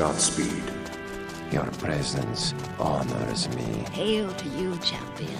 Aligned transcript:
Godspeed. 0.00 0.64
Your 1.52 1.66
presence 1.72 2.54
honors 2.78 3.54
me. 3.54 3.84
Hail 3.92 4.32
to 4.32 4.48
you, 4.48 4.74
champion. 4.78 5.36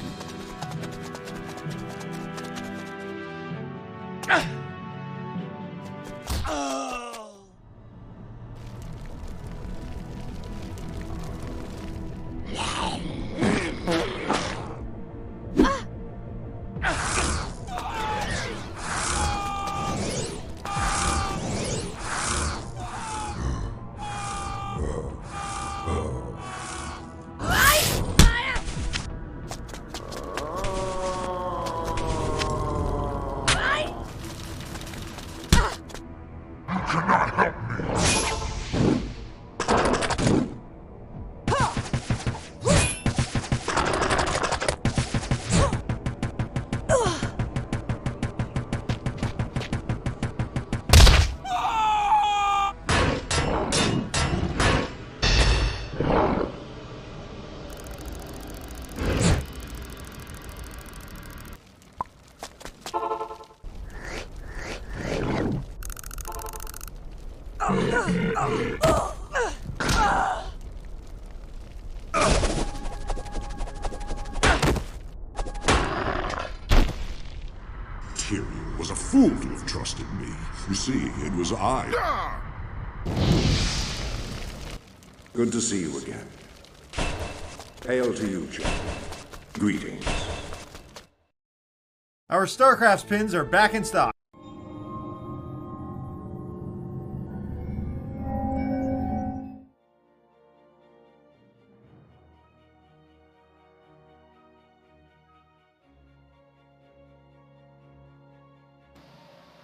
Our 92.51 92.57
StarCraft 92.57 93.09
pins 93.09 93.35
are 93.35 93.45
back 93.45 93.75
in 93.75 93.85
stock. 93.85 94.13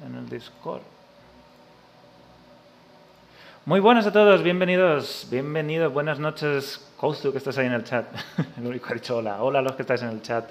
en 0.05 0.15
el 0.15 0.29
Discord. 0.29 0.83
Muy 3.65 3.81
buenas 3.81 4.07
a 4.07 4.13
todos, 4.13 4.45
bienvenidos, 4.45 5.27
bienvenidos, 5.29 5.93
buenas 5.93 6.21
noches, 6.21 6.87
Kouzu, 6.99 7.33
que 7.33 7.39
estás 7.39 7.59
ahí 7.59 7.67
en 7.67 7.73
el 7.73 7.83
chat. 7.83 8.07
El 8.59 8.67
único 8.67 8.87
que 8.87 8.93
ha 8.93 8.95
dicho 8.95 9.17
hola, 9.17 9.43
hola 9.43 9.59
a 9.59 9.63
los 9.63 9.73
que 9.73 9.83
estáis 9.83 10.03
en 10.03 10.11
el 10.11 10.23
chat. 10.23 10.49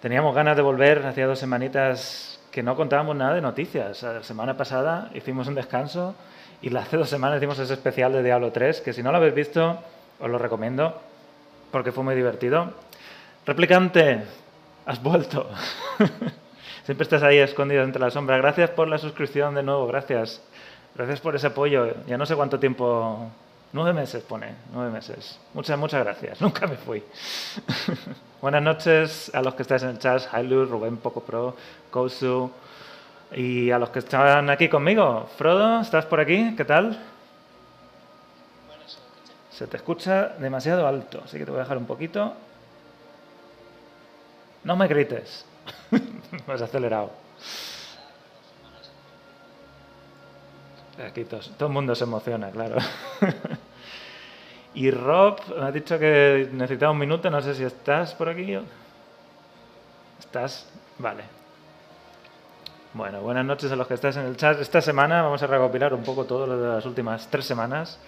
Teníamos 0.00 0.32
ganas 0.32 0.54
de 0.54 0.62
volver, 0.62 1.04
hacía 1.04 1.26
dos 1.26 1.40
semanitas 1.40 2.38
que 2.52 2.62
no 2.62 2.76
contábamos 2.76 3.16
nada 3.16 3.34
de 3.34 3.40
noticias. 3.40 4.00
La 4.04 4.22
semana 4.22 4.56
pasada 4.56 5.10
hicimos 5.12 5.48
un 5.48 5.56
descanso 5.56 6.14
y 6.62 6.74
hace 6.76 6.96
dos 6.96 7.08
semanas 7.08 7.38
hicimos 7.38 7.58
ese 7.58 7.74
especial 7.74 8.12
de 8.12 8.22
Diablo 8.22 8.52
3, 8.52 8.80
que 8.80 8.92
si 8.92 9.02
no 9.02 9.10
lo 9.10 9.16
habéis 9.16 9.34
visto, 9.34 9.76
os 10.20 10.30
lo 10.30 10.38
recomiendo, 10.38 11.00
porque 11.72 11.90
fue 11.90 12.04
muy 12.04 12.14
divertido. 12.14 12.74
Replicante, 13.44 14.22
has 14.86 15.02
vuelto. 15.02 15.50
Siempre 16.84 17.02
estás 17.02 17.24
ahí 17.24 17.38
escondido 17.38 17.82
entre 17.82 18.00
la 18.00 18.10
sombra. 18.10 18.36
Gracias 18.36 18.70
por 18.70 18.86
la 18.86 18.98
suscripción 18.98 19.56
de 19.56 19.64
nuevo, 19.64 19.88
gracias. 19.88 20.40
Gracias 20.94 21.20
por 21.20 21.34
ese 21.34 21.48
apoyo. 21.48 21.92
Ya 22.06 22.16
no 22.16 22.24
sé 22.24 22.36
cuánto 22.36 22.60
tiempo. 22.60 23.32
Nueve 23.72 23.92
meses 23.92 24.22
pone, 24.22 24.54
nueve 24.72 24.90
meses. 24.90 25.38
Muchas, 25.52 25.78
muchas 25.78 26.02
gracias. 26.02 26.40
Nunca 26.40 26.66
me 26.66 26.76
fui. 26.76 27.02
Buenas 28.40 28.62
noches 28.62 29.30
a 29.34 29.42
los 29.42 29.54
que 29.54 29.62
estáis 29.62 29.82
en 29.82 29.90
el 29.90 29.98
chat, 29.98 30.22
Hailu, 30.32 30.64
Rubén 30.64 30.96
Poco 30.96 31.20
Pro, 31.20 31.54
Kousu. 31.90 32.50
Y 33.32 33.70
a 33.70 33.78
los 33.78 33.90
que 33.90 33.98
están 33.98 34.48
aquí 34.48 34.70
conmigo. 34.70 35.28
Frodo, 35.36 35.80
¿estás 35.80 36.06
por 36.06 36.18
aquí? 36.18 36.54
¿Qué 36.56 36.64
tal? 36.64 36.98
Se 39.50 39.66
te 39.66 39.76
escucha 39.76 40.28
demasiado 40.38 40.86
alto, 40.86 41.20
así 41.24 41.36
que 41.36 41.44
te 41.44 41.50
voy 41.50 41.60
a 41.60 41.64
dejar 41.64 41.76
un 41.76 41.86
poquito. 41.86 42.32
No 44.64 44.76
me 44.76 44.86
grites. 44.88 45.44
Me 46.46 46.54
has 46.54 46.62
acelerado. 46.62 47.10
Aquí 51.06 51.24
todo, 51.24 51.40
todo 51.40 51.68
el 51.68 51.74
mundo 51.74 51.94
se 51.94 52.04
emociona, 52.04 52.50
claro. 52.50 52.76
Y 54.78 54.90
Rob 54.92 55.40
me 55.58 55.66
ha 55.66 55.72
dicho 55.72 55.98
que 55.98 56.48
necesitaba 56.52 56.92
un 56.92 56.98
minuto, 56.98 57.28
no 57.28 57.42
sé 57.42 57.52
si 57.52 57.64
estás 57.64 58.14
por 58.14 58.28
aquí. 58.28 58.56
¿Estás? 60.20 60.70
Vale. 60.98 61.24
Bueno, 62.94 63.20
buenas 63.20 63.44
noches 63.44 63.72
a 63.72 63.76
los 63.76 63.88
que 63.88 63.94
estáis 63.94 64.16
en 64.18 64.26
el 64.26 64.36
chat. 64.36 64.60
Esta 64.60 64.80
semana 64.80 65.22
vamos 65.22 65.42
a 65.42 65.48
recopilar 65.48 65.92
un 65.94 66.04
poco 66.04 66.26
todo 66.26 66.46
lo 66.46 66.56
de 66.56 66.68
las 66.76 66.86
últimas 66.86 67.26
tres 67.26 67.44
semanas. 67.44 67.98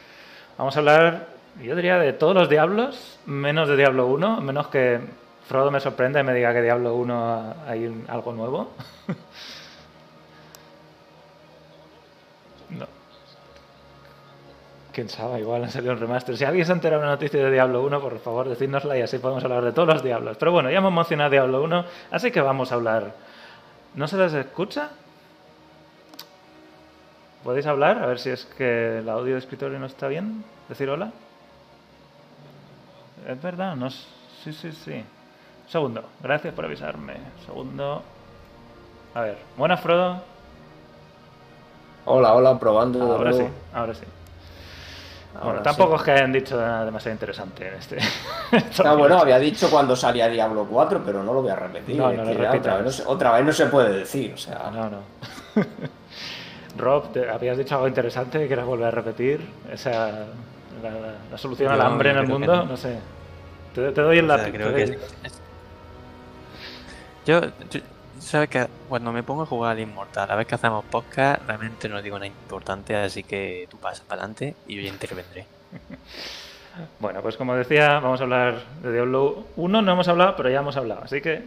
Vamos 0.56 0.76
a 0.76 0.78
hablar, 0.78 1.26
yo 1.60 1.74
diría, 1.74 1.98
de 1.98 2.12
todos 2.12 2.36
los 2.36 2.48
Diablos, 2.48 3.18
menos 3.26 3.66
de 3.66 3.76
Diablo 3.76 4.06
1, 4.06 4.40
menos 4.40 4.68
que 4.68 5.00
Frodo 5.48 5.72
me 5.72 5.80
sorprenda 5.80 6.20
y 6.20 6.22
me 6.22 6.34
diga 6.34 6.52
que 6.52 6.62
Diablo 6.62 6.94
1 6.94 7.54
hay 7.66 8.04
algo 8.06 8.32
nuevo. 8.32 8.70
no. 12.70 12.99
Quién 14.92 15.08
sabe, 15.08 15.40
igual 15.40 15.62
han 15.62 15.70
salido 15.70 15.92
un 15.92 16.00
remaster. 16.00 16.36
Si 16.36 16.44
alguien 16.44 16.66
se 16.66 16.72
ha 16.72 16.74
enterado 16.74 17.00
de 17.00 17.06
una 17.06 17.14
noticia 17.14 17.44
de 17.44 17.50
Diablo 17.50 17.82
1, 17.84 18.00
por 18.00 18.18
favor, 18.18 18.48
decídnosla 18.48 18.98
y 18.98 19.02
así 19.02 19.18
podemos 19.18 19.44
hablar 19.44 19.64
de 19.64 19.72
todos 19.72 19.88
los 19.88 20.02
Diablos. 20.02 20.36
Pero 20.38 20.52
bueno, 20.52 20.70
ya 20.70 20.78
hemos 20.78 20.92
mencionado 20.92 21.30
Diablo 21.30 21.62
1, 21.62 21.84
así 22.10 22.30
que 22.32 22.40
vamos 22.40 22.72
a 22.72 22.74
hablar. 22.74 23.14
¿No 23.94 24.08
se 24.08 24.16
les 24.16 24.32
escucha? 24.34 24.90
¿Podéis 27.44 27.66
hablar? 27.66 28.02
A 28.02 28.06
ver 28.06 28.18
si 28.18 28.30
es 28.30 28.44
que 28.44 28.98
el 28.98 29.08
audio 29.08 29.34
de 29.34 29.38
escritorio 29.38 29.78
no 29.78 29.86
está 29.86 30.08
bien. 30.08 30.44
¿Decir 30.68 30.90
hola? 30.90 31.12
Es 33.26 33.40
verdad, 33.40 33.76
no 33.76 33.90
Sí, 33.90 34.52
sí, 34.52 34.72
sí. 34.72 34.94
Un 34.94 35.68
segundo. 35.68 36.02
Gracias 36.22 36.52
por 36.54 36.64
avisarme. 36.64 37.14
Un 37.14 37.46
segundo. 37.46 38.02
A 39.14 39.20
ver. 39.20 39.38
Buenas, 39.56 39.80
Frodo. 39.80 40.22
Hola, 42.06 42.34
hola, 42.34 42.58
probando. 42.58 43.02
Ahora 43.02 43.32
sí, 43.32 43.46
ahora 43.74 43.94
sí. 43.94 44.04
Ahora 45.34 45.44
bueno, 45.44 45.58
sí. 45.60 45.64
tampoco 45.64 45.96
es 45.96 46.02
que 46.02 46.10
hayan 46.10 46.32
dicho 46.32 46.56
nada 46.60 46.84
demasiado 46.84 47.14
interesante 47.14 47.68
en 47.68 47.74
este. 47.74 47.98
Ah, 48.84 48.94
bueno, 48.94 49.18
había 49.18 49.38
dicho 49.38 49.70
cuando 49.70 49.94
salía 49.94 50.28
Diablo 50.28 50.66
4, 50.68 51.02
pero 51.04 51.22
no 51.22 51.32
lo 51.32 51.42
voy 51.42 51.50
a 51.52 51.56
repetir. 51.56 51.96
No, 51.96 52.12
no 52.12 52.24
lo 52.24 52.30
otra, 52.52 52.74
vez 52.76 52.84
no 52.84 52.90
se, 52.90 53.02
otra 53.06 53.32
vez 53.32 53.44
no 53.44 53.52
se 53.52 53.66
puede 53.66 53.98
decir, 53.98 54.32
o 54.34 54.36
sea. 54.36 54.70
No, 54.72 54.90
no. 54.90 54.98
Rob, 56.76 57.12
¿te 57.12 57.28
habías 57.30 57.56
dicho 57.58 57.74
algo 57.74 57.86
interesante 57.88 58.38
que 58.40 58.46
quieras 58.48 58.66
volver 58.66 58.86
a 58.86 58.90
repetir? 58.90 59.46
Esa, 59.72 59.90
la, 60.82 60.90
la- 60.90 61.14
la 61.30 61.38
solución 61.38 61.70
al 61.72 61.80
hambre 61.80 62.10
en 62.10 62.16
el 62.18 62.26
mundo, 62.26 62.56
no. 62.56 62.64
no 62.64 62.76
sé. 62.76 62.98
Te, 63.74 63.92
te 63.92 64.00
doy 64.00 64.18
el 64.18 64.24
O 64.30 64.34
sea, 64.34 64.36
lápiz. 64.38 64.52
creo 64.52 64.74
que 64.74 64.82
es- 64.82 64.98
yo- 67.26 67.40
sabes 68.20 68.48
que 68.48 68.66
cuando 68.88 69.12
me 69.12 69.22
pongo 69.22 69.42
a 69.42 69.46
jugar 69.46 69.72
al 69.72 69.80
Inmortal, 69.80 70.30
a 70.30 70.36
ver 70.36 70.46
que 70.46 70.54
hacemos 70.54 70.84
podcast, 70.84 71.42
realmente 71.46 71.88
no 71.88 72.00
digo 72.00 72.16
nada 72.16 72.26
importante, 72.26 72.94
así 72.94 73.22
que 73.22 73.66
tú 73.70 73.78
pasas 73.78 74.00
para 74.00 74.22
adelante 74.22 74.54
y 74.66 74.76
yo 74.76 74.82
ya 74.82 74.88
intervendré. 74.88 75.46
Bueno, 77.00 77.20
pues 77.20 77.36
como 77.36 77.56
decía, 77.56 77.98
vamos 77.98 78.20
a 78.20 78.22
hablar 78.22 78.62
de 78.80 78.92
Diablo 78.92 79.44
1, 79.56 79.82
no 79.82 79.92
hemos 79.92 80.06
hablado, 80.06 80.36
pero 80.36 80.50
ya 80.50 80.60
hemos 80.60 80.76
hablado, 80.76 81.02
así 81.02 81.20
que 81.20 81.42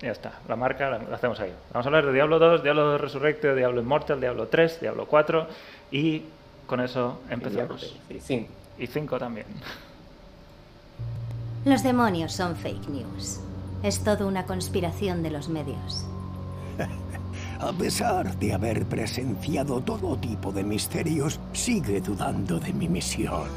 ya 0.00 0.12
está, 0.12 0.34
la 0.46 0.54
marca 0.54 0.90
la, 0.90 0.98
la 0.98 1.16
hacemos 1.16 1.40
ahí. 1.40 1.52
Vamos 1.72 1.86
a 1.86 1.88
hablar 1.88 2.04
de 2.06 2.12
Diablo 2.12 2.38
2, 2.38 2.62
Diablo 2.62 2.84
2 2.92 3.00
Resurrected, 3.00 3.56
Diablo 3.56 3.80
Immortal, 3.80 4.20
Diablo 4.20 4.48
3, 4.48 4.80
Diablo 4.82 5.06
4 5.06 5.48
y 5.90 6.24
con 6.66 6.80
eso 6.80 7.20
empezamos. 7.30 7.96
Y 8.10 8.20
cinco. 8.20 8.50
Y 8.78 8.86
5 8.86 9.18
también. 9.18 9.46
Los 11.64 11.82
demonios 11.82 12.32
son 12.32 12.56
fake 12.56 12.88
news. 12.88 13.40
Es 13.82 14.04
todo 14.04 14.26
una 14.26 14.46
conspiración 14.46 15.22
de 15.22 15.30
los 15.30 15.48
medios. 15.48 16.04
A 17.60 17.72
pesar 17.72 18.36
de 18.36 18.52
haber 18.52 18.86
presenciado 18.86 19.80
todo 19.80 20.16
tipo 20.18 20.52
de 20.52 20.62
misterios, 20.62 21.40
sigue 21.52 22.00
dudando 22.00 22.58
de 22.58 22.72
mi 22.72 22.88
misión. 22.88 23.48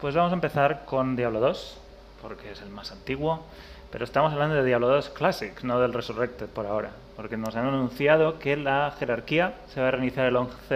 Pues 0.00 0.14
vamos 0.14 0.32
a 0.32 0.34
empezar 0.34 0.84
con 0.84 1.16
Diablo 1.16 1.40
2, 1.40 1.78
porque 2.24 2.50
es 2.50 2.62
el 2.62 2.70
más 2.70 2.90
antiguo, 2.90 3.44
pero 3.92 4.02
estamos 4.06 4.32
hablando 4.32 4.54
de 4.54 4.64
Diablo 4.64 4.88
2 4.88 5.10
Classic, 5.10 5.62
no 5.62 5.78
del 5.78 5.92
Resurrected 5.92 6.46
por 6.46 6.64
ahora, 6.64 6.92
porque 7.16 7.36
nos 7.36 7.54
han 7.54 7.66
anunciado 7.66 8.38
que 8.38 8.56
la 8.56 8.94
jerarquía 8.98 9.52
se 9.68 9.82
va 9.82 9.88
a 9.88 9.90
reiniciar 9.90 10.28
el 10.28 10.36
11 10.36 10.74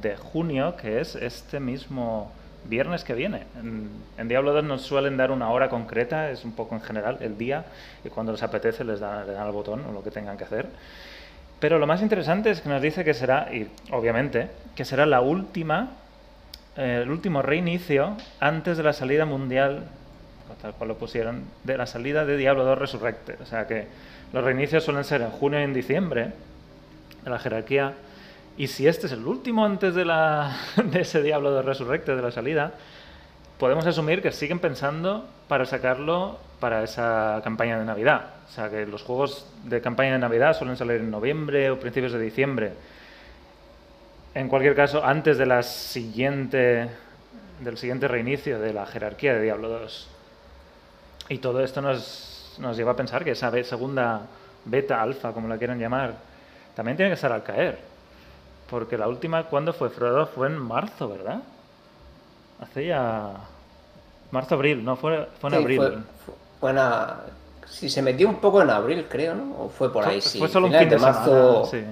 de 0.00 0.16
junio, 0.16 0.76
que 0.76 1.00
es 1.00 1.16
este 1.16 1.58
mismo 1.58 2.30
viernes 2.68 3.02
que 3.02 3.14
viene. 3.14 3.42
En, 3.60 3.90
en 4.16 4.28
Diablo 4.28 4.52
2 4.52 4.62
nos 4.62 4.82
suelen 4.82 5.16
dar 5.16 5.32
una 5.32 5.50
hora 5.50 5.68
concreta, 5.68 6.30
es 6.30 6.44
un 6.44 6.52
poco 6.52 6.76
en 6.76 6.82
general 6.82 7.18
el 7.20 7.36
día, 7.36 7.64
y 8.04 8.08
cuando 8.08 8.30
les 8.30 8.44
apetece 8.44 8.84
les 8.84 9.00
dan, 9.00 9.26
le 9.26 9.32
dan 9.32 9.44
al 9.44 9.52
botón 9.52 9.84
o 9.86 9.92
lo 9.92 10.04
que 10.04 10.12
tengan 10.12 10.38
que 10.38 10.44
hacer. 10.44 10.68
Pero 11.58 11.80
lo 11.80 11.88
más 11.88 12.00
interesante 12.00 12.50
es 12.50 12.60
que 12.60 12.68
nos 12.68 12.80
dice 12.80 13.02
que 13.02 13.12
será, 13.12 13.52
y 13.52 13.68
obviamente, 13.90 14.50
que 14.76 14.84
será 14.84 15.04
la 15.04 15.20
última 15.20 15.88
eh, 16.76 17.00
el 17.02 17.10
último 17.10 17.40
reinicio 17.40 18.16
antes 18.38 18.76
de 18.76 18.82
la 18.82 18.92
salida 18.92 19.24
mundial, 19.24 19.84
tal 20.62 20.72
cual 20.74 20.88
lo 20.88 20.98
pusieron, 20.98 21.44
de 21.64 21.76
la 21.76 21.86
salida 21.86 22.24
de 22.24 22.36
Diablo 22.36 22.64
2 22.64 22.78
Resurrected. 22.78 23.40
O 23.40 23.46
sea 23.46 23.66
que 23.66 23.86
los 24.32 24.42
reinicios 24.42 24.84
suelen 24.84 25.04
ser 25.04 25.22
en 25.22 25.30
junio 25.30 25.60
y 25.60 25.64
en 25.64 25.74
diciembre 25.74 26.32
de 27.24 27.30
la 27.30 27.38
jerarquía. 27.38 27.94
Y 28.56 28.68
si 28.68 28.86
este 28.86 29.06
es 29.06 29.12
el 29.12 29.26
último 29.26 29.64
antes 29.64 29.94
de, 29.94 30.04
la, 30.04 30.56
de 30.84 31.00
ese 31.00 31.22
Diablo 31.22 31.50
2 31.50 31.64
Resurrected, 31.64 32.16
de 32.16 32.22
la 32.22 32.30
salida, 32.30 32.72
podemos 33.58 33.86
asumir 33.86 34.22
que 34.22 34.32
siguen 34.32 34.58
pensando 34.58 35.28
para 35.48 35.66
sacarlo 35.66 36.38
para 36.60 36.82
esa 36.82 37.40
campaña 37.44 37.78
de 37.78 37.84
Navidad. 37.84 38.30
O 38.48 38.52
sea 38.52 38.70
que 38.70 38.86
los 38.86 39.02
juegos 39.02 39.46
de 39.64 39.80
campaña 39.80 40.12
de 40.12 40.18
Navidad 40.18 40.56
suelen 40.56 40.76
salir 40.76 41.00
en 41.00 41.10
noviembre 41.10 41.70
o 41.70 41.78
principios 41.78 42.12
de 42.12 42.20
diciembre. 42.20 42.72
En 44.34 44.48
cualquier 44.48 44.74
caso, 44.74 45.04
antes 45.04 45.38
de 45.38 45.46
la 45.46 45.62
siguiente, 45.62 46.88
del 47.60 47.78
siguiente 47.78 48.08
reinicio 48.08 48.58
de 48.58 48.72
la 48.72 48.86
jerarquía 48.86 49.34
de 49.34 49.42
Diablo 49.42 49.68
2. 49.68 50.15
Y 51.28 51.38
todo 51.38 51.60
esto 51.62 51.82
nos, 51.82 52.56
nos 52.58 52.76
lleva 52.76 52.92
a 52.92 52.96
pensar 52.96 53.24
que 53.24 53.32
esa 53.32 53.50
segunda 53.64 54.22
beta, 54.64 55.02
alfa, 55.02 55.32
como 55.32 55.48
la 55.48 55.58
quieran 55.58 55.78
llamar, 55.78 56.14
también 56.74 56.96
tiene 56.96 57.10
que 57.10 57.14
estar 57.14 57.32
al 57.32 57.42
caer. 57.42 57.78
Porque 58.70 58.96
la 58.98 59.08
última, 59.08 59.44
¿cuándo 59.44 59.72
fue? 59.72 59.90
Frodo 59.90 60.26
fue 60.26 60.48
en 60.48 60.58
marzo, 60.58 61.08
¿verdad? 61.08 61.40
Hace 62.60 62.86
ya... 62.86 63.32
Marzo-abril, 64.30 64.84
no, 64.84 64.96
fue, 64.96 65.28
fue 65.40 65.50
en 65.50 65.56
Sí, 65.56 65.62
abril. 65.62 65.76
fue, 65.78 65.90
fue- 65.90 66.34
fue 66.60 66.70
en 66.70 66.78
a- 66.78 67.16
sí, 67.66 67.88
se 67.88 68.02
metió 68.02 68.28
un 68.28 68.36
poco 68.36 68.60
en 68.62 68.70
abril, 68.70 69.06
creo, 69.08 69.34
¿no? 69.36 69.64
O 69.64 69.68
fue 69.68 69.92
por 69.92 70.04
ahí, 70.04 70.20
sí. 70.20 70.38
fue 70.38 70.48
solo 70.48 70.66
un 70.66 70.72
fin 70.74 70.88
de 70.88 70.98
marzo. 70.98 71.64
semana, 71.64 71.64
sí. 71.70 71.84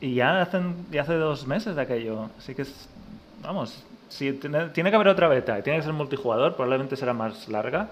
Y 0.00 0.14
ya, 0.16 0.42
hacen, 0.42 0.86
ya 0.90 1.02
hace 1.02 1.14
dos 1.14 1.46
meses 1.46 1.76
de 1.76 1.82
aquello. 1.82 2.28
Así 2.38 2.54
que, 2.54 2.62
es, 2.62 2.88
vamos, 3.42 3.82
si 4.12 4.32
tiene, 4.34 4.68
tiene 4.68 4.90
que 4.90 4.96
haber 4.96 5.08
otra 5.08 5.28
beta 5.28 5.58
y 5.58 5.62
tiene 5.62 5.78
que 5.78 5.84
ser 5.84 5.92
multijugador, 5.92 6.54
probablemente 6.54 6.96
será 6.96 7.12
más 7.14 7.48
larga. 7.48 7.88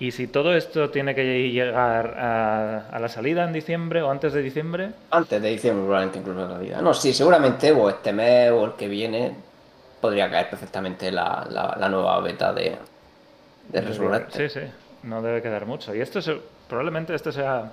Y 0.00 0.12
si 0.12 0.28
todo 0.28 0.54
esto 0.54 0.90
tiene 0.90 1.14
que 1.14 1.50
llegar 1.50 2.14
a, 2.18 2.88
a 2.88 2.98
la 3.00 3.08
salida 3.08 3.44
en 3.44 3.52
diciembre 3.52 4.00
o 4.02 4.10
antes 4.10 4.32
de 4.32 4.42
diciembre, 4.42 4.92
Antes 5.10 5.42
de 5.42 5.48
diciembre, 5.48 5.84
probablemente 5.84 6.18
incluso 6.20 6.42
en 6.44 6.48
realidad. 6.50 6.80
No, 6.82 6.94
sí, 6.94 7.12
seguramente 7.12 7.72
o 7.72 7.88
este 7.88 8.12
mes 8.12 8.50
o 8.52 8.64
el 8.66 8.72
que 8.74 8.86
viene 8.88 9.34
podría 10.00 10.30
caer 10.30 10.48
perfectamente 10.50 11.10
la, 11.10 11.44
la, 11.50 11.76
la 11.80 11.88
nueva 11.88 12.20
beta 12.20 12.52
de, 12.52 12.76
de 13.68 13.80
Resurrected. 13.80 14.48
sí, 14.48 14.60
sí, 14.60 14.66
no 15.02 15.20
debe 15.20 15.42
quedar 15.42 15.66
mucho. 15.66 15.92
Y 15.94 16.00
esto 16.00 16.20
es, 16.20 16.30
probablemente 16.68 17.12
este 17.14 17.32
sea 17.32 17.72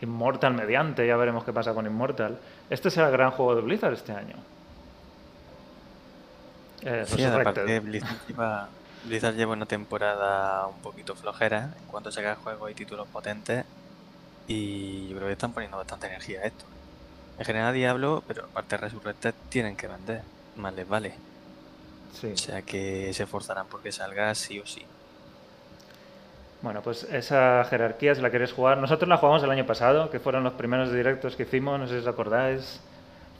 Immortal 0.00 0.54
mediante, 0.54 1.06
ya 1.06 1.16
veremos 1.16 1.44
qué 1.44 1.52
pasa 1.52 1.74
con 1.74 1.84
Immortal. 1.86 2.38
Este 2.70 2.90
será 2.90 3.06
el 3.08 3.12
gran 3.12 3.30
juego 3.32 3.54
de 3.54 3.60
Blizzard 3.62 3.92
este 3.92 4.12
año. 4.12 4.36
Eh, 6.82 7.04
Sí, 7.06 7.16
Resurrected. 7.16 7.40
aparte 7.40 7.80
Blizzard 7.80 8.16
lleva, 8.28 8.68
Blizzard 9.04 9.34
lleva 9.36 9.52
una 9.52 9.66
temporada 9.66 10.66
un 10.66 10.80
poquito 10.80 11.14
flojera 11.14 11.70
en 11.78 11.86
cuanto 11.86 12.08
a 12.08 12.12
sacar 12.12 12.36
juegos 12.36 12.70
y 12.70 12.74
títulos 12.74 13.06
potentes 13.08 13.64
y 14.48 15.08
yo 15.08 15.16
creo 15.16 15.28
que 15.28 15.32
están 15.34 15.52
poniendo 15.52 15.76
bastante 15.76 16.06
energía 16.08 16.40
a 16.40 16.44
esto. 16.44 16.64
En 17.38 17.44
general 17.44 17.72
Diablo, 17.74 18.22
pero 18.26 18.44
aparte 18.44 18.76
de 18.76 18.82
Resurrected 18.82 19.34
tienen 19.48 19.76
que 19.76 19.86
vender, 19.86 20.22
más 20.56 20.74
les 20.74 20.88
vale. 20.88 21.14
Sí. 22.20 22.32
O 22.32 22.36
sea 22.36 22.62
que 22.62 23.12
se 23.14 23.22
esforzarán 23.22 23.66
porque 23.68 23.90
salga 23.92 24.34
sí 24.34 24.58
o 24.60 24.66
sí. 24.66 24.84
Bueno, 26.60 26.80
pues 26.82 27.04
esa 27.04 27.64
jerarquía, 27.64 28.14
si 28.14 28.20
la 28.20 28.30
queréis 28.30 28.52
jugar, 28.52 28.78
nosotros 28.78 29.08
la 29.08 29.16
jugamos 29.16 29.42
el 29.42 29.50
año 29.50 29.66
pasado, 29.66 30.10
que 30.10 30.20
fueron 30.20 30.44
los 30.44 30.52
primeros 30.52 30.92
directos 30.92 31.34
que 31.34 31.42
hicimos, 31.44 31.78
no 31.80 31.86
sé 31.88 31.94
si 31.94 32.00
os 32.00 32.06
acordáis. 32.06 32.80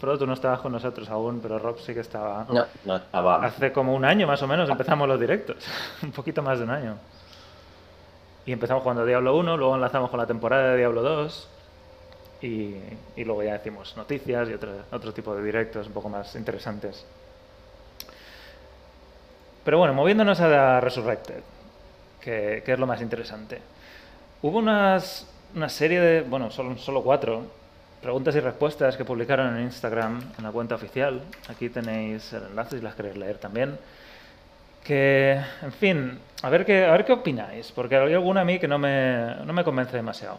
Frodo, 0.02 0.18
tú 0.18 0.26
no 0.26 0.32
estabas 0.32 0.58
con 0.58 0.72
nosotros 0.72 1.08
aún, 1.10 1.38
pero 1.40 1.60
Rob 1.60 1.78
sí 1.78 1.94
que 1.94 2.00
estaba. 2.00 2.44
No, 2.48 2.66
no 2.84 2.96
estaba. 2.96 3.36
Hace 3.36 3.70
como 3.70 3.94
un 3.94 4.04
año 4.04 4.26
más 4.26 4.42
o 4.42 4.48
menos 4.48 4.68
empezamos 4.68 5.06
los 5.06 5.20
directos, 5.20 5.64
un 6.02 6.10
poquito 6.10 6.42
más 6.42 6.58
de 6.58 6.64
un 6.64 6.70
año. 6.70 6.96
Y 8.44 8.50
empezamos 8.50 8.82
jugando 8.82 9.06
Diablo 9.06 9.36
1, 9.36 9.56
luego 9.56 9.76
enlazamos 9.76 10.10
con 10.10 10.18
la 10.18 10.26
temporada 10.26 10.72
de 10.72 10.78
Diablo 10.78 11.02
2 11.02 11.48
y, 12.40 12.74
y 13.14 13.24
luego 13.24 13.44
ya 13.44 13.52
decimos 13.52 13.96
noticias 13.96 14.48
y 14.48 14.54
otro, 14.54 14.72
otro 14.90 15.12
tipo 15.12 15.36
de 15.36 15.44
directos 15.44 15.86
un 15.86 15.92
poco 15.92 16.08
más 16.08 16.34
interesantes. 16.34 17.06
Pero 19.64 19.78
bueno, 19.78 19.94
moviéndonos 19.94 20.40
a 20.40 20.48
la 20.48 20.80
Resurrected, 20.80 21.44
que, 22.20 22.64
que 22.66 22.72
es 22.72 22.78
lo 22.80 22.88
más 22.88 23.00
interesante. 23.00 23.62
Hubo 24.42 24.58
unas, 24.58 25.28
una 25.54 25.68
serie 25.68 26.00
de, 26.00 26.22
bueno, 26.22 26.50
solo, 26.50 26.76
solo 26.76 27.04
cuatro 27.04 27.61
preguntas 28.02 28.34
y 28.34 28.40
respuestas 28.40 28.96
que 28.96 29.04
publicaron 29.04 29.56
en 29.56 29.62
Instagram, 29.62 30.20
en 30.36 30.44
la 30.44 30.50
cuenta 30.50 30.74
oficial. 30.74 31.22
Aquí 31.48 31.68
tenéis 31.68 32.32
el 32.32 32.42
enlace 32.50 32.76
si 32.76 32.82
las 32.82 32.96
queréis 32.96 33.16
leer 33.16 33.38
también. 33.38 33.78
Que, 34.84 35.40
en 35.62 35.72
fin, 35.72 36.18
a 36.42 36.50
ver 36.50 36.66
qué, 36.66 36.84
a 36.84 36.90
ver 36.90 37.04
qué 37.04 37.12
opináis, 37.12 37.70
porque 37.70 37.96
hay 37.96 38.12
alguna 38.12 38.40
a 38.40 38.44
mí 38.44 38.58
que 38.58 38.66
no 38.66 38.78
me, 38.78 39.36
no 39.44 39.52
me 39.52 39.62
convence 39.62 39.96
demasiado. 39.96 40.38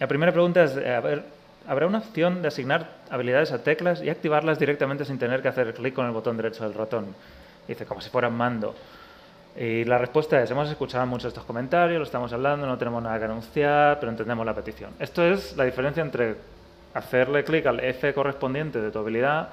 La 0.00 0.08
primera 0.08 0.32
pregunta 0.32 0.64
es, 0.64 0.76
eh, 0.76 0.92
a 0.92 1.00
ver, 1.00 1.22
¿habrá 1.68 1.86
una 1.86 1.98
opción 1.98 2.42
de 2.42 2.48
asignar 2.48 2.88
habilidades 3.08 3.52
a 3.52 3.62
teclas 3.62 4.02
y 4.02 4.10
activarlas 4.10 4.58
directamente 4.58 5.04
sin 5.04 5.18
tener 5.18 5.40
que 5.40 5.48
hacer 5.48 5.72
clic 5.74 5.94
con 5.94 6.06
el 6.06 6.12
botón 6.12 6.36
derecho 6.36 6.64
del 6.64 6.74
ratón? 6.74 7.14
Dice, 7.68 7.86
como 7.86 8.00
si 8.00 8.10
fueran 8.10 8.34
mando. 8.34 8.74
Y 9.60 9.84
la 9.84 9.98
respuesta 9.98 10.40
es, 10.40 10.50
hemos 10.52 10.70
escuchado 10.70 11.04
muchos 11.06 11.28
estos 11.28 11.42
comentarios, 11.44 11.98
lo 11.98 12.04
estamos 12.04 12.32
hablando, 12.32 12.64
no 12.64 12.78
tenemos 12.78 13.02
nada 13.02 13.18
que 13.18 13.24
anunciar, 13.24 13.98
pero 13.98 14.12
entendemos 14.12 14.46
la 14.46 14.54
petición. 14.54 14.92
Esto 15.00 15.24
es 15.24 15.56
la 15.56 15.64
diferencia 15.64 16.00
entre 16.00 16.36
hacerle 16.94 17.42
clic 17.42 17.66
al 17.66 17.80
F 17.80 18.14
correspondiente 18.14 18.80
de 18.80 18.92
tu 18.92 19.00
habilidad 19.00 19.48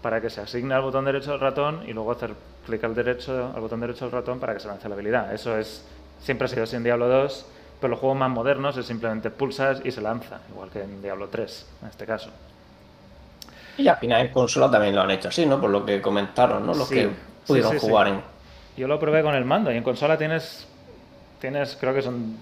para 0.00 0.20
que 0.22 0.30
se 0.30 0.40
asigne 0.40 0.72
al 0.72 0.80
botón 0.80 1.04
derecho 1.04 1.32
del 1.32 1.40
ratón 1.40 1.82
y 1.86 1.92
luego 1.92 2.12
hacer 2.12 2.30
clic 2.64 2.82
al, 2.84 2.94
derecho, 2.94 3.52
al 3.54 3.60
botón 3.60 3.80
derecho 3.80 4.06
del 4.06 4.12
ratón 4.12 4.40
para 4.40 4.54
que 4.54 4.60
se 4.60 4.68
lance 4.68 4.88
la 4.88 4.94
habilidad. 4.94 5.34
Eso 5.34 5.54
es 5.58 5.84
siempre 6.22 6.46
ha 6.46 6.48
sido 6.48 6.62
así 6.64 6.76
en 6.76 6.84
Diablo 6.84 7.08
2, 7.08 7.46
pero 7.82 7.90
los 7.90 8.00
juegos 8.00 8.16
más 8.18 8.30
modernos 8.30 8.78
es 8.78 8.86
simplemente 8.86 9.30
pulsas 9.30 9.82
y 9.84 9.90
se 9.90 10.00
lanza, 10.00 10.40
igual 10.50 10.70
que 10.70 10.82
en 10.82 11.02
Diablo 11.02 11.28
3 11.28 11.66
en 11.82 11.88
este 11.88 12.06
caso. 12.06 12.30
Y 13.76 13.88
al 13.88 13.96
final 13.98 14.22
en 14.22 14.32
consola 14.32 14.70
también 14.70 14.94
lo 14.94 15.02
han 15.02 15.10
hecho 15.10 15.28
así, 15.28 15.44
¿no? 15.44 15.60
Por 15.60 15.68
lo 15.68 15.84
que 15.84 16.00
comentaron, 16.00 16.64
¿no? 16.66 16.72
Los 16.74 16.88
Sí, 16.88 16.94
que 16.94 17.10
pudieron 17.46 17.72
sí, 17.72 17.78
sí. 17.78 17.86
jugar 17.86 18.08
en. 18.08 18.22
Yo 18.80 18.88
lo 18.88 18.98
probé 18.98 19.22
con 19.22 19.34
el 19.34 19.44
mando 19.44 19.70
y 19.70 19.76
en 19.76 19.82
consola 19.82 20.16
tienes, 20.16 20.66
tienes 21.38 21.76
creo 21.78 21.92
que 21.92 22.00
son 22.00 22.34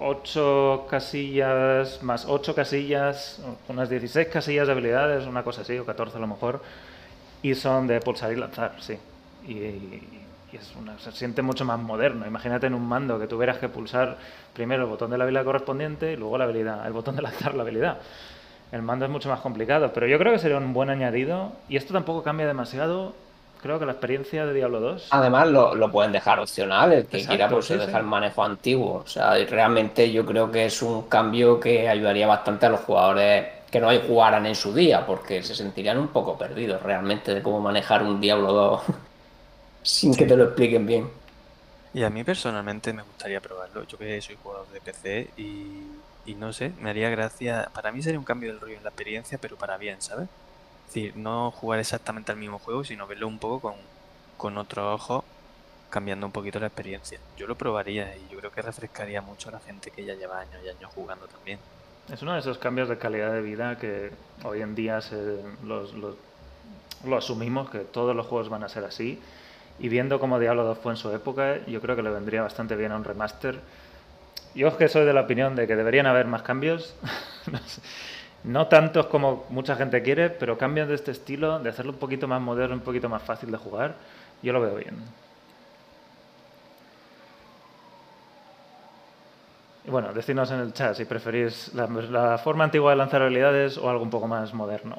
8 0.00 0.86
casillas 0.86 2.02
más 2.02 2.26
8 2.28 2.54
casillas, 2.54 3.42
unas 3.68 3.88
16 3.88 4.28
casillas 4.28 4.66
de 4.66 4.74
habilidades, 4.74 5.26
una 5.26 5.42
cosa 5.42 5.62
así, 5.62 5.78
o 5.78 5.86
14 5.86 6.18
a 6.18 6.20
lo 6.20 6.26
mejor, 6.26 6.60
y 7.40 7.54
son 7.54 7.86
de 7.86 8.00
pulsar 8.00 8.30
y 8.34 8.36
lanzar, 8.36 8.74
sí. 8.80 8.98
Y, 9.46 9.54
y 9.54 10.56
es 10.58 10.76
una, 10.76 10.98
se 10.98 11.10
siente 11.12 11.40
mucho 11.40 11.64
más 11.64 11.78
moderno. 11.78 12.26
Imagínate 12.26 12.66
en 12.66 12.74
un 12.74 12.86
mando 12.86 13.18
que 13.18 13.26
tuvieras 13.26 13.56
que 13.56 13.70
pulsar 13.70 14.18
primero 14.52 14.82
el 14.82 14.90
botón 14.90 15.10
de 15.10 15.16
la 15.16 15.24
habilidad 15.24 15.46
correspondiente 15.46 16.12
y 16.12 16.16
luego 16.16 16.36
la 16.36 16.44
habilidad, 16.44 16.86
el 16.86 16.92
botón 16.92 17.16
de 17.16 17.22
lanzar 17.22 17.54
la 17.54 17.62
habilidad. 17.62 17.96
El 18.72 18.82
mando 18.82 19.06
es 19.06 19.10
mucho 19.10 19.30
más 19.30 19.40
complicado, 19.40 19.90
pero 19.94 20.06
yo 20.06 20.18
creo 20.18 20.34
que 20.34 20.38
sería 20.38 20.58
un 20.58 20.74
buen 20.74 20.90
añadido 20.90 21.52
y 21.66 21.78
esto 21.78 21.94
tampoco 21.94 22.22
cambia 22.22 22.46
demasiado. 22.46 23.14
Creo 23.62 23.78
que 23.78 23.86
la 23.86 23.92
experiencia 23.92 24.46
de 24.46 24.54
Diablo 24.54 24.80
2 24.80 25.04
Además, 25.10 25.48
lo, 25.48 25.74
lo 25.74 25.90
pueden 25.90 26.12
dejar 26.12 26.38
opcional, 26.38 26.92
el 26.92 27.06
que 27.06 27.18
Exacto, 27.18 27.28
quiera 27.28 27.48
pues 27.48 27.66
sí, 27.66 27.74
se 27.74 27.78
sí. 27.78 27.80
deja 27.86 27.98
el 27.98 28.04
manejo 28.04 28.44
antiguo. 28.44 29.02
O 29.04 29.06
sea, 29.06 29.34
realmente 29.46 30.12
yo 30.12 30.24
creo 30.26 30.50
que 30.50 30.66
es 30.66 30.82
un 30.82 31.08
cambio 31.08 31.58
que 31.58 31.88
ayudaría 31.88 32.26
bastante 32.26 32.66
a 32.66 32.70
los 32.70 32.80
jugadores 32.80 33.48
que 33.70 33.80
no 33.80 33.90
jugaran 34.06 34.44
en 34.46 34.54
su 34.54 34.74
día, 34.74 35.06
porque 35.06 35.42
se 35.42 35.54
sentirían 35.54 35.98
un 35.98 36.08
poco 36.08 36.36
perdidos 36.38 36.82
realmente 36.82 37.34
de 37.34 37.42
cómo 37.42 37.60
manejar 37.60 38.02
un 38.02 38.20
Diablo 38.20 38.52
2 38.52 38.82
sin 39.82 40.14
que 40.16 40.26
te 40.26 40.36
lo 40.36 40.44
expliquen 40.44 40.86
bien. 40.86 41.10
Y 41.92 42.02
a 42.04 42.10
mí 42.10 42.24
personalmente 42.24 42.92
me 42.92 43.02
gustaría 43.02 43.40
probarlo. 43.40 43.84
Yo 43.84 43.98
que 43.98 44.20
soy 44.22 44.36
jugador 44.36 44.68
de 44.70 44.80
PC 44.80 45.32
y, 45.36 46.02
y 46.24 46.34
no 46.34 46.52
sé, 46.52 46.70
me 46.78 46.90
haría 46.90 47.10
gracia. 47.10 47.70
Para 47.74 47.92
mí 47.92 48.02
sería 48.02 48.18
un 48.18 48.24
cambio 48.24 48.50
del 48.50 48.60
rollo 48.60 48.76
en 48.76 48.84
la 48.84 48.90
experiencia, 48.90 49.38
pero 49.38 49.56
para 49.58 49.76
bien, 49.78 50.00
¿sabes? 50.02 50.28
Es 50.88 50.94
decir, 50.94 51.16
no 51.16 51.50
jugar 51.52 51.80
exactamente 51.80 52.32
al 52.32 52.38
mismo 52.38 52.58
juego, 52.58 52.84
sino 52.84 53.06
verlo 53.06 53.28
un 53.28 53.38
poco 53.38 53.60
con, 53.60 53.76
con 54.36 54.56
otro 54.58 54.94
ojo, 54.94 55.24
cambiando 55.90 56.26
un 56.26 56.32
poquito 56.32 56.60
la 56.60 56.68
experiencia. 56.68 57.20
Yo 57.36 57.46
lo 57.46 57.56
probaría 57.58 58.16
y 58.16 58.28
yo 58.28 58.38
creo 58.38 58.50
que 58.52 58.62
refrescaría 58.62 59.22
mucho 59.22 59.50
a 59.50 59.52
la 59.52 59.60
gente 59.60 59.90
que 59.92 60.04
ya 60.04 60.14
lleva 60.14 60.40
años 60.40 60.62
y 60.64 60.68
años 60.68 60.90
jugando 60.94 61.28
también. 61.28 61.60
Es 62.08 62.22
uno 62.22 62.34
de 62.34 62.40
esos 62.40 62.58
cambios 62.58 62.88
de 62.88 62.98
calidad 62.98 63.32
de 63.32 63.42
vida 63.42 63.78
que 63.78 64.18
hoy 64.44 64.62
en 64.62 64.74
día 64.74 65.00
se, 65.02 65.16
los, 65.62 65.94
los- 65.94 66.18
lo 67.04 67.16
asumimos, 67.18 67.70
que 67.70 67.80
todos 67.80 68.14
los 68.16 68.26
juegos 68.26 68.48
van 68.48 68.64
a 68.64 68.68
ser 68.68 68.84
así. 68.84 69.22
Y 69.78 69.88
viendo 69.88 70.20
cómo 70.20 70.38
Diablo 70.40 70.64
2 70.64 70.78
fue 70.78 70.92
en 70.92 70.96
su 70.96 71.12
época, 71.12 71.64
yo 71.66 71.80
creo 71.80 71.96
que 71.96 72.02
le 72.02 72.10
vendría 72.10 72.42
bastante 72.42 72.76
bien 72.76 72.92
a 72.92 72.96
un 72.96 73.04
remaster. 73.04 73.62
Yo 74.54 74.68
es 74.68 74.74
que 74.74 74.88
soy 74.88 75.04
de 75.06 75.12
la 75.12 75.22
opinión 75.22 75.54
de 75.56 75.66
que 75.66 75.76
deberían 75.76 76.06
haber 76.06 76.26
más 76.26 76.42
cambios. 76.42 76.96
no, 77.52 77.58
sé, 77.58 77.82
no 78.44 78.66
tantos 78.68 79.06
como 79.06 79.44
mucha 79.50 79.76
gente 79.76 80.02
quiere, 80.02 80.30
pero 80.30 80.56
cambios 80.56 80.88
de 80.88 80.94
este 80.94 81.10
estilo, 81.10 81.58
de 81.58 81.70
hacerlo 81.70 81.92
un 81.92 81.98
poquito 81.98 82.28
más 82.28 82.40
moderno, 82.40 82.76
un 82.76 82.82
poquito 82.82 83.08
más 83.08 83.22
fácil 83.22 83.50
de 83.50 83.56
jugar, 83.56 83.94
yo 84.42 84.52
lo 84.52 84.60
veo 84.60 84.76
bien. 84.76 84.96
Bueno, 89.86 90.12
decidnos 90.12 90.50
en 90.50 90.60
el 90.60 90.72
chat 90.74 90.94
si 90.94 91.06
preferís 91.06 91.72
la, 91.74 91.86
la 91.86 92.38
forma 92.38 92.64
antigua 92.64 92.90
de 92.90 92.96
lanzar 92.96 93.22
habilidades 93.22 93.78
o 93.78 93.88
algo 93.88 94.02
un 94.02 94.10
poco 94.10 94.28
más 94.28 94.52
moderno. 94.52 94.98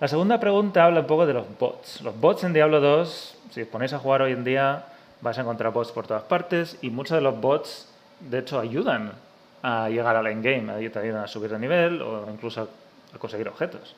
La 0.00 0.08
segunda 0.08 0.40
pregunta 0.40 0.84
habla 0.84 1.00
un 1.00 1.06
poco 1.06 1.26
de 1.26 1.34
los 1.34 1.46
bots. 1.58 2.00
Los 2.00 2.18
bots 2.18 2.42
en 2.44 2.54
Diablo 2.54 2.80
2, 2.80 3.38
si 3.50 3.62
os 3.62 3.68
ponéis 3.68 3.92
a 3.92 3.98
jugar 3.98 4.22
hoy 4.22 4.32
en 4.32 4.44
día, 4.44 4.86
vais 5.20 5.38
a 5.38 5.42
encontrar 5.42 5.72
bots 5.72 5.92
por 5.92 6.06
todas 6.06 6.24
partes 6.24 6.76
y 6.82 6.90
muchos 6.90 7.16
de 7.16 7.20
los 7.20 7.38
bots, 7.38 7.88
de 8.18 8.38
hecho, 8.38 8.58
ayudan 8.58 9.12
a 9.62 9.88
llegar 9.88 10.16
al 10.16 10.26
endgame, 10.26 10.90
te 10.90 10.98
ayudan 10.98 11.24
a 11.24 11.28
subir 11.28 11.50
de 11.50 11.58
nivel 11.58 12.02
o 12.02 12.28
incluso 12.30 12.62
a, 12.62 13.14
a 13.14 13.18
conseguir 13.18 13.48
objetos. 13.48 13.94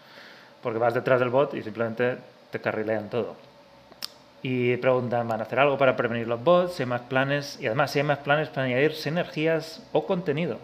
Porque 0.62 0.78
vas 0.78 0.94
detrás 0.94 1.20
del 1.20 1.30
bot 1.30 1.54
y 1.54 1.62
simplemente 1.62 2.18
te 2.50 2.60
carrilean 2.60 3.08
todo. 3.10 3.34
Y 4.42 4.76
preguntan, 4.76 5.26
¿van 5.26 5.40
a 5.40 5.44
hacer 5.44 5.58
algo 5.58 5.78
para 5.78 5.96
prevenir 5.96 6.28
los 6.28 6.42
bots? 6.42 6.74
Si 6.74 6.82
hay 6.82 6.88
más 6.88 7.00
planes, 7.02 7.58
y 7.60 7.66
además 7.66 7.90
si 7.90 8.00
hay 8.00 8.04
más 8.04 8.18
planes 8.18 8.50
para 8.50 8.66
añadir 8.66 8.92
sinergias 8.92 9.82
o 9.92 10.06
contenido. 10.06 10.58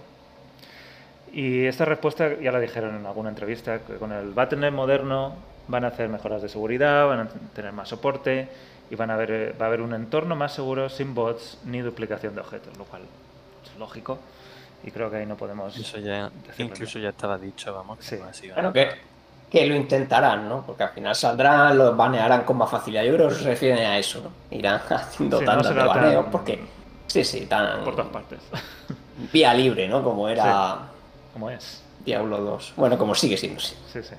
Y 1.32 1.64
esta 1.64 1.86
respuesta 1.86 2.38
ya 2.38 2.52
la 2.52 2.60
dijeron 2.60 2.96
en 2.96 3.06
alguna 3.06 3.30
entrevista, 3.30 3.78
que 3.78 3.94
con 3.94 4.12
el 4.12 4.32
Battle.net 4.32 4.72
moderno 4.72 5.34
van 5.68 5.84
a 5.84 5.88
hacer 5.88 6.08
mejoras 6.08 6.42
de 6.42 6.48
seguridad, 6.48 7.06
van 7.06 7.20
a 7.20 7.28
tener 7.54 7.72
más 7.72 7.88
soporte 7.88 8.48
y 8.90 8.96
van 8.96 9.10
a 9.10 9.14
haber, 9.14 9.54
va 9.58 9.66
a 9.66 9.68
haber 9.68 9.80
un 9.80 9.94
entorno 9.94 10.36
más 10.36 10.52
seguro 10.52 10.88
sin 10.90 11.14
bots 11.14 11.58
ni 11.64 11.80
duplicación 11.80 12.34
de 12.34 12.40
objetos, 12.40 12.76
lo 12.76 12.84
cual 12.84 13.02
es 13.64 13.78
lógico 13.78 14.18
y 14.84 14.90
creo 14.90 15.10
que 15.10 15.16
ahí 15.18 15.26
no 15.26 15.36
podemos... 15.36 15.76
Eso 15.76 15.98
ya, 15.98 16.30
incluso 16.58 16.98
ya. 16.98 17.10
estaba 17.10 17.36
dicho, 17.38 17.74
vamos, 17.74 17.98
que 17.98 18.04
Sí. 18.04 18.16
no 18.48 18.54
Claro 18.54 18.72
que, 18.72 18.88
que 19.50 19.66
lo 19.66 19.74
intentarán, 19.74 20.48
¿no? 20.48 20.64
Porque 20.64 20.84
al 20.84 20.90
final 20.90 21.14
saldrán, 21.14 21.76
los 21.76 21.96
banearán 21.96 22.44
con 22.44 22.56
más 22.58 22.70
facilidad. 22.70 23.02
Yo 23.04 23.14
creo 23.16 23.28
que 23.28 23.34
se 23.34 23.44
refieren 23.44 23.78
a 23.84 23.98
eso, 23.98 24.22
¿no? 24.22 24.56
Irán 24.56 24.80
haciendo 24.90 25.38
Sí, 25.38 25.44
no 25.44 25.50
tantas 25.50 25.74
de 25.74 25.80
será 25.80 25.92
tan- 25.92 26.02
baneos 26.04 26.26
porque. 26.30 26.64
Sí, 27.06 27.24
sí, 27.24 27.46
tan. 27.46 27.82
Por 27.84 27.94
todas 27.96 28.10
partes, 28.10 28.38
Vía 29.32 29.52
libre, 29.52 29.88
¿no? 29.88 30.02
Como 30.02 30.28
era 30.28 30.78
como 31.32 31.50
es. 31.50 31.82
Diablo 32.04 32.38
2. 32.38 32.74
Bueno, 32.76 32.96
como 32.96 33.14
sigue 33.14 33.36
siendo, 33.36 33.60
sí. 33.60 33.76
Sí, 33.92 34.02
sí. 34.02 34.14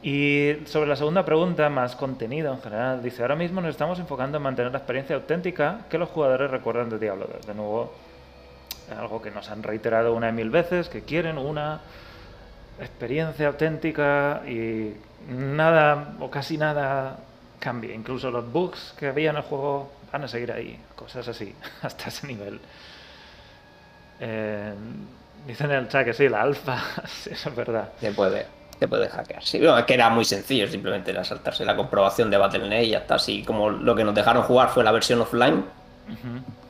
Y 0.00 0.64
sobre 0.66 0.88
la 0.88 0.94
segunda 0.96 1.24
pregunta, 1.24 1.68
más 1.68 1.96
contenido 1.96 2.52
en 2.52 2.60
general, 2.62 3.02
dice, 3.02 3.22
ahora 3.22 3.34
mismo 3.34 3.60
nos 3.60 3.70
estamos 3.70 3.98
enfocando 3.98 4.36
en 4.36 4.44
mantener 4.44 4.70
la 4.70 4.78
experiencia 4.78 5.16
auténtica 5.16 5.80
que 5.90 5.98
los 5.98 6.08
jugadores 6.10 6.50
recuerdan 6.52 6.88
de 6.88 6.98
Diablo 7.00 7.28
2. 7.34 7.46
De 7.46 7.54
nuevo, 7.54 7.92
algo 8.96 9.20
que 9.20 9.30
nos 9.30 9.50
han 9.50 9.62
reiterado 9.62 10.14
una 10.14 10.28
y 10.28 10.32
mil 10.32 10.50
veces, 10.50 10.88
que 10.88 11.02
quieren 11.02 11.38
una 11.38 11.80
experiencia 12.80 13.48
auténtica 13.48 14.42
y 14.46 14.94
nada 15.28 16.14
o 16.20 16.30
casi 16.30 16.56
nada 16.56 17.18
cambie. 17.58 17.94
Incluso 17.94 18.30
los 18.30 18.50
bugs 18.50 18.94
que 18.98 19.08
había 19.08 19.30
en 19.30 19.36
el 19.36 19.42
juego 19.42 19.90
van 20.12 20.24
a 20.24 20.28
seguir 20.28 20.52
ahí, 20.52 20.78
cosas 20.94 21.26
así, 21.28 21.54
hasta 21.82 22.08
ese 22.08 22.26
nivel. 22.26 22.60
Eh, 24.20 24.72
dicen 25.46 25.70
en 25.70 25.78
el 25.78 25.88
chat 25.88 26.04
que 26.04 26.12
sí, 26.12 26.28
la 26.28 26.42
alfa, 26.42 26.78
sí, 27.06 27.30
eso 27.32 27.48
es 27.50 27.56
verdad. 27.56 27.90
Se 28.00 28.12
puede, 28.12 28.46
se 28.78 28.88
puede 28.88 29.08
hackear. 29.08 29.42
Sí, 29.44 29.58
bueno, 29.58 29.78
es 29.78 29.84
que 29.84 29.94
era 29.94 30.10
muy 30.10 30.24
sencillo, 30.24 30.68
simplemente 30.68 31.10
era 31.10 31.24
saltarse 31.24 31.64
la 31.64 31.76
comprobación 31.76 32.30
de 32.30 32.36
Battle.net 32.36 32.82
y 32.82 32.90
ya 32.90 32.98
está. 32.98 33.16
Así 33.16 33.42
como 33.42 33.70
lo 33.70 33.94
que 33.94 34.04
nos 34.04 34.14
dejaron 34.14 34.42
jugar 34.42 34.70
fue 34.70 34.84
la 34.84 34.92
versión 34.92 35.20
offline. 35.20 35.64
Nos 36.08 36.67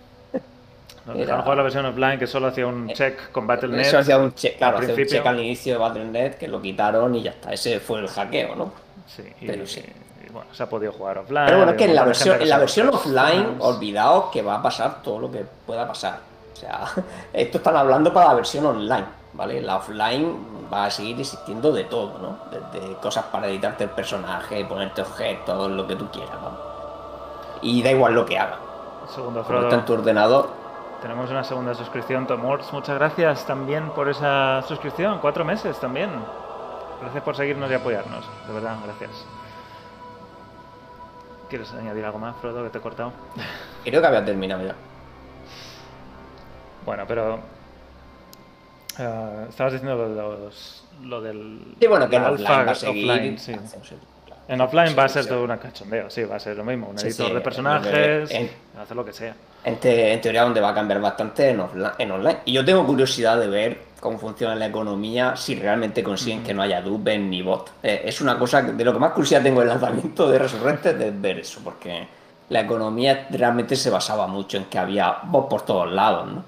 Era- 1.13 1.21
dejaron 1.21 1.43
jugar 1.43 1.57
la 1.59 1.63
versión 1.65 1.87
offline 1.87 2.19
que 2.19 2.27
solo 2.27 2.47
hacía 2.49 2.67
un 2.67 2.89
check 2.89 3.31
con 3.33 3.47
Battle.net. 3.47 3.81
Eso 3.81 3.99
hacía 3.99 4.19
un 4.19 4.35
check, 4.35 4.59
claro, 4.59 4.79
al 4.79 4.85
hacía 4.85 4.95
un 4.97 5.05
check 5.07 5.27
al 5.27 5.41
inicio 5.41 5.73
de 5.75 5.79
Battle.net 5.79 6.35
que 6.35 6.49
lo 6.49 6.61
quitaron 6.61 7.15
y 7.15 7.23
ya 7.23 7.31
está. 7.31 7.53
Ese 7.53 7.81
fue 7.81 8.01
el 8.01 8.09
hackeo, 8.09 8.55
¿no? 8.57 8.73
Sí, 9.07 9.23
y, 9.41 9.47
Pero 9.47 9.67
sí. 9.67 9.83
y 10.27 10.31
bueno, 10.31 10.49
se 10.53 10.63
ha 10.63 10.69
podido 10.69 10.93
jugar 10.93 11.19
offline. 11.19 11.47
Pero 11.47 11.57
bueno, 11.59 11.73
es 11.73 11.79
que 11.79 11.85
en 11.85 11.95
la 11.95 12.05
versión, 12.05 12.41
en 12.43 12.49
la 12.49 12.59
versión 12.59 12.89
offline, 12.89 13.45
fans. 13.47 13.57
olvidaos 13.61 14.27
que 14.33 14.43
va 14.43 14.57
a 14.57 14.63
pasar 14.63 15.03
todo 15.03 15.19
lo 15.19 15.31
que 15.33 15.45
pueda 15.67 15.87
pasar. 15.89 16.19
O 16.53 16.57
sea, 16.57 16.85
esto 17.33 17.59
están 17.59 17.77
hablando 17.77 18.13
para 18.13 18.29
la 18.29 18.35
versión 18.35 18.67
online, 18.67 19.05
¿vale? 19.33 19.61
La 19.63 19.77
offline 19.77 20.37
va 20.73 20.85
a 20.87 20.91
seguir 20.91 21.19
existiendo 21.19 21.73
de 21.73 21.85
todo, 21.85 22.19
¿no? 22.19 22.39
Desde 22.51 22.95
cosas 22.97 23.25
para 23.33 23.47
editarte 23.49 23.85
el 23.85 23.91
personaje, 23.91 24.63
ponerte 24.67 25.01
objetos, 25.01 25.71
lo 25.71 25.87
que 25.87 25.97
tú 25.97 26.11
quieras, 26.11 26.35
¿no? 26.43 26.59
Y 27.63 27.83
da 27.83 27.91
igual 27.91 28.15
lo 28.15 28.27
que 28.27 28.39
haga. 28.39 28.59
Segundo, 29.15 29.43
Como 29.43 29.63
está 29.63 29.75
en 29.77 29.81
tu 29.81 29.87
Frodo. 29.87 30.01
ordenador, 30.01 30.51
Tenemos 31.03 31.31
una 31.31 31.45
segunda 31.45 31.75
suscripción, 31.75 32.27
Tomors. 32.27 32.73
Muchas 32.73 32.97
gracias 32.99 33.47
también 33.47 33.91
por 33.91 34.09
esa 34.09 34.63
suscripción. 34.63 35.19
Cuatro 35.21 35.45
meses 35.45 35.79
también. 35.79 36.11
Gracias 37.01 37.23
por 37.23 37.37
seguirnos 37.37 37.71
y 37.71 37.75
apoyarnos. 37.75 38.29
De 38.49 38.53
verdad, 38.53 38.77
gracias. 38.85 39.25
¿Quieres 41.49 41.73
añadir 41.73 42.05
algo 42.05 42.19
más, 42.19 42.37
Frodo, 42.37 42.65
que 42.65 42.71
te 42.71 42.79
he 42.79 42.81
cortado? 42.81 43.13
creo 43.85 44.01
que 44.01 44.07
había 44.07 44.25
terminado 44.25 44.67
ya. 44.67 44.75
Bueno, 46.85 47.05
pero... 47.07 47.39
eh, 48.99 49.47
estabas 49.49 49.75
diciendo 49.75 49.97
lo, 49.97 50.09
de 50.09 50.45
los, 50.45 50.85
lo 51.03 51.21
del... 51.21 51.77
Sí, 51.81 51.87
bueno, 51.87 52.09
que 52.09 52.17
offline 52.17 52.41
alfa 52.49 52.65
va 52.65 52.73
a 52.73 52.75
seguir. 52.75 53.09
offline, 53.11 53.39
sí. 53.39 53.55
En 54.49 54.61
offline 54.63 54.95
va 54.99 55.05
a 55.05 55.09
ser 55.09 55.27
todo 55.27 55.45
una 55.45 55.59
cachondeo, 55.59 56.09
sí, 56.09 56.25
va 56.25 56.37
a 56.37 56.41
ser 56.41 56.57
lo 56.57 56.65
mismo. 56.65 56.89
Un 56.89 56.99
Sí, 56.99 57.09
editor 57.09 57.29
sí, 57.29 57.35
de 57.35 57.41
personajes, 57.43 58.31
en- 58.31 58.51
hacer 58.81 58.97
lo 58.97 59.05
que 59.05 59.13
sea. 59.13 59.35
En, 59.63 59.77
te- 59.77 60.13
en 60.13 60.21
teoría 60.23 60.43
donde 60.45 60.61
va 60.61 60.71
a 60.71 60.75
cambiar 60.75 61.01
bastante 61.03 61.51
en, 61.51 61.63
en 61.99 62.11
online. 62.11 62.39
Y 62.47 62.55
yo 62.55 62.65
tengo 62.65 62.87
curiosidad 62.87 63.39
de 63.39 63.47
ver 63.47 63.79
cómo 64.01 64.19
funciona 64.19 64.55
la 64.55 64.67
economía 64.67 65.37
si 65.37 65.55
realmente 65.55 66.03
consiguen 66.03 66.43
que 66.43 66.55
no 66.55 66.63
haya 66.63 66.81
dupes 66.81 67.21
ni 67.21 67.43
bot. 67.43 67.73
Eh, 67.83 68.03
es 68.07 68.21
una 68.23 68.39
cosa 68.39 68.63
de 68.63 68.85
lo 68.85 68.93
que 68.95 68.99
más 68.99 69.13
curiosidad 69.13 69.43
tengo 69.43 69.61
del 69.61 69.69
lanzamiento 69.69 70.31
de 70.31 70.39
Resurrected 70.39 70.97
de 70.97 71.11
ver 71.11 71.41
eso, 71.41 71.61
porque 71.63 72.07
la 72.49 72.61
economía 72.61 73.27
realmente 73.31 73.77
se 73.77 73.91
basaba 73.91 74.27
mucho 74.27 74.57
en 74.57 74.65
que 74.65 74.79
había 74.79 75.19
bots 75.25 75.49
por 75.51 75.63
todos 75.63 75.93
lados, 75.93 76.27
¿no? 76.27 76.45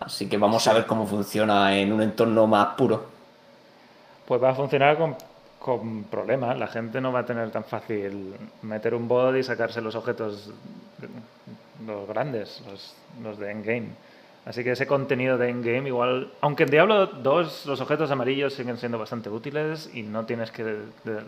Así 0.00 0.28
que 0.28 0.36
vamos 0.36 0.66
a 0.66 0.74
ver 0.74 0.84
cómo 0.84 1.06
funciona 1.06 1.74
en 1.74 1.92
un 1.92 2.02
entorno 2.02 2.46
más 2.46 2.74
puro. 2.76 3.06
Pues 4.26 4.42
va 4.42 4.50
a 4.50 4.54
funcionar 4.54 4.98
con, 4.98 5.16
con 5.62 6.04
problemas. 6.04 6.58
La 6.58 6.66
gente 6.66 7.00
no 7.00 7.12
va 7.12 7.20
a 7.20 7.24
tener 7.24 7.50
tan 7.52 7.64
fácil 7.64 8.34
meter 8.62 8.94
un 8.94 9.06
bot 9.06 9.36
y 9.36 9.44
sacarse 9.44 9.80
los 9.80 9.94
objetos, 9.94 10.50
los 11.86 12.08
grandes, 12.08 12.60
los, 12.66 12.96
los 13.22 13.38
de 13.38 13.52
endgame. 13.52 13.88
Así 14.44 14.64
que 14.64 14.72
ese 14.72 14.88
contenido 14.88 15.38
de 15.38 15.50
endgame 15.50 15.86
igual, 15.86 16.32
aunque 16.40 16.64
en 16.64 16.70
Diablo 16.70 17.06
2 17.06 17.66
los 17.66 17.80
objetos 17.80 18.10
amarillos 18.10 18.54
siguen 18.54 18.76
siendo 18.76 18.98
bastante 18.98 19.30
útiles 19.30 19.88
y 19.94 20.02
no 20.02 20.26
tienes 20.26 20.50
que 20.50 20.78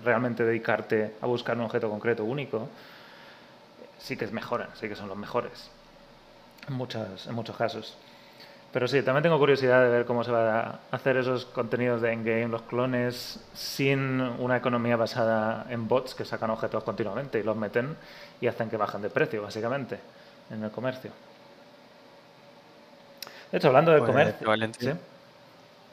realmente 0.02 0.44
dedicarte 0.44 1.14
a 1.20 1.26
buscar 1.26 1.56
un 1.56 1.62
objeto 1.62 1.88
concreto 1.88 2.24
único, 2.24 2.68
sí 3.98 4.16
que 4.16 4.26
mejoran, 4.26 4.68
sí 4.74 4.88
que 4.88 4.96
son 4.96 5.08
los 5.08 5.16
mejores 5.16 5.70
en, 6.66 6.74
muchas, 6.74 7.28
en 7.28 7.34
muchos 7.36 7.56
casos. 7.56 7.96
Pero 8.74 8.88
sí, 8.88 9.02
también 9.02 9.22
tengo 9.22 9.38
curiosidad 9.38 9.84
de 9.84 9.88
ver 9.88 10.04
cómo 10.04 10.24
se 10.24 10.32
va 10.32 10.60
a 10.60 10.80
hacer 10.90 11.16
esos 11.16 11.46
contenidos 11.46 12.02
de 12.02 12.12
endgame, 12.12 12.48
los 12.48 12.62
clones, 12.62 13.38
sin 13.54 14.20
una 14.20 14.56
economía 14.56 14.96
basada 14.96 15.64
en 15.70 15.86
bots 15.86 16.16
que 16.16 16.24
sacan 16.24 16.50
objetos 16.50 16.82
continuamente 16.82 17.38
y 17.38 17.44
los 17.44 17.56
meten 17.56 17.96
y 18.40 18.48
hacen 18.48 18.68
que 18.68 18.76
bajen 18.76 19.00
de 19.00 19.10
precio, 19.10 19.42
básicamente, 19.42 20.00
en 20.50 20.64
el 20.64 20.72
comercio. 20.72 21.12
De 23.52 23.58
hecho, 23.58 23.68
hablando 23.68 23.92
del 23.92 24.00
Pues, 24.00 24.10
comercio... 24.10 24.92
¿sí? 24.92 24.98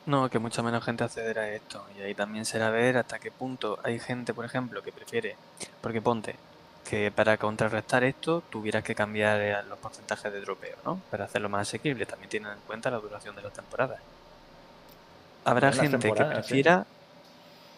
No, 0.08 0.28
que 0.32 0.40
mucha 0.40 0.64
menos 0.64 0.84
gente 0.84 1.04
accederá 1.04 1.44
a 1.44 1.50
esto. 1.50 1.86
Y 2.00 2.02
ahí 2.02 2.16
también 2.16 2.46
será 2.46 2.72
ver 2.72 2.98
hasta 2.98 3.20
qué 3.20 3.30
punto 3.30 3.78
hay 3.84 4.00
gente, 4.00 4.34
por 4.34 4.44
ejemplo, 4.44 4.82
que 4.82 4.92
prefiere. 4.92 5.36
Porque 5.82 6.02
ponte 6.02 6.36
que 6.84 7.12
para 7.12 7.38
contrarrestar 7.38 8.04
esto 8.04 8.42
tuvieras 8.50 8.84
que 8.84 8.96
cambiar 8.96 9.40
eh, 9.42 9.56
los 9.70 9.80
porcentajes 9.80 10.32
de 10.32 10.42
dropeo, 10.42 10.78
¿no? 10.86 11.02
Para 11.10 11.26
hacerlo 11.26 11.50
más 11.50 11.68
asequible. 11.68 12.06
También 12.06 12.30
tienen 12.30 12.52
en 12.52 12.60
cuenta 12.68 12.92
la 12.92 12.98
duración 12.98 13.36
de 13.36 13.42
las 13.42 13.54
temporadas. 13.54 14.00
Habrá 15.46 15.72
gente 15.72 16.12
que 16.12 16.18
sí. 16.18 16.24
prefiera. 16.24 16.86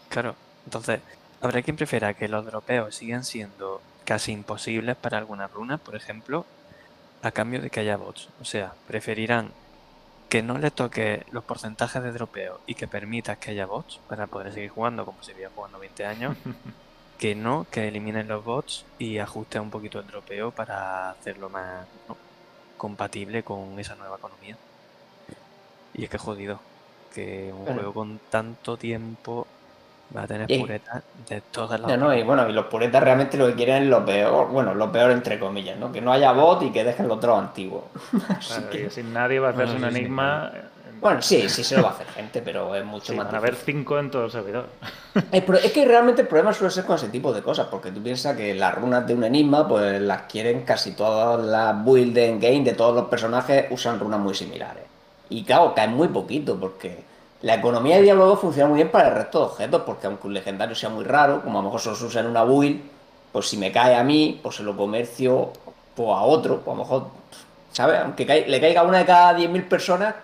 Claro, 0.10 0.36
entonces, 0.66 1.02
habrá 1.42 1.62
quien 1.62 1.76
prefiera 1.76 2.14
que 2.14 2.28
los 2.28 2.46
dropeos 2.46 2.96
sigan 2.96 3.24
siendo 3.24 3.82
casi 4.06 4.32
imposibles 4.32 4.96
para 4.96 5.18
algunas 5.18 5.52
runas, 5.52 5.80
por 5.80 5.96
ejemplo, 5.96 6.46
a 7.22 7.32
cambio 7.32 7.62
de 7.62 7.70
que 7.70 7.80
haya 7.80 7.98
bots. 7.98 8.30
O 8.42 8.46
sea, 8.46 8.74
preferirán 8.88 9.52
que 10.30 10.42
no 10.42 10.58
le 10.58 10.72
toque 10.72 11.26
los 11.32 11.44
porcentajes 11.44 12.02
de 12.02 12.12
dropeo 12.12 12.60
y 12.66 12.76
que 12.76 12.88
permitas 12.88 13.38
que 13.38 13.52
haya 13.52 13.66
bots 13.66 14.00
para 14.10 14.28
poder 14.28 14.52
seguir 14.52 14.72
jugando 14.72 15.06
como 15.06 15.22
se 15.24 15.34
veía 15.34 15.50
jugando 15.54 15.80
20 15.80 16.06
años, 16.06 16.36
que 17.24 17.36
no, 17.36 17.68
que 17.72 17.88
eliminen 17.88 18.28
los 18.28 18.44
bots 18.44 18.90
y 18.98 19.18
ajuste 19.20 19.60
un 19.60 19.70
poquito 19.72 20.00
el 20.00 20.08
dropeo 20.08 20.52
para 20.54 21.12
hacerlo 21.12 21.50
más 21.50 21.90
¿no? 22.08 22.20
compatible 22.78 23.44
con 23.44 23.80
esa 23.80 23.96
nueva 23.96 24.18
economía. 24.18 24.60
Y 25.92 26.04
es 26.06 26.10
que 26.10 26.18
jodido, 26.18 26.68
que 27.10 27.52
un 27.54 27.68
juego 27.68 27.94
con 27.94 28.20
tanto 28.30 28.78
tiempo 28.78 29.52
va 30.16 30.24
a 30.24 30.28
tener 30.28 30.52
puretas 30.52 31.04
de 31.14 31.42
todas 31.44 31.80
las 31.80 31.94
No, 31.94 31.98
no, 31.98 32.14
y 32.16 32.24
bueno, 32.24 32.48
y 32.50 32.54
los 32.54 32.68
puretas 32.68 33.04
realmente 33.04 33.38
lo 33.38 33.48
que 33.48 33.56
quieren 33.56 33.84
es 33.84 33.90
lo 33.90 34.06
peor, 34.06 34.50
bueno, 34.50 34.74
lo 34.74 34.92
peor 34.92 35.12
entre 35.12 35.38
comillas, 35.40 35.78
¿no? 35.78 35.92
Que 35.92 36.02
no 36.02 36.14
haya 36.14 36.32
bot 36.32 36.64
y 36.64 36.72
que 36.72 36.84
dejen 36.84 37.08
los 37.08 37.18
otros 37.18 37.38
antiguos. 37.40 37.86
Claro, 38.46 38.70
que- 38.70 38.88
así 38.88 39.04
nadie 39.04 39.40
va 39.40 39.48
a 39.50 39.52
hacerse 39.52 39.76
No, 39.76 39.78
un 39.78 39.84
sí, 39.84 39.92
sí, 39.92 40.08
enigma. 40.08 40.52
Bueno, 41.04 41.22
sí, 41.22 41.50
sí 41.50 41.64
se 41.66 41.76
lo 41.76 41.84
va 41.84 41.90
a 41.90 41.92
hacer 41.92 42.08
gente, 42.08 42.42
pero 42.42 42.74
es 42.76 42.86
mucho 42.86 43.12
Sí, 43.12 43.18
más 43.18 43.26
van 43.26 43.36
a 43.36 43.38
haber 43.40 43.56
cinco 43.56 44.00
en 44.00 44.10
todo 44.10 44.24
el 44.26 44.32
servidor. 44.32 44.68
Pro- 45.46 45.58
es 45.58 45.72
que 45.74 45.86
realmente 45.86 46.22
el 46.22 46.28
problema 46.30 46.54
suele 46.54 46.72
ser 46.74 46.86
con 46.86 46.96
ese 46.96 47.10
tipo 47.10 47.34
de 47.34 47.42
cosas, 47.44 47.68
porque 47.70 47.92
tú 47.92 48.02
piensas 48.02 48.36
que 48.38 48.56
las 48.56 48.74
runas 48.74 49.06
de 49.06 49.14
un 49.14 49.26
enigma, 49.26 49.68
pues 49.68 50.02
las 50.02 50.22
quieren 50.24 50.62
casi 50.64 50.94
todas 50.94 51.46
las 51.46 51.84
builds 51.84 52.18
en 52.18 52.40
game 52.40 52.62
de 52.62 52.74
todos 52.74 52.96
los 52.96 53.06
personajes 53.10 53.66
usan 53.70 54.00
runas 54.00 54.20
muy 54.20 54.34
similares. 54.34 54.84
Y 55.30 55.44
claro, 55.44 55.74
caen 55.76 55.94
muy 55.94 56.08
poquito, 56.08 56.58
porque 56.58 57.04
la 57.42 57.56
economía 57.56 57.98
de 57.98 58.04
Diablo 58.04 58.26
2 58.28 58.40
funciona 58.40 58.70
muy 58.70 58.78
bien 58.78 58.90
para 58.90 59.10
el 59.10 59.16
resto 59.16 59.40
de 59.40 59.46
objetos, 59.48 59.82
porque 59.86 60.08
aunque 60.08 60.28
un 60.28 60.34
legendario 60.34 60.74
sea 60.76 60.90
muy 60.90 61.04
raro, 61.04 61.42
como 61.44 61.60
a 61.60 61.62
lo 61.62 61.68
mejor 61.68 61.82
solo 61.82 61.96
se 61.98 62.06
usa 62.06 62.22
en 62.22 62.28
una 62.28 62.44
build, 62.46 62.82
pues 63.34 63.50
si 63.50 63.58
me 63.58 63.74
cae 63.74 63.96
a 63.96 64.04
mí, 64.06 64.40
pues 64.42 64.56
se 64.56 64.64
lo 64.64 64.78
comercio 64.78 65.52
pues 65.96 66.10
a 66.10 66.22
otro, 66.22 66.62
pues 66.62 66.74
a 66.74 66.78
lo 66.78 66.84
mejor, 66.86 67.08
¿sabes? 67.72 68.00
Aunque 68.04 68.46
le 68.48 68.62
caiga 68.62 68.84
una 68.84 69.00
de 69.00 69.06
cada 69.06 69.34
10.000 69.34 69.64
personas, 69.68 70.16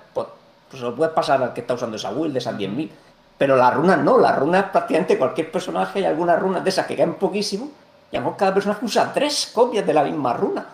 pues, 0.70 0.80
se 0.80 0.86
lo 0.86 0.96
puedes 0.96 1.14
pasar 1.14 1.42
al 1.42 1.54
que 1.54 1.62
está 1.62 1.74
usando 1.74 1.98
esa 1.98 2.12
build 2.12 2.34
de 2.34 2.40
esas 2.40 2.56
10.000. 2.56 2.90
Pero 3.38 3.56
las 3.56 3.74
runas 3.74 4.00
no, 4.00 4.18
las 4.18 4.38
runas 4.38 4.66
prácticamente 4.66 5.18
cualquier 5.18 5.52
personaje 5.52 6.02
y 6.02 6.06
algunas 6.06 6.40
runas 6.40 6.64
de 6.64 6.70
esas 6.70 6.86
que 6.86 6.96
caen 6.96 7.16
poquísimo, 7.16 7.72
y 8.12 8.18
a 8.18 8.20
lo 8.20 8.26
mejor 8.26 8.38
cada 8.38 8.54
personaje 8.54 8.86
usa 8.86 9.14
tres 9.14 9.52
copias 9.54 9.86
de 9.86 9.94
la 9.94 10.04
misma 10.04 10.34
runa. 10.34 10.66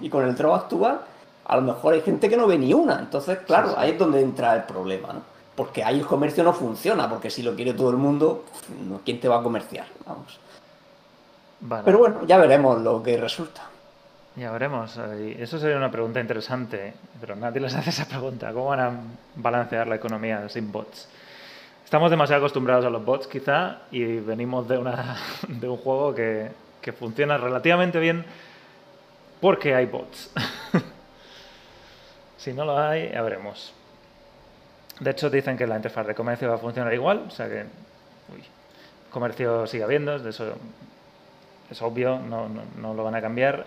Y 0.00 0.08
con 0.08 0.24
el 0.24 0.34
trovo 0.34 0.54
actual, 0.54 1.00
a 1.44 1.56
lo 1.56 1.62
mejor 1.62 1.94
hay 1.94 2.00
gente 2.00 2.28
que 2.28 2.36
no 2.36 2.46
ve 2.46 2.58
ni 2.58 2.72
una. 2.72 2.98
Entonces, 2.98 3.38
claro, 3.46 3.74
ahí 3.76 3.90
es 3.90 3.98
donde 3.98 4.22
entra 4.22 4.54
el 4.54 4.62
problema, 4.62 5.12
¿no? 5.12 5.20
Porque 5.54 5.84
ahí 5.84 6.00
el 6.00 6.06
comercio 6.06 6.42
no 6.42 6.52
funciona, 6.52 7.08
porque 7.08 7.30
si 7.30 7.42
lo 7.42 7.54
quiere 7.54 7.74
todo 7.74 7.90
el 7.90 7.96
mundo, 7.96 8.44
¿quién 9.04 9.20
te 9.20 9.28
va 9.28 9.38
a 9.38 9.42
comerciar? 9.42 9.86
Vamos. 10.06 10.40
Vale. 11.60 11.82
Pero 11.84 11.98
bueno, 11.98 12.24
ya 12.26 12.38
veremos 12.38 12.80
lo 12.80 13.02
que 13.02 13.16
resulta. 13.16 13.62
Ya 14.36 14.50
veremos. 14.50 14.96
eh, 14.98 15.36
Eso 15.38 15.58
sería 15.58 15.76
una 15.76 15.90
pregunta 15.90 16.20
interesante, 16.20 16.94
pero 17.20 17.36
nadie 17.36 17.60
les 17.60 17.74
hace 17.74 17.90
esa 17.90 18.06
pregunta. 18.06 18.52
¿Cómo 18.52 18.66
van 18.66 18.80
a 18.80 18.92
balancear 19.36 19.86
la 19.86 19.94
economía 19.96 20.48
sin 20.48 20.72
bots? 20.72 21.08
Estamos 21.84 22.10
demasiado 22.10 22.40
acostumbrados 22.40 22.84
a 22.84 22.90
los 22.90 23.04
bots, 23.04 23.26
quizá, 23.28 23.78
y 23.90 24.16
venimos 24.18 24.66
de, 24.68 24.78
una, 24.78 25.16
de 25.48 25.68
un 25.68 25.76
juego 25.76 26.14
que, 26.14 26.50
que 26.80 26.92
funciona 26.92 27.36
relativamente 27.38 28.00
bien 28.00 28.24
porque 29.40 29.74
hay 29.74 29.86
bots. 29.86 30.32
si 32.38 32.52
no 32.52 32.64
lo 32.64 32.78
hay, 32.78 33.10
ya 33.12 33.22
veremos. 33.22 33.72
De 34.98 35.10
hecho, 35.10 35.30
dicen 35.30 35.56
que 35.56 35.66
la 35.66 35.76
interfaz 35.76 36.06
de 36.06 36.14
comercio 36.14 36.48
va 36.48 36.54
a 36.54 36.58
funcionar 36.58 36.92
igual, 36.94 37.24
o 37.26 37.30
sea 37.30 37.48
que 37.48 37.64
uy, 38.32 38.42
comercio 39.10 39.66
sigue 39.66 39.82
habiendo, 39.82 40.14
eso 40.16 40.54
es 41.70 41.82
obvio, 41.82 42.18
no, 42.20 42.48
no, 42.48 42.62
no 42.80 42.94
lo 42.94 43.04
van 43.04 43.14
a 43.16 43.20
cambiar. 43.20 43.66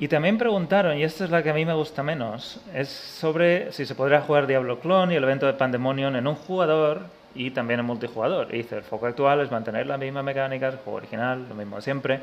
Y 0.00 0.06
también 0.06 0.38
preguntaron, 0.38 0.96
y 0.96 1.02
esta 1.02 1.24
es 1.24 1.30
la 1.30 1.42
que 1.42 1.50
a 1.50 1.54
mí 1.54 1.64
me 1.64 1.74
gusta 1.74 2.04
menos, 2.04 2.60
es 2.72 2.88
sobre 2.88 3.72
si 3.72 3.84
se 3.84 3.96
podrá 3.96 4.20
jugar 4.20 4.46
Diablo 4.46 4.78
Clone 4.78 5.12
y 5.12 5.16
el 5.16 5.24
evento 5.24 5.46
de 5.46 5.54
Pandemonium 5.54 6.14
en 6.14 6.28
un 6.28 6.36
jugador 6.36 7.02
y 7.34 7.50
también 7.50 7.80
en 7.80 7.86
multijugador. 7.86 8.54
Y 8.54 8.58
dice, 8.58 8.76
el 8.76 8.84
foco 8.84 9.06
actual 9.06 9.40
es 9.40 9.50
mantener 9.50 9.88
las 9.88 9.98
mismas 9.98 10.22
mecánicas, 10.22 10.74
el 10.74 10.80
juego 10.80 10.98
original, 10.98 11.46
lo 11.48 11.56
mismo 11.56 11.76
de 11.76 11.82
siempre. 11.82 12.20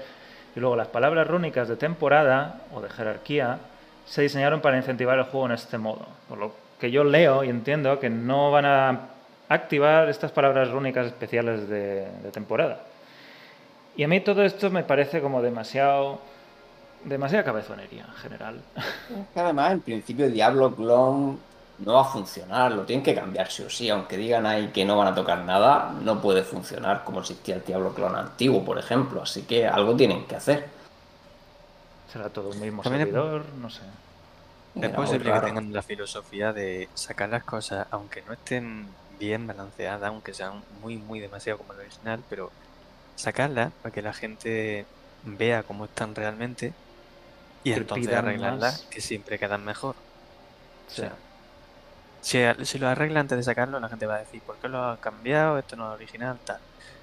Y 0.55 0.62
luego 0.62 0.77
las 0.77 0.88
palabras 0.88 1.27
rúnicas 1.27 1.67
de 1.67 1.75
temporada 1.75 2.62
o 2.73 2.80
de 2.80 2.89
jerarquía 2.89 3.58
se 4.06 4.21
diseñaron 4.21 4.62
para 4.62 4.78
incentivar 4.78 5.19
el 5.19 5.26
juego 5.26 5.47
en 5.47 5.52
este 5.52 5.78
modo. 5.78 6.08
Por 6.30 6.38
lo 6.38 6.54
que 6.80 6.91
yo 6.91 7.04
leo 7.04 7.43
y 7.43 7.49
entiendo 7.49 7.99
que 7.99 8.10
no 8.10 8.52
van 8.52 8.65
a 8.65 8.99
activar 9.49 10.08
estas 10.08 10.32
palabras 10.32 10.71
rúnicas 10.71 11.08
especiales 11.08 11.67
de, 11.67 12.08
de 12.23 12.32
temporada. 12.32 12.80
Y 13.97 14.04
a 14.04 14.08
mí 14.08 14.21
todo 14.21 14.43
esto 14.43 14.69
me 14.69 14.84
parece 14.84 15.19
como 15.19 15.41
demasiado 15.41 16.21
demasiada 17.06 17.44
cabezonería 17.44 18.06
en 18.06 18.13
general. 18.15 18.62
Que 19.34 19.39
además, 19.39 19.72
en 19.74 19.82
principio, 19.82 20.30
Diablo 20.30 20.76
Clone 20.76 21.38
no 21.80 21.94
va 21.94 22.02
a 22.02 22.06
funcionar, 22.06 22.72
lo 22.72 22.84
tienen 22.84 23.04
que 23.04 23.13
cambiar 23.15 23.50
sí 23.52 23.63
o 23.63 23.70
sí. 23.70 23.89
Aunque 23.89 24.18
digan 24.18 24.46
ahí 24.46 24.68
que 24.70 24.86
no 24.86 24.98
van 24.98 25.08
a 25.08 25.15
tocar 25.15 25.39
nada, 25.44 25.94
no 26.02 26.22
puede 26.22 26.44
funcionar 26.44 27.04
como 27.04 27.20
existía 27.22 27.56
el 27.56 27.63
Diablo 27.63 27.94
Clone 27.94 28.18
antiguo, 28.18 28.63
por 28.63 28.78
ejemplo. 28.80 29.22
Así 29.22 29.44
que 29.44 29.68
algo 29.68 29.96
tienen 29.96 30.26
que 30.26 30.36
hacer. 30.36 30.68
Será 32.12 32.30
todo 32.30 32.50
un 32.50 32.60
mismo 32.60 32.82
También 32.82 33.08
es- 33.08 33.13
no 33.58 33.70
sé. 33.70 33.82
Es 34.82 34.89
posible 34.91 35.32
muy 35.32 35.39
que 35.39 35.46
tengan 35.46 35.72
la 35.74 35.82
filosofía 35.82 36.52
de 36.52 36.89
sacar 36.94 37.30
las 37.30 37.44
cosas, 37.44 37.88
aunque 37.91 38.22
no 38.28 38.34
estén 38.34 38.88
bien 39.18 39.48
balanceadas, 39.48 40.10
aunque 40.10 40.34
sean 40.34 40.62
muy, 40.82 40.98
muy 40.98 41.22
demasiado 41.22 41.60
como 41.60 41.74
el 41.74 41.80
original, 41.80 42.20
pero 42.30 42.52
sacarlas 43.15 43.72
para 43.82 43.94
que 43.94 44.02
la 44.02 44.13
gente 44.13 44.86
vea 45.24 45.63
cómo 45.63 45.86
están 45.86 46.13
realmente 46.13 46.74
y 47.65 47.71
Que 47.71 47.78
entonces 47.78 48.13
arreglarlas, 48.13 48.82
que 48.91 49.01
siempre 49.01 49.39
quedan 49.39 49.65
mejor. 49.65 49.95
O 50.88 50.91
sea, 50.91 51.13
si, 52.21 52.39
si 52.63 52.78
lo 52.78 52.88
arregla 52.88 53.21
antes 53.21 53.39
de 53.39 53.43
sacarlo, 53.43 53.80
la 53.80 53.89
gente 53.89 54.06
va 54.06 54.15
a 54.15 54.19
decir, 54.19 54.39
¿por 54.43 54.58
qué 54.58 54.69
lo 54.69 54.84
han 54.84 54.97
cambiado? 54.97 55.58
Esto 55.58 55.75
no 55.75 55.89
es 55.89 55.95
original, 55.95 56.38
tal. 56.45 56.60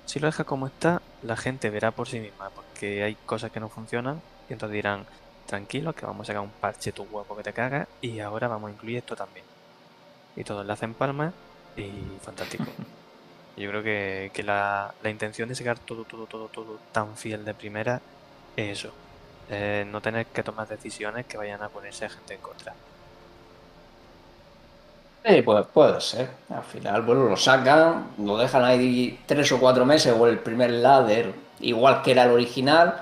Si 0.06 0.20
lo 0.20 0.28
deja 0.28 0.44
como 0.44 0.68
está, 0.68 1.02
la 1.22 1.36
gente 1.36 1.68
verá 1.68 1.90
por 1.90 2.08
sí 2.08 2.20
misma, 2.20 2.50
porque 2.50 3.02
hay 3.02 3.16
cosas 3.26 3.50
que 3.50 3.58
no 3.58 3.68
funcionan, 3.68 4.22
y 4.48 4.52
entonces 4.52 4.74
dirán, 4.74 5.04
tranquilo, 5.46 5.94
que 5.94 6.06
vamos 6.06 6.26
a 6.26 6.28
sacar 6.28 6.42
un 6.42 6.50
parche 6.50 6.92
tu 6.92 7.06
guapo 7.06 7.36
que 7.36 7.42
te 7.42 7.52
cagas, 7.52 7.88
y 8.00 8.20
ahora 8.20 8.46
vamos 8.46 8.68
a 8.68 8.72
incluir 8.72 8.98
esto 8.98 9.16
también. 9.16 9.44
Y 10.36 10.44
todos 10.44 10.64
le 10.64 10.72
hacen 10.72 10.94
palmas, 10.94 11.34
y 11.76 11.90
fantástico. 12.22 12.66
Yo 13.56 13.68
creo 13.68 13.82
que, 13.82 14.30
que 14.32 14.44
la, 14.44 14.94
la 15.02 15.10
intención 15.10 15.48
de 15.48 15.56
sacar 15.56 15.80
todo, 15.80 16.04
todo, 16.04 16.26
todo, 16.28 16.46
todo 16.46 16.78
tan 16.92 17.16
fiel 17.16 17.44
de 17.44 17.52
primera 17.52 18.00
es 18.56 18.78
eso. 18.78 18.92
Eh, 19.52 19.84
no 19.86 20.00
tener 20.00 20.26
que 20.26 20.42
tomar 20.42 20.66
decisiones 20.66 21.26
que 21.26 21.36
vayan 21.36 21.62
a 21.62 21.68
ponerse 21.68 22.08
gente 22.08 22.34
en 22.34 22.40
contra. 22.40 22.74
Sí, 25.24 25.42
pues 25.42 25.66
puede 25.66 26.00
ser. 26.00 26.30
Al 26.48 26.64
final, 26.64 27.02
bueno, 27.02 27.24
lo 27.28 27.36
sacan, 27.36 28.14
lo 28.18 28.38
dejan 28.38 28.64
ahí 28.64 29.20
tres 29.26 29.52
o 29.52 29.60
cuatro 29.60 29.84
meses 29.84 30.14
o 30.18 30.26
el 30.26 30.38
primer 30.40 30.70
ladder, 30.70 31.34
igual 31.60 32.02
que 32.02 32.12
era 32.12 32.24
el 32.24 32.30
original. 32.30 33.00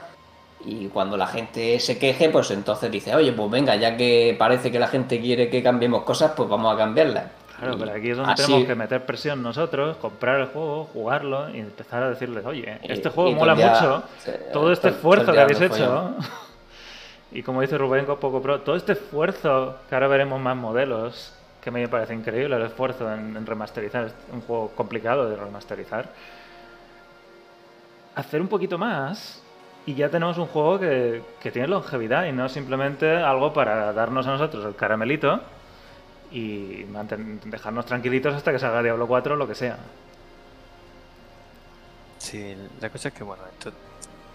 Y 0.64 0.88
cuando 0.88 1.16
la 1.16 1.26
gente 1.28 1.78
se 1.80 1.98
queje, 1.98 2.28
pues 2.30 2.50
entonces 2.50 2.90
dice, 2.90 3.14
oye, 3.14 3.32
pues 3.32 3.50
venga, 3.50 3.76
ya 3.76 3.96
que 3.96 4.36
parece 4.38 4.72
que 4.72 4.78
la 4.78 4.88
gente 4.88 5.20
quiere 5.20 5.48
que 5.50 5.62
cambiemos 5.62 6.02
cosas, 6.02 6.32
pues 6.36 6.48
vamos 6.48 6.74
a 6.74 6.78
cambiarlas. 6.78 7.30
Claro, 7.60 7.76
pero 7.78 7.92
aquí 7.92 8.10
es 8.10 8.16
donde 8.16 8.32
así- 8.32 8.42
tenemos 8.44 8.66
que 8.66 8.74
meter 8.74 9.04
presión 9.06 9.42
nosotros, 9.42 9.96
comprar 9.98 10.40
el 10.40 10.46
juego, 10.46 10.84
jugarlo 10.92 11.50
y 11.50 11.58
empezar 11.60 12.02
a 12.02 12.10
decirles, 12.10 12.44
oye, 12.46 12.78
Y- 12.82 12.92
este 12.92 13.10
juego 13.10 13.30
y 13.30 13.34
mola 13.34 13.54
mucho, 13.54 14.02
todo 14.52 14.72
este 14.72 14.88
esfuerzo 14.88 15.32
que 15.32 15.40
habéis 15.40 15.60
hecho, 15.60 16.14
y 17.32 17.42
como 17.42 17.60
dice 17.60 17.76
Rubén 17.78 18.06
con 18.06 18.18
Poco 18.18 18.40
Pro, 18.42 18.60
todo 18.62 18.76
este 18.76 18.92
esfuerzo, 18.92 19.76
que 19.88 19.94
ahora 19.94 20.08
veremos 20.08 20.40
más 20.40 20.56
modelos, 20.56 21.34
que 21.62 21.68
a 21.68 21.72
mí 21.72 21.80
me 21.80 21.88
parece 21.88 22.14
increíble 22.14 22.56
el 22.56 22.62
esfuerzo 22.62 23.12
en, 23.12 23.36
en 23.36 23.44
remasterizar, 23.46 24.06
es 24.06 24.14
un 24.32 24.40
juego 24.40 24.72
complicado 24.74 25.28
de 25.28 25.36
remasterizar, 25.36 26.06
hacer 28.14 28.40
un 28.40 28.48
poquito 28.48 28.78
más 28.78 29.42
y 29.86 29.94
ya 29.94 30.08
tenemos 30.08 30.36
un 30.38 30.46
juego 30.46 30.78
que, 30.80 31.22
que 31.42 31.50
tiene 31.50 31.68
longevidad 31.68 32.24
y 32.26 32.32
no 32.32 32.48
simplemente 32.48 33.16
algo 33.16 33.52
para 33.52 33.92
darnos 33.92 34.26
a 34.26 34.30
nosotros 34.32 34.64
el 34.64 34.74
caramelito 34.74 35.40
y 36.30 36.84
dejarnos 37.44 37.86
tranquilitos 37.86 38.34
hasta 38.34 38.52
que 38.52 38.58
salga 38.58 38.82
Diablo 38.82 39.06
4 39.06 39.34
o 39.34 39.36
lo 39.36 39.48
que 39.48 39.54
sea. 39.54 39.78
Sí, 42.18 42.54
la 42.80 42.90
cosa 42.90 43.08
es 43.08 43.14
que, 43.14 43.24
bueno, 43.24 43.42
esto 43.46 43.72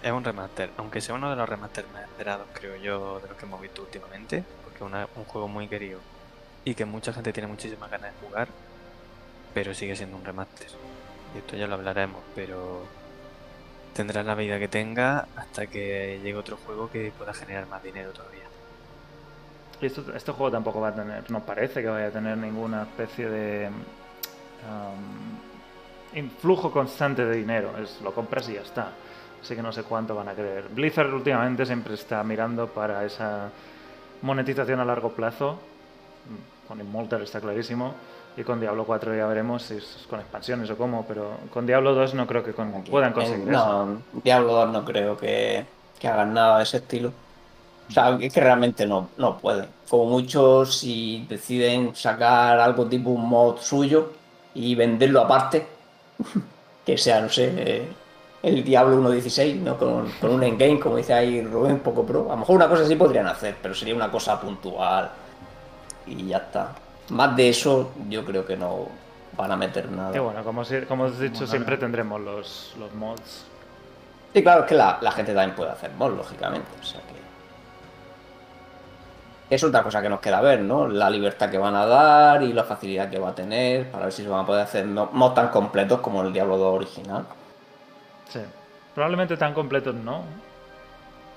es 0.02 0.12
un 0.12 0.24
remaster, 0.24 0.72
aunque 0.78 1.02
sea 1.02 1.16
uno 1.16 1.30
de 1.30 1.36
los 1.36 1.48
remasters 1.48 1.92
más 1.92 2.04
esperados, 2.04 2.48
creo 2.54 2.76
yo, 2.76 3.20
de 3.20 3.30
los 3.30 3.38
que 3.38 3.46
hemos 3.46 3.62
visto 3.62 3.82
últimamente, 3.84 4.44
porque 4.64 4.84
es 4.84 5.10
un 5.16 5.24
juego 5.26 5.48
muy 5.48 5.68
querido 5.68 6.00
y 6.64 6.74
que 6.74 6.86
mucha 6.86 7.14
gente 7.14 7.32
tiene 7.32 7.48
muchísimas 7.48 7.90
ganas 7.90 8.12
de 8.14 8.28
jugar, 8.28 8.48
pero 9.54 9.74
sigue 9.74 9.96
siendo 9.96 10.18
un 10.18 10.26
remaster. 10.26 10.68
Y 11.34 11.38
esto 11.38 11.56
ya 11.56 11.68
lo 11.68 11.76
hablaremos, 11.76 12.22
pero 12.34 12.84
tendrá 13.94 14.24
la 14.24 14.36
vida 14.36 14.58
que 14.60 14.68
tenga 14.68 15.28
hasta 15.36 15.68
que 15.68 16.20
llegue 16.24 16.36
otro 16.36 16.58
juego 16.58 16.90
que 16.90 17.12
pueda 17.18 17.34
generar 17.34 17.68
más 17.68 17.84
dinero 17.84 18.12
todavía. 18.12 18.45
Y 19.86 19.88
esto, 19.88 20.04
este 20.16 20.32
juego 20.32 20.52
tampoco 20.52 20.82
va 20.82 20.88
a 20.88 20.96
tener, 20.96 21.30
no 21.30 21.42
parece 21.42 21.82
que 21.84 21.88
vaya 21.88 22.08
a 22.08 22.10
tener 22.10 22.36
ninguna 22.38 22.82
especie 22.82 23.30
de 23.30 23.68
um, 23.70 26.18
influjo 26.18 26.72
constante 26.72 27.24
de 27.24 27.36
dinero. 27.36 27.78
Es 27.78 28.02
lo 28.02 28.12
compras 28.14 28.50
y 28.50 28.54
ya 28.54 28.62
está. 28.62 28.88
Así 29.42 29.56
que 29.56 29.62
no 29.62 29.72
sé 29.72 29.84
cuánto 29.84 30.16
van 30.16 30.28
a 30.30 30.34
querer. 30.34 30.70
Blizzard 30.70 31.14
últimamente 31.14 31.66
siempre 31.68 31.94
está 31.94 32.24
mirando 32.24 32.66
para 32.68 33.06
esa 33.06 33.50
monetización 34.24 34.80
a 34.80 34.86
largo 34.86 35.10
plazo. 35.12 35.60
con 36.68 36.80
Immortal 36.80 37.22
está 37.22 37.40
clarísimo. 37.40 37.94
Y 38.38 38.44
con 38.44 38.60
Diablo 38.60 38.86
4 38.86 39.16
ya 39.16 39.28
veremos 39.28 39.62
si 39.64 39.76
es 39.76 40.06
con 40.10 40.20
expansiones 40.20 40.68
o 40.72 40.76
cómo, 40.78 41.06
pero 41.08 41.38
con 41.54 41.66
Diablo 41.68 41.94
2 41.94 42.16
no 42.16 42.26
creo 42.28 42.44
que 42.44 42.54
con- 42.54 42.84
puedan 42.86 43.14
conseguir 43.14 43.48
eso. 43.50 43.86
no, 43.86 44.02
Diablo 44.24 44.52
2 44.54 44.70
no 44.74 44.84
creo 44.84 45.16
que, 45.16 45.64
que 46.00 46.08
hagan 46.08 46.34
nada 46.34 46.58
de 46.58 46.64
ese 46.64 46.78
estilo. 46.78 47.12
O 47.90 47.92
sea, 47.92 48.18
es 48.20 48.34
que 48.34 48.40
realmente 48.42 48.86
no, 48.88 49.10
no 49.18 49.38
pueden. 49.38 49.68
Como 49.90 50.06
mucho 50.06 50.66
si 50.66 51.26
deciden 51.30 51.96
sacar 51.96 52.60
algo 52.60 52.86
tipo 52.88 53.12
un 53.12 53.28
mod 53.30 53.58
suyo 53.60 54.12
y 54.56 54.74
venderlo 54.76 55.22
aparte, 55.22 55.68
que 56.86 56.98
sea, 56.98 57.22
no 57.22 57.30
sé, 57.30 57.54
eh, 57.56 57.88
el 58.44 58.64
Diablo 58.64 58.98
1.16, 59.02 59.56
¿no? 59.62 59.78
Con, 59.78 60.10
con 60.22 60.32
un 60.32 60.44
endgame, 60.44 60.80
como 60.80 60.98
dice 60.98 61.14
ahí 61.14 61.42
Rubén, 61.42 61.80
poco 61.80 62.06
pro. 62.06 62.26
A 62.28 62.34
lo 62.34 62.38
mejor 62.38 62.56
una 62.56 62.70
cosa 62.70 62.84
así 62.84 62.96
podrían 62.96 63.28
hacer, 63.28 63.56
pero 63.62 63.74
sería 63.74 63.96
una 63.96 64.10
cosa 64.12 64.40
puntual 64.40 65.10
y 66.08 66.28
ya 66.28 66.38
está. 66.38 66.72
Más 67.10 67.36
de 67.36 67.50
eso 67.50 67.92
yo 68.10 68.24
creo 68.26 68.46
que 68.46 68.56
no 68.58 68.88
van 69.38 69.52
a 69.52 69.56
meter 69.58 69.90
nada. 69.92 70.16
Y 70.16 70.20
bueno, 70.20 70.44
como, 70.44 70.64
si- 70.64 70.82
como 70.82 71.06
has 71.06 71.20
dicho, 71.20 71.46
siempre 71.48 71.78
tendremos 71.78 72.22
los, 72.22 72.74
los 72.80 72.94
mods. 72.94 73.46
Sí, 74.34 74.44
claro, 74.44 74.62
es 74.64 74.68
que 74.68 74.76
la, 74.76 74.98
la 75.02 75.12
gente 75.12 75.34
también 75.34 75.56
puede 75.56 75.72
hacer 75.72 75.92
mod, 75.98 76.16
lógicamente. 76.16 76.68
O 76.82 76.84
sea 76.86 77.00
que. 77.02 77.15
Es 79.50 79.64
otra 79.64 79.84
cosa 79.84 80.02
que 80.02 80.10
nos 80.10 80.20
queda 80.20 80.42
ver, 80.42 80.62
¿no? 80.62 80.88
La 80.88 81.10
libertad 81.10 81.50
que 81.52 81.58
van 81.58 81.76
a 81.76 81.86
dar 81.86 82.42
y 82.42 82.52
la 82.52 82.64
facilidad 82.64 83.10
que 83.10 83.20
va 83.20 83.30
a 83.30 83.36
tener 83.36 83.92
para 83.92 84.06
ver 84.06 84.14
si 84.14 84.24
se 84.24 84.30
van 84.30 84.42
a 84.42 84.46
poder 84.46 84.64
hacer 84.64 84.86
mods 84.86 85.36
tan 85.36 85.50
completos 85.50 86.00
como 86.02 86.24
el 86.24 86.34
Diablo 86.34 86.58
2 86.58 86.76
original. 86.76 87.26
Sí. 88.30 88.40
Probablemente 88.96 89.38
tan 89.38 89.54
completos 89.54 89.94
no, 89.94 90.24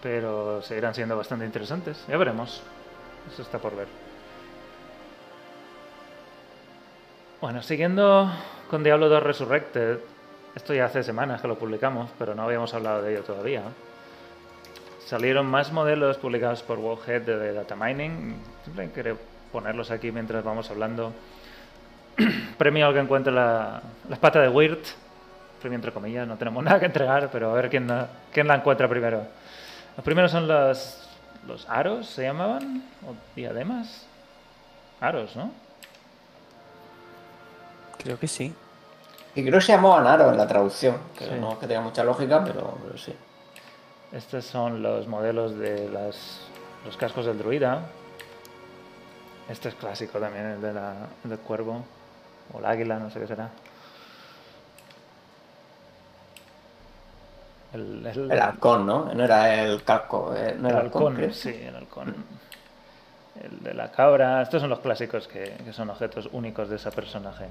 pero 0.02 0.62
seguirán 0.62 0.94
siendo 0.94 1.16
bastante 1.16 1.44
interesantes. 1.44 2.02
Ya 2.08 2.16
veremos. 2.16 2.62
Eso 3.30 3.42
está 3.42 3.58
por 3.58 3.76
ver. 3.76 3.88
Bueno, 7.40 7.62
siguiendo 7.62 8.30
con 8.70 8.82
Diablo 8.82 9.08
2 9.08 9.22
Resurrected, 9.22 9.98
esto 10.54 10.72
ya 10.72 10.86
hace 10.86 11.02
semanas 11.02 11.40
que 11.40 11.48
lo 11.48 11.58
publicamos, 11.58 12.10
pero 12.18 12.34
no 12.34 12.42
habíamos 12.42 12.72
hablado 12.74 13.02
de 13.02 13.12
ello 13.12 13.22
todavía. 13.22 13.62
Salieron 15.08 15.46
más 15.46 15.72
modelos 15.72 16.18
publicados 16.18 16.62
por 16.62 16.78
Wowhead 16.78 17.22
de, 17.22 17.38
de 17.38 17.52
data 17.54 17.74
mining. 17.74 18.34
Siempre 18.64 18.90
quería 18.90 19.16
ponerlos 19.50 19.90
aquí 19.90 20.12
mientras 20.12 20.44
vamos 20.44 20.70
hablando. 20.70 21.14
Premio 22.58 22.86
al 22.86 22.92
que 22.92 23.00
encuentre 23.00 23.32
la, 23.32 23.80
la 24.06 24.16
pata 24.16 24.38
de 24.42 24.50
Weird. 24.50 24.84
Premio 25.62 25.76
entre 25.76 25.92
comillas, 25.92 26.28
no 26.28 26.36
tenemos 26.36 26.62
nada 26.64 26.78
que 26.78 26.84
entregar, 26.86 27.30
pero 27.32 27.50
a 27.50 27.54
ver 27.54 27.70
quién, 27.70 27.86
la- 27.88 28.06
quién 28.32 28.46
la 28.48 28.56
encuentra 28.56 28.86
primero. 28.86 29.22
Los 29.96 30.04
primeros 30.04 30.30
son 30.30 30.46
los, 30.46 31.08
los 31.46 31.66
aros, 31.70 32.06
¿se 32.06 32.24
llamaban? 32.24 32.82
¿O 33.06 33.14
diademas? 33.34 34.04
Aros, 35.00 35.34
¿no? 35.36 35.50
Creo 37.96 38.18
que 38.18 38.28
sí. 38.28 38.54
Y 39.34 39.42
creo 39.42 39.54
que 39.54 39.60
se 39.64 39.72
llamaban 39.72 40.06
Aro 40.06 40.30
en 40.30 40.36
la 40.36 40.46
traducción, 40.46 40.98
que 41.16 41.24
Sí. 41.24 41.30
no 41.40 41.52
es 41.52 41.58
que 41.58 41.66
tenga 41.66 41.80
mucha 41.80 42.04
lógica, 42.04 42.44
pero, 42.44 42.76
pero 42.84 42.98
sí. 42.98 43.14
Estos 44.12 44.44
son 44.46 44.82
los 44.82 45.06
modelos 45.06 45.58
de 45.58 45.88
las, 45.90 46.40
los 46.84 46.96
cascos 46.96 47.26
del 47.26 47.38
druida. 47.38 47.82
Este 49.48 49.68
es 49.68 49.74
clásico 49.74 50.18
también, 50.18 50.46
el, 50.46 50.60
de 50.62 50.72
la, 50.72 50.94
el 51.24 51.30
del 51.30 51.38
cuervo. 51.38 51.84
O 52.52 52.58
el 52.58 52.64
águila, 52.66 52.98
no 52.98 53.10
sé 53.10 53.20
qué 53.20 53.26
será. 53.26 53.50
El, 57.74 58.06
el- 58.06 58.32
El 58.32 58.40
halcón, 58.40 58.86
¿no? 58.86 59.12
No 59.12 59.24
era 59.24 59.62
el 59.62 59.84
casco, 59.84 60.34
eh, 60.34 60.56
no 60.58 60.68
el 60.68 60.74
era 60.74 60.84
halcón, 60.84 61.16
halcón, 61.16 61.34
sí, 61.34 61.50
el 61.50 61.76
halcón. 61.76 62.14
El 63.42 63.62
de 63.62 63.74
la 63.74 63.90
cabra. 63.90 64.40
Estos 64.42 64.62
son 64.62 64.70
los 64.70 64.80
clásicos 64.80 65.28
que, 65.28 65.54
que 65.64 65.72
son 65.74 65.90
objetos 65.90 66.30
únicos 66.32 66.70
de 66.70 66.76
ese 66.76 66.90
personaje. 66.90 67.46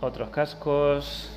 Otros 0.00 0.30
cascos. 0.30 1.30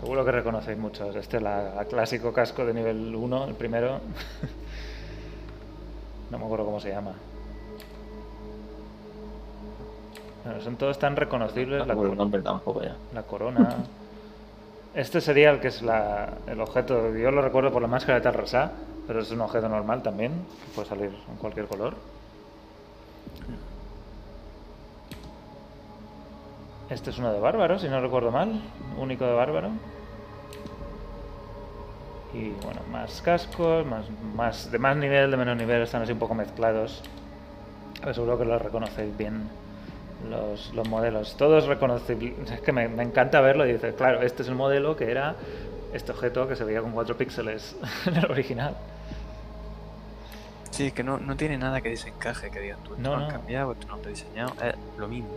Seguro 0.00 0.24
que 0.24 0.32
reconocéis 0.32 0.78
muchos. 0.78 1.14
Este 1.16 1.36
es 1.38 1.42
la 1.42 1.84
clásico 1.88 2.32
casco 2.32 2.64
de 2.64 2.74
nivel 2.74 3.14
1, 3.14 3.44
el 3.46 3.54
primero. 3.54 4.00
no 6.30 6.38
me 6.38 6.44
acuerdo 6.44 6.64
cómo 6.66 6.80
se 6.80 6.90
llama. 6.90 7.12
Bueno, 10.44 10.60
son 10.60 10.76
todos 10.76 10.98
tan 10.98 11.16
reconocibles. 11.16 11.80
No 11.80 11.86
la 11.86 11.94
cor- 11.94 12.10
el 12.10 12.16
nombre 12.16 12.42
tampoco 12.42 12.82
ya. 12.82 12.96
la 13.14 13.22
corona. 13.22 13.76
Este 14.94 15.20
sería 15.20 15.50
el 15.50 15.60
que 15.60 15.68
es 15.68 15.82
la, 15.82 16.34
el 16.46 16.60
objeto. 16.60 17.14
Yo 17.16 17.30
lo 17.30 17.40
recuerdo 17.40 17.72
por 17.72 17.80
la 17.82 17.88
máscara 17.88 18.16
de 18.18 18.22
Talrasá, 18.22 18.72
pero 19.06 19.20
es 19.20 19.30
un 19.30 19.40
objeto 19.40 19.68
normal 19.68 20.02
también. 20.02 20.32
que 20.32 20.74
Puede 20.74 20.88
salir 20.88 21.10
en 21.30 21.36
cualquier 21.38 21.66
color. 21.66 21.94
Este 26.90 27.10
es 27.10 27.18
uno 27.18 27.32
de 27.32 27.40
bárbaro, 27.40 27.78
si 27.78 27.88
no 27.88 28.00
recuerdo 28.00 28.30
mal. 28.30 28.60
Único 28.98 29.24
de 29.24 29.32
bárbaro. 29.32 29.70
Y 32.32 32.50
bueno, 32.64 32.80
más 32.90 33.22
cascos, 33.22 33.86
más, 33.86 34.06
más 34.34 34.70
de 34.70 34.78
más 34.78 34.96
nivel, 34.96 35.30
de 35.30 35.36
menos 35.36 35.56
nivel, 35.56 35.82
están 35.82 36.02
así 36.02 36.12
un 36.12 36.18
poco 36.18 36.34
mezclados. 36.34 37.02
Pero 38.00 38.12
seguro 38.12 38.38
que 38.38 38.44
los 38.44 38.60
reconocéis 38.60 39.16
bien 39.16 39.48
los, 40.28 40.74
los 40.74 40.88
modelos. 40.88 41.36
Todos 41.36 41.66
reconocibles. 41.66 42.50
Es 42.50 42.60
que 42.60 42.72
me, 42.72 42.88
me 42.88 43.02
encanta 43.02 43.40
verlo 43.40 43.66
y 43.66 43.72
dices, 43.72 43.94
claro, 43.94 44.20
este 44.22 44.42
es 44.42 44.48
el 44.48 44.56
modelo 44.56 44.96
que 44.96 45.10
era 45.10 45.36
este 45.92 46.10
objeto 46.12 46.48
que 46.48 46.56
se 46.56 46.64
veía 46.64 46.82
con 46.82 46.90
4 46.92 47.16
píxeles 47.16 47.76
en 48.06 48.16
el 48.16 48.30
original. 48.30 48.74
Sí, 50.70 50.88
es 50.88 50.92
que 50.92 51.04
no, 51.04 51.18
no 51.18 51.36
tiene 51.36 51.56
nada 51.56 51.80
que 51.80 51.90
desencaje, 51.90 52.50
que 52.50 52.58
digas 52.58 52.78
tú, 52.82 52.96
No, 52.98 53.10
no, 53.12 53.16
no. 53.18 53.24
han 53.26 53.30
cambiado, 53.30 53.72
esto 53.72 53.86
no 53.86 53.96
está 53.96 54.08
diseñado, 54.08 54.52
es 54.60 54.74
lo 54.98 55.06
mismo. 55.06 55.28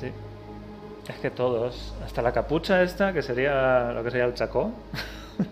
Sí. 0.00 0.10
Es 1.08 1.16
que 1.20 1.30
todos, 1.30 1.94
hasta 2.04 2.20
la 2.20 2.32
capucha 2.32 2.82
esta, 2.82 3.12
que 3.12 3.22
sería 3.22 3.92
lo 3.92 4.02
que 4.02 4.10
sería 4.10 4.26
el 4.26 4.34
chacó, 4.34 4.72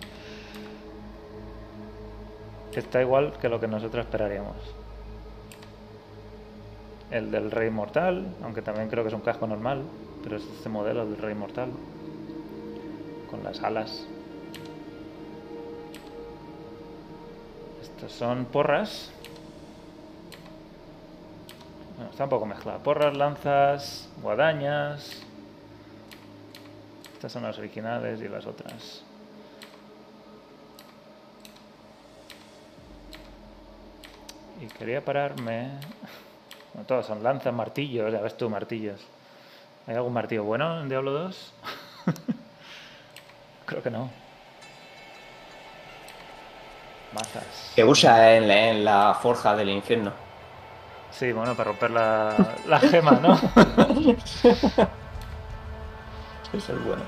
está 2.73 3.01
igual 3.01 3.35
que 3.41 3.49
lo 3.49 3.61
que 3.61 3.69
nosotros 3.69 4.05
esperaríamos. 4.05 4.57
El 7.11 7.31
del 7.31 7.51
Rey 7.51 7.71
Mortal, 7.71 8.27
aunque 8.43 8.63
también 8.63 8.89
creo 8.89 9.05
que 9.05 9.09
es 9.09 9.15
un 9.15 9.21
casco 9.21 9.47
normal, 9.47 9.83
pero 10.23 10.37
es 10.37 10.43
este 10.43 10.69
modelo 10.69 11.07
del 11.07 11.19
Rey 11.19 11.35
Mortal. 11.35 11.71
Con 13.31 13.45
las 13.45 13.63
alas. 13.63 14.07
Estos 17.83 18.13
son 18.13 18.47
porras. 18.47 19.11
Bueno, 21.97 22.11
está 22.11 22.25
un 22.25 22.31
poco 22.31 22.47
mezclado. 22.47 22.81
Porras, 22.81 23.17
lanzas, 23.17 24.09
guadañas. 24.23 25.25
Estas 27.25 27.41
son 27.41 27.45
las 27.45 27.57
originales 27.57 28.21
y 28.21 28.29
las 28.29 28.45
otras. 28.45 29.03
Y 34.61 34.67
quería 34.67 35.03
pararme. 35.03 35.71
Bueno, 36.75 36.87
todos 36.87 37.07
son 37.07 37.23
lanzas, 37.23 37.55
martillos, 37.55 38.13
ya 38.13 38.21
ves 38.21 38.37
tú, 38.37 38.51
martillos. 38.51 39.01
¿Hay 39.87 39.95
algún 39.95 40.13
martillo 40.13 40.45
bueno 40.45 40.83
en 40.83 40.91
Diablo 40.91 41.13
2? 41.13 41.55
Creo 43.65 43.83
que 43.83 43.91
no. 43.91 44.11
Mazas. 47.15 47.73
Que 47.75 47.85
usa 47.85 48.37
en 48.37 48.49
la, 48.49 48.69
en 48.69 48.85
la 48.85 49.15
forja 49.15 49.57
del 49.57 49.71
infierno. 49.71 50.13
Sí, 51.11 51.33
bueno, 51.33 51.55
para 51.55 51.71
romper 51.71 51.91
la, 51.91 52.57
la 52.67 52.81
gema, 52.81 53.13
¿no? 53.13 53.41
Eso 56.57 56.73
es 56.75 56.85
bueno. 56.85 57.03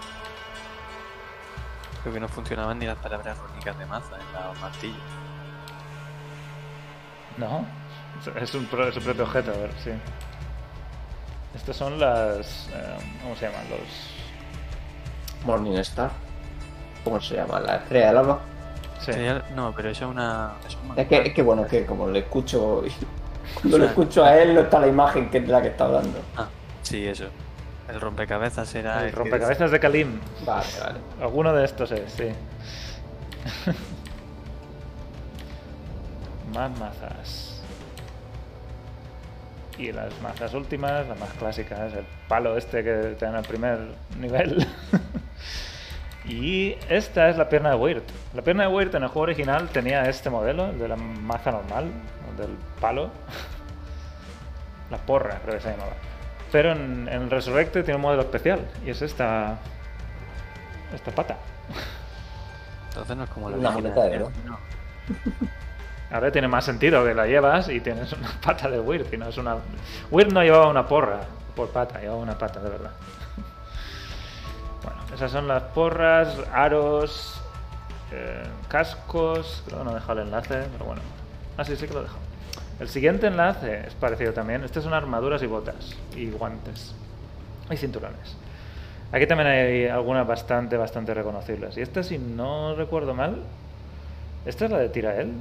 Creo 2.02 2.14
que 2.14 2.20
no 2.20 2.28
funcionaban 2.28 2.78
ni 2.78 2.86
las 2.86 2.96
palabras 2.98 3.36
rúnicas 3.38 3.78
de 3.78 3.86
maza 3.86 4.16
en 4.16 4.48
los 4.48 4.60
martillos. 4.60 4.96
No, 7.36 7.66
es 8.40 8.54
un, 8.54 8.64
pro- 8.66 8.88
es 8.88 8.96
un 8.96 9.02
propio 9.02 9.24
objeto, 9.24 9.50
a 9.50 9.56
ver, 9.56 9.70
sí. 9.82 9.90
Estas 11.54 11.76
son 11.76 11.98
las... 11.98 12.68
eh, 12.72 12.96
¿Cómo 13.22 13.36
se 13.36 13.46
llaman? 13.46 13.64
Los... 13.70 15.44
Morningstar. 15.44 16.10
¿Cómo 17.04 17.20
se 17.20 17.36
llama? 17.36 17.60
La 17.60 17.76
estrella 17.76 18.06
del 18.08 18.16
alba. 18.18 18.40
Sí, 19.00 19.12
No, 19.54 19.72
pero 19.76 19.90
eso 19.90 20.06
es 20.06 20.10
una. 20.10 20.52
es 20.66 20.76
un 20.76 20.98
Es 20.98 21.06
que, 21.06 21.16
es 21.28 21.34
que 21.34 21.42
bueno, 21.42 21.62
es 21.64 21.68
que 21.70 21.86
como 21.86 22.08
le 22.08 22.20
escucho. 22.20 22.82
Cuando 23.54 23.78
le 23.78 23.86
escucho 23.86 24.24
a 24.24 24.36
él, 24.38 24.54
no 24.54 24.62
está 24.62 24.80
la 24.80 24.88
imagen 24.88 25.30
que 25.30 25.38
es 25.38 25.48
la 25.48 25.62
que 25.62 25.68
está 25.68 25.84
hablando. 25.84 26.18
Ah, 26.36 26.48
sí, 26.82 27.06
eso. 27.06 27.26
El 27.88 28.00
rompecabezas 28.00 28.74
era. 28.74 29.04
el 29.04 29.12
rompecabezas 29.12 29.70
de 29.70 29.78
Kalim. 29.78 30.18
Vale, 30.44 30.66
vale. 30.80 30.98
Alguno 31.20 31.52
de 31.52 31.64
estos 31.64 31.92
es, 31.92 32.12
sí. 32.12 32.28
más 36.52 36.70
mazas. 36.78 37.62
Y 39.78 39.92
las 39.92 40.20
mazas 40.22 40.54
últimas, 40.54 41.06
las 41.06 41.18
más 41.18 41.30
clásicas, 41.34 41.92
el 41.92 42.06
palo 42.28 42.56
este 42.56 42.82
que 42.82 43.14
te 43.18 43.24
dan 43.26 43.36
al 43.36 43.44
primer 43.44 43.78
nivel. 44.18 44.66
y 46.24 46.76
esta 46.88 47.28
es 47.28 47.36
la 47.36 47.48
pierna 47.48 47.70
de 47.70 47.76
Weird. 47.76 48.02
La 48.34 48.42
pierna 48.42 48.64
de 48.64 48.74
Weird 48.74 48.94
en 48.94 49.02
el 49.02 49.08
juego 49.10 49.24
original 49.24 49.68
tenía 49.68 50.08
este 50.08 50.30
modelo, 50.30 50.70
el 50.70 50.78
de 50.78 50.88
la 50.88 50.96
maza 50.96 51.52
normal, 51.52 51.90
el 52.30 52.36
del 52.36 52.56
palo. 52.80 53.10
La 54.88 54.98
porra, 54.98 55.40
creo 55.42 55.56
que 55.56 55.60
se 55.60 55.70
llamaba. 55.70 55.94
Pero 56.52 56.72
en, 56.72 57.08
en 57.08 57.22
el 57.22 57.30
Resurrected 57.30 57.84
tiene 57.84 57.96
un 57.96 58.02
modelo 58.02 58.22
especial 58.22 58.60
y 58.84 58.90
es 58.90 59.02
esta. 59.02 59.58
Esta 60.94 61.10
pata. 61.10 61.36
Entonces 62.88 63.16
no 63.16 63.24
es 63.24 63.30
como 63.30 63.50
la 63.50 63.56
Una 63.56 63.70
muleta 63.72 64.04
de 64.04 64.16
oro. 64.16 64.32
No. 64.44 64.58
Ahora 66.10 66.30
tiene 66.30 66.48
más 66.48 66.64
sentido 66.64 67.04
que 67.04 67.14
la 67.14 67.26
llevas 67.26 67.68
y 67.68 67.80
tienes 67.80 68.12
una 68.12 68.30
pata 68.44 68.70
de 68.70 68.80
Weird 68.80 69.12
y 69.12 69.16
no 69.16 69.28
es 69.28 69.36
una. 69.36 69.56
Weird 70.10 70.32
no 70.32 70.42
llevaba 70.42 70.68
una 70.68 70.86
porra 70.86 71.20
por 71.54 71.70
pata, 71.70 72.00
llevaba 72.00 72.20
una 72.20 72.38
pata 72.38 72.60
de 72.60 72.70
verdad. 72.70 72.92
Bueno, 74.82 74.98
esas 75.14 75.32
son 75.32 75.48
las 75.48 75.62
porras, 75.64 76.36
aros, 76.52 77.40
eh, 78.12 78.44
cascos. 78.68 79.62
Creo 79.66 79.80
que 79.80 79.84
no 79.84 79.90
he 79.90 79.94
dejado 79.94 80.20
el 80.20 80.26
enlace, 80.28 80.68
pero 80.72 80.84
bueno. 80.84 81.02
Ah, 81.58 81.64
sí, 81.64 81.76
sí 81.76 81.86
que 81.88 81.94
lo 81.94 82.00
he 82.00 82.02
dejado. 82.04 82.25
El 82.78 82.88
siguiente 82.88 83.26
enlace 83.26 83.86
es 83.86 83.94
parecido 83.94 84.32
también. 84.32 84.64
Estas 84.64 84.84
son 84.84 84.92
armaduras 84.92 85.42
y 85.42 85.46
botas 85.46 85.96
y 86.14 86.30
guantes 86.30 86.94
y 87.70 87.76
cinturones. 87.76 88.36
Aquí 89.12 89.26
también 89.26 89.48
hay 89.48 89.86
algunas 89.86 90.26
bastante, 90.26 90.76
bastante 90.76 91.14
reconocibles. 91.14 91.76
Y 91.76 91.80
esta, 91.80 92.02
si 92.02 92.18
no 92.18 92.74
recuerdo 92.74 93.14
mal, 93.14 93.42
esta 94.44 94.66
es 94.66 94.70
la 94.70 94.78
de 94.78 94.88
Tirael. 94.88 95.32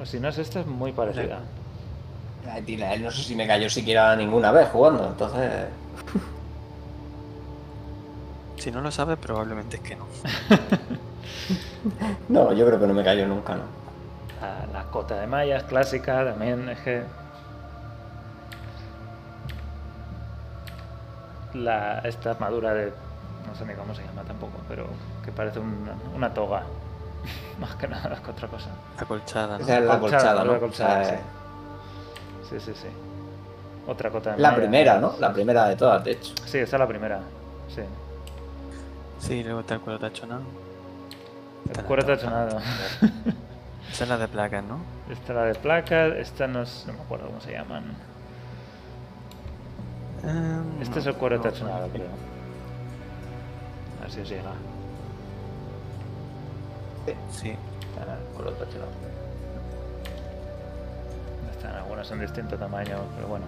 O 0.00 0.06
si 0.06 0.20
no 0.20 0.28
es 0.28 0.38
esta, 0.38 0.60
es 0.60 0.66
muy 0.66 0.92
parecida. 0.92 1.40
Ay, 2.50 2.62
tira, 2.62 2.92
él 2.92 3.02
no 3.02 3.10
sé 3.10 3.22
si 3.22 3.34
me 3.34 3.46
cayó 3.46 3.70
siquiera 3.70 4.14
ninguna 4.16 4.52
vez 4.52 4.68
jugando, 4.68 5.08
entonces. 5.08 5.50
Si 8.56 8.70
no 8.70 8.80
lo 8.80 8.90
sabes, 8.90 9.18
probablemente 9.18 9.76
es 9.76 9.82
que 9.82 9.96
no. 9.96 10.06
No, 12.30 12.54
yo 12.54 12.66
creo 12.66 12.80
que 12.80 12.86
no 12.86 12.94
me 12.94 13.04
cayó 13.04 13.28
nunca, 13.28 13.56
¿no? 13.56 13.83
La, 14.40 14.66
la 14.72 14.84
cota 14.90 15.20
de 15.20 15.26
mallas 15.26 15.64
clásica 15.64 16.24
también 16.24 16.68
es 16.68 16.78
que. 16.80 17.02
La, 21.54 21.98
esta 22.00 22.30
armadura 22.32 22.74
de. 22.74 22.92
No 23.46 23.54
sé 23.54 23.64
ni 23.64 23.74
cómo 23.74 23.94
se 23.94 24.02
llama 24.04 24.22
tampoco, 24.22 24.54
pero 24.68 24.86
que 25.24 25.30
parece 25.30 25.60
una, 25.60 25.94
una 26.14 26.32
toga. 26.34 26.62
Más 27.60 27.74
que 27.76 27.86
nada 27.88 28.20
que 28.22 28.30
otra 28.30 28.48
cosa. 28.48 28.70
Acolchada, 28.98 29.58
¿no? 29.58 29.66
La 29.80 29.98
colchada, 30.00 30.44
¿no? 30.44 30.52
O 30.54 30.72
sea, 30.72 31.04
sí. 31.04 31.14
Sí, 32.50 32.60
sí, 32.60 32.72
sí. 32.74 32.88
Otra 33.86 34.10
cota 34.10 34.32
de 34.32 34.38
La 34.38 34.48
malla. 34.50 34.60
primera, 34.62 34.98
¿no? 34.98 35.14
La 35.20 35.32
primera 35.32 35.66
de 35.68 35.76
todas, 35.76 36.02
de 36.04 36.12
hecho. 36.12 36.34
Sí, 36.46 36.58
esa 36.58 36.76
es 36.76 36.80
la 36.80 36.88
primera. 36.88 37.20
Sí. 37.68 37.82
Sí, 39.20 39.42
luego 39.44 39.60
está 39.60 39.74
el 39.74 39.80
cuero 39.80 39.98
tachonado. 39.98 40.42
El 41.70 41.84
cuero 41.84 42.04
tachonado. 42.04 42.58
Esa 43.92 44.04
es 44.04 44.10
la 44.10 44.18
de 44.18 44.28
placas, 44.28 44.64
¿no? 44.64 44.78
Esta 45.10 45.32
es 45.32 45.36
la 45.36 45.44
de 45.44 45.54
placas, 45.54 46.12
esta 46.16 46.46
no, 46.46 46.62
es- 46.62 46.84
no 46.86 46.94
me 46.94 47.00
acuerdo 47.02 47.26
cómo 47.26 47.40
se 47.40 47.52
llaman. 47.52 47.84
Em, 50.22 50.82
Este 50.82 50.94
no, 50.96 51.00
es 51.00 51.06
el 51.06 51.14
cuero 51.14 51.36
no, 51.36 51.42
tachonado, 51.42 51.86
no. 51.86 51.92
creo. 51.92 52.06
A 53.98 54.02
ver 54.02 54.10
si 54.10 54.20
os 54.20 54.28
llega. 54.28 54.50
Sí. 57.30 57.54
Ah, 58.00 58.16
con 58.34 58.46
los 58.46 58.58
tachonados. 58.58 58.94
Están 61.54 61.74
algunas 61.76 62.10
en 62.10 62.20
distinto 62.20 62.56
tamaño, 62.56 62.98
pero 63.14 63.28
bueno. 63.28 63.44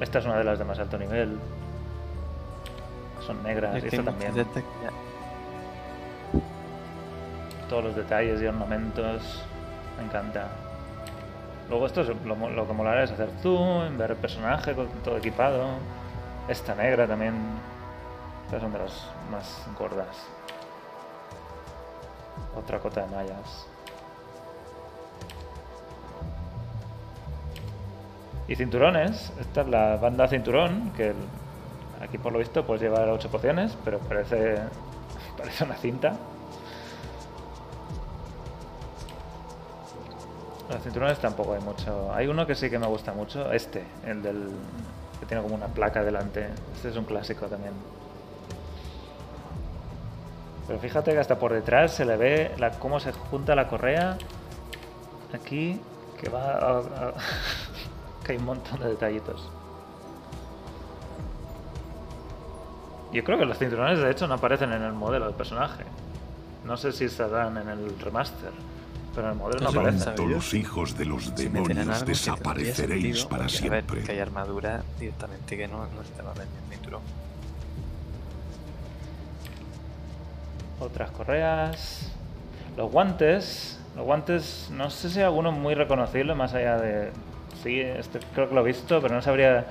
Esta 0.00 0.18
es 0.18 0.24
una 0.26 0.36
de 0.36 0.44
las 0.44 0.58
de 0.58 0.64
más 0.64 0.78
alto 0.78 0.98
nivel. 0.98 1.38
Son 3.26 3.42
negras, 3.42 3.82
y 3.82 3.86
esta 3.86 4.02
también. 4.02 4.34
de 4.34 4.44
Todos 7.70 7.84
los 7.84 7.96
detalles 7.96 8.42
y 8.42 8.46
ornamentos. 8.46 9.42
Me 9.98 10.04
encanta. 10.04 10.48
Luego 11.68 11.86
esto 11.86 12.02
es 12.02 12.08
lo, 12.08 12.50
lo 12.50 12.66
que 12.66 12.72
molará 12.72 13.04
es 13.04 13.10
hacer 13.10 13.30
zoom, 13.42 13.96
ver 13.96 14.12
el 14.12 14.16
personaje 14.16 14.74
con 14.74 14.88
todo 15.02 15.16
equipado. 15.16 15.68
Esta 16.48 16.74
negra 16.74 17.06
también. 17.06 17.34
Estas 18.44 18.60
son 18.60 18.72
de 18.72 18.78
las 18.78 19.06
más 19.30 19.66
gordas. 19.78 20.26
Otra 22.56 22.78
cota 22.78 23.06
de 23.06 23.14
mallas. 23.14 23.66
Y 28.46 28.56
cinturones. 28.56 29.32
Esta 29.40 29.62
es 29.62 29.68
la 29.68 29.96
banda 29.96 30.28
cinturón, 30.28 30.92
que 30.96 31.14
aquí 32.02 32.18
por 32.18 32.32
lo 32.32 32.38
visto 32.38 32.64
puedes 32.64 32.82
llevar 32.82 33.08
8 33.08 33.30
pociones, 33.30 33.76
pero 33.84 33.98
parece, 34.00 34.58
parece 35.38 35.64
una 35.64 35.76
cinta. 35.76 36.12
Los 40.70 40.82
cinturones 40.82 41.18
tampoco 41.18 41.54
hay 41.54 41.60
mucho. 41.60 42.12
Hay 42.12 42.26
uno 42.26 42.46
que 42.46 42.54
sí 42.54 42.70
que 42.70 42.78
me 42.78 42.86
gusta 42.86 43.12
mucho, 43.12 43.52
este, 43.52 43.84
el 44.06 44.22
del 44.22 44.48
que 45.20 45.26
tiene 45.26 45.42
como 45.42 45.54
una 45.54 45.66
placa 45.66 46.02
delante. 46.02 46.48
Este 46.74 46.88
es 46.88 46.96
un 46.96 47.04
clásico 47.04 47.46
también. 47.46 47.74
Pero 50.66 50.78
fíjate 50.78 51.12
que 51.12 51.18
hasta 51.18 51.38
por 51.38 51.52
detrás 51.52 51.92
se 51.92 52.04
le 52.04 52.16
ve 52.16 52.54
la, 52.58 52.70
cómo 52.78 52.98
se 52.98 53.12
junta 53.12 53.54
la 53.54 53.68
correa 53.68 54.16
aquí, 55.34 55.80
que 56.18 56.30
va 56.30 56.82
que 58.24 58.32
hay 58.32 58.38
un 58.38 58.46
montón 58.46 58.80
de 58.80 58.88
detallitos. 58.88 59.50
Yo 63.12 63.22
creo 63.22 63.38
que 63.38 63.44
los 63.44 63.58
cinturones 63.58 64.00
de 64.00 64.10
hecho 64.10 64.26
no 64.26 64.34
aparecen 64.34 64.72
en 64.72 64.82
el 64.82 64.92
modelo 64.92 65.26
del 65.26 65.34
personaje. 65.34 65.84
No 66.64 66.76
sé 66.76 66.92
si 66.92 67.04
estarán 67.04 67.56
en 67.58 67.68
el 67.68 68.00
remaster, 68.00 68.50
pero 69.14 69.28
en 69.28 69.32
el 69.32 69.38
modelo 69.38 69.60
no 69.60 69.88
Eso 69.88 70.04
Pronto 70.04 70.26
los 70.26 70.54
hijos 70.54 70.96
de 70.98 71.04
los 71.04 71.34
demonios 71.34 72.04
desapareceréis 72.04 73.20
sentido, 73.20 73.28
para 73.28 73.44
porque, 73.44 73.66
a 73.66 73.70
ver, 73.70 73.82
siempre. 73.82 74.02
que 74.02 74.12
hay 74.12 74.18
armadura 74.18 74.82
directamente 74.98 75.56
que 75.56 75.68
no, 75.68 75.78
no 75.78 76.04
se 76.04 76.10
te 76.12 76.22
va 76.22 76.30
a 76.32 76.34
ver 76.34 76.46
ni 76.46 76.64
el 76.64 76.76
cinturón. 76.76 77.02
Otras 80.80 81.10
correas. 81.10 82.12
Los 82.76 82.90
guantes. 82.90 83.78
Los 83.96 84.04
guantes, 84.04 84.68
no 84.72 84.90
sé 84.90 85.08
si 85.08 85.20
hay 85.20 85.24
alguno 85.24 85.52
muy 85.52 85.74
reconocible 85.74 86.34
más 86.34 86.52
allá 86.54 86.78
de... 86.78 87.10
Sí, 87.62 87.80
este 87.80 88.18
creo 88.34 88.48
que 88.48 88.54
lo 88.54 88.62
he 88.62 88.64
visto, 88.64 89.00
pero 89.00 89.14
no 89.14 89.22
sabría 89.22 89.66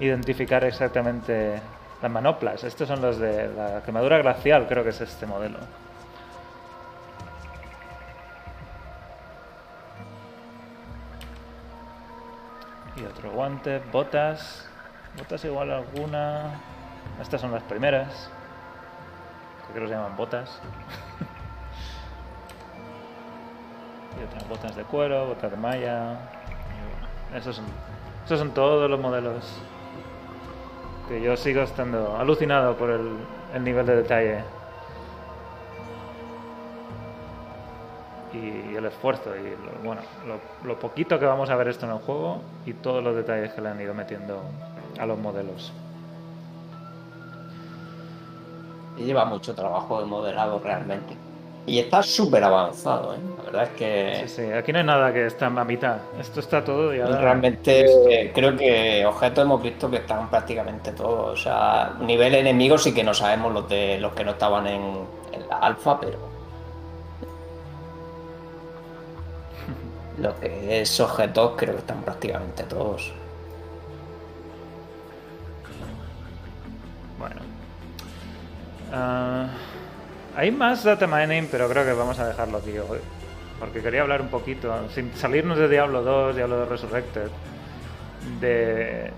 identificar 0.00 0.64
exactamente 0.64 1.60
las 2.00 2.10
manoplas. 2.10 2.64
Estos 2.64 2.88
son 2.88 3.02
los 3.02 3.18
de 3.18 3.48
la 3.54 3.82
quemadura 3.84 4.18
glacial, 4.18 4.66
creo 4.66 4.82
que 4.82 4.90
es 4.90 5.00
este 5.02 5.26
modelo. 5.26 5.58
Y 13.40 13.42
otro 13.42 13.48
guante, 13.48 13.80
botas. 13.90 14.68
Botas 15.16 15.44
igual 15.44 15.70
alguna. 15.70 16.60
Estas 17.20 17.40
son 17.40 17.52
las 17.52 17.62
primeras. 17.62 18.30
Creo 19.72 19.84
que 19.84 19.88
se 19.88 19.94
llaman 19.94 20.14
botas. 20.14 20.60
y 24.20 24.24
otras 24.24 24.46
botas 24.46 24.76
de 24.76 24.84
cuero, 24.84 25.26
botas 25.28 25.50
de 25.50 25.56
malla. 25.56 26.18
Esos 27.34 27.56
son, 27.56 27.64
esos 28.26 28.38
son 28.38 28.50
todos 28.52 28.90
los 28.90 29.00
modelos. 29.00 29.58
Que 31.08 31.22
yo 31.22 31.34
sigo 31.36 31.62
estando 31.62 32.18
alucinado 32.18 32.76
por 32.76 32.90
el 32.90 33.64
nivel 33.64 33.86
de 33.86 33.96
detalle. 33.96 34.59
Y 38.32 38.76
el 38.76 38.84
esfuerzo 38.86 39.36
y 39.36 39.56
lo, 39.56 39.72
bueno, 39.82 40.02
lo, 40.24 40.40
lo 40.62 40.78
poquito 40.78 41.18
que 41.18 41.26
vamos 41.26 41.50
a 41.50 41.56
ver 41.56 41.68
esto 41.68 41.86
en 41.86 41.92
el 41.92 41.98
juego 41.98 42.44
y 42.64 42.74
todos 42.74 43.02
los 43.02 43.16
detalles 43.16 43.52
que 43.52 43.60
le 43.60 43.70
han 43.70 43.80
ido 43.80 43.94
metiendo 43.94 44.54
a 44.98 45.06
los 45.06 45.18
modelos. 45.18 45.72
Y 48.96 49.04
lleva 49.04 49.24
mucho 49.24 49.54
trabajo 49.54 50.00
de 50.00 50.06
modelado 50.06 50.60
realmente. 50.60 51.16
Y 51.66 51.78
está 51.78 52.02
súper 52.02 52.42
avanzado, 52.44 53.14
¿eh? 53.14 53.20
La 53.36 53.42
verdad 53.44 53.62
es 53.64 53.70
que 53.70 54.14
Sí, 54.14 54.28
sí, 54.28 54.52
aquí 54.52 54.72
no 54.72 54.78
hay 54.78 54.84
nada 54.84 55.12
que 55.12 55.26
está 55.26 55.46
a 55.46 55.64
mitad. 55.64 55.98
Esto 56.18 56.40
está 56.40 56.64
todo 56.64 56.94
ya. 56.94 57.16
realmente 57.16 57.84
eh, 58.24 58.32
creo 58.32 58.56
que 58.56 59.04
objetos 59.06 59.44
hemos 59.44 59.62
visto 59.62 59.90
que 59.90 59.98
están 59.98 60.28
prácticamente 60.30 60.92
todos. 60.92 61.38
O 61.40 61.42
sea, 61.42 61.96
nivel 62.00 62.34
enemigo 62.34 62.78
sí 62.78 62.94
que 62.94 63.04
no 63.04 63.14
sabemos 63.14 63.52
los 63.52 63.68
de 63.68 63.98
los 63.98 64.14
que 64.14 64.24
no 64.24 64.32
estaban 64.32 64.66
en, 64.66 65.08
en 65.32 65.48
la 65.48 65.58
alfa, 65.58 66.00
pero. 66.00 66.29
Lo 70.18 70.38
que 70.38 70.80
es 70.80 71.00
objetos 71.00 71.52
creo 71.56 71.74
que 71.74 71.80
están 71.80 72.02
prácticamente 72.02 72.64
todos. 72.64 73.12
Bueno. 77.18 77.36
Ah, 78.92 79.48
hay 80.36 80.50
más 80.50 80.84
data 80.84 81.06
mining, 81.06 81.48
pero 81.50 81.68
creo 81.68 81.84
que 81.84 81.92
vamos 81.92 82.18
a 82.18 82.26
dejarlo 82.26 82.58
aquí 82.58 82.76
hoy. 82.78 82.98
Porque 83.58 83.82
quería 83.82 84.02
hablar 84.02 84.22
un 84.22 84.28
poquito, 84.28 84.72
sin 84.88 85.14
salirnos 85.14 85.58
de 85.58 85.68
Diablo 85.68 86.02
2, 86.02 86.36
Diablo 86.36 86.56
2 86.60 86.68
Resurrected, 86.68 87.28
de 88.40 89.10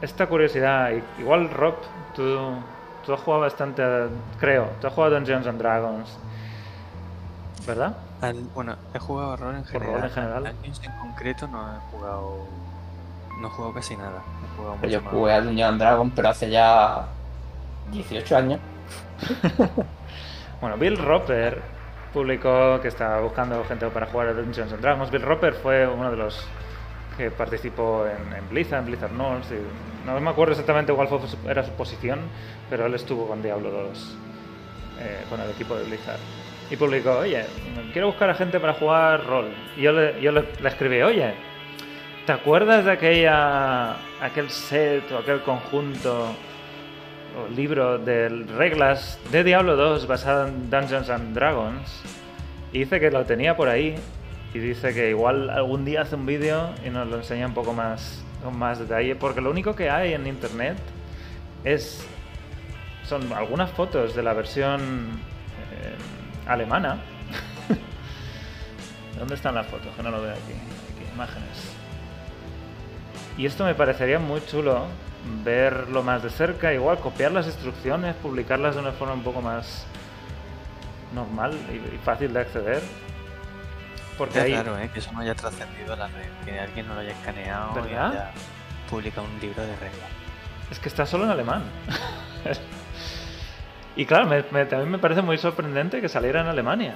esta 0.00 0.26
curiosidad. 0.26 0.90
Igual, 1.18 1.50
Rob, 1.50 1.74
tú, 2.14 3.12
has 3.12 3.20
jugado 3.20 3.42
bastante, 3.42 3.82
creo, 4.40 4.70
tú 4.80 4.86
has 4.86 4.92
jugado 4.94 5.14
Dungeons 5.16 5.46
and 5.46 5.58
Dragons, 5.58 6.18
¿verdad? 7.66 7.94
Al- 8.22 8.44
bueno, 8.54 8.76
he 8.94 8.98
jugado 8.98 9.36
rol 9.36 9.56
en 9.56 9.62
Por 9.64 9.72
rol 9.74 9.82
general. 9.82 10.04
en 10.04 10.10
general. 10.14 10.44
Dungeons 10.54 10.80
en 10.84 10.92
concreto 10.98 11.46
no 11.48 11.58
he 11.76 11.78
jugado. 11.90 12.46
No 13.40 13.48
he 13.48 13.50
jugado 13.50 13.74
casi 13.74 13.96
nada. 13.96 14.22
He 14.44 14.56
jugado 14.56 14.76
Yo 14.82 14.88
mucho 14.88 15.02
más. 15.02 15.12
jugué 15.14 15.32
al 15.32 15.44
Dungeons 15.46 15.72
and 15.72 15.80
Dragon, 15.80 16.10
pero 16.12 16.28
hace 16.28 16.50
ya 16.50 17.06
18 17.90 18.36
años. 18.36 18.60
Bueno, 20.60 20.76
Bill 20.76 20.96
Roper 20.96 21.60
publicó 22.14 22.80
que 22.80 22.86
estaba 22.86 23.20
buscando 23.20 23.64
gente 23.64 23.84
para 23.88 24.06
jugar 24.06 24.28
a 24.28 24.32
Dungeons 24.32 24.72
and 24.72 24.80
Dragons. 24.80 25.10
Bill 25.10 25.22
Roper 25.22 25.54
fue 25.54 25.88
uno 25.88 26.08
de 26.08 26.16
los 26.16 26.46
que 27.16 27.32
participó 27.32 28.06
en, 28.06 28.32
en 28.32 28.48
Blizzard, 28.48 28.78
en 28.80 28.86
Blizzard 28.86 29.10
North. 29.10 29.46
y 29.50 30.06
no 30.06 30.20
me 30.20 30.30
acuerdo 30.30 30.52
exactamente 30.52 30.92
cuál 30.94 31.08
fue 31.08 31.18
su- 31.26 31.48
era 31.48 31.64
su 31.64 31.72
posición, 31.72 32.20
pero 32.70 32.86
él 32.86 32.94
estuvo 32.94 33.26
con 33.26 33.42
Diablo 33.42 33.70
2, 33.72 34.16
eh, 35.00 35.24
con 35.28 35.40
el 35.40 35.50
equipo 35.50 35.74
de 35.74 35.82
Blizzard. 35.84 36.20
Y 36.72 36.76
publicó, 36.76 37.18
oye, 37.18 37.44
quiero 37.92 38.06
buscar 38.06 38.30
a 38.30 38.34
gente 38.34 38.58
para 38.58 38.72
jugar 38.72 39.26
rol. 39.26 39.52
Y 39.76 39.82
yo 39.82 39.92
le, 39.92 40.18
yo 40.22 40.32
le, 40.32 40.42
escribí, 40.64 41.02
oye, 41.02 41.34
¿te 42.24 42.32
acuerdas 42.32 42.86
de 42.86 42.92
aquella, 42.92 43.92
aquel 44.22 44.48
set 44.48 45.12
o 45.12 45.18
aquel 45.18 45.42
conjunto 45.42 46.34
o 47.36 47.54
libro 47.54 47.98
de 47.98 48.30
reglas 48.56 49.18
de 49.30 49.44
Diablo 49.44 49.76
2 49.76 50.06
basado 50.06 50.48
en 50.48 50.70
Dungeons 50.70 51.10
and 51.10 51.34
Dragons. 51.34 52.02
Y 52.72 52.78
dice 52.80 53.00
que 53.00 53.10
lo 53.10 53.26
tenía 53.26 53.54
por 53.54 53.68
ahí. 53.68 53.96
Y 54.54 54.58
dice 54.58 54.94
que 54.94 55.10
igual 55.10 55.50
algún 55.50 55.84
día 55.84 56.00
hace 56.00 56.14
un 56.14 56.24
vídeo 56.24 56.70
y 56.86 56.88
nos 56.88 57.06
lo 57.06 57.16
enseña 57.16 57.48
un 57.48 57.54
poco 57.54 57.74
más 57.74 58.24
con 58.42 58.58
más 58.58 58.78
detalle. 58.78 59.14
Porque 59.14 59.42
lo 59.42 59.50
único 59.50 59.76
que 59.76 59.90
hay 59.90 60.14
en 60.14 60.26
internet 60.26 60.78
es. 61.64 62.06
son 63.04 63.30
algunas 63.34 63.70
fotos 63.72 64.14
de 64.14 64.22
la 64.22 64.32
versión 64.32 65.20
alemana. 66.52 66.98
¿Dónde 69.18 69.34
están 69.34 69.54
las 69.54 69.66
fotos? 69.66 69.94
Que 69.96 70.02
no 70.02 70.10
lo 70.10 70.22
veo 70.22 70.32
aquí. 70.32 70.52
Aquí, 70.52 71.12
imágenes. 71.12 71.72
Y 73.36 73.46
esto 73.46 73.64
me 73.64 73.74
parecería 73.74 74.18
muy 74.18 74.44
chulo 74.46 74.86
verlo 75.44 76.02
más 76.02 76.22
de 76.22 76.30
cerca, 76.30 76.72
igual 76.72 76.98
copiar 76.98 77.32
las 77.32 77.46
instrucciones, 77.46 78.14
publicarlas 78.16 78.74
de 78.74 78.80
una 78.80 78.92
forma 78.92 79.14
un 79.14 79.22
poco 79.22 79.40
más 79.40 79.86
normal 81.14 81.56
y, 81.70 81.76
y 81.94 81.98
fácil 82.04 82.32
de 82.32 82.40
acceder. 82.40 82.82
Porque 84.18 84.40
ahí, 84.40 84.54
raro, 84.54 84.78
¿eh? 84.78 84.90
Que 84.92 84.98
eso 84.98 85.10
no 85.12 85.20
haya 85.20 85.34
trascendido 85.34 85.96
la 85.96 86.06
red. 86.08 86.28
Que 86.44 86.58
alguien 86.60 86.86
no 86.86 86.94
lo 86.94 87.00
haya 87.00 87.12
escaneado 87.12 87.72
y 87.72 87.82
¿Verdad? 87.88 88.10
haya 88.10 88.30
publicado 88.90 89.26
un 89.26 89.40
libro 89.40 89.62
de 89.62 89.74
reglas. 89.76 90.10
es 90.70 90.78
que 90.78 90.88
está 90.88 91.06
solo 91.06 91.24
en 91.24 91.30
alemán. 91.30 91.62
y 93.96 94.04
claro, 94.06 94.26
me- 94.26 94.44
me- 94.50 94.64
también 94.66 94.90
me 94.90 94.98
parece 94.98 95.22
muy 95.22 95.38
sorprendente 95.38 96.00
que 96.00 96.08
saliera 96.08 96.40
en 96.40 96.46
Alemania. 96.48 96.94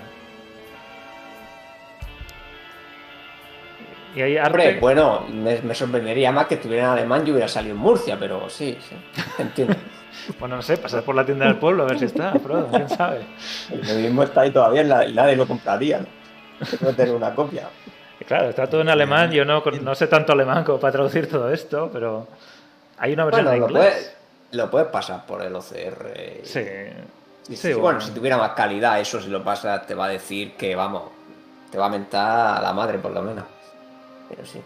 Y 4.14 4.22
hay 4.22 4.36
arte... 4.38 4.50
Hombre, 4.50 4.80
bueno, 4.80 5.26
me, 5.28 5.60
me 5.60 5.74
sorprendería 5.74 6.32
más 6.32 6.46
que 6.46 6.54
estuviera 6.54 6.84
en 6.84 6.90
alemán 6.90 7.22
y 7.26 7.32
hubiera 7.32 7.48
salido 7.48 7.74
en 7.74 7.80
Murcia, 7.80 8.16
pero 8.18 8.48
sí, 8.48 8.76
sí, 8.88 8.96
entiendo. 9.38 9.74
Bueno, 10.40 10.56
no 10.56 10.62
sé, 10.62 10.78
pasar 10.78 11.02
por 11.02 11.14
la 11.14 11.26
tienda 11.26 11.44
del 11.46 11.56
pueblo 11.56 11.82
a 11.82 11.86
ver 11.86 11.98
si 11.98 12.06
está, 12.06 12.32
Frodo, 12.38 12.68
quién 12.68 12.88
sabe. 12.88 13.20
Lo 13.70 13.94
mismo 13.96 14.22
está 14.22 14.40
ahí 14.40 14.50
todavía 14.50 14.80
y 14.82 14.86
la- 14.86 15.06
nadie 15.08 15.36
lo 15.36 15.46
compraría, 15.46 15.98
¿no? 16.00 16.06
No 16.80 16.92
tener 16.94 17.14
una 17.14 17.34
copia. 17.34 17.68
Claro, 18.26 18.48
está 18.48 18.66
todo 18.66 18.80
en 18.80 18.88
alemán. 18.88 19.30
Yo 19.30 19.44
no, 19.44 19.62
no 19.82 19.94
sé 19.94 20.06
tanto 20.06 20.32
alemán 20.32 20.64
como 20.64 20.80
para 20.80 20.92
traducir 20.92 21.28
todo 21.28 21.52
esto, 21.52 21.90
pero 21.92 22.26
hay 22.98 23.12
una 23.12 23.26
versión 23.26 23.44
Bueno, 23.44 23.66
en 23.66 23.72
lo 23.74 23.78
inglés. 23.78 24.15
Lo 24.56 24.70
puedes 24.70 24.88
pasar 24.88 25.24
por 25.26 25.42
el 25.42 25.54
OCR. 25.54 26.40
y- 26.42 26.46
Sí. 26.46 26.60
y 26.60 27.56
Sí, 27.56 27.56
si- 27.56 27.68
bueno, 27.74 27.82
bueno. 27.82 28.00
si 28.00 28.10
tuviera 28.12 28.36
más 28.36 28.50
calidad, 28.52 28.98
eso 29.00 29.20
si 29.20 29.28
lo 29.28 29.42
pasas 29.44 29.86
te 29.86 29.94
va 29.94 30.06
a 30.06 30.08
decir 30.08 30.54
que, 30.56 30.74
vamos, 30.74 31.02
te 31.70 31.78
va 31.78 31.86
a 31.86 31.90
mentar 31.90 32.58
a 32.58 32.60
la 32.60 32.72
madre 32.72 32.98
por 32.98 33.12
lo 33.12 33.22
menos. 33.22 33.44
Pero 34.28 34.44
sí. 34.44 34.60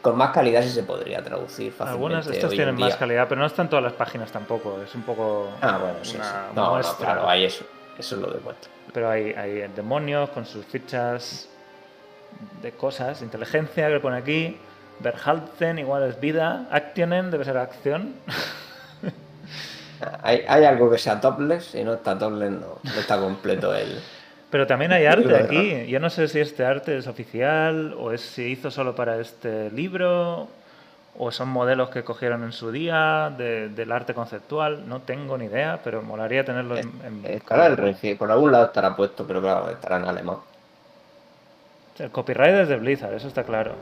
Con 0.00 0.16
más 0.16 0.30
calidad 0.30 0.62
sí 0.62 0.70
se 0.70 0.82
podría 0.82 1.22
traducir 1.22 1.70
fácilmente. 1.70 1.90
Algunas 1.92 2.26
de 2.26 2.34
estas 2.34 2.50
tienen 2.50 2.74
más 2.74 2.96
calidad, 2.96 3.26
pero 3.28 3.40
no 3.40 3.46
están 3.46 3.68
todas 3.68 3.84
las 3.84 3.92
páginas 3.92 4.32
tampoco. 4.32 4.80
Es 4.82 4.92
un 4.96 5.02
poco. 5.02 5.50
Ah, 5.60 5.78
bueno, 5.78 5.98
sí, 6.02 6.16
una 6.16 6.24
sí. 6.24 6.30
No, 6.56 6.80
claro, 6.98 7.28
hay 7.28 7.44
eso. 7.44 7.64
Eso 7.98 8.16
es 8.16 8.20
lo 8.22 8.30
demuestra. 8.30 8.68
Pero 8.92 9.08
hay, 9.10 9.32
hay 9.32 9.68
demonios 9.76 10.30
con 10.30 10.44
sus 10.44 10.64
fichas 10.66 11.48
de 12.62 12.72
cosas, 12.72 13.22
inteligencia 13.22 13.88
que 13.88 14.00
pone 14.00 14.16
aquí. 14.16 14.56
Verhalten 14.98 15.78
igual 15.78 16.02
es 16.04 16.18
vida. 16.18 16.66
Actionen 16.70 17.30
debe 17.30 17.44
ser 17.44 17.58
acción. 17.58 18.14
Hay, 20.22 20.44
hay 20.48 20.64
algo 20.64 20.90
que 20.90 20.98
sea 20.98 21.20
topless, 21.20 21.64
si 21.66 21.84
no 21.84 21.94
está 21.94 22.18
topless 22.18 22.50
no, 22.50 22.78
no 22.82 23.00
está 23.00 23.18
completo 23.18 23.74
el... 23.74 23.98
Pero 24.50 24.66
también 24.66 24.92
hay 24.92 25.06
arte 25.06 25.34
aquí. 25.36 25.86
Yo 25.86 25.98
no 25.98 26.10
sé 26.10 26.28
si 26.28 26.38
este 26.40 26.64
arte 26.64 26.96
es 26.98 27.06
oficial 27.06 27.94
o 27.98 28.12
es 28.12 28.20
se 28.20 28.48
hizo 28.48 28.70
solo 28.70 28.94
para 28.94 29.18
este 29.18 29.70
libro 29.70 30.48
o 31.18 31.30
son 31.30 31.48
modelos 31.48 31.90
que 31.90 32.04
cogieron 32.04 32.42
en 32.44 32.52
su 32.52 32.70
día 32.70 33.32
de- 33.36 33.68
del 33.70 33.92
arte 33.92 34.12
conceptual. 34.14 34.86
No 34.88 35.00
tengo 35.00 35.38
ni 35.38 35.46
idea, 35.46 35.80
pero 35.82 36.02
molaría 36.02 36.44
tenerlo 36.44 36.76
en, 36.76 36.90
en- 37.04 37.24
el 37.24 37.76
regi- 37.76 38.16
por 38.16 38.30
algún 38.30 38.52
lado 38.52 38.66
estará 38.66 38.94
puesto, 38.94 39.26
pero 39.26 39.40
claro, 39.40 39.70
estará 39.70 39.96
en 39.96 40.04
alemán. 40.04 40.36
El 41.98 42.10
copyright 42.10 42.54
es 42.54 42.68
de 42.68 42.76
Blizzard, 42.76 43.14
eso 43.14 43.28
está 43.28 43.44
claro. 43.44 43.72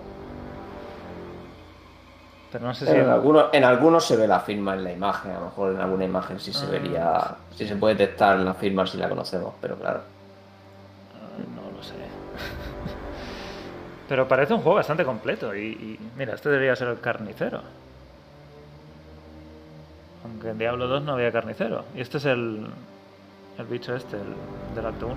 Pero 2.53 2.67
no 2.67 2.75
sé 2.75 2.87
si... 2.87 2.93
En 2.93 3.09
algunos, 3.09 3.47
en 3.53 3.65
algunos 3.65 4.05
se 4.05 4.17
ve 4.17 4.27
la 4.27 4.41
firma 4.41 4.75
en 4.75 4.85
la 4.85 4.93
imagen, 4.93 5.33
a 5.33 5.39
lo 5.39 5.45
mejor 5.47 5.75
en 5.75 5.81
alguna 5.81 6.05
imagen 6.05 6.41
sí 6.41 6.53
se 6.53 6.67
vería, 6.67 7.37
sí 7.55 7.67
se 7.67 7.77
puede 7.77 7.95
detectar 7.95 8.39
la 8.41 8.55
firma 8.55 8.87
si 8.87 8.99
la 8.99 9.09
conocemos, 9.09 9.55
pero 9.61 9.77
claro. 9.77 10.01
No 11.55 11.77
lo 11.77 11.83
sé. 11.83 11.95
Pero 14.09 14.27
parece 14.27 14.55
un 14.55 14.61
juego 14.61 14.75
bastante 14.75 15.05
completo. 15.05 15.55
Y, 15.55 15.69
y 15.69 15.99
mira, 16.19 16.35
este 16.35 16.49
debería 16.49 16.75
ser 16.75 16.89
el 16.89 16.99
carnicero. 16.99 17.61
Aunque 20.25 20.49
en 20.49 20.59
Diablo 20.59 20.89
2 20.89 21.05
no 21.05 21.13
había 21.13 21.31
carnicero. 21.31 21.85
Y 21.95 22.01
este 22.01 22.19
es 22.19 22.25
el, 22.25 22.67
el 23.57 23.67
bicho 23.67 23.95
este, 23.95 24.17
el 24.17 24.75
del 24.75 24.87
Alto 24.87 25.07
1. 25.07 25.17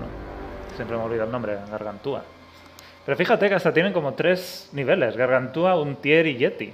Siempre 0.76 0.96
me 0.96 1.02
olvido 1.02 1.24
el 1.24 1.32
nombre, 1.32 1.58
Gargantúa. 1.70 2.22
Pero 3.04 3.16
fíjate 3.16 3.48
que 3.48 3.56
hasta 3.56 3.72
tienen 3.72 3.92
como 3.92 4.14
tres 4.14 4.70
niveles. 4.72 5.16
Gargantúa, 5.16 5.76
Untier 5.78 6.28
y 6.28 6.36
Yeti. 6.36 6.72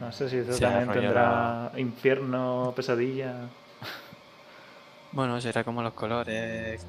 No 0.00 0.10
sé 0.12 0.30
si 0.30 0.38
eso 0.38 0.54
Se 0.54 0.60
también 0.60 0.88
tendrá 0.88 1.72
infierno, 1.76 2.72
pesadilla. 2.74 3.34
Bueno, 5.12 5.40
será 5.40 5.62
como 5.62 5.82
los 5.82 5.92
colores, 5.92 6.86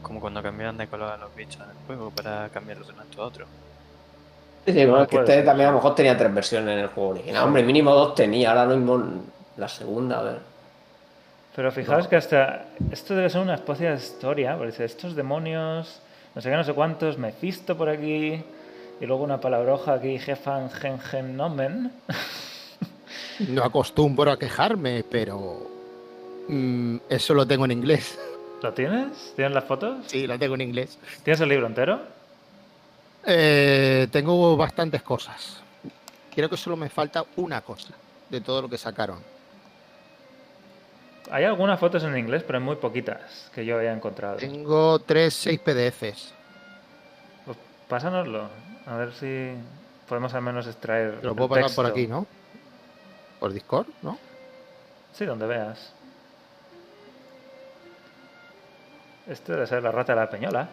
como 0.00 0.20
cuando 0.20 0.42
cambiaban 0.42 0.78
de 0.78 0.86
color 0.86 1.12
a 1.12 1.16
los 1.16 1.34
bichos 1.34 1.62
en 1.62 1.70
el 1.70 1.86
juego 1.86 2.10
para 2.10 2.48
cambiarlos 2.48 2.86
de 2.86 2.94
un 2.94 3.00
acto 3.00 3.22
a 3.22 3.26
otro. 3.26 3.46
Sí, 4.64 4.72
sí, 4.72 4.84
bueno, 4.86 5.02
es 5.02 5.08
que 5.08 5.16
este 5.16 5.42
también 5.42 5.68
a 5.68 5.72
lo 5.72 5.78
mejor 5.78 5.94
tenía 5.94 6.16
tres 6.16 6.32
versiones 6.32 6.74
en 6.74 6.78
el 6.80 6.88
juego 6.88 7.10
original. 7.10 7.44
Hombre, 7.44 7.62
mínimo 7.62 7.92
dos 7.92 8.14
tenía, 8.14 8.50
ahora 8.50 8.66
mismo 8.66 9.04
la 9.56 9.68
segunda, 9.68 10.20
a 10.20 10.22
ver. 10.22 10.38
Pero 11.54 11.72
fijaos 11.72 12.08
que 12.08 12.16
hasta 12.16 12.66
esto 12.90 13.14
debe 13.14 13.30
ser 13.30 13.40
una 13.40 13.54
especie 13.54 13.90
de 13.90 13.96
historia, 13.96 14.56
porque 14.56 14.84
estos 14.84 15.14
demonios, 15.14 16.00
no 16.34 16.42
sé 16.42 16.50
qué, 16.50 16.56
no 16.56 16.64
sé 16.64 16.72
cuántos, 16.72 17.16
Mephisto 17.16 17.76
por 17.76 17.88
aquí, 17.88 18.44
y 19.00 19.06
luego 19.06 19.24
una 19.24 19.40
palabroja 19.40 19.94
aquí, 19.94 20.18
Jefan 20.18 20.70
Gen 20.70 21.36
Nomen. 21.36 21.92
No 23.48 23.64
acostumbro 23.64 24.30
a 24.30 24.38
quejarme, 24.38 25.04
pero 25.10 25.68
mm, 26.48 26.96
eso 27.08 27.34
lo 27.34 27.46
tengo 27.46 27.66
en 27.66 27.72
inglés. 27.72 28.18
¿Lo 28.62 28.72
tienes? 28.72 29.34
¿Tienes 29.36 29.52
las 29.52 29.64
fotos? 29.64 30.06
Sí, 30.06 30.26
lo 30.26 30.38
tengo 30.38 30.54
en 30.54 30.62
inglés. 30.62 30.98
¿Tienes 31.22 31.40
el 31.40 31.50
libro 31.50 31.66
entero? 31.66 32.00
Eh, 33.26 34.08
tengo 34.10 34.56
bastantes 34.56 35.02
cosas. 35.02 35.60
Creo 36.34 36.48
que 36.48 36.56
solo 36.56 36.76
me 36.76 36.88
falta 36.88 37.24
una 37.36 37.60
cosa 37.60 37.94
de 38.30 38.40
todo 38.40 38.62
lo 38.62 38.68
que 38.68 38.78
sacaron. 38.78 39.18
Hay 41.30 41.44
algunas 41.44 41.78
fotos 41.78 42.04
en 42.04 42.16
inglés, 42.16 42.44
pero 42.46 42.58
hay 42.58 42.64
muy 42.64 42.76
poquitas 42.76 43.50
que 43.54 43.66
yo 43.66 43.78
haya 43.78 43.92
encontrado. 43.92 44.36
Tengo 44.36 44.98
tres, 45.00 45.34
seis 45.34 45.58
PDFs. 45.58 46.32
Pues 47.44 47.58
pásanoslo, 47.88 48.48
a 48.86 48.96
ver 48.96 49.12
si 49.12 49.54
podemos 50.08 50.32
al 50.34 50.42
menos 50.42 50.66
extraer. 50.66 51.18
Lo 51.22 51.30
el 51.30 51.36
puedo 51.36 51.48
pasar 51.48 51.74
por 51.74 51.86
aquí, 51.86 52.06
¿no? 52.06 52.26
Por 53.40 53.52
Discord, 53.52 53.86
¿no? 54.02 54.18
Sí, 55.12 55.24
donde 55.26 55.46
veas. 55.46 55.92
Este 59.26 59.52
debe 59.52 59.66
ser 59.66 59.82
la 59.82 59.90
rata 59.90 60.14
de 60.14 60.20
la 60.20 60.30
peñola. 60.30 60.68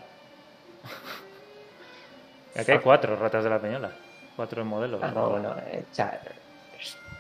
Y 2.55 2.59
aquí 2.59 2.72
hay 2.72 2.80
cuatro 2.80 3.16
ratas 3.16 3.43
de 3.43 3.49
la 3.49 3.59
peñola. 3.59 3.91
Cuatro 4.36 4.64
modelos. 4.64 5.01
Ah, 5.03 5.11
no, 5.14 5.30
bueno, 5.30 5.55
eh, 5.68 5.86
cha- 5.91 6.20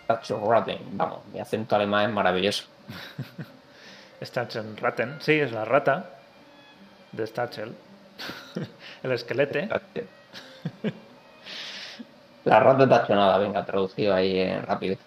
Staatsraten, 0.05 0.97
vamos, 0.97 1.25
mi 1.31 1.39
acento 1.39 1.75
alemán 1.75 2.09
es 2.09 2.13
maravilloso. 2.13 2.65
Stachelratten. 4.21 5.21
Sí, 5.21 5.33
es 5.39 5.51
la 5.51 5.65
rata 5.65 6.09
de 7.11 7.25
Stachel. 7.25 7.73
El 9.03 9.11
esquelete. 9.11 9.69
La 12.45 12.59
rata 12.59 12.87
tachonada, 12.89 13.37
venga, 13.37 13.65
traducido 13.65 14.13
ahí 14.13 14.37
eh, 14.37 14.61
rápido. 14.61 14.97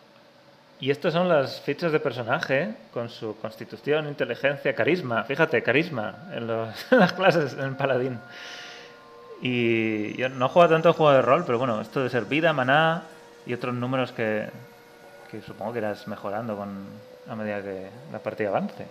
Y 0.80 0.90
estas 0.90 1.12
son 1.12 1.28
las 1.28 1.60
fichas 1.60 1.92
de 1.92 2.00
personaje 2.00 2.74
con 2.92 3.08
su 3.08 3.36
constitución, 3.38 4.08
inteligencia, 4.08 4.74
carisma. 4.74 5.24
Fíjate, 5.24 5.62
carisma 5.62 6.28
en, 6.32 6.46
los- 6.46 6.74
en 6.92 6.98
las 6.98 7.12
clases 7.12 7.54
en 7.58 7.74
Paladín. 7.76 8.18
Y 9.42 10.16
yo 10.16 10.28
no 10.30 10.48
juego 10.48 10.68
tanto 10.70 10.88
a 10.88 10.92
juego 10.94 11.12
de 11.12 11.22
rol, 11.22 11.44
pero 11.44 11.58
bueno, 11.58 11.80
esto 11.80 12.02
de 12.02 12.08
ser 12.08 12.24
vida, 12.24 12.52
maná 12.54 13.02
y 13.46 13.52
otros 13.52 13.74
números 13.74 14.12
que, 14.12 14.48
que 15.30 15.42
supongo 15.42 15.74
que 15.74 15.78
irás 15.80 16.08
mejorando 16.08 16.56
con, 16.56 16.86
a 17.28 17.36
medida 17.36 17.60
que 17.62 17.88
la 18.12 18.18
partida 18.18 18.48
avance. 18.48 18.86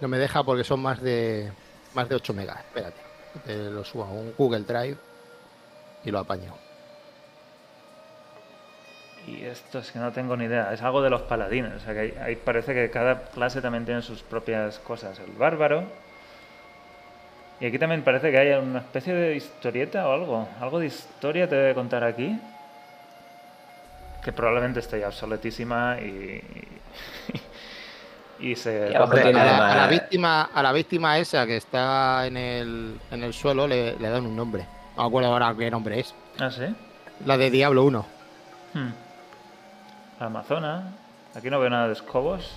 No 0.00 0.08
me 0.08 0.18
deja 0.18 0.42
porque 0.42 0.64
son 0.64 0.80
más 0.80 1.00
de 1.00 1.50
más 1.94 2.08
de 2.08 2.16
8 2.16 2.34
megas. 2.34 2.58
Espérate. 2.58 2.96
Te 3.46 3.56
lo 3.70 3.84
subo 3.84 4.02
a 4.04 4.08
un 4.08 4.32
Google 4.36 4.62
Drive 4.62 4.96
y 6.04 6.10
lo 6.10 6.18
apaño. 6.18 6.52
Y 9.26 9.44
esto 9.44 9.78
es 9.78 9.90
que 9.90 9.98
no 9.98 10.12
tengo 10.12 10.36
ni 10.36 10.44
idea. 10.44 10.72
Es 10.72 10.82
algo 10.82 11.00
de 11.00 11.10
los 11.10 11.22
paladines. 11.22 11.72
O 11.74 11.80
sea 11.80 11.94
que 11.94 12.00
ahí, 12.00 12.14
ahí 12.22 12.36
parece 12.36 12.74
que 12.74 12.90
cada 12.90 13.22
clase 13.22 13.62
también 13.62 13.84
tiene 13.84 14.02
sus 14.02 14.22
propias 14.22 14.78
cosas. 14.80 15.18
El 15.18 15.32
bárbaro. 15.32 15.84
Y 17.60 17.66
aquí 17.66 17.78
también 17.78 18.02
parece 18.02 18.30
que 18.30 18.38
hay 18.38 18.52
una 18.52 18.80
especie 18.80 19.14
de 19.14 19.36
historieta 19.36 20.06
o 20.08 20.12
algo. 20.12 20.48
Algo 20.60 20.78
de 20.78 20.86
historia 20.86 21.48
te 21.48 21.54
debe 21.54 21.74
contar 21.74 22.04
aquí. 22.04 22.38
Que 24.22 24.32
probablemente 24.32 24.80
esté 24.80 25.00
ya 25.00 25.08
obsoletísima 25.08 25.98
y. 26.00 26.42
y 28.40 28.56
se. 28.56 28.90
Y 28.92 28.96
Hombre, 28.96 29.22
a, 29.22 29.32
la, 29.32 29.72
a 29.72 29.76
la 29.76 29.86
víctima, 29.86 30.50
a 30.52 30.62
la 30.62 30.72
víctima 30.72 31.18
esa 31.18 31.46
que 31.46 31.56
está 31.56 32.26
en 32.26 32.36
el, 32.36 33.00
en 33.10 33.22
el 33.22 33.32
suelo 33.32 33.66
le, 33.66 33.96
le 33.98 34.08
dan 34.10 34.26
un 34.26 34.36
nombre. 34.36 34.66
No 34.96 35.02
me 35.02 35.08
acuerdo 35.08 35.32
ahora 35.32 35.54
qué 35.58 35.70
nombre 35.70 36.00
es. 36.00 36.14
Ah, 36.38 36.50
sí. 36.50 36.74
La 37.26 37.36
de 37.36 37.50
Diablo 37.50 37.84
1. 37.84 38.06
Hmm. 38.74 38.90
Amazona. 40.20 40.92
Aquí 41.34 41.50
no 41.50 41.58
veo 41.60 41.70
nada 41.70 41.86
de 41.88 41.92
escobos. 41.94 42.50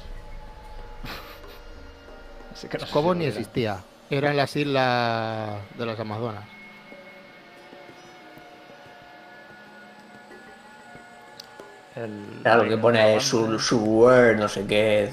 Así 2.54 2.68
que 2.68 2.78
no 2.78 2.86
sé 2.86 2.92
Cobos 2.92 3.14
si 3.14 3.20
ni 3.20 3.26
dirá. 3.26 3.40
existía. 3.40 3.80
Era 4.10 4.32
en 4.32 4.38
las 4.38 4.56
islas 4.56 5.60
de 5.78 5.86
las 5.86 6.00
Amazonas. 6.00 6.44
El- 11.96 12.40
Claro, 12.44 12.68
que 12.68 12.78
pone 12.78 13.20
sur, 13.20 13.60
Surware, 13.60 14.38
no 14.38 14.48
sé 14.48 14.66
qué. 14.68 15.12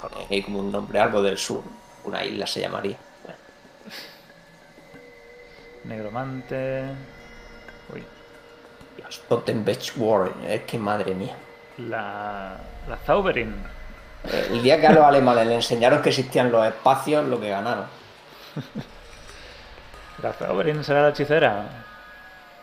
Pone 0.00 0.26
ahí 0.30 0.42
como 0.42 0.60
un 0.60 0.70
nombre, 0.70 1.00
algo 1.00 1.22
del 1.22 1.38
sur. 1.38 1.62
Una 2.04 2.24
isla 2.24 2.46
se 2.46 2.60
llamaría. 2.60 2.96
Negromante. 5.88 6.84
Uy. 7.92 8.04
Dios, 8.96 9.22
Totenbech 9.28 9.92
War, 9.96 10.30
es 10.46 10.62
que 10.62 10.78
madre 10.78 11.14
mía. 11.14 11.34
La. 11.78 12.56
La 12.86 12.96
Zauberin. 12.98 13.54
Eh, 14.24 14.48
El 14.52 14.62
día 14.62 14.78
que 14.80 14.86
a 14.86 14.92
los 14.92 15.04
alemanes 15.04 15.46
le 15.46 15.54
enseñaron 15.54 16.02
que 16.02 16.10
existían 16.10 16.52
los 16.52 16.66
espacios, 16.66 17.24
lo 17.26 17.40
que 17.40 17.48
ganaron. 17.48 17.86
La 20.22 20.32
Zauberin 20.32 20.82
será 20.84 21.02
la 21.02 21.08
hechicera. 21.10 21.84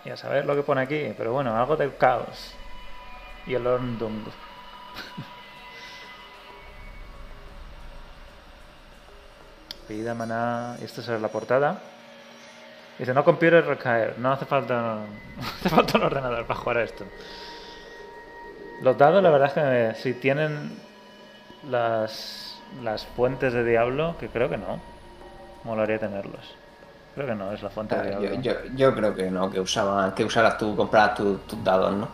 Y 0.04 0.10
a 0.10 0.18
saber 0.18 0.46
lo 0.46 0.56
que 0.56 0.64
pone 0.64 0.82
aquí. 0.82 1.14
Pero 1.18 1.32
bueno, 1.32 1.58
algo 1.58 1.78
del 1.78 1.96
caos. 1.96 2.54
Y 3.48 3.54
el 3.56 3.66
Orndung. 3.66 4.26
Vida, 9.88 10.14
maná. 10.14 10.76
Y 10.82 10.84
esta 10.84 11.02
será 11.02 11.18
la 11.18 11.30
portada. 11.30 11.80
Dice, 13.00 13.14
no 13.14 13.24
computer 13.24 13.66
recaer. 13.66 14.18
No 14.20 14.32
hace 14.32 14.46
falta. 14.46 15.00
No 15.38 15.44
hace 15.44 15.70
falta 15.70 15.98
un 15.98 16.04
ordenador 16.06 16.46
para 16.46 16.60
jugar 16.60 16.78
a 16.78 16.84
esto. 16.84 17.04
Los 18.82 18.98
dados, 18.98 19.22
la 19.22 19.30
verdad 19.30 19.48
es 19.48 19.54
que 19.96 20.02
si 20.02 20.14
tienen 20.14 20.78
las, 21.70 22.58
las 22.84 23.06
fuentes 23.06 23.52
de 23.54 23.64
Diablo, 23.66 24.16
que 24.20 24.30
creo 24.30 24.50
que 24.50 24.58
no. 24.58 24.80
Molaría 25.66 26.00
tenerlos. 26.00 26.56
Creo 27.16 27.28
que 27.28 27.36
no, 27.36 27.52
es 27.52 27.62
la 27.64 27.70
fuente 27.70 27.96
de 27.96 28.02
Ah, 28.02 28.20
Diablo. 28.20 28.42
Yo, 28.42 28.52
yo, 28.54 28.60
yo 28.76 28.96
creo 28.96 29.16
que 29.16 29.30
no, 29.32 29.50
que 29.50 29.60
usaban, 29.60 30.14
que 30.14 30.24
usaras 30.24 30.58
tú, 30.58 30.76
compraras 30.76 31.16
tu- 31.16 31.38
tus 31.40 31.62
dados, 31.64 31.94
¿no? 31.94 32.08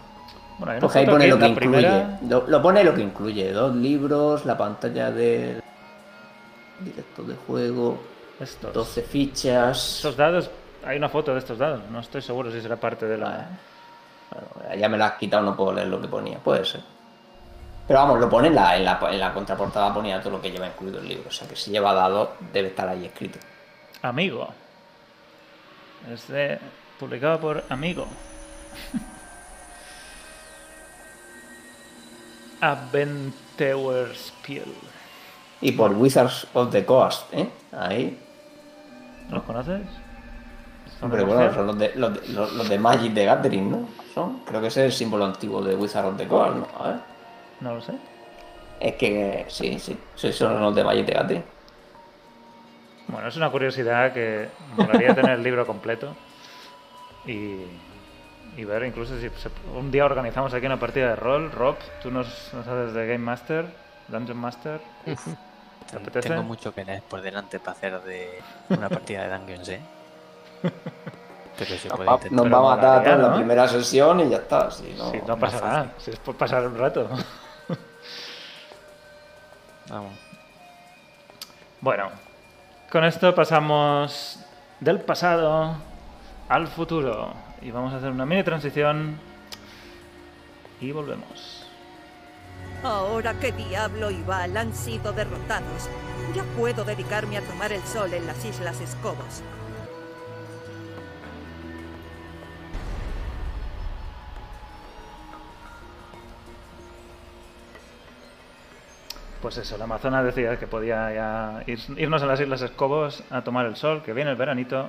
Bueno, 0.60 0.80
Porque 0.80 1.00
ahí 1.00 1.06
pone 1.08 1.28
lo 1.28 1.38
que 1.40 1.48
incluye. 1.48 1.78
primera- 1.78 2.20
Lo, 2.28 2.48
lo 2.48 2.62
pone 2.62 2.84
lo 2.84 2.94
que 2.94 3.02
incluye. 3.02 3.52
Dos 3.52 3.76
libros, 3.76 4.46
la 4.46 4.58
pantalla 4.58 5.12
de 5.12 5.60
directo 6.80 7.24
de 7.24 7.36
juego, 7.36 8.00
Estos. 8.40 8.74
12 8.74 9.02
fichas. 9.02 9.96
Estos 9.98 10.16
dados, 10.16 10.50
hay 10.86 10.98
una 10.98 11.10
foto 11.10 11.34
de 11.34 11.40
estos 11.40 11.58
dados. 11.58 11.82
No 11.90 12.00
estoy 12.00 12.22
seguro 12.22 12.52
si 12.52 12.62
será 12.62 12.76
parte 12.76 13.06
de 13.06 13.18
la. 13.18 13.48
Bueno, 14.30 14.76
ya 14.76 14.90
me 14.90 14.98
la 14.98 15.08
has 15.08 15.14
quitado, 15.14 15.44
no 15.44 15.56
puedo 15.56 15.74
leer 15.74 15.88
lo 15.88 16.02
que 16.02 16.08
ponía. 16.08 16.40
Puede 16.40 16.66
ser. 16.66 16.82
Pero 17.88 18.00
vamos, 18.00 18.20
lo 18.20 18.30
pone 18.30 18.48
en 18.48 18.56
la, 18.56 18.78
en 18.78 18.86
la, 18.86 19.00
en 19.12 19.20
la 19.20 19.34
contraportada, 19.34 19.94
ponía 19.94 20.22
todo 20.22 20.32
lo 20.34 20.42
que 20.42 20.52
lleva 20.52 20.68
incluido 20.68 21.00
el 21.00 21.08
libro. 21.08 21.28
O 21.28 21.32
sea 21.32 21.48
que 21.48 21.56
si 21.56 21.72
lleva 21.72 21.94
dados, 21.94 22.30
debe 22.54 22.70
estar 22.70 22.88
ahí 22.88 23.06
escrito. 23.06 23.40
Amigo. 24.02 24.48
Es 26.12 26.28
de. 26.28 26.60
publicado 27.00 27.40
por 27.40 27.64
Amigo. 27.70 28.08
Aventeur 32.62 34.16
Spiel. 34.16 34.74
Y 35.62 35.72
por 35.74 35.94
Wizards 35.94 36.48
of 36.54 36.72
the 36.72 36.86
Coast, 36.86 37.32
¿eh? 37.34 37.50
Ahí. 37.72 38.18
¿Los 39.30 39.44
conoces? 39.44 39.82
¿Son 41.02 41.10
Hombre, 41.12 41.26
de 41.26 41.34
bueno, 41.34 41.54
son 41.54 41.68
los 41.68 41.78
de, 41.80 41.92
los, 41.96 42.14
de, 42.14 42.34
los- 42.34 42.54
los 42.54 42.70
de 42.70 42.78
Magic 42.80 43.14
the 43.14 43.26
Gathering, 43.26 43.72
¿no? 43.72 43.88
Son, 44.14 44.40
creo 44.46 44.62
que 44.62 44.68
ese 44.68 44.82
es 44.82 44.94
el 44.94 44.98
símbolo 44.98 45.26
antiguo 45.26 45.62
de 45.62 45.76
Wizards 45.76 46.08
of 46.10 46.18
the 46.18 46.28
Coast, 46.28 46.56
¿no? 46.58 46.68
A 46.80 46.88
ver. 46.90 47.00
No 47.60 47.74
lo 47.76 47.82
sé. 47.82 47.94
Es 48.80 48.96
que 48.96 49.46
sí, 49.50 49.78
sí, 49.80 49.98
sí, 50.16 50.32
son 50.32 50.62
los 50.62 50.74
de 50.76 50.84
Magic 50.84 51.06
the 51.08 51.14
Gathering. 51.14 51.44
Bueno, 53.08 53.28
es 53.28 53.36
una 53.36 53.50
curiosidad 53.50 54.14
que 54.14 54.48
me 54.78 54.86
molaría 54.86 55.14
tener 55.14 55.32
el 55.32 55.44
libro 55.44 55.66
completo 55.68 56.16
y, 57.26 57.58
y 58.58 58.64
ver 58.64 58.84
incluso 58.86 59.16
si 59.20 59.28
se- 59.30 59.50
un 59.76 59.92
día 59.92 60.06
organizamos 60.06 60.54
aquí 60.54 60.66
una 60.66 60.80
partida 60.80 61.10
de 61.10 61.16
rol. 61.16 61.52
Rob, 61.52 61.76
tú 62.02 62.10
nos, 62.12 62.52
nos 62.54 62.68
haces 62.68 62.94
de 62.94 63.06
Game 63.08 63.18
Master, 63.26 63.66
Dungeon 64.08 64.38
Master. 64.38 64.80
¿Te 65.90 65.98
apetece? 65.98 66.30
Tengo 66.30 66.44
mucho 66.44 66.74
que 66.74 66.86
leer 66.86 67.02
por 67.10 67.22
delante 67.22 67.60
para 67.60 67.72
hacer 67.76 68.02
de 68.04 68.40
una 68.70 68.88
partida 68.88 69.24
de 69.28 69.36
Dungeons, 69.38 69.70
¿eh? 69.70 69.82
Pero 70.62 71.78
se 71.78 71.88
Nos 71.90 71.98
puede 71.98 72.10
va, 72.10 72.16
intentar. 72.16 72.32
nos 72.32 72.44
Pero 72.44 72.62
va 72.64 72.74
a 72.74 72.76
matar 72.76 73.08
a 73.08 73.14
en 73.14 73.22
la 73.22 73.28
¿no? 73.30 73.36
primera 73.36 73.68
sesión 73.68 74.20
y 74.22 74.30
ya 74.30 74.38
está. 74.38 74.72
Si 74.72 74.94
no, 74.98 75.12
Si 75.12 75.18
no 75.28 75.38
pasa 75.38 75.62
nada, 75.62 75.92
si 75.98 76.12
es 76.12 76.20
por 76.20 76.36
pasar 76.36 76.66
un 76.68 76.78
rato. 76.78 77.08
Vamos. 79.90 80.14
Bueno, 81.82 82.10
con 82.92 83.04
esto 83.04 83.34
pasamos 83.36 84.40
del 84.80 85.02
pasado 85.02 85.76
al 86.50 86.68
futuro 86.68 87.34
y 87.62 87.72
vamos 87.72 87.94
a 87.94 87.98
hacer 87.98 88.12
una 88.12 88.26
mini 88.26 88.44
transición 88.44 89.20
y 90.80 90.92
volvemos. 90.92 91.68
Ahora 92.84 93.34
que 93.36 93.52
Diablo 93.52 94.10
y 94.12 94.22
Val 94.24 94.58
han 94.58 94.74
sido 94.74 95.12
derrotados, 95.14 95.90
ya 96.36 96.44
puedo 96.58 96.84
dedicarme 96.84 97.38
a 97.38 97.42
tomar 97.42 97.72
el 97.72 97.84
sol 97.84 98.14
en 98.14 98.26
las 98.26 98.44
Islas 98.46 98.80
Escobos. 98.82 99.42
Pues 109.42 109.58
eso, 109.58 109.78
la 109.78 109.86
Amazona 109.86 110.22
decía 110.24 110.58
que 110.60 110.68
podía 110.68 111.12
ya 111.14 111.64
ir- 111.66 111.98
irnos 111.98 112.22
a 112.22 112.26
las 112.28 112.40
Islas 112.40 112.62
Escobos 112.62 113.24
a 113.32 113.42
tomar 113.44 113.66
el 113.66 113.76
sol, 113.76 114.04
que 114.04 114.14
viene 114.14 114.30
el 114.32 114.38
veranito. 114.38 114.88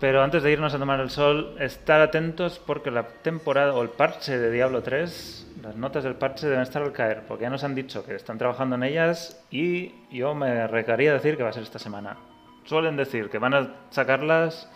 Pero 0.00 0.22
antes 0.22 0.42
de 0.42 0.50
irnos 0.50 0.74
a 0.74 0.78
tomar 0.78 0.98
el 1.00 1.10
sol, 1.10 1.56
estar 1.60 2.00
atentos 2.00 2.58
porque 2.58 2.90
la 2.90 3.04
temporada 3.06 3.74
o 3.74 3.82
el 3.82 3.90
parche 3.90 4.36
de 4.38 4.50
Diablo 4.50 4.82
3, 4.82 5.46
las 5.62 5.76
notas 5.76 6.02
del 6.04 6.14
parche 6.14 6.46
deben 6.48 6.62
estar 6.62 6.82
al 6.82 6.92
caer, 6.92 7.22
porque 7.28 7.42
ya 7.42 7.50
nos 7.50 7.62
han 7.62 7.74
dicho 7.74 8.04
que 8.04 8.14
están 8.16 8.38
trabajando 8.38 8.76
en 8.76 8.82
ellas 8.82 9.40
y 9.50 9.94
yo 10.10 10.34
me 10.34 10.66
recaría 10.66 11.12
decir 11.12 11.36
que 11.36 11.42
va 11.42 11.50
a 11.50 11.52
ser 11.52 11.62
esta 11.62 11.78
semana. 11.78 12.16
Suelen 12.64 12.96
decir 12.96 13.28
que 13.30 13.38
van 13.38 13.54
a 13.54 13.68
sacarlas 13.90 14.68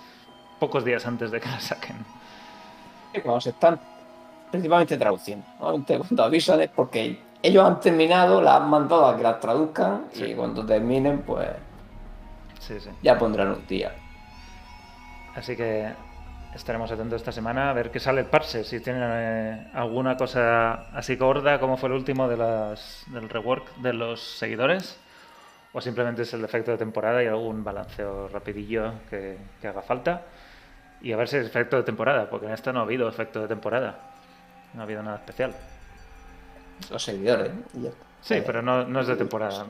pocos 0.60 0.84
días 0.84 1.06
antes 1.06 1.30
de 1.30 1.40
que 1.40 1.48
las 1.48 1.64
saquen. 1.64 1.96
Cuando 3.22 3.40
se 3.40 3.50
están 3.50 3.80
principalmente 4.54 4.96
traduciendo. 4.96 5.46
Normalmente 5.58 5.98
cuando 5.98 6.24
avisan 6.24 6.60
es 6.62 6.70
porque 6.70 7.18
ellos 7.42 7.64
han 7.64 7.80
terminado, 7.80 8.40
las 8.40 8.60
han 8.60 8.70
mandado 8.70 9.06
a 9.06 9.16
que 9.16 9.22
las 9.22 9.40
traduzcan 9.40 10.06
y 10.14 10.34
cuando 10.34 10.64
terminen, 10.64 11.22
pues 11.22 11.48
Sí, 12.60 12.80
sí. 12.80 12.88
ya 13.02 13.18
pondrán 13.18 13.48
un 13.50 13.66
día. 13.66 13.92
Así 15.34 15.56
que 15.56 15.92
estaremos 16.54 16.90
atentos 16.90 17.20
esta 17.20 17.32
semana 17.32 17.70
a 17.70 17.72
ver 17.72 17.90
qué 17.90 17.98
sale 18.00 18.20
el 18.20 18.26
parche, 18.28 18.62
si 18.64 18.80
tienen 18.80 19.02
eh, 19.04 19.70
alguna 19.74 20.16
cosa 20.16 20.86
así 20.96 21.16
gorda 21.16 21.58
como 21.58 21.76
fue 21.76 21.88
el 21.88 21.96
último 21.96 22.28
de 22.28 22.36
las, 22.36 23.04
del 23.08 23.28
rework 23.28 23.74
de 23.78 23.92
los 23.92 24.20
seguidores, 24.22 24.98
o 25.72 25.80
simplemente 25.80 26.22
es 26.22 26.32
el 26.32 26.44
efecto 26.44 26.70
de 26.70 26.78
temporada 26.78 27.22
y 27.22 27.26
algún 27.26 27.64
balanceo 27.64 28.28
rapidillo 28.28 28.92
que, 29.10 29.36
que 29.60 29.66
haga 29.68 29.82
falta. 29.82 30.22
Y 31.02 31.12
a 31.12 31.16
ver 31.16 31.28
si 31.28 31.36
es 31.36 31.46
efecto 31.46 31.76
de 31.76 31.82
temporada, 31.82 32.30
porque 32.30 32.46
en 32.46 32.52
esta 32.52 32.72
no 32.72 32.78
ha 32.78 32.82
habido 32.84 33.08
efecto 33.08 33.40
de 33.42 33.48
temporada, 33.48 33.98
no 34.74 34.80
ha 34.80 34.84
habido 34.84 35.02
nada 35.02 35.16
especial. 35.16 35.54
los 36.90 37.02
seguidores. 37.02 37.50
está. 37.74 37.90
Sí, 38.20 38.42
pero 38.44 38.62
no, 38.62 38.84
no 38.84 39.00
es 39.00 39.06
de 39.06 39.16
temporada. 39.16 39.66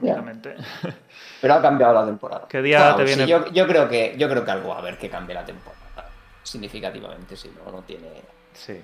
únicamente. 0.00 0.54
Pero 1.40 1.54
ha 1.54 1.62
cambiado 1.62 1.94
la 1.94 2.04
temporada. 2.06 2.46
¿Qué 2.48 2.60
día 2.62 2.78
Claro, 2.78 2.96
te 2.96 3.06
sí, 3.06 3.14
viene? 3.14 3.26
yo, 3.26 3.46
yo 3.52 3.66
creo 3.66 3.88
que, 3.88 4.14
yo 4.18 4.28
creo 4.28 4.44
que 4.44 4.50
algo 4.50 4.68
va 4.70 4.76
a 4.76 4.78
haber 4.78 4.98
que 4.98 5.08
cambie 5.08 5.34
la 5.34 5.44
temporada. 5.44 5.80
Significativamente, 6.42 7.36
si 7.36 7.48
no, 7.50 7.70
no 7.70 7.82
tiene. 7.82 8.08
Sí. 8.52 8.80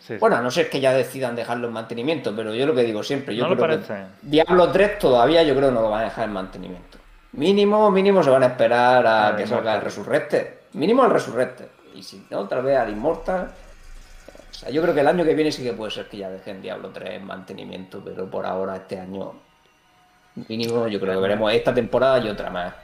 sí. 0.00 0.16
Bueno, 0.18 0.36
a 0.36 0.40
no 0.40 0.50
ser 0.50 0.68
que 0.70 0.80
ya 0.80 0.92
decidan 0.92 1.36
dejarlo 1.36 1.68
en 1.68 1.72
mantenimiento, 1.72 2.34
pero 2.34 2.52
yo 2.54 2.66
lo 2.66 2.74
que 2.74 2.82
digo 2.82 3.02
siempre, 3.04 3.34
yo 3.36 3.44
¿No 3.44 3.50
lo 3.54 3.56
creo 3.62 3.80
que 3.80 3.86
parece? 3.86 4.06
Diablo 4.22 4.70
3 4.72 4.98
todavía 4.98 5.42
yo 5.44 5.54
creo 5.54 5.68
que 5.68 5.74
no 5.74 5.82
lo 5.82 5.90
van 5.90 6.00
a 6.02 6.04
dejar 6.04 6.24
en 6.24 6.32
mantenimiento. 6.32 6.98
Mínimo, 7.32 7.90
mínimo 7.90 8.22
se 8.22 8.30
van 8.30 8.42
a 8.44 8.46
esperar 8.46 9.06
a 9.06 9.36
que 9.36 9.46
salga 9.46 9.74
el. 9.76 9.82
Resurrecte. 9.82 10.58
Mínimo 10.72 11.04
el 11.04 11.10
Resurrecte. 11.10 11.68
Y 11.94 12.02
si 12.02 12.26
no, 12.30 12.40
otra 12.40 12.60
vez 12.60 12.76
al 12.78 12.90
Immortal. 12.90 13.52
O 14.56 14.58
sea, 14.58 14.70
yo 14.70 14.80
creo 14.80 14.94
que 14.94 15.00
el 15.00 15.08
año 15.08 15.22
que 15.24 15.34
viene 15.34 15.52
sí 15.52 15.62
que 15.62 15.74
puede 15.74 15.90
ser 15.90 16.08
que 16.08 16.16
ya 16.16 16.30
dejen 16.30 16.62
Diablo 16.62 16.88
3 16.90 17.10
en 17.16 17.26
mantenimiento, 17.26 18.02
pero 18.02 18.30
por 18.30 18.46
ahora 18.46 18.76
este 18.76 18.98
año 18.98 19.34
mínimo 20.48 20.88
yo 20.88 20.98
creo 20.98 21.14
que 21.14 21.20
veremos 21.20 21.52
esta 21.52 21.74
temporada 21.74 22.18
y 22.20 22.28
otra 22.28 22.48
más. 22.50 22.74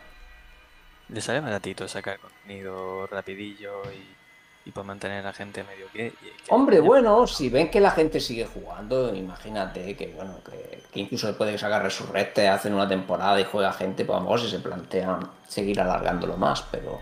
Le 1.09 1.21
sale 1.21 1.41
baratito 1.41 1.89
sacar 1.89 2.19
contenido 2.19 3.07
rapidillo 3.07 3.83
y, 3.93 4.69
y 4.69 4.73
para 4.73 4.87
mantener 4.87 5.21
a 5.21 5.29
la 5.29 5.33
gente 5.33 5.65
medio 5.65 5.87
que. 5.93 6.11
que- 6.13 6.33
Hombre, 6.51 6.81
bueno, 6.81 7.27
si 7.27 7.49
ven 7.49 7.71
que 7.71 7.81
la 7.81 7.91
gente 7.91 8.21
sigue 8.21 8.47
jugando, 8.47 9.15
imagínate 9.15 9.97
que 9.97 10.09
bueno, 10.09 10.41
que, 10.45 10.83
que 10.93 11.01
incluso 11.01 11.27
se 11.27 11.33
puede 11.35 11.57
sacar 11.59 11.83
Resurrecte, 11.83 12.49
hacen 12.49 12.75
una 12.75 12.87
temporada 12.89 13.41
y 13.41 13.45
juega 13.45 13.73
gente, 13.73 14.05
pues 14.05 14.15
a 14.17 14.21
lo 14.21 14.25
mejor 14.27 14.41
si 14.41 14.49
se 14.51 14.59
plantean 14.61 15.27
seguir 15.49 15.81
alargándolo 15.81 16.37
más, 16.37 16.63
pero 16.71 17.01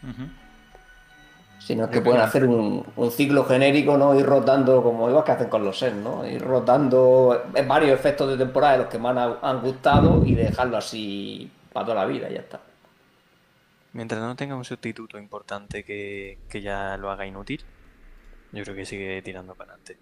si 0.00 0.06
no 1.70 1.84
es 1.84 1.90
que 1.90 2.00
pueden 2.00 2.20
hacer 2.20 2.44
un, 2.44 2.84
un 2.96 3.10
ciclo 3.10 3.44
genérico, 3.44 3.96
¿no? 3.96 4.18
Ir 4.18 4.26
rotando 4.26 4.82
como 4.82 5.08
igual 5.08 5.24
que 5.24 5.32
hacen 5.32 5.48
con 5.48 5.64
los 5.64 5.78
SEN, 5.78 6.02
¿no? 6.02 6.26
Ir 6.26 6.42
rotando 6.42 7.42
varios 7.66 7.92
efectos 7.92 8.30
de 8.30 8.36
temporada 8.36 8.72
de 8.72 8.78
los 8.80 8.86
que 8.88 8.98
más 8.98 9.16
han, 9.16 9.36
han 9.40 9.60
gustado 9.60 10.22
y 10.24 10.34
dejarlo 10.34 10.76
así 10.76 11.50
para 11.72 11.86
toda 11.86 12.02
la 12.02 12.06
vida 12.06 12.28
y 12.30 12.34
ya 12.34 12.40
está. 12.40 12.60
Mientras 13.92 14.20
no 14.20 14.34
tenga 14.36 14.56
un 14.56 14.64
sustituto 14.64 15.18
importante 15.18 15.84
que, 15.84 16.38
que 16.48 16.62
ya 16.62 16.96
lo 16.96 17.10
haga 17.10 17.26
inútil, 17.26 17.62
yo 18.52 18.62
creo 18.64 18.74
que 18.74 18.86
sigue 18.86 19.22
tirando 19.22 19.54
para 19.54 19.72
adelante. 19.72 19.98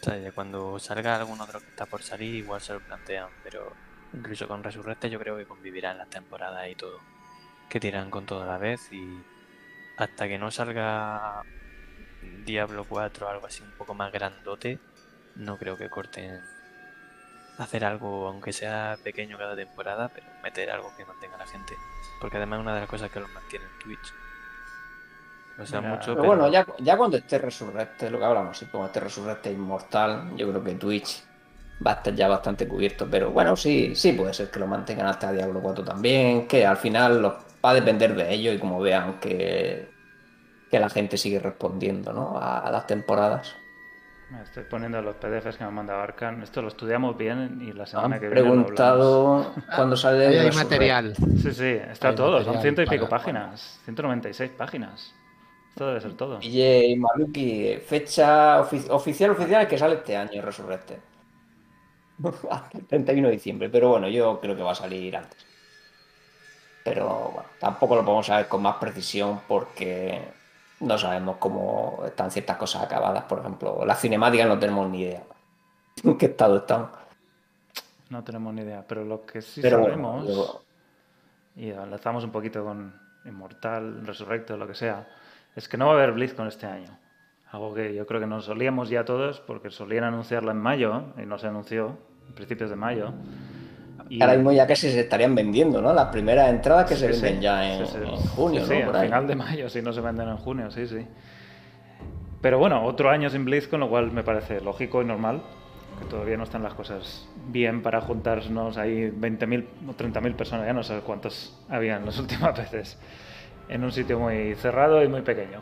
O 0.00 0.04
sea, 0.04 0.18
ya 0.18 0.32
cuando 0.32 0.78
salga 0.78 1.16
algún 1.16 1.40
otro 1.40 1.60
que 1.60 1.66
está 1.66 1.86
por 1.86 2.02
salir, 2.02 2.34
igual 2.34 2.60
se 2.60 2.74
lo 2.74 2.80
plantean, 2.80 3.28
pero 3.42 3.72
incluso 4.12 4.46
con 4.46 4.62
Resurrecte 4.62 5.08
yo 5.10 5.18
creo 5.18 5.36
que 5.36 5.46
convivirán 5.46 5.98
las 5.98 6.10
temporadas 6.10 6.68
y 6.68 6.74
todo. 6.74 7.13
Que 7.68 7.80
tiran 7.80 8.10
con 8.10 8.26
todo 8.26 8.42
a 8.42 8.46
la 8.46 8.58
vez 8.58 8.92
y 8.92 9.22
hasta 9.96 10.28
que 10.28 10.38
no 10.38 10.50
salga 10.50 11.42
Diablo 12.44 12.84
4 12.88 13.26
o 13.26 13.30
algo 13.30 13.46
así 13.46 13.62
un 13.62 13.72
poco 13.72 13.94
más 13.94 14.12
grandote, 14.12 14.78
no 15.36 15.56
creo 15.56 15.76
que 15.76 15.88
corten 15.88 16.40
hacer 17.58 17.84
algo, 17.84 18.28
aunque 18.28 18.52
sea 18.52 18.96
pequeño 19.02 19.38
cada 19.38 19.56
temporada, 19.56 20.08
pero 20.08 20.26
meter 20.42 20.70
algo 20.70 20.92
que 20.96 21.04
mantenga 21.04 21.36
a 21.36 21.38
la 21.38 21.46
gente. 21.46 21.74
Porque 22.20 22.36
además 22.36 22.58
es 22.58 22.62
una 22.62 22.74
de 22.74 22.80
las 22.80 22.88
cosas 22.88 23.10
que 23.10 23.20
los 23.20 23.30
mantiene 23.30 23.64
en 23.64 23.78
Twitch. 23.84 24.12
No 25.56 25.66
sea 25.66 25.80
Mira, 25.80 25.94
mucho, 25.94 26.06
Pero 26.06 26.16
pero, 26.16 26.26
bueno, 26.26 26.48
ya, 26.48 26.66
ya 26.78 26.96
cuando 26.96 27.16
esté 27.16 27.38
Resurrecte, 27.38 28.10
lo 28.10 28.18
que 28.18 28.24
hablamos, 28.24 28.58
si 28.58 28.64
pongo 28.64 28.86
este 28.86 29.00
Resurrecte 29.00 29.52
inmortal, 29.52 30.36
yo 30.36 30.48
creo 30.50 30.64
que 30.64 30.74
Twitch 30.74 31.22
va 31.84 31.92
a 31.92 31.94
estar 31.94 32.14
ya 32.14 32.26
bastante 32.26 32.66
cubierto. 32.66 33.06
Pero 33.08 33.30
bueno, 33.30 33.54
sí, 33.54 33.94
sí 33.94 34.12
puede 34.12 34.34
ser 34.34 34.50
que 34.50 34.58
lo 34.58 34.66
mantengan 34.66 35.06
hasta 35.06 35.30
Diablo 35.30 35.60
4 35.60 35.84
también, 35.84 36.48
que 36.48 36.66
al 36.66 36.76
final 36.76 37.22
los- 37.22 37.34
va 37.64 37.70
a 37.70 37.74
depender 37.74 38.14
de 38.14 38.32
ellos 38.34 38.54
y 38.54 38.58
como 38.58 38.80
vean 38.80 39.18
que, 39.20 39.88
que 40.70 40.78
la 40.78 40.90
gente 40.90 41.16
sigue 41.16 41.38
respondiendo 41.38 42.12
¿no? 42.12 42.36
a, 42.38 42.58
a 42.60 42.70
las 42.70 42.86
temporadas. 42.86 43.54
Me 44.30 44.42
estoy 44.42 44.64
poniendo 44.64 45.00
los 45.02 45.16
PDFs 45.16 45.56
que 45.58 45.64
me 45.64 45.68
ha 45.68 45.70
mandado 45.70 46.00
Arcan. 46.00 46.42
Esto 46.42 46.62
lo 46.62 46.68
estudiamos 46.68 47.16
bien 47.16 47.60
y 47.62 47.72
la 47.72 47.86
semana 47.86 48.16
Han 48.16 48.20
que 48.20 48.28
viene. 48.28 48.40
preguntado 48.42 49.52
cuándo 49.76 49.96
sale 49.96 50.26
Ahí 50.26 50.36
hay 50.38 50.46
Resurrecte. 50.46 50.64
material. 50.74 51.14
Sí, 51.42 51.52
sí, 51.52 51.64
está 51.90 52.08
Hay 52.08 52.14
todo. 52.16 52.42
Son 52.42 52.60
ciento 52.60 52.82
y 52.82 52.86
pico 52.86 53.06
para- 53.08 53.18
páginas. 53.22 53.80
196 53.84 54.50
páginas. 54.56 55.14
Esto 55.70 55.86
debe 55.88 56.00
ser 56.00 56.14
todo. 56.14 56.38
Y 56.40 56.96
Maluki, 56.96 57.76
fecha 57.86 58.60
ofi- 58.62 58.88
oficial 58.90 59.30
oficial 59.32 59.62
es 59.62 59.68
que 59.68 59.78
sale 59.78 59.96
este 59.96 60.16
año 60.16 60.40
Resurrecte. 60.42 60.98
Hasta 62.50 62.78
el 62.78 62.86
31 62.86 63.28
de 63.28 63.34
diciembre, 63.34 63.68
pero 63.68 63.90
bueno, 63.90 64.08
yo 64.08 64.40
creo 64.40 64.56
que 64.56 64.62
va 64.62 64.72
a 64.72 64.76
salir 64.76 65.16
antes. 65.16 65.44
Pero 66.84 67.30
bueno, 67.34 67.48
tampoco 67.58 67.96
lo 67.96 68.04
podemos 68.04 68.26
saber 68.26 68.46
con 68.46 68.62
más 68.62 68.76
precisión 68.76 69.40
porque 69.48 70.20
no 70.80 70.98
sabemos 70.98 71.38
cómo 71.38 72.02
están 72.06 72.30
ciertas 72.30 72.58
cosas 72.58 72.82
acabadas. 72.82 73.24
Por 73.24 73.40
ejemplo, 73.40 73.84
las 73.86 74.00
cinemáticas 74.00 74.46
no 74.46 74.58
tenemos 74.58 74.88
ni 74.90 75.02
idea 75.02 75.22
en 76.04 76.18
qué 76.18 76.26
estado 76.26 76.58
están. 76.58 76.88
No 78.10 78.22
tenemos 78.22 78.52
ni 78.52 78.62
idea. 78.62 78.84
Pero 78.86 79.04
lo 79.04 79.24
que 79.24 79.40
sí 79.40 79.62
Pero 79.62 79.80
bueno, 79.80 80.22
sabemos, 80.22 80.60
y 81.56 81.70
enlazamos 81.70 82.24
un 82.24 82.30
poquito 82.30 82.64
con 82.64 82.94
Inmortal, 83.24 84.06
Resurrecto, 84.06 84.56
lo 84.56 84.66
que 84.66 84.74
sea, 84.74 85.08
es 85.56 85.68
que 85.68 85.76
no 85.76 85.86
va 85.86 85.92
a 85.92 85.94
haber 85.94 86.12
BlizzCon 86.12 86.48
este 86.48 86.66
año. 86.66 86.98
Algo 87.50 87.72
que 87.72 87.94
yo 87.94 88.06
creo 88.06 88.20
que 88.20 88.26
nos 88.26 88.44
solíamos 88.44 88.90
ya 88.90 89.04
todos, 89.04 89.40
porque 89.40 89.70
solían 89.70 90.04
anunciarla 90.04 90.52
en 90.52 90.58
mayo, 90.58 91.04
y 91.16 91.24
no 91.24 91.38
se 91.38 91.46
anunció, 91.46 91.96
en 92.28 92.34
principios 92.34 92.70
de 92.70 92.76
mayo. 92.76 93.12
Y- 94.08 94.20
Ahora 94.20 94.34
mismo 94.34 94.52
ya 94.52 94.66
casi 94.66 94.90
se 94.90 95.00
estarían 95.00 95.34
vendiendo, 95.34 95.80
¿no? 95.80 95.92
Las 95.94 96.06
primeras 96.08 96.50
entradas 96.50 96.86
que 96.88 96.94
se 96.96 97.08
Sí, 97.08 97.14
sí. 97.14 97.22
venden 97.22 97.40
ya 97.42 97.72
en, 97.74 97.86
Sí, 97.86 97.92
sí. 97.92 97.98
en 98.04 98.16
junio, 98.16 98.60
Sí, 98.60 98.66
sí, 98.74 98.78
¿no? 98.80 98.84
Por 98.86 98.96
al 98.96 99.02
ahí. 99.02 99.08
final 99.08 99.26
de 99.26 99.34
mayo, 99.36 99.68
si 99.70 99.82
no 99.82 99.92
se 99.92 100.00
venden 100.00 100.28
en 100.28 100.36
junio, 100.36 100.70
sí, 100.70 100.86
sí. 100.86 101.06
Pero 102.40 102.58
bueno, 102.58 102.84
otro 102.84 103.10
año 103.10 103.30
sin 103.30 103.44
BlizzCon, 103.44 103.80
lo 103.80 103.88
cual 103.88 104.10
me 104.12 104.22
parece 104.22 104.60
lógico 104.60 105.00
y 105.00 105.06
normal, 105.06 105.40
que 105.98 106.04
todavía 106.06 106.36
no 106.36 106.44
están 106.44 106.62
las 106.62 106.74
cosas 106.74 107.26
bien 107.46 107.82
para 107.82 108.00
juntarnos 108.02 108.76
ahí 108.76 109.10
20.000 109.10 109.66
o 109.88 109.92
30.000 109.94 110.34
personas, 110.34 110.66
ya 110.66 110.72
no 110.74 110.82
sé 110.82 110.98
cuántos 111.00 111.58
habían 111.70 112.04
las 112.04 112.18
últimas 112.20 112.56
veces, 112.56 112.98
en 113.68 113.82
un 113.84 113.92
sitio 113.92 114.18
muy 114.18 114.54
cerrado 114.56 115.02
y 115.02 115.08
muy 115.08 115.22
pequeño. 115.22 115.60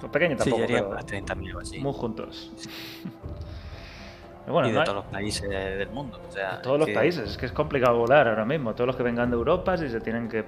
Pues 0.00 0.10
pequeño 0.10 0.34
sí, 0.42 0.50
tampoco, 0.50 0.66
pero 0.66 0.88
unas 0.90 1.06
30.000 1.06 1.54
o 1.54 1.60
así. 1.60 1.78
muy 1.78 1.92
juntos. 1.92 2.50
Bueno, 4.46 4.68
y 4.68 4.70
de 4.70 4.74
no 4.74 4.80
hay- 4.80 4.86
todos 4.86 5.04
los 5.04 5.12
países 5.12 5.48
del 5.50 5.88
mundo. 5.90 6.20
O 6.28 6.32
sea, 6.32 6.60
todos 6.62 6.78
los 6.78 6.86
que- 6.88 6.94
países, 6.94 7.30
es 7.30 7.36
que 7.38 7.46
es 7.46 7.52
complicado 7.52 7.96
volar 7.96 8.26
ahora 8.28 8.44
mismo. 8.44 8.74
Todos 8.74 8.86
los 8.88 8.96
que 8.96 9.02
vengan 9.02 9.30
de 9.30 9.36
Europa, 9.36 9.76
si 9.76 9.88
se 9.88 10.00
tienen 10.00 10.28
que 10.28 10.44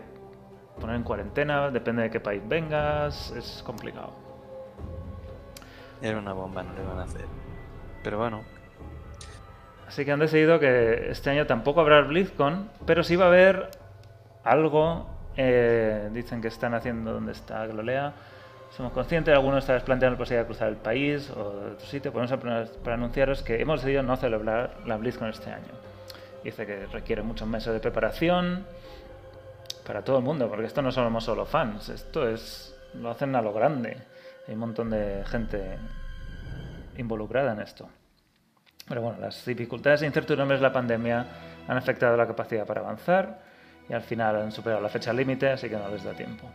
poner 0.80 0.96
en 0.96 1.02
cuarentena, 1.04 1.70
depende 1.70 2.02
de 2.02 2.10
qué 2.10 2.18
país 2.20 2.42
vengas, 2.46 3.30
es 3.32 3.62
complicado. 3.64 4.12
Era 6.02 6.18
una 6.18 6.32
bomba, 6.32 6.62
no 6.62 6.72
le 6.74 6.82
van 6.82 6.98
a 6.98 7.02
hacer. 7.04 7.24
Pero 8.02 8.18
bueno, 8.18 8.42
Así 9.86 10.04
que 10.04 10.10
han 10.12 10.18
decidido 10.18 10.58
que 10.58 11.10
este 11.10 11.30
año 11.30 11.46
tampoco 11.46 11.80
habrá 11.80 12.00
BlizzCon, 12.00 12.68
pero 12.84 13.04
sí 13.04 13.14
va 13.16 13.26
a 13.26 13.28
haber 13.28 13.70
algo. 14.42 15.06
eh, 15.36 16.10
dicen 16.12 16.40
que 16.40 16.46
están 16.48 16.74
haciendo 16.74 17.12
donde 17.12 17.32
está, 17.32 17.66
que 17.66 17.72
lo 17.74 17.82
lea. 17.82 18.12
Somos 18.76 18.92
conscientes, 18.92 19.32
algunos 19.32 19.62
estáis 19.62 19.84
planteando 19.84 20.14
la 20.14 20.18
posibilidad 20.18 20.42
de 20.42 20.46
cruzar 20.46 20.68
el 20.68 20.76
país 20.76 21.30
o 21.30 21.60
de 21.60 21.70
otro 21.72 21.86
sitio. 21.86 22.12
Podemos 22.12 22.32
apenas 22.32 22.70
para 22.70 22.94
anunciaros 22.94 23.40
que 23.42 23.60
hemos 23.60 23.80
decidido 23.80 24.02
no 24.02 24.16
celebrar 24.16 24.78
la 24.84 24.96
BlizzCon 24.96 25.28
este 25.28 25.52
año. 25.52 25.72
Dice 26.42 26.66
que 26.66 26.86
requiere 26.86 27.22
muchos 27.22 27.46
meses 27.46 27.72
de 27.72 27.78
preparación 27.78 28.66
para 29.86 30.02
todo 30.02 30.18
el 30.18 30.24
mundo, 30.24 30.48
porque 30.48 30.66
esto 30.66 30.82
no 30.82 30.90
somos 30.90 31.22
solo 31.22 31.46
fans, 31.46 31.88
esto 31.88 32.28
es 32.28 32.74
lo 32.94 33.10
hacen 33.10 33.36
a 33.36 33.42
lo 33.42 33.52
grande. 33.52 33.96
Hay 34.48 34.54
un 34.54 34.60
montón 34.60 34.90
de 34.90 35.22
gente 35.24 35.78
involucrada 36.98 37.52
en 37.52 37.60
esto. 37.60 37.88
Pero 38.88 39.02
bueno, 39.02 39.20
las 39.20 39.46
dificultades 39.46 40.02
e 40.02 40.06
incertidumbres 40.06 40.58
de 40.58 40.66
la 40.66 40.72
pandemia 40.72 41.26
han 41.68 41.76
afectado 41.76 42.16
la 42.16 42.26
capacidad 42.26 42.66
para 42.66 42.80
avanzar 42.80 43.40
y 43.88 43.92
al 43.92 44.02
final 44.02 44.34
han 44.34 44.50
superado 44.50 44.82
la 44.82 44.88
fecha 44.88 45.12
límite, 45.12 45.50
así 45.50 45.68
que 45.68 45.76
no 45.76 45.88
les 45.88 46.02
da 46.02 46.12
tiempo. 46.12 46.50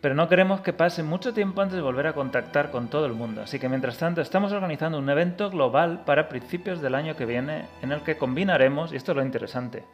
Pero 0.00 0.14
no 0.14 0.28
queremos 0.28 0.62
que 0.62 0.72
pase 0.72 1.02
mucho 1.02 1.34
tiempo 1.34 1.60
antes 1.60 1.76
de 1.76 1.82
volver 1.82 2.06
a 2.06 2.14
contactar 2.14 2.70
con 2.70 2.88
todo 2.88 3.04
el 3.04 3.12
mundo, 3.12 3.42
así 3.42 3.58
que 3.58 3.68
mientras 3.68 3.98
tanto 3.98 4.22
estamos 4.22 4.50
organizando 4.50 4.98
un 4.98 5.10
evento 5.10 5.50
global 5.50 6.04
para 6.06 6.28
principios 6.28 6.80
del 6.80 6.94
año 6.94 7.16
que 7.16 7.26
viene 7.26 7.66
en 7.82 7.92
el 7.92 8.00
que 8.00 8.16
combinaremos, 8.16 8.92
y 8.92 8.96
esto 8.96 9.12
es 9.12 9.16
lo 9.16 9.22
interesante, 9.22 9.84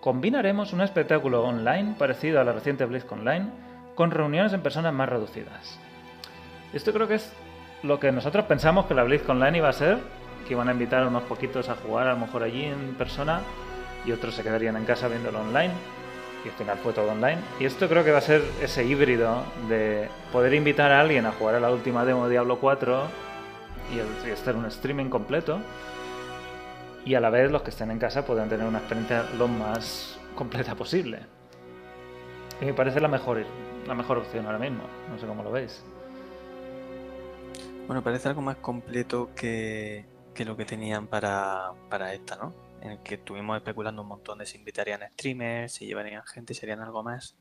combinaremos 0.00 0.72
un 0.72 0.80
espectáculo 0.80 1.44
online 1.44 1.94
parecido 1.98 2.40
a 2.40 2.44
la 2.44 2.52
reciente 2.52 2.86
BlizzCon 2.86 3.20
Online 3.20 3.50
con 3.94 4.10
reuniones 4.10 4.54
en 4.54 4.62
personas 4.62 4.94
más 4.94 5.10
reducidas. 5.10 5.78
Esto 6.72 6.92
creo 6.94 7.06
que 7.06 7.16
es 7.16 7.32
lo 7.82 8.00
que 8.00 8.12
nosotros 8.12 8.46
pensamos 8.46 8.86
que 8.86 8.94
la 8.94 9.04
BlizzCon 9.04 9.36
Online 9.36 9.58
iba 9.58 9.68
a 9.68 9.74
ser, 9.74 9.98
que 10.48 10.54
iban 10.54 10.68
a 10.70 10.72
invitar 10.72 11.02
a 11.02 11.08
unos 11.08 11.22
poquitos 11.24 11.68
a 11.68 11.76
jugar 11.76 12.06
a 12.06 12.14
lo 12.14 12.18
mejor 12.18 12.42
allí 12.42 12.64
en 12.64 12.94
persona 12.94 13.40
y 14.06 14.12
otros 14.12 14.34
se 14.34 14.42
quedarían 14.42 14.76
en 14.76 14.86
casa 14.86 15.08
viéndolo 15.08 15.40
online. 15.40 15.72
Y 16.44 16.48
al 16.48 16.54
final 16.54 16.78
fue 16.78 16.92
todo 16.92 17.10
online. 17.10 17.38
Y 17.58 17.64
esto 17.64 17.88
creo 17.88 18.04
que 18.04 18.12
va 18.12 18.18
a 18.18 18.22
ser 18.22 18.42
ese 18.60 18.84
híbrido 18.84 19.42
de 19.68 20.08
poder 20.32 20.54
invitar 20.54 20.92
a 20.92 21.00
alguien 21.00 21.26
a 21.26 21.32
jugar 21.32 21.54
a 21.54 21.60
la 21.60 21.70
última 21.70 22.04
demo 22.04 22.24
de 22.24 22.32
Diablo 22.32 22.58
4 22.60 23.02
y, 23.92 24.28
y 24.28 24.30
hacer 24.30 24.56
un 24.56 24.66
streaming 24.66 25.06
completo. 25.06 25.60
Y 27.04 27.14
a 27.14 27.20
la 27.20 27.30
vez 27.30 27.50
los 27.50 27.62
que 27.62 27.70
estén 27.70 27.90
en 27.90 27.98
casa 27.98 28.24
puedan 28.24 28.48
tener 28.48 28.66
una 28.66 28.78
experiencia 28.78 29.24
lo 29.38 29.48
más 29.48 30.18
completa 30.34 30.74
posible. 30.74 31.20
Y 32.60 32.66
me 32.66 32.74
parece 32.74 33.00
la 33.00 33.08
mejor, 33.08 33.44
la 33.86 33.94
mejor 33.94 34.18
opción 34.18 34.46
ahora 34.46 34.58
mismo. 34.58 34.84
No 35.10 35.18
sé 35.18 35.26
cómo 35.26 35.42
lo 35.42 35.50
veis. 35.50 35.84
Bueno, 37.86 38.02
parece 38.02 38.28
algo 38.28 38.40
más 38.40 38.56
completo 38.56 39.30
que, 39.34 40.06
que 40.32 40.44
lo 40.44 40.56
que 40.56 40.64
tenían 40.64 41.06
para, 41.06 41.72
para 41.90 42.14
esta, 42.14 42.36
¿no? 42.36 42.63
En 42.84 42.90
el 42.92 42.98
que 43.02 43.14
estuvimos 43.14 43.56
especulando 43.56 44.02
un 44.02 44.08
montón 44.08 44.38
de 44.38 44.46
si 44.46 44.58
invitarían 44.58 45.02
a 45.02 45.08
streamers, 45.08 45.72
si 45.72 45.86
llevarían 45.86 46.22
gente, 46.24 46.52
si 46.54 46.64
harían 46.66 46.80
algo 46.80 47.02
más. 47.02 47.34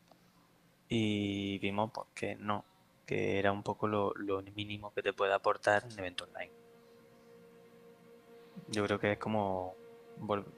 Y 0.87 1.59
vimos 1.59 1.91
pues, 1.93 2.07
que 2.15 2.35
no, 2.35 2.63
que 3.05 3.39
era 3.39 3.51
un 3.51 3.61
poco 3.61 3.87
lo, 3.87 4.13
lo 4.15 4.41
mínimo 4.41 4.93
que 4.93 5.01
te 5.03 5.11
puede 5.13 5.33
aportar 5.33 5.83
un 5.85 5.99
evento 5.99 6.23
online. 6.25 6.51
Yo 8.69 8.85
creo 8.85 8.99
que 8.99 9.13
es 9.13 9.17
como 9.17 9.75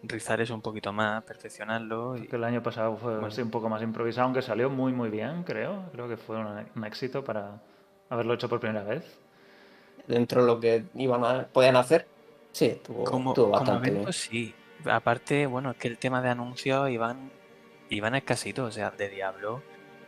rizar 0.04 0.42
eso 0.42 0.54
un 0.54 0.62
poquito 0.62 0.94
más, 0.94 1.24
perfeccionarlo. 1.24 2.18
Y... 2.18 2.28
Que 2.28 2.36
el 2.36 2.44
año 2.44 2.62
pasado 2.62 2.96
fue 2.98 3.18
Bueno. 3.20 3.36
un 3.36 3.52
poco 3.52 3.70
más 3.70 3.82
improvisado, 3.82 4.26
aunque 4.26 4.42
salió 4.42 4.70
muy 4.70 4.94
muy 4.94 5.10
bien, 5.10 5.44
creo. 5.44 5.90
Creo 5.94 6.08
que 6.08 6.18
fue 6.18 6.38
un, 6.38 6.66
un 6.76 6.86
éxito 6.86 7.24
para 7.24 7.60
haberlo 8.10 8.34
hecho 8.36 8.48
por 8.50 8.60
primera 8.60 8.84
vez. 8.84 9.18
Dentro 10.08 10.42
de 10.42 10.48
lo 10.48 10.60
que 10.60 10.86
iban 10.94 11.24
a, 11.26 11.48
podían 11.48 11.76
hacer, 11.78 12.06
sí, 12.52 12.66
estuvo, 12.66 13.04
Como, 13.06 13.32
estuvo 13.32 13.46
como 13.46 13.58
bastante 13.58 13.88
evento, 13.90 14.06
bien. 14.10 14.14
sí. 14.14 14.54
Aparte, 14.90 15.46
bueno, 15.48 15.72
es 15.72 15.78
que 15.78 15.88
el 15.88 15.98
tema 15.98 16.22
de 16.22 16.30
anuncios 16.30 16.90
iban, 16.90 17.32
iban 17.90 18.16
escasitos. 18.16 18.68
O 18.70 18.72
sea, 18.72 18.92
de 18.92 19.10
Diablo 19.10 19.62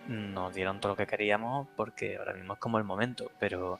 nos 0.08 0.54
dieron 0.54 0.80
todo 0.80 0.94
lo 0.94 0.96
que 0.96 1.06
queríamos 1.08 1.68
porque 1.76 2.18
ahora 2.18 2.34
mismo 2.34 2.54
es 2.54 2.60
como 2.60 2.78
el 2.78 2.84
momento. 2.84 3.32
Pero 3.40 3.80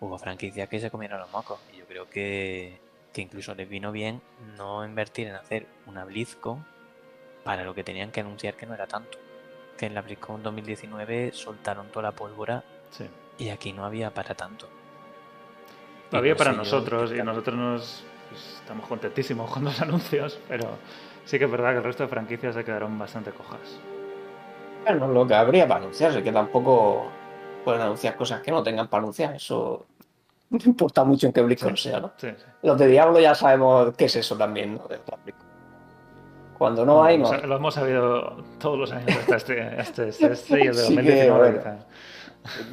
hubo 0.00 0.18
franquicias 0.18 0.68
que 0.68 0.80
se 0.80 0.90
comieron 0.90 1.20
los 1.20 1.30
mocos. 1.32 1.60
Y 1.72 1.76
yo 1.78 1.86
creo 1.86 2.08
que, 2.08 2.80
que 3.12 3.20
incluso 3.22 3.54
les 3.54 3.68
vino 3.68 3.92
bien 3.92 4.20
no 4.56 4.84
invertir 4.84 5.28
en 5.28 5.34
hacer 5.34 5.66
una 5.86 6.04
BlizzCon 6.04 6.64
para 7.44 7.64
lo 7.64 7.74
que 7.74 7.84
tenían 7.84 8.10
que 8.10 8.20
anunciar 8.20 8.54
que 8.54 8.66
no 8.66 8.74
era 8.74 8.86
tanto. 8.86 9.18
Que 9.76 9.86
en 9.86 9.94
la 9.94 10.02
BlizzCon 10.02 10.42
2019 10.42 11.32
soltaron 11.32 11.88
toda 11.88 12.04
la 12.04 12.12
pólvora 12.12 12.64
Sí. 12.90 13.06
y 13.38 13.48
aquí 13.48 13.72
no 13.72 13.84
había 13.86 14.12
para 14.12 14.34
tanto. 14.34 14.68
No 16.10 16.20
para 16.20 16.36
sé 16.36 16.44
yo 16.44 16.52
nosotros, 16.52 17.12
y 17.12 17.22
nosotros 17.22 17.56
nos 17.56 18.04
pues, 18.32 18.58
estamos 18.60 18.86
contentísimos 18.86 19.50
con 19.50 19.64
los 19.64 19.80
anuncios, 19.82 20.40
pero 20.48 20.66
sí 21.24 21.38
que 21.38 21.44
es 21.44 21.50
verdad 21.50 21.72
que 21.72 21.78
el 21.78 21.84
resto 21.84 22.04
de 22.04 22.08
franquicias 22.08 22.54
se 22.54 22.64
quedaron 22.64 22.98
bastante 22.98 23.30
cojas. 23.30 23.78
Bueno, 24.84 25.06
lo 25.08 25.26
que 25.26 25.34
habría 25.34 25.68
para 25.68 25.80
anunciarse, 25.80 26.22
que 26.22 26.32
tampoco 26.32 27.06
pueden 27.64 27.82
anunciar 27.82 28.16
cosas 28.16 28.40
que 28.40 28.50
no 28.50 28.62
tengan 28.62 28.88
para 28.88 29.02
anunciar. 29.02 29.34
Eso 29.34 29.86
no 30.50 30.58
importa 30.64 31.04
mucho 31.04 31.26
en 31.26 31.32
qué 31.32 31.42
BlizzCon 31.42 31.76
sea, 31.76 32.00
¿no? 32.00 32.12
Sí, 32.16 32.28
sí. 32.30 32.44
Los 32.62 32.78
de 32.78 32.86
Diablo 32.88 33.20
ya 33.20 33.34
sabemos 33.34 33.94
qué 33.96 34.06
es 34.06 34.16
eso 34.16 34.36
también, 34.36 34.74
¿no? 34.74 34.88
Cuando 36.58 36.84
no 36.84 37.02
hay, 37.02 37.18
no 37.18 37.30
hay. 37.30 37.42
Lo 37.42 37.56
hemos 37.56 37.74
sabido 37.74 38.36
todos 38.60 38.78
los 38.78 38.92
años 38.92 39.16
hasta 39.16 39.36
este, 39.36 39.80
este, 39.80 40.08
este, 40.08 40.32
este 40.32 40.64
y 40.64 40.66
el 40.68 40.76
de 40.76 40.82
Sí 40.82 40.94
que, 40.94 41.26
2019 41.26 41.50
bueno. 41.50 41.58
quizá. 41.58 41.76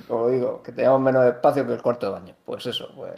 Como 0.07 0.29
digo, 0.29 0.63
que 0.63 0.71
tenemos 0.71 1.01
menos 1.01 1.25
espacio 1.25 1.65
que 1.65 1.73
el 1.73 1.81
cuarto 1.81 2.07
de 2.07 2.11
baño. 2.11 2.35
Pues 2.45 2.65
eso, 2.65 2.91
pues. 2.95 3.13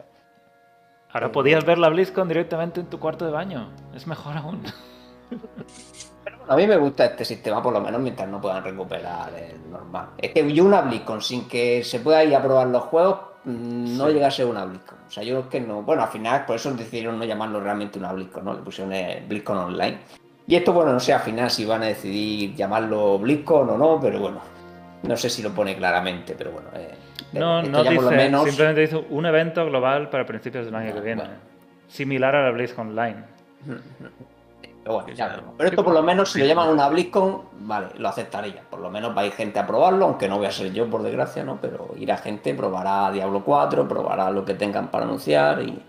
Ahora 1.14 1.32
podías 1.32 1.66
ver 1.66 1.78
la 1.78 1.90
BlizzCon 1.90 2.28
directamente 2.28 2.80
en 2.80 2.88
tu 2.88 3.00
cuarto 3.00 3.26
de 3.26 3.32
baño. 3.32 3.70
Es 3.94 4.08
mejor 4.08 4.38
aún. 4.38 4.62
A 6.48 6.56
mí 6.56 6.68
me 6.68 6.78
gusta 6.78 7.06
este 7.06 7.24
sistema, 7.26 7.62
por 7.62 7.74
lo 7.74 7.80
menos 7.82 8.02
mientras 8.02 8.28
no 8.28 8.42
puedan 8.42 8.64
recuperar 8.64 9.34
el 9.36 9.70
normal. 9.72 10.10
Es 10.18 10.32
que 10.32 10.52
yo 10.54 10.66
una 10.66 10.82
BlizzCon 10.82 11.22
sin 11.22 11.48
que 11.48 11.84
se 11.84 12.00
pueda 12.00 12.24
ir 12.24 12.36
a 12.36 12.42
probar 12.42 12.68
los 12.68 12.84
juegos 12.84 13.20
mm, 13.46 13.98
no 13.98 14.08
Sí. 14.08 14.14
llega 14.14 14.28
a 14.28 14.32
ser 14.32 14.46
una 14.48 14.66
BlizzCon. 14.66 14.98
O 15.08 15.12
sea, 15.12 15.24
yo 15.24 15.36
creo 15.40 15.50
que 15.50 15.62
no. 15.62 15.82
Bueno, 15.84 16.04
al 16.04 16.10
final, 16.10 16.46
por 16.46 16.56
eso 16.56 16.72
decidieron 16.74 17.18
no 17.20 17.26
llamarlo 17.26 17.60
realmente 17.62 18.00
una 18.00 18.12
BlizzCon, 18.14 18.44
¿no? 18.46 18.54
Le 18.54 18.62
pusieron 18.62 18.94
eh, 18.94 19.24
BlizzCon 19.28 19.58
Online. 19.58 20.00
Y 20.48 20.56
esto, 20.56 20.74
bueno, 20.74 20.92
no 20.94 21.00
sé 21.00 21.14
al 21.14 21.22
final 21.22 21.50
si 21.50 21.66
van 21.66 21.84
a 21.84 21.86
decidir 21.86 22.56
llamarlo 22.56 23.18
BlizzCon 23.20 23.70
o 23.70 23.78
no, 23.78 24.00
pero 24.02 24.20
bueno. 24.20 24.40
No 25.04 25.18
sé 25.18 25.30
si 25.30 25.42
lo 25.42 25.52
pone 25.52 25.76
claramente, 25.78 26.36
pero 26.38 26.52
bueno. 26.52 26.70
eh, 26.76 26.96
No, 27.34 27.62
no 27.64 27.84
ya 27.84 27.92
dice, 27.92 28.10
menos- 28.16 28.44
simplemente 28.46 28.82
dice 28.82 28.98
un 29.10 29.26
evento 29.26 29.66
global 29.66 30.10
para 30.10 30.26
principios 30.26 30.66
del 30.66 30.76
año 30.76 30.94
que 30.94 31.00
Ah, 31.00 31.04
viene. 31.04 31.22
bueno. 31.22 31.38
Similar 31.88 32.36
a 32.36 32.44
la 32.46 32.52
BlizzCon 32.52 32.90
Online. 32.90 33.18
Pero 34.84 34.96
bueno, 34.96 35.10
ya 35.14 35.28
veremos. 35.28 35.54
Pero 35.58 35.70
esto 35.70 35.84
por 35.84 35.94
lo 35.94 36.02
menos, 36.02 36.32
si 36.32 36.40
lo 36.40 36.46
llaman 36.46 36.70
una 36.70 36.88
BlizzCon, 36.90 37.42
vale, 37.62 37.88
lo 37.98 38.08
aceptaría. 38.10 38.62
Por 38.70 38.80
lo 38.80 38.90
menos 38.90 39.16
va 39.16 39.22
a 39.22 39.26
ir 39.28 39.32
gente 39.34 39.60
a 39.60 39.68
probarlo, 39.68 40.06
aunque 40.06 40.28
no 40.28 40.38
voy 40.38 40.48
a 40.48 40.52
ser 40.52 40.74
yo, 40.74 40.90
por 40.90 41.04
desgracia, 41.04 41.44
¿no? 41.44 41.60
Pero 41.62 41.94
irá 41.98 42.18
gente, 42.18 42.54
probará 42.56 43.12
Diablo 43.12 43.44
4, 43.44 43.88
probará 43.88 44.32
lo 44.32 44.44
que 44.44 44.56
tengan 44.56 44.88
para 44.90 45.06
anunciar 45.06 45.62
y, 45.62 45.80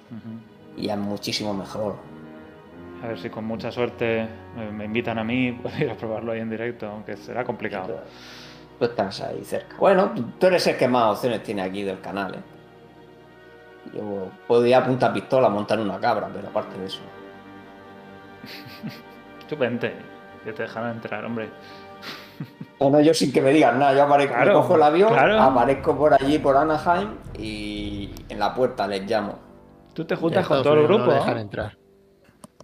y 0.76 0.88
es 0.90 0.97
muchísimo 0.99 1.55
mejor. 1.55 1.97
A 3.03 3.09
ver 3.09 3.18
si 3.18 3.30
con 3.30 3.45
mucha 3.45 3.72
suerte 3.72 4.28
me, 4.57 4.70
me 4.70 4.84
invitan 4.84 5.18
a 5.18 5.24
mí, 5.24 5.53
puedo 5.62 5.76
ir 5.78 5.90
a 5.90 5.95
probarlo 5.95 6.32
ahí 6.32 6.40
en 6.40 6.51
directo, 6.51 6.86
aunque 6.88 7.16
será 7.16 7.45
complicado. 7.45 8.01
Tú 8.83 8.87
estás 8.87 9.20
ahí 9.20 9.45
cerca. 9.45 9.76
Bueno, 9.78 10.11
tú, 10.12 10.24
tú 10.41 10.47
eres 10.49 10.66
el 10.66 10.76
que 10.76 10.89
más 10.89 11.12
opciones 11.12 11.45
tiene 11.45 11.62
aquí 11.62 11.85
del 11.85 12.01
canal, 12.01 12.35
¿eh? 12.35 12.43
Yo 13.95 14.28
puedo 14.49 14.66
ir 14.66 14.74
a 14.74 14.85
punta 14.85 15.12
pistola 15.12 15.49
montar 15.49 15.78
una 15.78 16.01
cabra, 16.01 16.28
pero 16.35 16.49
aparte 16.49 16.76
de 16.80 16.87
eso. 16.87 16.99
Tú 19.49 19.57
vente, 19.57 19.95
que 20.43 20.53
te 20.53 20.64
dejarán 20.64 20.97
entrar, 20.97 21.24
hombre. 21.24 21.49
Bueno, 22.80 23.01
yo 23.01 23.14
sin 23.14 23.33
que 23.33 23.41
me 23.41 23.51
digan 23.51 23.78
nada, 23.78 23.95
yo 23.95 24.03
aparezco, 24.03 24.35
me 24.35 24.43
Claro, 24.43 24.62
cojo 24.62 24.74
el 24.74 24.83
avión, 24.83 25.12
claro. 25.12 25.41
aparezco 25.41 25.97
por 25.97 26.14
allí, 26.14 26.41
por 26.41 26.57
Anaheim, 26.57 27.11
y 27.39 28.11
en 28.28 28.39
la 28.41 28.53
puerta 28.53 28.89
les 28.89 29.09
llamo. 29.09 29.39
Tú 29.95 30.05
te 30.05 30.16
juntas 30.16 30.45
con 30.45 30.61
todo 30.61 30.74
el 30.74 30.89
grupo. 30.89 31.05
No 31.05 31.12
dejan 31.12 31.35
¿no? 31.35 31.41
entrar. 31.41 31.78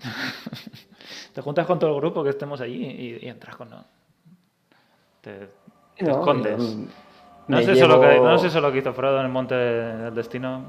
Te 1.32 1.42
juntas 1.42 1.64
con 1.64 1.78
todo 1.78 1.94
el 1.94 2.00
grupo 2.00 2.24
que 2.24 2.30
estemos 2.30 2.60
allí 2.60 2.84
y, 2.84 3.24
y 3.24 3.28
entras 3.28 3.54
con 3.54 3.70
no. 3.70 3.84
Te, 5.20 5.48
te 6.04 6.10
No, 6.10 6.12
escondes. 6.12 6.78
es, 7.48 7.68
eso 7.68 7.86
lo 7.88 8.00
que, 8.00 8.20
no 8.20 8.34
es 8.34 8.44
eso 8.44 8.60
lo 8.60 8.72
que 8.72 8.78
hizo 8.78 8.92
Frodo 8.92 9.18
en 9.20 9.26
el 9.26 9.32
Monte 9.32 9.54
del 9.54 10.14
Destino. 10.14 10.62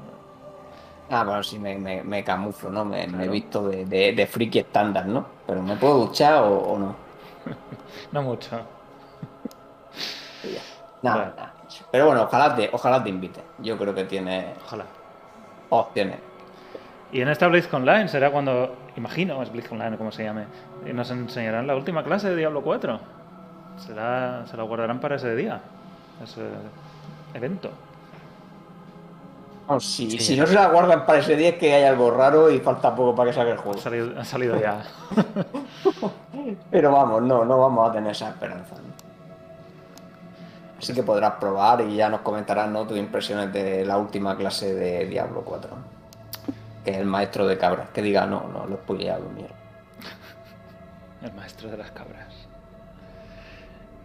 Ah, 1.08 1.24
bueno, 1.24 1.42
sí, 1.42 1.58
me, 1.58 1.76
me, 1.78 2.02
me 2.04 2.22
camuflo, 2.24 2.70
¿no? 2.70 2.84
Me, 2.84 3.04
he 3.04 3.28
visto 3.28 3.68
de, 3.68 3.84
de, 3.84 4.12
de 4.12 4.26
friki 4.26 4.60
estándar, 4.60 5.06
¿no? 5.06 5.26
Pero 5.46 5.62
¿me 5.62 5.76
puedo 5.76 5.98
duchar 6.06 6.42
o, 6.44 6.58
o 6.58 6.78
no? 6.78 6.96
No 8.12 8.22
mucho. 8.22 8.60
Nada, 11.02 11.16
Bueno. 11.16 11.34
nada. 11.36 11.54
Pero 11.90 12.06
bueno, 12.06 12.22
ojalá 12.24 12.54
te, 12.54 12.68
ojalá 12.72 13.02
te 13.02 13.08
invite. 13.10 13.40
Yo 13.58 13.76
creo 13.78 13.94
que 13.94 14.04
tiene 14.04 14.54
Ojalá. 14.64 14.86
opciones. 15.70 16.20
Y 17.12 17.20
en 17.22 17.28
esta 17.28 17.48
BlizzCon 17.48 17.82
Online 17.82 18.08
será 18.08 18.30
cuando, 18.30 18.76
imagino, 18.96 19.42
es 19.42 19.50
BlizzCon 19.50 19.80
Online 19.80 19.96
como 19.98 20.12
se 20.12 20.24
llame, 20.24 20.46
y 20.86 20.92
nos 20.92 21.10
enseñarán 21.10 21.66
la 21.66 21.74
última 21.74 22.04
clase 22.04 22.30
de 22.30 22.36
Diablo 22.36 22.62
4. 22.62 23.00
Será, 23.78 24.46
se 24.46 24.56
la 24.56 24.62
guardarán 24.64 25.00
para 25.00 25.16
ese 25.16 25.34
día, 25.34 25.60
ese 26.22 26.42
evento. 27.34 27.70
Si, 29.78 30.10
Sí. 30.10 30.18
si 30.18 30.36
no 30.36 30.46
se 30.48 30.54
la 30.54 30.66
guardan 30.66 31.06
para 31.06 31.20
ese 31.20 31.36
día 31.36 31.50
es 31.50 31.54
que 31.54 31.72
hay 31.72 31.84
algo 31.84 32.10
raro 32.10 32.50
y 32.50 32.58
falta 32.58 32.92
poco 32.94 33.14
para 33.14 33.30
que 33.30 33.34
salga 33.36 33.52
el 33.52 33.58
Ha 33.58 33.62
juego. 33.62 33.78
salido, 33.78 34.18
ha 34.20 34.24
salido 34.24 34.60
ya. 34.60 34.82
Pero 36.72 36.90
vamos, 36.90 37.22
no, 37.22 37.44
no 37.44 37.58
vamos 37.58 37.88
a 37.88 37.92
tener 37.92 38.10
esa 38.10 38.30
esperanza. 38.30 38.74
Así 40.76 40.92
que 40.92 41.04
podrás 41.04 41.32
probar 41.34 41.82
y 41.82 41.94
ya 41.94 42.08
nos 42.08 42.22
comentarás 42.22 42.68
¿no? 42.68 42.84
tus 42.86 42.98
impresiones 42.98 43.52
de 43.52 43.84
la 43.84 43.96
última 43.96 44.36
clase 44.36 44.74
de 44.74 45.06
Diablo 45.06 45.42
4. 45.42 45.70
Que 46.84 46.90
es 46.90 46.96
el 46.96 47.04
maestro 47.06 47.46
de 47.46 47.56
cabras. 47.56 47.90
Que 47.90 48.02
diga, 48.02 48.26
no, 48.26 48.48
no, 48.52 48.66
lo 48.66 48.74
he 48.74 48.78
spoileado, 48.78 49.28
mierda. 49.28 49.54
El 51.22 51.32
maestro 51.34 51.70
de 51.70 51.76
las 51.76 51.90
cabras. 51.92 52.39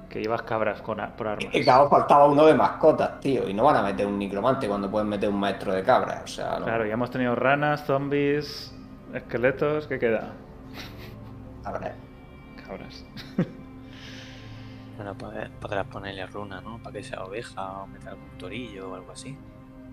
Que 0.09 0.21
llevas 0.21 0.43
cabras 0.43 0.81
con 0.81 0.99
a- 0.99 1.15
por 1.15 1.27
armas. 1.27 1.51
Que 1.51 1.63
claro, 1.63 1.89
faltaba 1.89 2.27
uno 2.27 2.45
de 2.45 2.53
mascotas, 2.53 3.19
tío. 3.19 3.47
Y 3.49 3.53
no 3.53 3.63
van 3.63 3.75
a 3.77 3.81
meter 3.83 4.05
un 4.07 4.17
necromante 4.17 4.67
cuando 4.67 4.89
pueden 4.89 5.09
meter 5.09 5.29
un 5.29 5.39
maestro 5.39 5.73
de 5.73 5.83
cabras. 5.83 6.23
O 6.23 6.27
sea, 6.27 6.59
no. 6.59 6.65
Claro, 6.65 6.85
ya 6.85 6.93
hemos 6.93 7.09
tenido 7.11 7.35
ranas, 7.35 7.83
zombies, 7.85 8.73
esqueletos. 9.13 9.87
¿Qué 9.87 9.99
queda? 9.99 10.29
A 11.65 11.71
ver, 11.73 11.93
Cabras. 12.65 13.03
Bueno, 14.95 15.13
poder- 15.15 15.51
podrás 15.59 15.85
ponerle 15.87 16.25
runa, 16.27 16.61
¿no? 16.61 16.77
Para 16.77 16.93
que 16.93 17.03
sea 17.03 17.23
oveja 17.25 17.81
o 17.81 17.87
meter 17.87 18.09
algún 18.09 18.29
torillo 18.37 18.91
o 18.91 18.95
algo 18.95 19.11
así. 19.11 19.37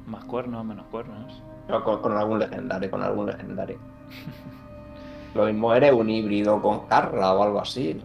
Más 0.07 0.25
cuernos, 0.25 0.65
menos 0.65 0.87
cuernos. 0.91 1.43
pero 1.67 1.83
con, 1.85 2.01
con 2.03 2.17
algún 2.17 2.39
legendario, 2.39 2.91
con 2.91 3.03
algún 3.03 3.27
legendario. 3.27 3.79
Lo 5.35 5.47
mismo 5.47 5.73
eres 5.75 5.93
un 5.93 6.09
híbrido 6.11 6.61
con 6.61 6.87
Carla 6.87 7.33
o 7.35 7.43
algo 7.43 7.61
así. 7.61 8.01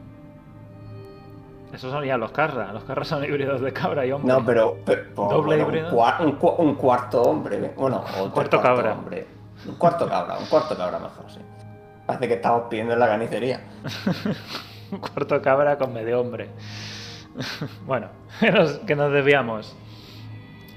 Esos 1.74 1.91
son 1.91 2.03
ya 2.05 2.18
los 2.18 2.32
carras. 2.32 2.74
Los 2.74 2.84
carras 2.86 3.07
son 3.07 3.24
híbridos 3.24 3.61
de 3.61 3.74
cabra 3.74 4.05
y 4.05 4.11
hombre. 4.11 4.34
No, 4.34 4.43
pero, 4.45 4.78
pero- 4.86 5.03
Doble 5.15 5.57
bueno, 5.57 5.63
híbrido. 5.63 5.89
Un, 5.89 5.95
cua- 5.97 6.20
un 6.22 6.39
cua- 6.39 6.55
un 6.59 6.76
cuarto 6.76 7.22
hombre. 7.24 7.74
Bueno, 7.76 7.97
o 7.97 8.03
tres 8.22 8.32
cuarto 8.32 8.61
cabra. 8.61 8.93
hombre. 8.93 9.28
Un 9.68 9.76
cuarto 9.76 10.07
cabra, 10.07 10.38
un 10.38 10.45
cuarto 10.45 10.78
cabra 10.78 10.99
mejor, 10.99 11.26
sí. 11.30 11.39
Parece 12.05 12.28
que 12.30 12.34
estamos 12.36 12.63
pidiendo 12.70 12.93
en 12.93 12.99
la 12.99 13.07
carnicería. 13.07 13.61
Un 14.91 14.99
cuarto 14.99 15.41
cabra 15.41 15.78
con 15.78 15.91
medio 15.91 16.22
hombre. 16.22 16.47
bueno, 17.86 18.07
que 18.39 18.49
nos, 18.51 18.72
que 18.80 18.95
nos 18.95 19.11
desviamos. 19.11 19.76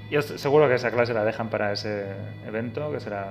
Yo 0.09 0.21
seguro 0.21 0.67
que 0.67 0.73
esa 0.75 0.91
clase 0.91 1.13
la 1.13 1.23
dejan 1.23 1.49
para 1.49 1.71
ese 1.71 2.13
evento, 2.45 2.91
que 2.91 2.99
será, 2.99 3.27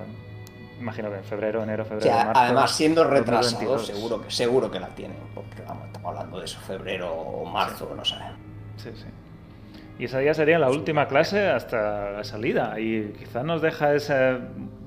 imagino 0.81 1.11
que 1.11 1.17
en 1.19 1.25
febrero, 1.25 1.63
enero, 1.63 1.83
O 1.83 1.87
febrero, 1.87 2.13
sea, 2.13 2.25
marzo. 2.27 2.41
además, 2.41 2.71
siendo 2.73 3.05
retrasado, 3.05 3.43
2022. 3.75 3.87
seguro 3.87 4.23
que, 4.23 4.31
seguro 4.31 4.71
que 4.71 4.81
la 4.81 4.89
tienen. 4.89 5.19
Porque 5.35 5.63
vamos, 5.67 5.87
estamos 5.87 6.09
hablando 6.09 6.39
de 6.39 6.45
eso, 6.47 6.59
febrero 6.61 7.13
o 7.13 7.45
marzo, 7.49 7.93
no 7.97 8.05
sabemos. 8.05 8.39
Sí, 8.77 8.91
sí. 8.95 9.07
Y 9.99 10.05
esa 10.07 10.23
ya 10.23 10.33
sería 10.33 10.59
la 10.59 10.71
última 10.71 11.07
clase 11.09 11.49
hasta 11.49 12.11
la 12.13 12.25
salida. 12.25 12.81
Y 12.81 13.13
quizás 13.19 13.45
nos 13.45 13.61
deja 13.61 13.95
esa 13.95 14.39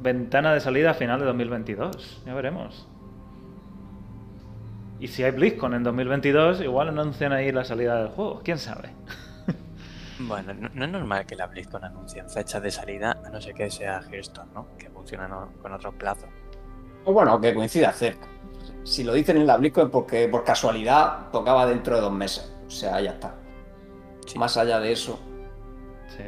ventana 0.02 0.54
de 0.54 0.60
salida 0.60 0.92
a 0.92 0.94
final 0.96 1.20
de 1.20 1.26
2022. 1.28 2.24
Ya 2.26 2.34
veremos. 2.34 2.88
Y 5.00 5.08
si 5.10 5.24
hay 5.24 5.32
BlizzCon 5.32 5.74
en 5.76 5.84
2022, 5.84 6.62
igual 6.62 6.88
anuncian 6.90 7.32
ahí 7.34 7.52
la 7.52 7.64
salida 7.64 7.98
del 8.00 8.08
juego. 8.08 8.42
¿Quién 8.44 8.58
sabe? 8.58 8.90
Bueno, 10.20 10.54
no, 10.54 10.70
no 10.74 10.86
es 10.86 10.92
normal 10.92 11.26
que 11.26 11.36
la 11.36 11.48
BlizzCon 11.48 11.84
anuncien 11.84 12.30
fechas 12.30 12.62
de 12.62 12.72
salida, 12.72 13.18
a 13.26 13.30
no 13.30 13.42
ser 13.42 13.54
que 13.54 13.70
sea 13.70 14.02
Hearthstone, 14.02 14.52
¿no? 14.54 14.68
Que 14.78 14.90
funciona 14.90 15.28
no- 15.28 15.52
con 15.62 15.74
otros 15.74 15.94
plazos. 15.96 16.30
O 17.06 17.14
bueno, 17.14 17.40
que 17.42 17.54
coincida 17.54 17.92
cerca. 17.92 18.28
Si 18.84 19.04
lo 19.04 19.14
dicen 19.14 19.38
en 19.38 19.48
la 19.48 19.58
BlizzCon 19.58 19.86
es 19.88 19.92
porque 19.92 20.28
por 20.28 20.44
casualidad 20.44 21.30
tocaba 21.32 21.66
dentro 21.66 21.96
de 21.96 22.02
dos 22.02 22.12
meses. 22.14 22.54
O 22.68 22.70
sea, 22.70 23.00
ya 23.02 23.12
está. 23.12 23.36
Más 24.36 24.56
allá 24.58 24.80
de 24.80 24.92
eso. 24.92 25.20
Sí. 26.08 26.24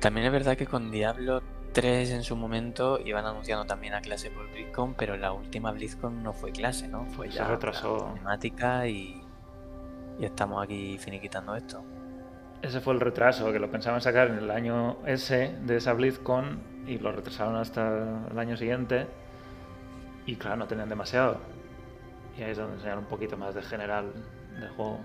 También 0.00 0.26
es 0.26 0.32
verdad 0.32 0.56
que 0.56 0.66
con 0.66 0.90
Diablo 0.90 1.42
3 1.72 2.10
en 2.10 2.22
su 2.22 2.36
momento 2.36 2.98
iban 3.04 3.24
anunciando 3.24 3.64
también 3.64 3.94
a 3.94 4.00
clase 4.00 4.30
por 4.30 4.50
BlizzCon, 4.50 4.94
pero 4.94 5.16
la 5.16 5.32
última 5.32 5.70
BlizzCon 5.72 6.22
no 6.22 6.32
fue 6.32 6.52
clase, 6.52 6.88
¿no? 6.88 7.06
Fue 7.06 7.28
Se 7.30 7.38
ya 7.38 7.46
retrasó. 7.46 8.08
la 8.08 8.14
temática 8.14 8.86
y, 8.88 9.22
y 10.18 10.24
estamos 10.24 10.62
aquí 10.62 10.98
finiquitando 10.98 11.54
esto. 11.54 11.82
Ese 12.62 12.80
fue 12.80 12.94
el 12.94 13.00
retraso, 13.00 13.52
que 13.52 13.58
lo 13.58 13.68
pensaban 13.70 14.00
sacar 14.00 14.28
en 14.28 14.38
el 14.38 14.50
año 14.50 14.98
ese 15.04 15.56
de 15.62 15.76
esa 15.76 15.94
BlizzCon 15.94 16.60
y 16.86 16.98
lo 16.98 17.10
retrasaron 17.10 17.56
hasta 17.56 18.28
el 18.30 18.38
año 18.38 18.56
siguiente. 18.56 19.08
Y 20.26 20.36
claro, 20.36 20.58
no 20.58 20.66
tenían 20.68 20.88
demasiado. 20.88 21.38
Y 22.38 22.42
ahí 22.42 22.52
es 22.52 22.58
donde 22.58 22.74
enseñaron 22.74 23.00
un 23.00 23.10
poquito 23.10 23.36
más 23.36 23.54
de 23.56 23.62
general 23.62 24.12
del 24.60 24.68
juego. 24.70 25.00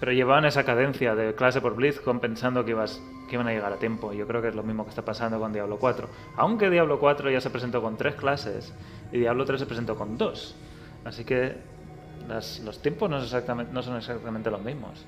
Pero 0.00 0.12
llevaban 0.12 0.46
esa 0.46 0.64
cadencia 0.64 1.14
de 1.14 1.34
clase 1.34 1.60
por 1.60 1.76
BlizzCon 1.76 2.20
pensando 2.20 2.64
que, 2.64 2.70
ibas, 2.70 3.02
que 3.28 3.36
iban 3.36 3.46
a 3.46 3.52
llegar 3.52 3.74
a 3.74 3.76
tiempo. 3.76 4.14
Yo 4.14 4.26
creo 4.26 4.40
que 4.40 4.48
es 4.48 4.54
lo 4.54 4.62
mismo 4.62 4.84
que 4.84 4.90
está 4.90 5.04
pasando 5.04 5.38
con 5.38 5.52
Diablo 5.52 5.78
4. 5.78 6.08
Aunque 6.36 6.70
Diablo 6.70 6.98
4 6.98 7.30
ya 7.30 7.40
se 7.42 7.50
presentó 7.50 7.82
con 7.82 7.98
tres 7.98 8.14
clases 8.14 8.72
y 9.12 9.18
Diablo 9.18 9.44
3 9.44 9.60
se 9.60 9.66
presentó 9.66 9.94
con 9.94 10.16
dos. 10.16 10.56
Así 11.04 11.24
que 11.24 11.58
los 12.26 12.80
tiempos 12.80 13.10
no 13.10 13.82
son 13.82 13.96
exactamente 13.98 14.50
los 14.50 14.62
mismos. 14.62 15.04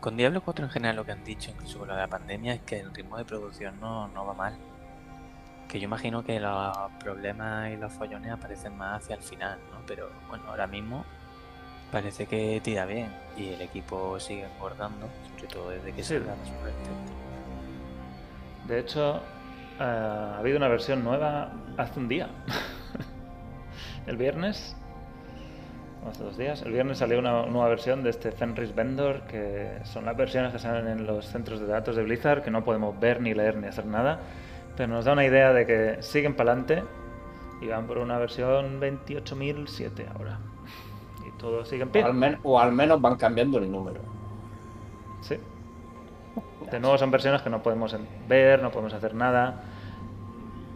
Con 0.00 0.16
Diablo 0.16 0.40
4 0.42 0.64
en 0.64 0.70
general 0.70 0.96
lo 0.96 1.04
que 1.04 1.12
han 1.12 1.24
dicho, 1.24 1.50
incluso 1.50 1.78
con 1.78 1.88
lo 1.88 1.94
de 1.94 2.00
la 2.00 2.08
pandemia, 2.08 2.54
es 2.54 2.60
que 2.62 2.80
el 2.80 2.92
ritmo 2.94 3.18
de 3.18 3.24
producción 3.24 3.78
no, 3.80 4.08
no 4.08 4.24
va 4.26 4.32
mal. 4.34 4.54
Que 5.68 5.78
yo 5.78 5.84
imagino 5.84 6.24
que 6.24 6.40
los 6.40 6.76
problemas 7.00 7.70
y 7.70 7.76
los 7.76 7.92
follones 7.92 8.30
aparecen 8.32 8.76
más 8.76 9.02
hacia 9.02 9.16
el 9.16 9.22
final, 9.22 9.58
¿no? 9.72 9.80
Pero 9.86 10.10
bueno, 10.28 10.44
ahora 10.48 10.66
mismo 10.66 11.04
parece 11.92 12.26
que 12.26 12.60
tira 12.62 12.86
bien 12.86 13.08
y 13.36 13.50
el 13.50 13.60
equipo 13.60 14.18
sigue 14.18 14.44
engordando, 14.44 15.08
sobre 15.34 15.46
todo 15.48 15.70
desde 15.70 15.92
que 15.92 16.02
se 16.02 16.18
Sí. 16.18 16.24
da 16.24 16.34
De 18.66 18.80
hecho, 18.80 19.16
eh, 19.78 19.82
ha 19.82 20.38
habido 20.38 20.56
una 20.56 20.68
versión 20.68 21.04
nueva 21.04 21.52
hace 21.76 22.00
un 22.00 22.08
día. 22.08 22.28
el 24.06 24.16
viernes, 24.16 24.76
hace 26.08 26.22
dos 26.24 26.36
días, 26.36 26.62
el 26.62 26.72
viernes 26.72 26.98
salió 26.98 27.18
una 27.18 27.46
nueva 27.46 27.68
versión 27.68 28.02
de 28.02 28.10
este 28.10 28.30
Fenris 28.32 28.74
Vendor, 28.74 29.22
que 29.22 29.78
son 29.84 30.04
las 30.04 30.16
versiones 30.16 30.52
que 30.52 30.58
salen 30.58 30.86
en 30.88 31.06
los 31.06 31.26
centros 31.26 31.60
de 31.60 31.66
datos 31.66 31.96
de 31.96 32.02
Blizzard, 32.02 32.42
que 32.42 32.50
no 32.50 32.64
podemos 32.64 32.98
ver, 33.00 33.20
ni 33.20 33.34
leer, 33.34 33.56
ni 33.56 33.66
hacer 33.66 33.86
nada, 33.86 34.20
pero 34.76 34.92
nos 34.92 35.04
da 35.04 35.12
una 35.12 35.24
idea 35.24 35.52
de 35.52 35.66
que 35.66 36.02
siguen 36.02 36.34
para 36.34 36.52
adelante 36.52 36.82
y 37.60 37.68
van 37.68 37.86
por 37.86 37.98
una 37.98 38.18
versión 38.18 38.80
28.007 38.80 40.06
ahora. 40.16 40.38
Y 41.26 41.30
todo 41.38 41.64
sigue 41.64 41.82
en 41.82 41.88
O 41.88 41.92
pie. 41.92 42.02
al, 42.02 42.14
men- 42.14 42.38
o 42.42 42.60
al 42.60 42.72
menos 42.72 43.00
van 43.00 43.16
cambiando 43.16 43.58
el 43.58 43.70
número. 43.70 44.00
Sí. 45.22 45.36
De 46.70 46.80
nuevo 46.80 46.98
son 46.98 47.10
versiones 47.10 47.40
que 47.42 47.50
no 47.50 47.62
podemos 47.62 47.96
ver, 48.28 48.62
no 48.62 48.70
podemos 48.70 48.92
hacer 48.94 49.14
nada. 49.14 49.62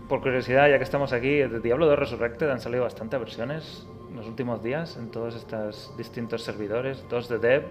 Por 0.08 0.22
curiosidad, 0.22 0.68
ya 0.70 0.78
que 0.78 0.84
estamos 0.84 1.12
aquí, 1.12 1.28
de 1.38 1.60
Diablo 1.60 1.86
2 1.86 1.98
Resurrected 1.98 2.48
han 2.48 2.60
salido 2.60 2.84
bastantes 2.84 3.18
versiones 3.20 3.86
en 4.10 4.16
los 4.16 4.26
últimos 4.26 4.62
días 4.62 4.96
en 4.96 5.10
todos 5.10 5.34
estos 5.34 5.92
distintos 5.96 6.42
servidores. 6.42 7.04
Dos 7.08 7.28
de 7.28 7.38
Dev, 7.38 7.66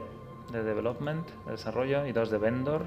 de 0.51 0.63
Development, 0.63 1.27
de 1.45 1.51
desarrollo, 1.51 2.05
y 2.05 2.11
dos 2.11 2.29
de 2.29 2.37
Vendor. 2.37 2.83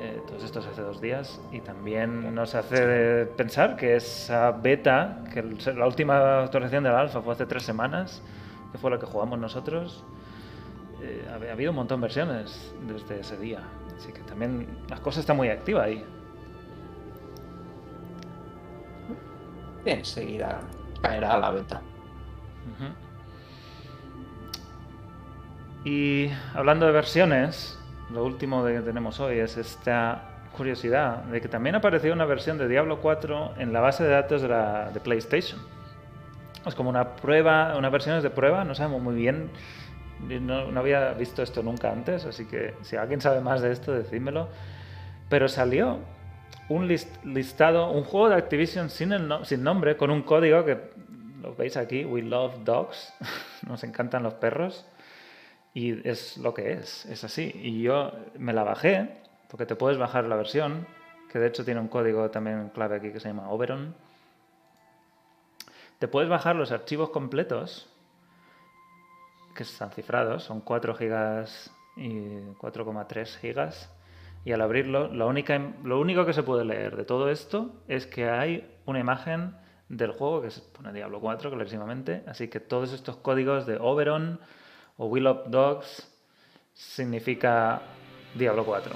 Eh, 0.00 0.22
todos 0.26 0.44
estos 0.44 0.66
hace 0.66 0.82
dos 0.82 1.00
días. 1.00 1.40
Y 1.52 1.60
también 1.60 2.34
nos 2.34 2.54
hace 2.54 3.26
pensar 3.36 3.76
que 3.76 3.96
esa 3.96 4.52
beta, 4.52 5.24
que 5.32 5.42
la 5.74 5.86
última 5.86 6.42
actualización 6.44 6.84
del 6.84 6.94
alfa 6.94 7.20
fue 7.20 7.34
hace 7.34 7.46
tres 7.46 7.64
semanas, 7.64 8.22
que 8.72 8.78
fue 8.78 8.90
la 8.90 8.98
que 8.98 9.06
jugamos 9.06 9.38
nosotros, 9.38 10.04
eh, 11.02 11.26
ha, 11.28 11.50
ha 11.50 11.52
habido 11.52 11.70
un 11.70 11.76
montón 11.76 12.00
de 12.00 12.02
versiones 12.02 12.74
desde 12.86 13.20
ese 13.20 13.36
día. 13.36 13.60
Así 13.96 14.12
que 14.12 14.20
también 14.20 14.66
las 14.88 15.00
cosas 15.00 15.20
están 15.20 15.36
muy 15.36 15.48
activas 15.48 15.86
ahí. 15.86 16.04
Bien, 19.84 19.98
enseguida 19.98 20.60
caerá 21.02 21.38
la 21.38 21.50
beta. 21.50 21.82
Y 25.84 26.30
hablando 26.54 26.86
de 26.86 26.92
versiones, 26.92 27.78
lo 28.12 28.24
último 28.24 28.64
que 28.64 28.80
tenemos 28.80 29.20
hoy 29.20 29.38
es 29.38 29.56
esta 29.56 30.22
curiosidad 30.56 31.24
de 31.24 31.40
que 31.40 31.48
también 31.48 31.76
apareció 31.76 32.12
una 32.12 32.24
versión 32.24 32.58
de 32.58 32.68
Diablo 32.68 33.00
4 33.00 33.54
en 33.58 33.72
la 33.72 33.80
base 33.80 34.02
de 34.04 34.10
datos 34.10 34.42
de, 34.42 34.48
la, 34.48 34.90
de 34.90 35.00
PlayStation. 35.00 35.60
Es 36.66 36.74
como 36.74 36.90
una 36.90 37.14
prueba, 37.16 37.76
unas 37.78 37.92
versiones 37.92 38.22
de 38.22 38.30
prueba, 38.30 38.64
no 38.64 38.74
sabemos 38.74 39.00
muy 39.02 39.14
bien. 39.14 39.50
No, 40.20 40.70
no 40.72 40.80
había 40.80 41.12
visto 41.12 41.42
esto 41.44 41.62
nunca 41.62 41.92
antes, 41.92 42.24
así 42.24 42.44
que 42.46 42.74
si 42.82 42.96
alguien 42.96 43.20
sabe 43.20 43.40
más 43.40 43.62
de 43.62 43.70
esto, 43.70 43.92
decídmelo. 43.92 44.48
Pero 45.28 45.48
salió 45.48 45.98
un 46.68 46.88
list- 46.88 47.22
listado, 47.24 47.90
un 47.92 48.02
juego 48.02 48.28
de 48.28 48.34
Activision 48.34 48.90
sin, 48.90 49.12
el 49.12 49.28
no- 49.28 49.44
sin 49.44 49.62
nombre, 49.62 49.96
con 49.96 50.10
un 50.10 50.22
código 50.22 50.64
que 50.64 50.90
veis 51.56 51.76
aquí, 51.76 52.04
We 52.04 52.22
Love 52.22 52.64
Dogs, 52.64 53.12
nos 53.66 53.84
encantan 53.84 54.22
los 54.22 54.34
perros, 54.34 54.86
y 55.74 56.08
es 56.08 56.38
lo 56.38 56.54
que 56.54 56.72
es, 56.72 57.06
es 57.06 57.24
así. 57.24 57.52
Y 57.54 57.82
yo 57.82 58.12
me 58.36 58.52
la 58.52 58.64
bajé, 58.64 59.22
porque 59.48 59.66
te 59.66 59.76
puedes 59.76 59.98
bajar 59.98 60.24
la 60.24 60.36
versión, 60.36 60.86
que 61.30 61.38
de 61.38 61.46
hecho 61.48 61.64
tiene 61.64 61.80
un 61.80 61.88
código 61.88 62.30
también 62.30 62.70
clave 62.70 62.96
aquí 62.96 63.12
que 63.12 63.20
se 63.20 63.28
llama 63.28 63.50
Oberon. 63.50 63.94
Te 65.98 66.08
puedes 66.08 66.28
bajar 66.28 66.56
los 66.56 66.72
archivos 66.72 67.10
completos, 67.10 67.88
que 69.54 69.64
están 69.64 69.90
cifrados, 69.90 70.44
son 70.44 70.60
4 70.60 70.94
gigas 70.94 71.70
y 71.96 72.10
4,3 72.60 73.36
gigas. 73.38 73.90
Y 74.44 74.52
al 74.52 74.60
abrirlo, 74.60 75.08
lo, 75.08 75.26
única, 75.26 75.58
lo 75.82 75.98
único 76.00 76.24
que 76.24 76.32
se 76.32 76.44
puede 76.44 76.64
leer 76.64 76.96
de 76.96 77.04
todo 77.04 77.28
esto 77.28 77.74
es 77.88 78.06
que 78.06 78.30
hay 78.30 78.78
una 78.86 79.00
imagen 79.00 79.56
del 79.88 80.12
juego 80.12 80.42
que 80.42 80.50
se 80.50 80.60
pone 80.60 80.92
Diablo 80.92 81.20
4 81.20 81.50
clarísimamente. 81.50 82.22
Así 82.26 82.48
que 82.48 82.60
todos 82.60 82.92
estos 82.92 83.16
códigos 83.16 83.66
de 83.66 83.76
Oberon 83.80 84.40
o 84.96 85.06
Will 85.06 85.26
of 85.26 85.48
Dogs 85.48 86.08
significa 86.74 87.82
Diablo 88.34 88.64
4. 88.64 88.92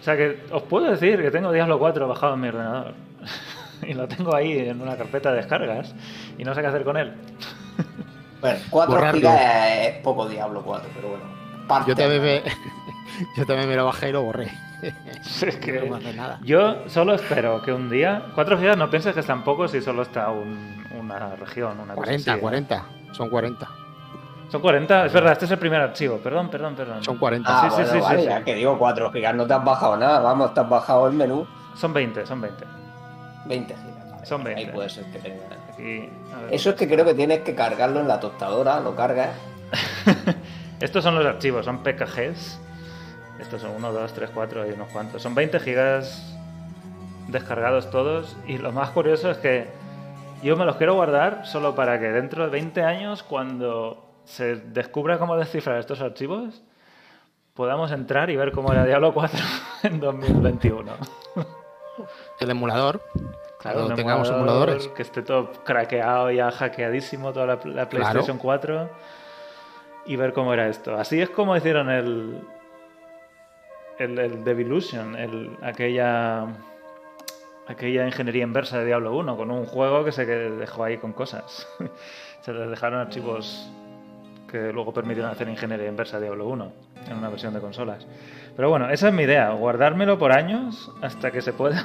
O 0.00 0.02
sea 0.02 0.16
que 0.16 0.40
os 0.52 0.62
puedo 0.62 0.90
decir 0.90 1.20
que 1.20 1.30
tengo 1.30 1.52
Diablo 1.52 1.78
4 1.78 2.08
bajado 2.08 2.34
en 2.34 2.40
mi 2.40 2.48
ordenador. 2.48 2.94
y 3.82 3.94
lo 3.94 4.08
tengo 4.08 4.34
ahí 4.34 4.58
en 4.58 4.80
una 4.80 4.96
carpeta 4.96 5.30
de 5.30 5.38
descargas 5.38 5.94
y 6.38 6.44
no 6.44 6.54
sé 6.54 6.60
qué 6.60 6.66
hacer 6.68 6.84
con 6.84 6.96
él. 6.96 7.14
Bueno, 8.40 8.58
4 8.70 8.94
Borrarlo. 8.94 9.18
gigas 9.18 9.70
es 9.80 9.98
poco 10.02 10.28
Diablo 10.28 10.62
4, 10.62 10.90
pero 10.94 11.08
bueno. 11.08 11.24
parte. 11.66 11.90
Yo 11.90 11.96
también 11.96 12.22
me, 12.22 12.42
yo 13.36 13.46
también 13.46 13.68
me 13.68 13.76
lo 13.76 13.84
bajé 13.86 14.08
y 14.08 14.12
lo 14.12 14.22
borré. 14.22 14.50
Es 14.82 15.56
que 15.56 15.80
No 15.80 15.96
me 15.96 15.96
hace 15.96 16.14
nada. 16.16 16.38
Yo 16.42 16.88
solo 16.88 17.14
espero 17.14 17.62
que 17.62 17.72
un 17.72 17.88
día. 17.88 18.26
4 18.34 18.58
gigas 18.58 18.76
no 18.76 18.90
pienses 18.90 19.14
que 19.14 19.20
es 19.20 19.26
tan 19.26 19.42
poco 19.42 19.68
si 19.68 19.80
solo 19.80 20.02
está 20.02 20.30
un- 20.30 20.84
una 20.98 21.34
región, 21.36 21.72
una 21.80 21.94
cosa 21.94 21.96
40, 21.96 22.30
así, 22.32 22.38
¿eh? 22.38 22.42
40. 22.42 22.84
Son 23.12 23.30
40. 23.30 23.68
Son 24.48 24.60
40, 24.60 25.06
es 25.06 25.12
verdad, 25.12 25.32
este 25.32 25.46
es 25.46 25.50
el 25.50 25.58
primer 25.58 25.80
archivo. 25.80 26.18
Perdón, 26.18 26.48
perdón, 26.50 26.74
perdón. 26.76 27.02
Son 27.02 27.16
40. 27.18 27.50
Ah, 27.50 27.62
sí, 27.62 27.68
sí, 27.68 27.74
bueno, 27.82 27.92
sí, 27.92 27.98
vale, 28.00 28.20
sí, 28.20 28.26
ya 28.28 28.38
sí. 28.38 28.44
que 28.44 28.54
digo 28.54 28.78
4 28.78 29.10
gigas, 29.12 29.34
no 29.34 29.46
te 29.46 29.54
has 29.54 29.64
bajado 29.64 29.96
nada, 29.96 30.20
vamos, 30.20 30.54
te 30.54 30.60
has 30.60 30.68
bajado 30.68 31.06
el 31.08 31.14
menú. 31.14 31.46
Son 31.74 31.92
20, 31.92 32.24
son 32.26 32.40
20. 32.40 32.64
20 33.46 33.74
gigas. 33.74 34.10
vale, 34.12 34.26
Son 34.26 34.46
Ahí 34.46 34.54
20. 34.54 34.72
puede 34.72 34.88
ser 34.88 35.04
que 35.10 35.18
tenga. 35.18 35.42
Aquí. 35.72 36.08
Eso 36.50 36.70
es 36.70 36.76
que 36.76 36.86
creo 36.88 37.04
que 37.04 37.14
tienes 37.14 37.40
que 37.40 37.54
cargarlo 37.54 38.00
en 38.00 38.08
la 38.08 38.20
tostadora, 38.20 38.78
lo 38.80 38.94
cargas. 38.94 39.30
Estos 40.80 41.02
son 41.02 41.14
los 41.16 41.26
archivos, 41.26 41.64
son 41.64 41.82
PKGs. 41.82 42.60
Estos 43.40 43.60
son 43.60 43.72
1, 43.76 43.92
2, 43.92 44.12
3, 44.12 44.30
4 44.32 44.66
y 44.66 44.70
unos 44.72 44.88
cuantos. 44.88 45.22
Son 45.22 45.34
20 45.34 45.60
gigas 45.60 46.36
descargados 47.28 47.90
todos. 47.90 48.36
Y 48.46 48.58
lo 48.58 48.72
más 48.72 48.90
curioso 48.90 49.30
es 49.30 49.38
que 49.38 49.68
yo 50.42 50.56
me 50.56 50.64
los 50.64 50.76
quiero 50.76 50.94
guardar 50.94 51.46
solo 51.46 51.74
para 51.74 51.98
que 51.98 52.06
dentro 52.06 52.44
de 52.44 52.50
20 52.50 52.82
años, 52.82 53.22
cuando 53.22 54.04
se 54.24 54.56
descubra 54.56 55.18
cómo 55.18 55.36
descifrar 55.36 55.78
estos 55.78 56.00
archivos, 56.00 56.62
podamos 57.54 57.92
entrar 57.92 58.30
y 58.30 58.36
ver 58.36 58.52
cómo 58.52 58.72
era 58.72 58.84
Diablo 58.84 59.12
4 59.12 59.38
en 59.84 60.00
2021. 60.00 60.92
El 62.40 62.50
emulador. 62.50 63.00
Cuando 63.62 63.86
un 63.86 63.94
tengamos 63.94 64.28
emulador 64.28 64.68
emuladores. 64.68 64.88
Que 64.88 65.02
esté 65.02 65.22
todo 65.22 65.52
craqueado 65.64 66.30
ya 66.30 66.50
hackeadísimo, 66.50 67.32
toda 67.32 67.46
la, 67.46 67.58
la 67.64 67.88
PlayStation 67.88 68.38
4. 68.38 68.90
y 70.06 70.16
ver 70.16 70.32
cómo 70.32 70.52
era 70.52 70.68
esto. 70.68 70.94
Así 70.96 71.20
es 71.20 71.30
como 71.30 71.56
hicieron 71.56 71.90
el, 71.90 72.42
el, 73.98 74.18
el 74.18 74.44
Devilution, 74.44 75.16
el, 75.16 75.56
aquella, 75.62 76.46
aquella 77.66 78.06
ingeniería 78.06 78.44
inversa 78.44 78.78
de 78.78 78.86
Diablo 78.86 79.16
1, 79.16 79.36
con 79.36 79.50
un 79.50 79.66
juego 79.66 80.04
que 80.04 80.12
se 80.12 80.26
dejó 80.26 80.84
ahí 80.84 80.98
con 80.98 81.12
cosas. 81.12 81.66
se 82.42 82.52
les 82.52 82.70
dejaron 82.70 83.00
archivos 83.00 83.70
que 84.50 84.72
luego 84.72 84.92
permitieron 84.92 85.30
hacer 85.30 85.48
ingeniería 85.48 85.88
inversa 85.88 86.18
de 86.18 86.26
Diablo 86.26 86.46
1 86.46 86.72
en 87.08 87.16
una 87.16 87.28
versión 87.28 87.52
de 87.54 87.60
consolas. 87.60 88.06
Pero 88.54 88.70
bueno, 88.70 88.88
esa 88.90 89.08
es 89.08 89.14
mi 89.14 89.24
idea, 89.24 89.50
guardármelo 89.50 90.18
por 90.18 90.32
años 90.32 90.90
hasta 91.02 91.30
que 91.30 91.42
se 91.42 91.52
pueda 91.52 91.84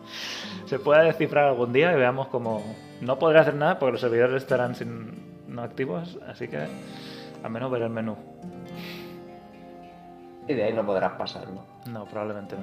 se 0.66 0.78
pueda 0.78 1.02
descifrar 1.02 1.48
algún 1.48 1.72
día 1.72 1.92
y 1.92 1.96
veamos 1.96 2.28
cómo 2.28 2.62
no 3.00 3.18
podré 3.18 3.40
hacer 3.40 3.54
nada 3.54 3.78
porque 3.78 3.92
los 3.92 4.00
servidores 4.00 4.42
estarán 4.42 4.74
sin, 4.74 5.32
no 5.48 5.62
activos, 5.62 6.18
así 6.26 6.48
que 6.48 6.66
al 7.42 7.50
menos 7.50 7.70
ver 7.70 7.82
el 7.82 7.90
menú. 7.90 8.16
Y 10.52 10.56
de 10.56 10.64
ahí 10.64 10.72
no 10.72 10.84
podrás 10.84 11.12
pasar, 11.12 11.48
¿no? 11.48 11.64
No, 11.90 12.04
probablemente 12.04 12.56
no. 12.56 12.62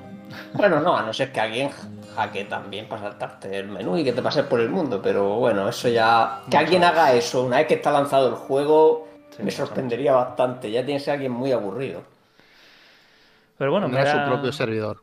Bueno, 0.54 0.80
no, 0.80 0.96
a 0.96 1.02
no 1.02 1.14
ser 1.14 1.32
que 1.32 1.40
alguien 1.40 1.70
hackee 2.16 2.46
también 2.46 2.88
para 2.88 3.02
saltarte 3.02 3.58
el 3.58 3.68
menú 3.68 3.98
y 3.98 4.04
que 4.04 4.14
te 4.14 4.22
pases 4.22 4.46
por 4.46 4.60
el 4.60 4.70
mundo, 4.70 5.02
pero 5.02 5.36
bueno, 5.36 5.68
eso 5.68 5.90
ya... 5.90 6.42
Que 6.50 6.58
alguien 6.58 6.84
haga 6.84 7.14
eso 7.14 7.44
una 7.44 7.58
vez 7.58 7.68
que 7.68 7.76
está 7.76 7.92
lanzado 7.92 8.30
el 8.30 8.36
juego 8.36 9.08
Sí, 9.36 9.44
me 9.44 9.52
sorprendería 9.52 10.14
bastante. 10.14 10.72
Ya 10.72 10.84
tiene 10.86 11.00
que 11.00 11.06
ser 11.06 11.14
alguien 11.16 11.32
muy 11.32 11.52
aburrido. 11.52 12.04
Pero 13.58 13.72
bueno, 13.72 13.88
mira- 13.88 14.26
su 14.26 14.32
propio 14.32 14.52
servidor. 14.52 15.02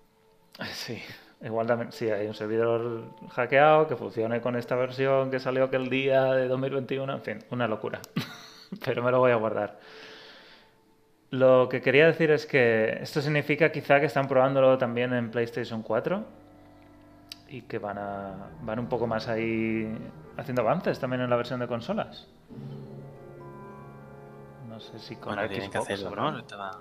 Sí, 0.73 1.03
igual 1.43 1.67
también, 1.67 1.93
sí, 1.93 2.09
hay 2.11 2.27
un 2.27 2.35
servidor 2.35 3.03
hackeado 3.31 3.87
que 3.87 3.95
funcione 3.95 4.41
con 4.41 4.57
esta 4.57 4.75
versión 4.75 5.31
que 5.31 5.39
salió 5.39 5.65
aquel 5.65 5.91
día 5.91 6.25
de 6.33 6.49
2021, 6.49 7.13
en 7.13 7.23
fin, 7.23 7.45
una 7.51 7.69
locura. 7.69 8.01
Pero 8.85 9.03
me 9.03 9.11
lo 9.11 9.19
voy 9.19 9.33
a 9.33 9.37
guardar. 9.37 9.79
Lo 11.31 11.69
que 11.69 11.81
quería 11.83 12.07
decir 12.07 12.31
es 12.31 12.47
que 12.47 12.99
esto 13.03 13.21
significa 13.21 13.73
quizá 13.73 13.99
que 14.01 14.07
están 14.07 14.29
probándolo 14.29 14.79
también 14.79 15.13
en 15.13 15.31
PlayStation 15.31 15.83
4 15.83 16.25
y 17.49 17.63
que 17.63 17.79
van 17.79 17.99
a 17.99 18.35
van 18.63 18.79
un 18.79 18.89
poco 18.89 19.07
más 19.07 19.29
ahí 19.29 19.93
haciendo 20.37 20.63
avances 20.63 20.99
también 21.01 21.23
en 21.23 21.31
la 21.31 21.37
versión 21.37 21.59
de 21.61 21.67
consolas. 21.67 22.29
No 24.69 24.79
sé 24.81 24.99
si 24.99 25.17
con 25.17 25.35
Bueno, 25.35 25.49
tienen 25.49 25.71
que 25.71 25.79
Xbox 25.79 25.91
hacerlo, 25.93 26.17
¿no? 26.31 26.39
Estaba- 26.39 26.81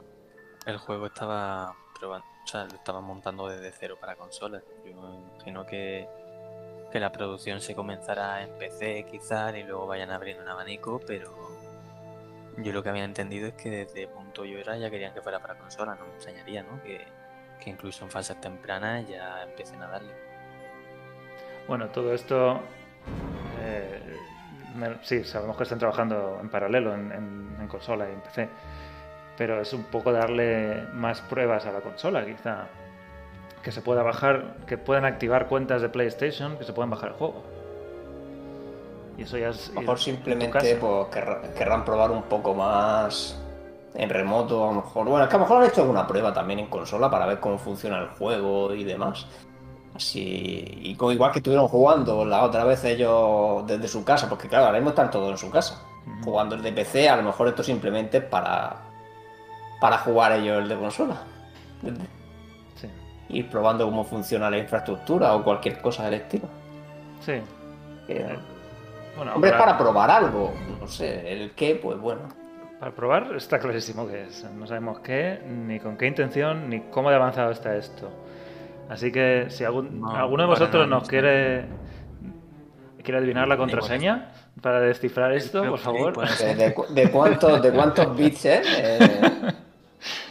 el 0.65 0.77
juego 0.77 1.05
estaba 1.07 1.73
probando, 1.99 2.25
o 2.43 2.47
sea, 2.47 2.65
lo 2.65 2.75
estaban 2.75 3.03
montando 3.03 3.47
desde 3.47 3.71
cero 3.71 3.97
para 3.99 4.15
consolas. 4.15 4.63
Yo 4.83 4.91
imagino 4.91 5.65
que, 5.65 6.07
que 6.91 6.99
la 6.99 7.11
producción 7.11 7.61
se 7.61 7.73
comenzará 7.75 8.43
en 8.43 8.49
PC 8.57 9.05
quizás 9.09 9.55
y 9.55 9.63
luego 9.63 9.87
vayan 9.87 10.11
abriendo 10.11 10.43
un 10.43 10.49
abanico, 10.49 10.99
pero 11.05 11.31
yo 12.57 12.71
lo 12.71 12.81
que 12.83 12.89
había 12.89 13.03
entendido 13.03 13.47
es 13.47 13.53
que 13.53 13.69
desde 13.69 14.07
punto 14.07 14.45
y 14.45 14.55
hora 14.55 14.77
ya 14.77 14.89
querían 14.89 15.13
que 15.13 15.21
fuera 15.21 15.39
para 15.39 15.55
consolas, 15.55 15.99
no 15.99 16.05
me 16.05 16.13
extrañaría, 16.13 16.63
¿no? 16.63 16.81
Que, 16.83 17.05
que 17.59 17.69
incluso 17.69 18.03
en 18.05 18.11
fases 18.11 18.39
tempranas 18.39 19.07
ya 19.07 19.43
empiecen 19.43 19.81
a 19.81 19.87
darle. 19.87 20.13
Bueno, 21.67 21.87
todo 21.89 22.13
esto. 22.13 22.61
eh, 23.61 23.99
sí, 25.01 25.23
sabemos 25.23 25.57
que 25.57 25.63
están 25.63 25.79
trabajando 25.79 26.37
en 26.41 26.49
paralelo 26.49 26.93
en, 26.93 27.11
en- 27.11 27.57
en 27.61 27.67
consola 27.67 28.07
y 28.09 28.13
en 28.13 28.21
PC. 28.21 28.49
Pero 29.37 29.59
es 29.61 29.73
un 29.73 29.83
poco 29.85 30.11
darle 30.13 30.83
más 30.93 31.21
pruebas 31.21 31.65
a 31.65 31.71
la 31.71 31.81
consola, 31.81 32.25
quizá. 32.25 32.67
Que 33.63 33.71
se 33.71 33.81
pueda 33.81 34.03
bajar, 34.03 34.57
que 34.67 34.77
puedan 34.77 35.05
activar 35.05 35.47
cuentas 35.47 35.81
de 35.81 35.89
PlayStation, 35.89 36.57
que 36.57 36.63
se 36.63 36.71
puedan 36.73 36.89
bajar 36.91 37.09
el 37.09 37.15
juego. 37.15 37.43
Y 39.17 39.23
eso 39.23 39.37
ya 39.37 39.49
es. 39.49 39.69
A 39.69 39.73
lo 39.75 39.81
mejor 39.81 39.99
simplemente 39.99 40.75
pues, 40.75 41.07
querrá- 41.11 41.41
querrán 41.57 41.85
probar 41.85 42.11
un 42.11 42.23
poco 42.23 42.53
más 42.53 43.39
en 43.93 44.09
remoto, 44.09 44.63
a 44.63 44.67
lo 44.73 44.81
mejor. 44.81 45.07
Bueno, 45.07 45.23
es 45.23 45.29
que 45.29 45.35
a 45.35 45.39
lo 45.39 45.45
mejor 45.45 45.61
han 45.63 45.69
hecho 45.69 45.81
alguna 45.81 46.05
prueba 46.05 46.33
también 46.33 46.59
en 46.59 46.67
consola 46.67 47.09
para 47.09 47.25
ver 47.25 47.39
cómo 47.39 47.57
funciona 47.57 47.99
el 47.99 48.07
juego 48.09 48.73
y 48.73 48.83
demás. 48.83 49.25
Así, 49.95 50.67
y 50.83 50.95
co- 50.95 51.11
igual 51.13 51.31
que 51.31 51.39
estuvieron 51.39 51.69
jugando 51.69 52.25
la 52.25 52.43
otra 52.43 52.65
vez 52.65 52.83
ellos 52.83 53.65
desde 53.65 53.87
su 53.87 54.03
casa, 54.03 54.27
porque 54.27 54.49
claro, 54.49 54.65
ahora 54.65 54.77
mismo 54.79 54.89
están 54.89 55.09
todos 55.09 55.31
en 55.31 55.37
su 55.37 55.49
casa. 55.49 55.81
Jugando 56.23 56.55
el 56.55 56.61
de 56.61 56.71
PC, 56.73 57.07
a 57.09 57.15
lo 57.15 57.23
mejor 57.23 57.47
esto 57.47 57.63
simplemente 57.63 58.17
es 58.17 58.23
para, 58.25 58.75
para 59.79 59.97
jugar 59.99 60.33
ellos 60.33 60.61
el 60.61 60.67
de 60.69 60.75
consola. 60.75 61.15
Sí. 62.75 62.87
Ir 63.29 63.49
probando 63.49 63.85
cómo 63.85 64.03
funciona 64.03 64.49
la 64.49 64.57
infraestructura 64.57 65.33
o 65.33 65.43
cualquier 65.43 65.81
cosa 65.81 66.03
del 66.05 66.15
estilo. 66.15 66.47
Sí. 67.25 67.41
Que- 68.05 68.35
Bueno, 69.15 69.33
Hombre, 69.35 69.49
es 69.49 69.55
habrá- 69.55 69.65
para 69.65 69.77
probar 69.77 70.11
algo. 70.11 70.53
No 70.79 70.87
sé, 70.87 71.31
el 71.31 71.51
qué, 71.51 71.75
pues 71.81 71.97
bueno. 71.99 72.21
Para 72.79 72.91
probar 72.91 73.33
está 73.35 73.59
clarísimo 73.59 74.07
que 74.07 74.23
es. 74.25 74.43
No 74.53 74.67
sabemos 74.67 74.99
qué, 74.99 75.39
ni 75.47 75.79
con 75.79 75.97
qué 75.97 76.07
intención, 76.07 76.69
ni 76.69 76.81
cómo 76.91 77.09
de 77.09 77.15
avanzado 77.15 77.51
está 77.51 77.75
esto. 77.77 78.09
Así 78.89 79.11
que 79.11 79.45
si 79.49 79.63
algún- 79.63 80.01
No, 80.01 80.11
alguno 80.15 80.43
de 80.43 80.49
vosotros 80.49 80.87
no, 80.87 80.99
nos 80.99 81.07
quiere 81.07 81.65
quiere 83.03 83.19
adivinar 83.19 83.47
la 83.47 83.55
contraseña 83.55 84.31
para 84.61 84.79
descifrar 84.79 85.31
esto, 85.31 85.63
por 85.63 85.77
favor. 85.79 86.15
¿De, 86.57 86.73
cu- 86.73 86.85
cuántos, 87.11 87.61
¿De 87.61 87.71
cuántos 87.71 88.15
bits 88.17 88.45
es? 88.45 88.67
Eh, 88.79 88.99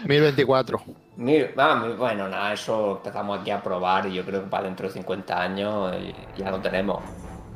1024. 0.06 0.80
mil- 1.16 1.50
ah, 1.56 1.84
bueno, 1.96 2.28
nada, 2.28 2.52
eso 2.52 2.96
empezamos 2.96 3.40
aquí 3.40 3.50
a 3.52 3.62
probar 3.62 4.06
y 4.06 4.14
yo 4.14 4.24
creo 4.24 4.42
que 4.42 4.48
para 4.50 4.64
dentro 4.64 4.88
de 4.88 4.92
50 4.94 5.40
años 5.40 5.92
eh, 5.94 6.12
ya 6.36 6.50
lo 6.50 6.58
tenemos. 6.60 7.02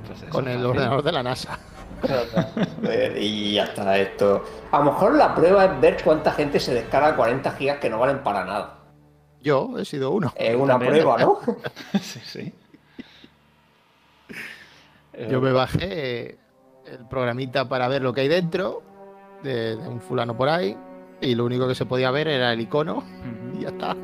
Pues 0.06 0.22
eso, 0.22 0.30
Con 0.30 0.46
el 0.48 0.54
fácil. 0.54 0.66
ordenador 0.70 1.02
de 1.02 1.12
la 1.12 1.22
NASA. 1.22 1.58
Y 3.20 3.54
ya 3.54 3.64
está 3.64 3.98
esto. 3.98 4.44
A 4.70 4.78
lo 4.78 4.84
mejor 4.84 5.14
la 5.16 5.34
prueba 5.34 5.64
es 5.64 5.80
ver 5.80 5.96
cuánta 6.04 6.30
gente 6.32 6.60
se 6.60 6.72
descarga 6.74 7.16
40 7.16 7.50
gigas 7.52 7.78
que 7.78 7.90
no 7.90 7.98
valen 7.98 8.22
para 8.22 8.44
nada. 8.44 8.74
Yo 9.40 9.70
he 9.78 9.84
sido 9.84 10.10
uno. 10.12 10.32
Es 10.36 10.54
una 10.54 10.74
También. 10.74 10.92
prueba, 10.94 11.18
¿no? 11.18 11.38
sí, 12.00 12.20
sí. 12.24 12.54
Yo 15.28 15.38
Eh, 15.38 15.40
me 15.40 15.52
bajé 15.52 16.38
el 16.86 17.04
programita 17.10 17.68
para 17.68 17.88
ver 17.88 18.02
lo 18.02 18.12
que 18.12 18.20
hay 18.22 18.28
dentro 18.28 18.82
de, 19.42 19.76
de 19.76 19.88
un 19.88 20.00
fulano 20.00 20.36
por 20.36 20.48
ahí 20.48 20.76
y 21.20 21.34
lo 21.34 21.44
único 21.44 21.66
que 21.66 21.74
se 21.74 21.86
podía 21.86 22.10
ver 22.12 22.28
era 22.28 22.52
el 22.52 22.60
icono 22.60 23.02
y 23.58 23.62
ya 23.62 23.68
está. 23.70 23.96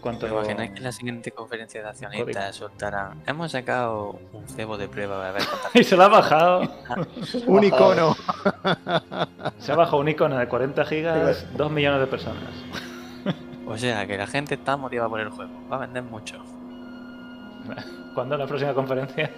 ¿Y 0.00 0.02
cuánto? 0.02 0.26
¿Te 0.26 0.32
imagináis 0.32 0.70
que 0.70 0.78
en 0.78 0.84
la 0.84 0.92
siguiente 0.92 1.30
conferencia 1.30 1.82
de 1.82 1.88
accionistas 1.90 2.56
soltarán? 2.56 3.22
Hemos 3.26 3.52
sacado 3.52 4.18
un 4.32 4.48
cebo 4.48 4.78
de 4.78 4.88
prueba 4.88 5.18
para 5.18 5.32
ver 5.32 5.42
Y 5.74 5.84
se 5.84 5.94
lo 5.94 6.04
ha 6.04 6.08
bajado. 6.08 6.62
Un 7.46 7.64
icono. 7.64 8.16
Se 9.58 9.72
ha 9.72 9.76
bajado 9.76 9.98
un 9.98 10.08
icono 10.08 10.38
de 10.38 10.48
40 10.48 10.84
gigas, 10.86 11.46
2 11.54 11.70
millones 11.70 12.00
de 12.00 12.06
personas. 12.06 12.50
O 13.66 13.76
sea, 13.76 14.06
que 14.06 14.16
la 14.16 14.26
gente 14.26 14.54
está 14.54 14.78
motivada 14.78 15.10
por 15.10 15.20
el 15.20 15.28
juego. 15.28 15.52
Va 15.70 15.76
a 15.76 15.80
vender 15.80 16.02
mucho. 16.02 16.42
¿Cuándo 18.14 18.36
es 18.36 18.38
la 18.38 18.46
próxima 18.46 18.72
conferencia? 18.72 19.30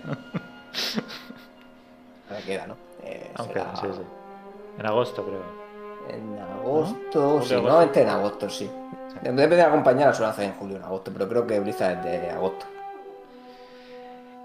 Ahora 2.31 2.43
queda, 2.47 2.67
¿no? 2.69 2.77
Eh, 3.03 3.33
Aunque, 3.35 3.55
será 3.55 3.77
sí, 3.77 3.87
sí. 3.93 4.03
En 4.79 4.87
agosto, 4.87 5.25
creo. 5.25 5.72
En 6.09 6.39
agosto, 6.39 7.43
sí, 7.43 7.55
agosto. 7.55 7.55
normalmente 7.63 8.03
en 8.03 8.09
agosto, 8.09 8.51
sí. 8.51 8.71
Depende 9.15 9.49
de 9.49 9.57
la 9.57 9.71
compañía, 9.71 10.13
suele 10.13 10.31
hacer 10.31 10.45
en 10.47 10.53
julio 10.55 10.77
o 10.77 10.79
en 10.79 10.85
agosto, 10.85 11.13
pero 11.13 11.29
creo 11.29 11.47
que 11.47 11.61
Blizzard 11.61 12.05
es 12.07 12.23
de 12.23 12.31
agosto. 12.31 12.67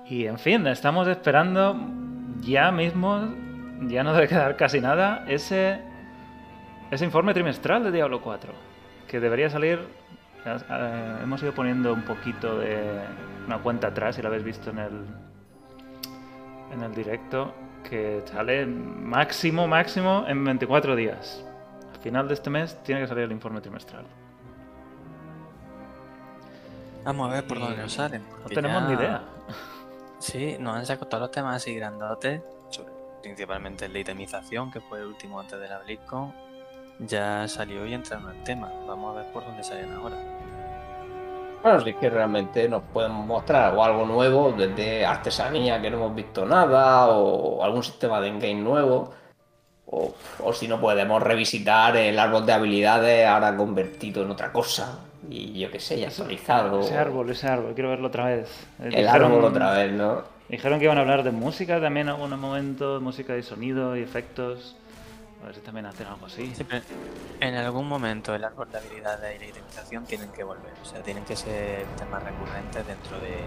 Y 0.05 0.25
en 0.25 0.37
fin, 0.37 0.65
estamos 0.67 1.07
esperando 1.07 1.75
ya 2.41 2.71
mismo, 2.71 3.27
ya 3.81 4.03
no 4.03 4.13
debe 4.13 4.27
quedar 4.27 4.55
casi 4.55 4.79
nada, 4.79 5.25
ese, 5.27 5.81
ese 6.91 7.05
informe 7.05 7.33
trimestral 7.33 7.83
de 7.83 7.91
Diablo 7.91 8.21
4, 8.21 8.53
que 9.07 9.19
debería 9.19 9.49
salir, 9.49 9.79
eh, 10.45 11.17
hemos 11.23 11.41
ido 11.43 11.53
poniendo 11.53 11.93
un 11.93 12.03
poquito 12.03 12.59
de 12.59 12.77
una 13.45 13.57
cuenta 13.59 13.87
atrás, 13.87 14.15
si 14.15 14.21
lo 14.21 14.29
habéis 14.29 14.43
visto 14.43 14.69
en 14.69 14.79
el, 14.79 15.05
en 16.71 16.83
el 16.83 16.93
directo, 16.93 17.53
que 17.89 18.21
sale 18.25 18.65
máximo, 18.65 19.67
máximo 19.67 20.25
en 20.27 20.43
24 20.43 20.95
días. 20.95 21.46
Al 21.97 22.03
final 22.03 22.27
de 22.27 22.33
este 22.35 22.49
mes 22.51 22.77
tiene 22.83 23.01
que 23.01 23.07
salir 23.07 23.23
el 23.23 23.31
informe 23.31 23.59
trimestral. 23.59 24.05
Vamos 27.03 27.29
a 27.29 27.33
ver 27.33 27.47
por 27.47 27.57
Y 27.57 27.61
dónde 27.61 27.77
nos 27.81 27.93
salen. 27.93 28.23
No 28.43 28.49
tenemos 28.49 28.81
ya- 28.83 28.87
ni 28.87 28.93
idea. 28.93 29.21
Sí, 30.19 30.57
nos 30.59 30.75
han 30.75 30.85
sacado 30.85 31.07
todos 31.07 31.21
los 31.21 31.31
temas 31.31 31.55
así 31.55 31.75
grandotes, 31.75 32.41
principalmente 33.21 33.85
el 33.85 33.93
de 33.93 33.99
itemización, 34.01 34.71
que 34.71 34.79
fue 34.81 34.99
el 34.99 35.05
último 35.07 35.39
antes 35.39 35.59
de 35.59 35.67
la 35.67 35.79
BlizzCon. 35.79 36.33
Ya 36.99 37.47
salió 37.47 37.85
y 37.85 37.93
entra 37.93 38.17
en 38.19 38.27
el 38.29 38.43
tema. 38.43 38.71
Vamos 38.87 39.15
a 39.15 39.21
ver 39.21 39.31
por 39.31 39.43
dónde 39.45 39.63
salen 39.63 39.93
ahora. 39.93 40.17
Bueno, 41.63 41.81
sí 41.81 41.93
que 41.93 42.09
realmente 42.09 42.67
nos 42.69 42.83
pueden 42.93 43.11
mostrar 43.11 43.75
o 43.75 43.83
algo 43.83 44.05
nuevo, 44.05 44.51
desde 44.51 45.05
artesanía 45.05 45.81
que 45.81 45.89
no 45.89 45.97
hemos 45.97 46.15
visto 46.15 46.45
nada, 46.45 47.07
o 47.07 47.63
algún 47.63 47.83
sistema 47.83 48.21
de 48.21 48.27
endgame 48.29 48.55
nuevo, 48.61 49.11
o, 49.88 50.13
o 50.43 50.53
si 50.53 50.67
no 50.67 50.79
podemos 50.79 51.21
revisitar 51.21 51.95
el 51.97 52.19
árbol 52.19 52.45
de 52.45 52.53
habilidades 52.53 53.27
ahora 53.27 53.55
convertido 53.55 54.23
en 54.23 54.31
otra 54.31 54.51
cosa, 54.51 54.99
y 55.29 55.59
yo 55.59 55.71
qué 55.71 55.79
sé, 55.79 55.97
y 55.97 56.03
actualizado. 56.03 56.81
Ese 56.81 56.97
árbol, 56.97 57.29
ese 57.29 57.47
árbol, 57.47 57.73
quiero 57.73 57.89
verlo 57.89 58.07
otra 58.07 58.25
vez. 58.25 58.49
El 58.79 59.07
árbol 59.07 59.43
otra 59.43 59.71
vez, 59.71 59.91
¿no? 59.91 60.23
Dijeron 60.49 60.79
que 60.79 60.85
iban 60.85 60.97
a 60.97 61.01
hablar 61.01 61.23
de 61.23 61.31
música 61.31 61.81
también 61.81 62.07
en 62.07 62.13
algún 62.13 62.39
momento, 62.39 63.01
música 63.01 63.35
y 63.35 63.43
sonido 63.43 63.97
y 63.97 64.01
efectos. 64.01 64.75
A 65.41 65.47
ver 65.47 65.55
si 65.55 65.61
también 65.61 65.85
hacen 65.85 66.07
algo 66.07 66.25
así. 66.25 66.53
Siempre, 66.55 66.81
en 67.39 67.55
algún 67.55 67.88
momento 67.88 68.33
el 68.33 68.43
árbol 68.43 68.71
de 68.71 68.77
habilidades 68.79 69.35
y 69.35 69.39
la 69.39 69.47
itemización 69.47 70.05
tienen 70.05 70.29
que 70.29 70.43
volver. 70.43 70.71
O 70.81 70.85
sea, 70.85 71.01
tienen 71.03 71.25
que 71.25 71.35
ser 71.35 71.85
temas 71.97 72.23
recurrentes 72.23 72.88
dentro 72.88 73.19
de 73.19 73.38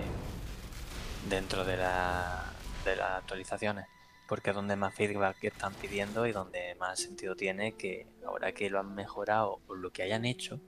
dentro 1.29 1.65
de, 1.65 1.77
la, 1.77 2.45
de 2.85 2.97
las 2.97 3.11
actualizaciones. 3.19 3.87
Porque 4.31 4.51
es 4.51 4.57
donde 4.57 4.77
más 4.77 4.95
feedback 4.95 5.43
están 5.43 5.75
pidiendo 5.75 6.25
y 6.25 6.31
donde 6.33 6.77
más 6.79 7.01
sentido 7.01 7.35
tiene 7.35 7.73
que 7.73 8.07
ahora 8.25 8.53
que 8.53 8.71
lo 8.71 8.79
han 8.79 8.95
mejorado 8.95 9.59
o 9.67 9.75
lo 9.75 9.91
que 9.91 10.05
hayan 10.05 10.25
hecho, 10.25 10.61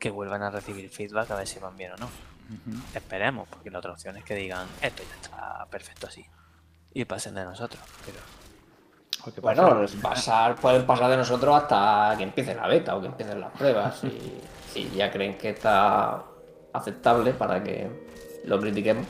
que 0.00 0.10
vuelvan 0.10 0.42
a 0.42 0.50
recibir 0.50 0.90
feedback 0.90 1.30
a 1.30 1.36
ver 1.36 1.46
si 1.46 1.60
van 1.60 1.76
bien 1.76 1.92
o 1.92 1.96
no. 1.96 2.08
Esperemos, 2.92 3.48
porque 3.48 3.70
la 3.70 3.78
otra 3.78 3.92
opción 3.92 4.16
es 4.16 4.24
que 4.24 4.34
digan 4.34 4.66
esto 4.82 5.02
ya 5.08 5.14
está 5.22 5.66
perfecto 5.70 6.08
así. 6.08 6.26
Y 6.92 7.04
pasen 7.04 7.36
de 7.36 7.44
nosotros. 7.44 7.80
Pero 8.04 8.18
Porque 9.24 9.40
Bueno, 9.40 9.68
pasa- 9.80 10.02
pasar, 10.02 10.56
pueden 10.56 10.84
pasar 10.84 11.10
de 11.10 11.16
nosotros 11.16 11.54
hasta 11.54 12.14
que 12.18 12.24
empiece 12.24 12.54
la 12.56 12.66
beta 12.66 12.96
o 12.96 13.00
que 13.00 13.06
empiecen 13.06 13.40
las 13.40 13.52
pruebas. 13.52 14.02
Y 14.04 14.40
si 14.72 14.90
ya 14.90 15.10
creen 15.12 15.38
que 15.38 15.50
está 15.50 16.24
aceptable 16.72 17.32
para 17.34 17.62
que 17.62 17.88
lo 18.46 18.58
critiquemos. 18.60 19.06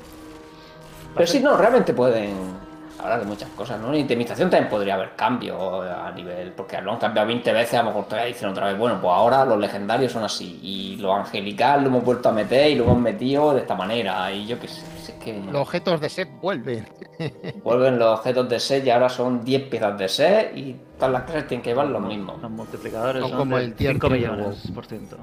Pero 1.14 1.26
sí, 1.26 1.40
no, 1.40 1.56
realmente 1.56 1.94
pueden 1.94 2.73
hablar 2.98 3.20
de 3.20 3.26
muchas 3.26 3.48
cosas, 3.50 3.80
¿no? 3.80 3.88
En 3.88 4.00
intimización 4.00 4.50
también 4.50 4.70
podría 4.70 4.94
haber 4.94 5.14
cambio 5.16 5.82
a 5.82 6.10
nivel, 6.12 6.52
porque 6.52 6.80
lo 6.80 6.92
han 6.92 6.98
cambiado 6.98 7.28
20 7.28 7.52
veces, 7.52 7.74
a 7.74 7.82
lo 7.82 7.90
mejor 7.90 8.04
todavía 8.06 8.26
dicen 8.32 8.48
otra 8.48 8.66
vez, 8.66 8.78
bueno, 8.78 9.00
pues 9.00 9.12
ahora 9.12 9.44
los 9.44 9.58
legendarios 9.58 10.12
son 10.12 10.24
así, 10.24 10.60
y 10.62 10.96
lo 10.96 11.14
angelical 11.14 11.82
lo 11.82 11.88
hemos 11.88 12.04
vuelto 12.04 12.28
a 12.28 12.32
meter 12.32 12.70
y 12.70 12.74
lo 12.76 12.84
hemos 12.84 13.00
metido 13.00 13.52
de 13.54 13.60
esta 13.60 13.74
manera, 13.74 14.30
y 14.32 14.46
yo 14.46 14.58
qué 14.58 14.68
sé, 14.68 14.82
es 15.02 15.10
que 15.22 15.32
Los 15.50 15.62
objetos 15.62 16.00
de 16.00 16.08
set 16.08 16.28
vuelven. 16.40 16.86
vuelven 17.64 17.98
los 17.98 18.18
objetos 18.18 18.48
de 18.48 18.60
set 18.60 18.84
y 18.86 18.90
ahora 18.90 19.08
son 19.08 19.44
10 19.44 19.62
piezas 19.68 19.98
de 19.98 20.08
set 20.08 20.56
y 20.56 20.76
todas 20.98 21.12
las 21.12 21.22
clases 21.22 21.46
tienen 21.46 21.62
que 21.62 21.70
llevar 21.70 21.86
lo 21.86 22.00
mismo. 22.00 22.36
Los 22.40 22.50
multiplicadores 22.50 23.20
Son 23.22 23.30
son, 23.30 23.38
como 23.38 23.58
el 23.58 23.74
tier 23.74 23.92
5 23.92 24.08
tres 24.08 24.22
de 24.22 24.28
millones 24.28 24.70
por 24.74 24.86
ciento. 24.86 25.16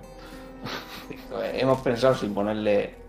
Hemos 1.53 1.79
pensado 1.81 2.15
sin 2.15 2.33
ponerle. 2.33 3.00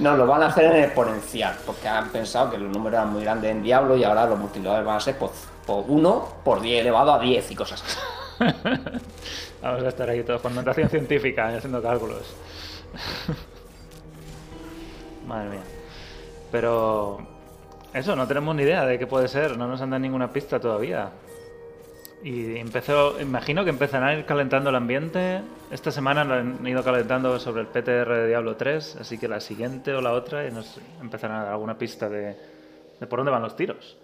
No, 0.00 0.16
lo 0.16 0.26
van 0.26 0.42
a 0.42 0.46
hacer 0.46 0.64
en 0.64 0.84
exponencial, 0.84 1.56
porque 1.64 1.86
han 1.86 2.08
pensado 2.08 2.50
que 2.50 2.58
los 2.58 2.70
números 2.70 2.98
eran 2.98 3.12
muy 3.12 3.22
grandes 3.22 3.50
en 3.50 3.62
Diablo 3.62 3.96
y 3.96 4.04
ahora 4.04 4.26
los 4.26 4.38
multiplicadores 4.38 4.84
van 4.84 4.96
a 4.96 5.00
ser 5.00 5.16
por, 5.16 5.30
por 5.66 5.84
1 5.86 6.28
por 6.44 6.60
10 6.60 6.80
elevado 6.80 7.14
a 7.14 7.18
10 7.20 7.50
y 7.50 7.54
cosas 7.54 7.82
así. 7.82 7.98
Vamos 9.62 9.84
a 9.84 9.88
estar 9.88 10.10
ahí 10.10 10.22
todos 10.22 10.40
con 10.40 10.54
notación 10.54 10.88
científica 10.88 11.52
y 11.52 11.56
haciendo 11.56 11.80
cálculos. 11.80 12.34
Madre 15.26 15.50
mía. 15.50 15.62
Pero 16.50 17.18
eso, 17.92 18.16
no 18.16 18.26
tenemos 18.26 18.54
ni 18.56 18.64
idea 18.64 18.84
de 18.84 18.98
qué 18.98 19.06
puede 19.06 19.28
ser, 19.28 19.56
no 19.56 19.68
nos 19.68 19.80
han 19.80 19.90
dado 19.90 20.00
ninguna 20.00 20.32
pista 20.32 20.58
todavía. 20.58 21.10
Y 22.24 22.56
empezó, 22.56 23.20
imagino 23.20 23.64
que 23.64 23.70
empezarán 23.70 24.08
a 24.08 24.14
ir 24.14 24.24
calentando 24.24 24.70
el 24.70 24.76
ambiente. 24.76 25.42
Esta 25.70 25.90
semana 25.90 26.24
lo 26.24 26.34
han 26.34 26.66
ido 26.66 26.82
calentando 26.82 27.38
sobre 27.38 27.60
el 27.60 27.66
PTR 27.68 28.14
de 28.22 28.28
Diablo 28.28 28.56
3, 28.56 28.96
así 28.96 29.18
que 29.18 29.28
la 29.28 29.40
siguiente 29.40 29.92
o 29.92 30.00
la 30.00 30.12
otra 30.12 30.46
y 30.48 30.50
nos 30.50 30.80
empezarán 31.02 31.40
a 31.40 31.44
dar 31.44 31.52
alguna 31.52 31.76
pista 31.76 32.08
de, 32.08 32.34
de 32.98 33.06
por 33.06 33.18
dónde 33.18 33.30
van 33.30 33.42
los 33.42 33.54
tiros 33.56 33.98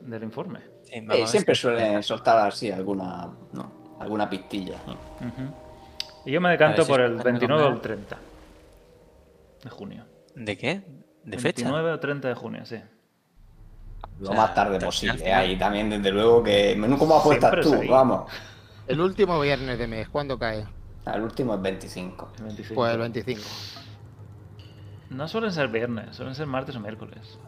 del 0.00 0.22
informe. 0.22 0.60
sí, 0.84 0.94
Eh, 1.10 1.26
siempre 1.26 1.54
si- 1.54 1.60
suelen 1.62 2.02
soltar 2.02 2.38
así 2.48 2.70
alguna, 2.70 3.28
¿no? 3.52 3.96
alguna 4.00 4.30
pistilla. 4.30 4.76
Ujú. 4.86 5.52
Y 6.24 6.32
yo 6.32 6.40
me 6.40 6.50
decanto 6.50 6.84
si 6.84 6.90
por 6.90 7.00
el 7.02 7.16
pueden 7.16 7.24
29 7.38 7.62
o 7.62 7.66
el 7.66 7.72
comprar. 7.74 7.96
30 7.96 8.16
de 9.62 9.70
junio. 9.70 10.04
¿De 10.34 10.56
qué? 10.56 10.82
¿De 11.22 11.38
fecha? 11.38 11.64
29 11.64 11.90
o 11.92 12.00
30 12.00 12.28
de 12.28 12.34
junio, 12.34 12.64
sí. 12.64 12.80
Lo 14.20 14.30
O 14.30 14.32
sea, 14.32 14.42
más 14.42 14.54
tarde 14.54 14.80
posible. 14.80 15.32
Ahí 15.32 15.58
también, 15.58 15.90
desde 15.90 16.10
luego, 16.10 16.42
que 16.42 16.74
menú 16.76 16.98
como 16.98 17.16
apuestas 17.16 17.50
Siempre 17.52 17.86
tú, 17.86 17.92
vamos. 17.92 18.30
El 18.86 19.00
último 19.00 19.38
viernes 19.40 19.78
de 19.78 19.86
mes, 19.86 20.08
¿cuándo 20.08 20.38
cae? 20.38 20.66
El 21.06 21.22
último 21.22 21.54
es 21.54 21.62
25. 21.62 22.28
El 22.38 22.44
25. 22.44 22.74
Pues 22.74 22.92
el 22.92 22.98
25. 22.98 23.40
No 25.10 25.28
suelen 25.28 25.52
ser 25.52 25.68
viernes, 25.68 26.16
suelen 26.16 26.34
ser 26.34 26.46
martes 26.46 26.74
o 26.76 26.80
miércoles. 26.80 27.38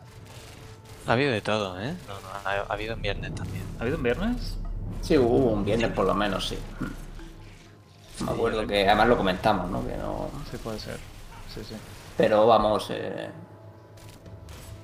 Ha 1.06 1.12
habido 1.12 1.32
de 1.32 1.40
todo, 1.40 1.80
¿eh? 1.80 1.94
No, 2.06 2.14
no, 2.14 2.28
ha, 2.44 2.50
ha 2.50 2.72
habido 2.72 2.92
en 2.92 3.02
viernes 3.02 3.34
también. 3.34 3.64
¿Ha 3.78 3.82
habido 3.82 3.96
un 3.96 4.02
viernes? 4.02 4.58
Sí, 5.00 5.16
hubo 5.16 5.52
un 5.52 5.64
viernes 5.64 5.90
por 5.92 6.06
lo 6.06 6.14
menos, 6.14 6.48
sí. 6.48 6.58
Me 8.24 8.30
acuerdo 8.30 8.66
que 8.66 8.86
además 8.86 9.08
lo 9.08 9.16
comentamos, 9.16 9.70
¿no? 9.70 9.86
Que 9.86 9.96
no. 9.96 10.28
Sí, 10.50 10.56
puede 10.58 10.78
ser. 10.78 10.98
Sí, 11.52 11.62
sí. 11.64 11.74
Pero 12.16 12.46
vamos, 12.46 12.88
eh... 12.90 13.30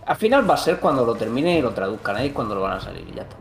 al 0.07 0.16
final 0.16 0.48
va 0.48 0.55
a 0.55 0.59
ser 0.59 0.78
cuando 0.78 1.05
lo 1.05 1.14
terminen 1.14 1.59
y 1.59 1.62
lo 1.62 1.72
traduzcan 1.72 2.16
ahí 2.16 2.30
cuando 2.30 2.55
lo 2.55 2.62
van 2.62 2.78
a 2.78 2.80
salir 2.80 3.07
y 3.09 3.12
ya 3.14 3.22
está. 3.22 3.36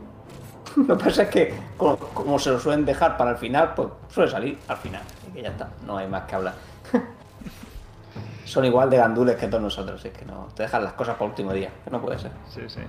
Lo 0.76 0.98
que 0.98 1.04
pasa 1.04 1.22
es 1.22 1.28
que 1.28 1.54
como, 1.76 2.38
se 2.38 2.50
lo 2.50 2.58
suelen 2.58 2.84
dejar 2.84 3.16
para 3.16 3.30
el 3.30 3.36
final, 3.36 3.74
pues 3.74 3.88
suele 4.08 4.30
salir 4.30 4.58
al 4.66 4.76
final. 4.76 5.02
Así 5.02 5.30
que 5.30 5.42
ya 5.42 5.50
está, 5.50 5.68
no 5.86 5.98
hay 5.98 6.08
más 6.08 6.24
que 6.24 6.34
hablar. 6.34 6.54
Son 8.44 8.64
igual 8.64 8.90
de 8.90 8.96
gandules 8.96 9.36
que 9.36 9.46
todos 9.46 9.62
nosotros, 9.62 10.04
es 10.04 10.12
que 10.12 10.24
no, 10.24 10.48
te 10.54 10.64
dejan 10.64 10.82
las 10.82 10.94
cosas 10.94 11.14
para 11.14 11.26
el 11.26 11.30
último 11.30 11.52
día, 11.52 11.70
que 11.84 11.90
no 11.90 12.00
puede 12.00 12.18
ser. 12.18 12.32
Sí. 12.48 12.60
Sí, 12.66 12.80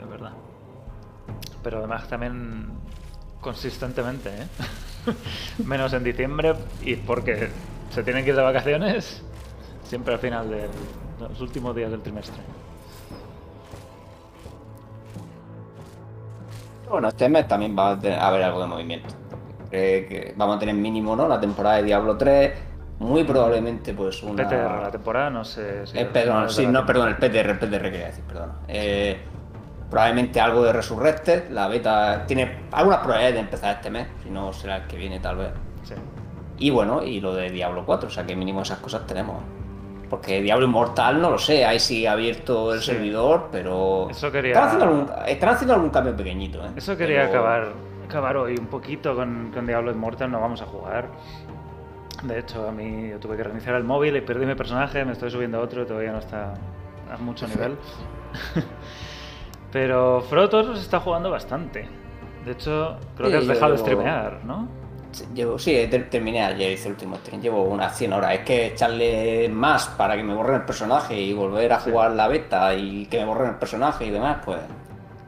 es 0.00 0.08
verdad. 0.08 0.30
Pero 1.62 1.78
además 1.78 2.06
también 2.06 2.70
consistentemente, 3.40 4.30
¿eh? 4.30 4.46
Menos 5.64 5.92
en 5.92 6.04
diciembre 6.04 6.54
y 6.82 6.96
porque 6.96 7.50
se 7.90 8.02
tienen 8.02 8.24
que 8.24 8.30
ir 8.30 8.36
de 8.36 8.42
vacaciones 8.42 9.22
siempre 9.82 10.14
al 10.14 10.20
final 10.20 10.50
de 10.50 10.68
los 11.20 11.40
últimos 11.40 11.74
días 11.74 11.90
del 11.90 12.00
trimestre. 12.00 12.42
Bueno, 16.90 17.08
este 17.08 17.28
mes 17.28 17.46
también 17.46 17.76
va 17.78 17.90
a 17.92 17.98
tener- 17.98 18.18
a 18.18 18.28
haber 18.28 18.42
algo 18.42 18.60
de 18.60 18.66
movimiento. 18.66 19.14
Creo 19.70 20.08
que 20.08 20.34
vamos 20.36 20.56
a 20.56 20.58
tener 20.58 20.74
mínimo, 20.74 21.14
¿no? 21.14 21.28
La 21.28 21.38
temporada 21.40 21.76
de 21.76 21.82
Diablo 21.84 22.16
3, 22.16 22.52
muy 23.00 23.24
probablemente 23.24 23.92
pues 23.94 24.22
una... 24.22 24.48
PTR, 24.48 24.82
la 24.82 24.90
temporada 24.90 25.30
no 25.30 25.44
sé 25.44 25.86
si... 25.86 25.98
Eh, 25.98 26.06
perdón, 26.06 26.48
sí, 26.50 26.66
no, 26.66 26.84
perdón, 26.86 27.08
el 27.08 27.16
PTR, 27.16 27.50
el 27.50 27.58
PTR 27.58 27.82
quería 27.90 28.06
decir, 28.06 28.24
perdón. 28.24 28.52
Eh, 28.68 29.18
probablemente 29.90 30.40
algo 30.40 30.62
de 30.64 30.72
Resurrected, 30.72 31.50
la 31.50 31.68
beta 31.68 32.24
tiene 32.26 32.60
algunas 32.72 32.98
probabilidades 33.00 33.34
de 33.34 33.40
empezar 33.40 33.76
este 33.76 33.90
mes, 33.90 34.06
si 34.22 34.30
no 34.30 34.52
será 34.52 34.76
el 34.78 34.86
que 34.86 34.96
viene 34.96 35.20
tal 35.20 35.36
vez. 35.36 35.50
Sí. 35.84 35.94
Y 36.58 36.70
bueno, 36.70 37.02
y 37.04 37.20
lo 37.20 37.34
de 37.34 37.50
Diablo 37.50 37.84
4, 37.86 38.08
o 38.08 38.10
sea 38.10 38.24
que 38.26 38.34
mínimo 38.34 38.62
esas 38.62 38.78
cosas 38.78 39.06
tenemos. 39.06 39.36
Porque 40.10 40.40
Diablo 40.40 40.64
Inmortal 40.66 41.20
no 41.20 41.30
lo 41.30 41.38
sé, 41.38 41.64
ahí 41.66 41.78
sí 41.78 42.06
ha 42.06 42.12
abierto 42.12 42.72
el 42.72 42.80
Sí. 42.80 42.92
servidor, 42.92 43.48
pero... 43.52 44.08
Eso 44.10 44.32
quería- 44.32 44.52
Están 44.52 44.64
haciendo 44.68 44.84
algún, 44.86 45.10
están 45.26 45.48
haciendo 45.50 45.74
algún 45.74 45.90
cambio 45.90 46.16
pequeñito, 46.16 46.64
¿eh? 46.64 46.70
Eso 46.76 46.96
quería 46.96 47.26
Pero- 47.26 47.40
acabar, 47.40 47.68
acabar 48.06 48.36
hoy 48.38 48.54
un 48.58 48.66
poquito 48.68 49.14
con, 49.14 49.50
con 49.52 49.66
Diablo 49.66 49.90
Immortal, 49.90 50.30
no 50.30 50.40
vamos 50.40 50.62
a 50.62 50.66
jugar. 50.66 51.08
De 52.22 52.38
hecho, 52.38 52.66
a 52.66 52.72
mí 52.72 53.10
yo 53.10 53.18
tuve 53.20 53.36
que 53.36 53.42
reiniciar 53.44 53.74
el 53.76 53.84
móvil 53.84 54.16
y 54.16 54.20
perdí 54.22 54.46
mi 54.46 54.54
personaje, 54.54 55.04
me 55.04 55.12
estoy 55.12 55.30
subiendo 55.30 55.58
a 55.58 55.60
otro, 55.60 55.84
todavía 55.86 56.12
no 56.12 56.18
está 56.18 56.54
a 57.12 57.16
mucho 57.18 57.46
nivel. 57.46 57.76
Pero 59.72 60.22
Frotos 60.22 60.78
está 60.80 61.00
jugando 61.00 61.30
bastante. 61.30 61.86
De 62.44 62.52
hecho, 62.52 62.96
creo 63.16 63.26
Sí, 63.28 63.32
que 63.32 63.38
has 63.38 63.46
dejado 63.46 63.72
de 63.72 63.78
streamear, 63.78 64.40
¿no? 64.44 64.68
Llevo, 65.34 65.58
sí, 65.58 65.72
ter- 65.90 66.08
terminé 66.10 66.42
ayer, 66.44 66.72
hice 66.72 66.86
el 66.88 66.94
último 66.94 67.16
stream, 67.16 67.40
llevo 67.40 67.62
unas 67.64 67.96
100 67.96 68.12
horas. 68.12 68.34
Es 68.34 68.40
que 68.40 68.66
echarle 68.68 69.48
más 69.48 69.88
para 69.88 70.16
que 70.16 70.22
me 70.22 70.34
borren 70.34 70.56
el 70.56 70.64
personaje 70.64 71.20
y 71.20 71.32
volver 71.32 71.72
a 71.72 71.80
jugar 71.80 72.12
la 72.12 72.28
beta 72.28 72.74
y 72.74 73.06
que 73.06 73.18
me 73.18 73.24
borren 73.26 73.50
el 73.50 73.56
personaje 73.56 74.06
y 74.06 74.10
demás, 74.10 74.38
pues 74.44 74.58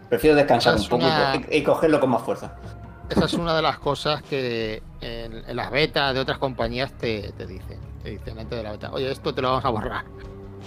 prefiero 0.09 0.37
descansar 0.37 0.75
un 0.75 0.81
es 0.81 0.89
poco 0.89 1.03
y 1.03 1.07
una- 1.07 1.43
y, 1.51 1.57
y 1.59 1.63
cogerlo 1.63 2.01
con 2.01 2.11
más 2.11 2.23
fuerza. 2.23 2.55
Esa 3.09 3.25
es 3.25 3.35
una 3.35 3.57
de 3.57 3.63
las 3.63 3.79
cosas 3.79 4.23
que 4.23 4.83
en, 5.01 5.43
en 5.49 5.57
las 5.57 5.71
betas 5.71 6.15
de 6.15 6.21
otras 6.21 6.39
compañías 6.39 6.93
te, 6.93 7.33
te 7.37 7.47
dicen. 7.47 7.79
Te 8.03 8.11
dicen 8.11 8.39
antes 8.39 8.57
de 8.57 8.63
la 8.63 8.73
beta, 8.73 8.91
oye, 8.93 9.11
esto 9.11 9.35
te 9.35 9.43
lo 9.43 9.49
vamos 9.49 9.65
a 9.65 9.69
borrar. 9.71 10.05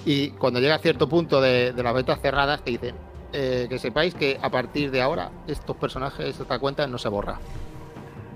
Y 0.05 0.31
cuando 0.31 0.59
llega 0.59 0.75
a 0.75 0.79
cierto 0.79 1.07
punto 1.07 1.39
de, 1.39 1.71
de 1.71 1.83
las 1.83 1.93
betas 1.93 2.19
cerradas, 2.21 2.61
te 2.61 2.71
dicen 2.71 2.95
eh, 3.31 3.67
que 3.69 3.79
sepáis 3.79 4.13
que 4.13 4.37
a 4.41 4.49
partir 4.49 4.91
de 4.91 5.01
ahora 5.01 5.29
estos 5.47 5.75
personajes, 5.77 6.37
esta 6.39 6.59
cuenta 6.59 6.85
no 6.85 6.97
se 6.97 7.07
borra. 7.07 7.39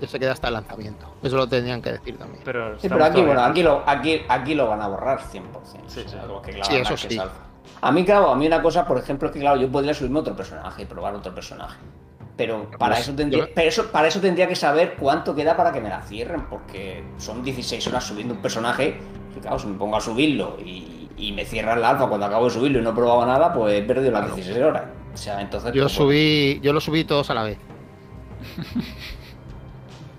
Ya 0.00 0.06
se 0.08 0.18
queda 0.18 0.32
hasta 0.32 0.48
el 0.48 0.54
lanzamiento. 0.54 1.06
Eso 1.22 1.36
lo 1.36 1.48
tendrían 1.48 1.82
que 1.82 1.92
decir 1.92 2.16
también. 2.16 2.42
Pero, 2.44 2.78
Sí, 2.78 2.88
pero 2.88 3.04
aquí, 3.04 3.20
bueno, 3.22 3.42
aquí 3.42 3.62
lo, 3.62 3.82
aquí, 3.86 4.20
aquí 4.28 4.54
lo 4.54 4.68
van 4.68 4.80
a 4.82 4.88
borrar 4.88 5.20
100%. 5.20 5.86
Sí, 5.88 6.00
o 6.04 6.08
sea, 6.08 6.22
sí. 6.22 6.28
lo 6.28 6.40
que, 6.42 6.52
claro, 6.52 6.70
Sí, 6.70 6.76
eso 6.76 6.96
sí. 6.96 7.18
A 7.80 7.92
mí, 7.92 8.04
claro, 8.04 8.30
a 8.30 8.36
mí 8.36 8.46
una 8.46 8.60
cosa, 8.62 8.86
por 8.86 8.98
ejemplo, 8.98 9.28
es 9.28 9.34
que 9.34 9.40
claro, 9.40 9.60
yo 9.60 9.70
podría 9.70 9.94
subirme 9.94 10.20
otro 10.20 10.34
personaje 10.36 10.82
y 10.82 10.86
probar 10.86 11.14
otro 11.14 11.34
personaje. 11.34 11.78
Pero 12.36 12.70
para 12.78 12.94
Pues, 12.94 13.08
eso 13.08 13.16
tendría, 13.16 13.46
yo- 13.46 13.50
pero 13.54 13.68
eso, 13.68 13.90
para 13.90 14.06
eso 14.08 14.20
tendría 14.20 14.46
que 14.46 14.54
saber 14.56 14.94
cuánto 14.98 15.34
queda 15.34 15.56
para 15.56 15.72
que 15.72 15.80
me 15.80 15.88
la 15.88 16.00
cierren, 16.02 16.42
porque 16.48 17.04
son 17.18 17.42
16 17.42 17.84
horas 17.88 18.04
subiendo 18.04 18.34
un 18.34 18.40
personaje. 18.40 19.00
Y 19.36 19.40
claro, 19.40 19.58
si 19.58 19.66
me 19.66 19.76
pongo 19.76 19.96
a 19.96 20.00
subirlo 20.00 20.56
y, 20.64 21.08
y 21.16 21.32
me 21.32 21.44
cierran 21.44 21.80
la 21.80 21.90
alfa 21.90 22.06
cuando 22.06 22.26
acabo 22.26 22.44
de 22.44 22.50
subirlo 22.52 22.78
y 22.78 22.82
no 22.82 22.90
he 22.90 22.94
probado 22.94 23.26
nada, 23.26 23.52
pues 23.52 23.74
he 23.74 23.82
perdido 23.82 24.12
las 24.12 24.26
16 24.34 24.56
horas. 24.64 24.84
O 25.12 25.16
sea, 25.16 25.40
entonces. 25.40 25.72
Yo 25.72 25.82
pues, 25.84 25.92
subí, 25.92 26.60
yo 26.62 26.72
lo 26.72 26.80
subí 26.80 27.02
todos 27.04 27.28
a 27.30 27.34
la 27.34 27.42
vez. 27.42 27.58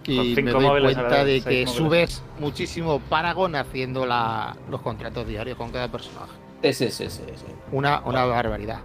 Y 0.05 0.37
me 0.37 0.53
doy 0.55 0.71
cuenta 0.79 1.23
vez, 1.23 1.25
de 1.25 1.43
que 1.45 1.65
móviles. 1.65 1.69
subes 1.69 2.23
muchísimo 2.39 2.99
Paragon 2.99 3.55
haciendo 3.55 4.05
la, 4.05 4.57
los 4.69 4.81
contratos 4.81 5.27
diarios 5.27 5.57
con 5.57 5.71
cada 5.71 5.89
personaje. 5.91 6.33
Sí, 6.63 6.73
sí, 6.73 6.91
sí, 6.91 7.09
sí, 7.09 7.23
sí. 7.35 7.45
Una, 7.71 8.01
una 8.05 8.25
barbaridad. 8.25 8.81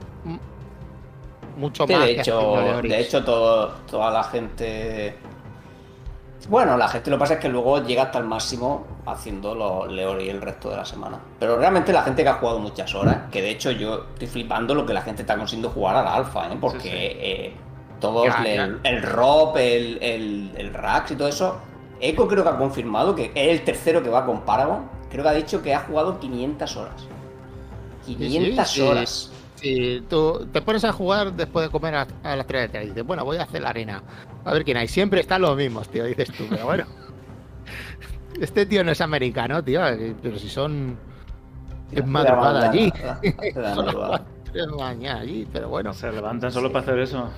Mucho 1.56 1.86
Sí, 1.86 1.92
más. 1.92 2.06
de 2.06 2.14
que 2.14 2.20
hecho, 2.20 2.82
de 2.86 3.00
hecho 3.00 3.24
todo, 3.24 3.68
toda 3.90 4.10
la 4.10 4.24
gente. 4.24 5.18
Bueno, 6.48 6.76
la 6.76 6.88
gente 6.88 7.10
lo 7.10 7.16
que 7.16 7.20
pasa 7.20 7.34
es 7.34 7.40
que 7.40 7.48
luego 7.48 7.82
llega 7.82 8.02
hasta 8.04 8.18
el 8.18 8.24
máximo 8.26 8.86
haciendo 9.06 9.54
los 9.54 9.90
Leori 9.90 10.28
el 10.28 10.42
resto 10.42 10.68
de 10.70 10.76
la 10.76 10.84
semana. 10.84 11.18
Pero 11.38 11.56
realmente 11.56 11.92
la 11.92 12.02
gente 12.02 12.22
que 12.22 12.28
ha 12.28 12.34
jugado 12.34 12.58
muchas 12.58 12.94
horas, 12.94 13.30
que 13.30 13.40
de 13.40 13.50
hecho 13.50 13.70
yo 13.70 14.06
estoy 14.12 14.28
flipando 14.28 14.74
lo 14.74 14.84
que 14.84 14.92
la 14.92 15.02
gente 15.02 15.22
está 15.22 15.36
consiguiendo 15.38 15.70
jugar 15.70 15.96
a 15.96 16.02
la 16.02 16.14
alfa, 16.16 16.52
¿eh? 16.52 16.56
porque 16.60 16.80
Sí, 16.80 16.88
sí. 16.90 16.96
eh, 16.98 17.56
todos 18.04 18.26
Ya, 18.26 18.40
le- 18.40 18.56
ya. 18.56 18.78
el, 18.84 19.02
Rob, 19.02 19.56
el, 19.56 19.98
el, 20.02 20.50
el 20.56 20.74
Rax 20.74 21.12
y 21.12 21.16
todo 21.16 21.28
eso. 21.28 21.56
Echo 22.00 22.28
creo 22.28 22.42
que 22.42 22.50
ha 22.50 22.56
confirmado 22.58 23.14
que 23.14 23.32
es 23.34 23.48
el 23.58 23.64
tercero 23.64 24.02
que 24.02 24.10
va 24.10 24.26
con 24.26 24.42
Paragon. 24.42 24.88
Creo 25.10 25.22
que 25.22 25.28
ha 25.30 25.34
dicho 25.34 25.62
que 25.62 25.72
ha 25.74 25.80
jugado 25.80 26.18
500 26.20 26.76
horas. 26.76 27.06
500 28.04 28.68
sí. 28.68 28.80
horas. 28.82 29.32
Si 29.54 30.04
tú 30.10 30.46
te 30.52 30.60
pones 30.60 30.84
a 30.84 30.92
jugar 30.92 31.32
después 31.32 31.64
de 31.66 31.70
comer 31.72 31.94
a, 31.94 32.06
a 32.22 32.36
las 32.36 32.46
3 32.46 32.60
de 32.62 32.66
la 32.66 32.72
tarde 32.72 32.84
y 32.84 32.88
dices, 32.90 33.06
bueno, 33.06 33.24
voy 33.24 33.38
a 33.38 33.44
hacer 33.44 33.62
la 33.62 33.70
arena. 33.70 34.02
A 34.44 34.52
ver 34.52 34.64
quién 34.64 34.76
hay. 34.76 34.88
Siempre 34.88 35.20
están 35.20 35.40
los 35.40 35.56
mismos, 35.56 35.88
tío, 35.88 36.04
dices 36.04 36.30
tú, 36.32 36.44
pero 36.50 36.64
bueno. 36.66 36.84
Este 38.40 38.66
tío 38.66 38.82
no 38.82 38.90
es 38.90 39.00
americano, 39.00 39.62
tío, 39.62 39.80
pero 40.20 40.38
si 40.38 40.48
son. 40.50 40.98
Es 41.92 42.04
madrugada 42.04 42.68
allí. 42.68 42.92
De 44.54 44.60
la 44.60 44.66
Son 44.66 44.78
las 44.78 44.78
madrugada. 44.78 44.78
4 44.78 44.78
de 44.78 44.78
la 44.78 44.84
mañana 44.86 45.20
allí, 45.20 45.48
pero 45.52 45.68
bueno. 45.68 45.92
Se 45.92 46.10
levantan 46.12 46.52
solo 46.52 46.70
para 46.72 46.82
hacer 46.82 46.98
eso. 47.00 47.30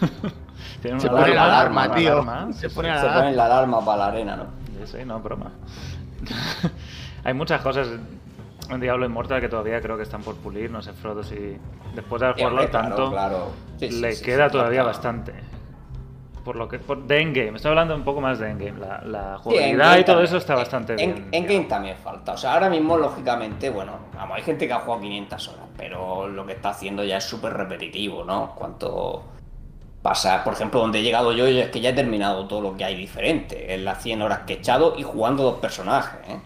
Tienen 0.82 1.00
Se 1.00 1.08
pone 1.08 1.34
la 1.34 1.44
alarma, 1.46 1.94
tío. 1.94 2.12
alarma, 2.20 2.52
Se 2.52 2.70
pone 2.70 2.88
la 2.88 2.94
Se 2.94 3.00
alarma. 3.00 3.20
ponen 3.22 3.36
la 3.36 3.46
alarma 3.46 3.84
para 3.84 3.98
la 3.98 4.06
arena, 4.08 4.36
¿no? 4.36 4.46
Sí, 4.86 4.98
no, 5.04 5.18
broma. 5.20 5.50
Hay 7.24 7.34
muchas 7.34 7.60
cosas 7.62 7.88
en 8.70 8.80
Diablo 8.80 9.06
Immortal 9.06 9.40
que 9.40 9.48
todavía 9.48 9.80
creo 9.80 9.96
que 9.96 10.02
están 10.04 10.22
por 10.22 10.36
pulir. 10.36 10.70
No 10.70 10.80
sé, 10.82 10.92
Frodo, 10.92 11.22
si 11.22 11.56
después 11.94 12.20
de 12.22 12.28
Sí, 12.34 12.40
claro, 12.40 12.68
tanto, 12.68 13.10
claro. 13.10 13.50
Sí, 13.78 13.90
sí, 13.90 14.00
le 14.00 14.20
queda 14.20 14.50
todavía 14.50 14.82
bastante. 14.84 15.32
Por 16.48 16.56
lo 16.56 16.66
que. 16.66 16.78
Por, 16.78 17.02
de 17.06 17.20
endgame. 17.20 17.56
Estoy 17.56 17.68
hablando 17.68 17.94
un 17.94 18.04
poco 18.04 18.22
más 18.22 18.38
de 18.38 18.48
endgame. 18.48 18.80
La, 18.80 19.02
la 19.04 19.36
jugabilidad 19.36 19.70
Endgame 19.72 20.00
y 20.00 20.04
todo 20.04 20.14
también- 20.16 20.24
eso 20.24 20.36
está 20.38 20.54
bastante 20.54 20.92
en, 20.94 20.96
bien. 21.14 21.28
En 21.30 21.46
game 21.46 21.64
también 21.66 21.96
falta. 21.98 22.32
O 22.32 22.36
sea, 22.38 22.54
ahora 22.54 22.70
mismo, 22.70 22.96
lógicamente, 22.96 23.68
bueno, 23.68 23.92
vamos, 24.14 24.38
hay 24.38 24.42
gente 24.42 24.66
que 24.66 24.72
ha 24.72 24.78
jugado 24.78 25.02
500 25.02 25.48
horas, 25.48 25.66
pero 25.76 26.26
lo 26.26 26.46
que 26.46 26.54
está 26.54 26.70
haciendo 26.70 27.04
ya 27.04 27.18
es 27.18 27.24
súper 27.24 27.52
repetitivo, 27.52 28.24
¿no? 28.24 28.54
Cuanto 28.54 29.24
pasa, 30.00 30.42
por 30.42 30.54
ejemplo, 30.54 30.80
donde 30.80 31.00
he 31.00 31.02
llegado 31.02 31.32
yo 31.32 31.46
es 31.46 31.68
que 31.68 31.82
ya 31.82 31.90
he 31.90 31.92
terminado 31.92 32.46
todo 32.48 32.62
lo 32.62 32.78
que 32.78 32.84
hay 32.86 32.94
diferente. 32.96 33.74
En 33.74 33.84
las 33.84 34.02
100 34.02 34.22
horas 34.22 34.38
que 34.46 34.54
he 34.54 34.56
echado 34.56 34.94
y 34.96 35.02
jugando 35.02 35.42
dos 35.42 35.56
personajes, 35.56 36.18
¿eh? 36.30 36.40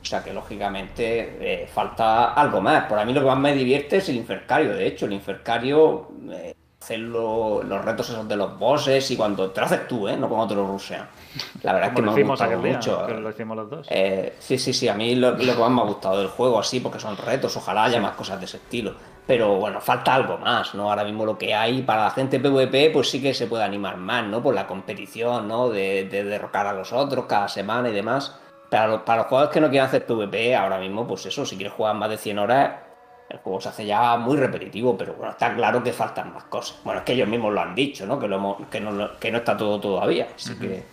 O 0.00 0.04
sea 0.06 0.24
que 0.24 0.32
lógicamente 0.32 1.36
eh, 1.40 1.66
falta 1.66 2.32
algo 2.32 2.62
más. 2.62 2.84
Por 2.86 2.98
a 2.98 3.04
mí 3.04 3.12
lo 3.12 3.20
que 3.20 3.26
más 3.26 3.38
me 3.38 3.54
divierte 3.54 3.98
es 3.98 4.08
el 4.08 4.16
Infercario. 4.16 4.72
De 4.74 4.86
hecho, 4.86 5.04
el 5.04 5.12
Infercario, 5.12 6.08
eh, 6.30 6.54
hacer 6.82 6.98
lo- 6.98 7.62
los 7.62 7.84
retos 7.84 8.10
esos 8.10 8.26
de 8.28 8.34
los 8.36 8.58
bosses 8.58 9.08
y 9.10 9.16
cuando 9.16 9.50
te 9.50 9.60
lo 9.60 9.66
haces 9.66 9.86
tú, 9.86 10.08
¿eh? 10.08 10.16
No 10.16 10.28
cuando 10.28 10.48
te 10.48 10.54
lo 10.54 10.66
rusean. 10.66 11.06
La 11.62 11.72
verdad 11.74 11.90
es 11.90 11.94
que 11.94 12.02
me 12.02 12.10
ha 12.10 12.14
gustado 12.24 12.62
día, 12.62 12.72
mucho. 12.74 13.06
que 13.06 13.14
lo 13.14 13.30
hicimos 13.30 13.56
los 13.56 13.70
dos. 13.70 13.86
Eh, 13.90 14.34
sí, 14.40 14.58
sí, 14.58 14.72
sí, 14.72 14.88
a 14.88 14.94
mí 14.94 15.14
lo, 15.14 15.30
lo 15.30 15.38
que 15.54 15.60
más 15.60 15.70
me 15.70 15.80
ha 15.80 15.84
gustado 15.84 16.18
del 16.18 16.28
juego 16.28 16.58
así, 16.58 16.80
porque 16.80 16.98
son 16.98 17.16
retos, 17.16 17.56
ojalá 17.56 17.84
haya 17.84 18.00
más 18.00 18.12
cosas 18.16 18.38
de 18.40 18.46
ese 18.46 18.56
estilo. 18.56 18.94
Pero 19.26 19.54
bueno, 19.56 19.80
falta 19.80 20.14
algo 20.14 20.36
más, 20.38 20.74
¿no? 20.74 20.90
Ahora 20.90 21.04
mismo 21.04 21.24
lo 21.24 21.38
que 21.38 21.54
hay 21.54 21.82
para 21.82 22.04
la 22.04 22.10
gente 22.10 22.40
PvP, 22.40 22.90
pues 22.92 23.08
sí 23.08 23.22
que 23.22 23.32
se 23.32 23.46
puede 23.46 23.62
animar 23.62 23.96
más, 23.96 24.26
¿no? 24.26 24.42
Por 24.42 24.52
la 24.54 24.66
competición, 24.66 25.46
¿no? 25.46 25.68
De, 25.70 26.08
de 26.10 26.24
derrocar 26.24 26.66
a 26.66 26.72
los 26.72 26.92
otros 26.92 27.26
cada 27.26 27.48
semana 27.48 27.88
y 27.88 27.92
demás. 27.92 28.36
Para 28.68 28.88
los, 28.88 29.02
para 29.02 29.18
los 29.18 29.26
jugadores 29.28 29.54
que 29.54 29.60
no 29.60 29.70
quieran 29.70 29.86
hacer 29.88 30.04
PvP, 30.06 30.56
ahora 30.56 30.78
mismo, 30.78 31.06
pues 31.06 31.24
eso, 31.26 31.46
si 31.46 31.56
quieres 31.56 31.72
jugar 31.74 31.94
más 31.94 32.10
de 32.10 32.18
100 32.18 32.38
horas, 32.40 32.72
el 33.32 33.38
juego 33.38 33.60
se 33.60 33.70
hace 33.70 33.86
ya 33.86 34.16
muy 34.18 34.36
repetitivo, 34.36 34.96
pero 34.96 35.14
bueno, 35.14 35.32
está 35.32 35.54
claro 35.54 35.82
que 35.82 35.92
faltan 35.92 36.32
más 36.34 36.44
cosas. 36.44 36.78
Bueno, 36.84 37.00
es 37.00 37.04
que 37.06 37.14
ellos 37.14 37.26
mismos 37.28 37.52
lo 37.52 37.60
han 37.62 37.74
dicho, 37.74 38.06
¿no? 38.06 38.18
Que, 38.20 38.28
lo 38.28 38.36
hemos- 38.36 38.66
que, 38.68 38.80
no, 38.80 38.92
lo- 38.92 39.18
que 39.18 39.32
no 39.32 39.38
está 39.38 39.56
todo 39.56 39.80
todavía, 39.80 40.28
así 40.36 40.54
que 40.58 40.84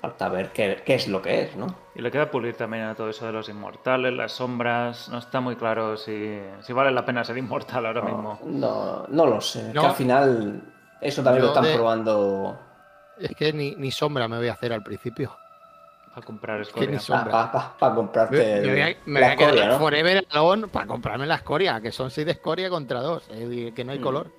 falta 0.00 0.28
ver 0.28 0.50
qué, 0.52 0.82
qué 0.84 0.94
es 0.94 1.08
lo 1.08 1.20
que 1.20 1.42
es, 1.42 1.56
¿no? 1.56 1.66
Y 1.94 2.00
le 2.00 2.10
queda 2.10 2.30
pulir 2.30 2.56
también 2.56 2.84
a 2.84 2.94
todo 2.94 3.10
eso 3.10 3.26
de 3.26 3.32
los 3.32 3.48
inmortales, 3.48 4.12
las 4.14 4.32
sombras. 4.32 5.08
No 5.08 5.18
está 5.18 5.40
muy 5.40 5.56
claro 5.56 5.96
si, 5.96 6.38
si 6.62 6.72
vale 6.72 6.90
la 6.92 7.04
pena 7.04 7.22
ser 7.24 7.36
inmortal 7.36 7.84
ahora 7.84 8.02
mismo. 8.02 8.38
No, 8.44 9.04
no 9.08 9.26
lo 9.26 9.40
sé. 9.40 9.72
No. 9.74 9.80
Que 9.82 9.86
al 9.88 9.94
final 9.94 10.62
eso 11.00 11.22
también 11.22 11.42
lo 11.42 11.48
están 11.48 11.64
de- 11.64 11.74
probando 11.74 12.58
Es 13.18 13.34
que 13.36 13.52
ni, 13.52 13.74
ni 13.74 13.90
sombra 13.90 14.28
me 14.28 14.38
voy 14.38 14.48
a 14.48 14.52
hacer 14.52 14.72
al 14.72 14.82
principio. 14.84 15.36
A 16.18 16.22
comprar 16.22 16.60
escoria. 16.60 16.98
para 17.78 17.94
comprarte 17.94 18.36
Me, 18.36 18.60
me 18.60 18.72
voy 18.72 18.80
a, 18.80 18.88
el- 18.88 18.96
me 19.06 19.20
la 19.20 19.34
voy 19.34 19.44
a 19.44 19.52
quedar 19.52 19.68
¿no? 19.68 19.78
forever 19.78 20.26
alone 20.30 20.68
para 20.68 20.86
comprarme 20.86 21.26
la 21.26 21.36
escoria, 21.36 21.80
que 21.80 21.92
son 21.92 22.10
6 22.10 22.24
de 22.26 22.32
escoria 22.32 22.68
contra 22.68 23.00
2, 23.00 23.28
que 23.74 23.84
no 23.84 23.92
hay 23.92 23.98
Mm. 23.98 24.02
color. 24.02 24.30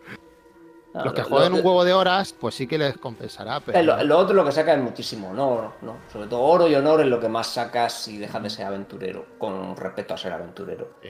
Ah, 0.93 1.01
Los 1.05 1.13
que 1.13 1.21
lo- 1.21 1.27
jueguen 1.27 1.51
lo- 1.51 1.59
un 1.59 1.65
huevo 1.65 1.83
de 1.85 1.93
horas, 1.93 2.33
pues 2.33 2.55
sí 2.55 2.65
que 2.67 2.77
les 2.77 2.97
compensará. 2.97 3.59
Pero 3.59 3.77
Eh, 3.77 3.83
Lo, 3.83 4.03
lo 4.03 4.17
otro 4.17 4.35
lo 4.35 4.43
que 4.43 4.51
saca 4.51 4.73
es 4.73 4.79
muchísimo, 4.81 5.33
¿no? 5.33 5.73
no 5.83 5.97
Sobre 6.11 6.27
todo 6.27 6.41
oro 6.41 6.67
y 6.67 6.73
honor 6.75 7.01
es 7.01 7.07
lo 7.07 7.19
que 7.19 7.29
más 7.29 7.47
sacas 7.47 7.93
si 7.93 8.17
dejas 8.17 8.41
de 8.41 8.49
ser 8.49 8.65
aventurero, 8.65 9.25
con 9.37 9.75
respecto 9.77 10.15
a 10.15 10.17
ser 10.17 10.33
aventurero. 10.33 10.89
Sí. 11.03 11.09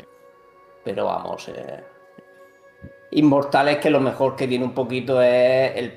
Pero 0.84 1.06
vamos, 1.06 1.48
eh... 1.50 1.84
Inmortal 3.12 3.70
es 3.70 3.78
que 3.78 3.90
lo 3.90 4.00
mejor 4.02 4.36
que 4.36 4.48
tiene 4.48 4.64
un 4.66 4.74
poquito 4.74 5.22
es 5.22 5.76
el 5.76 5.94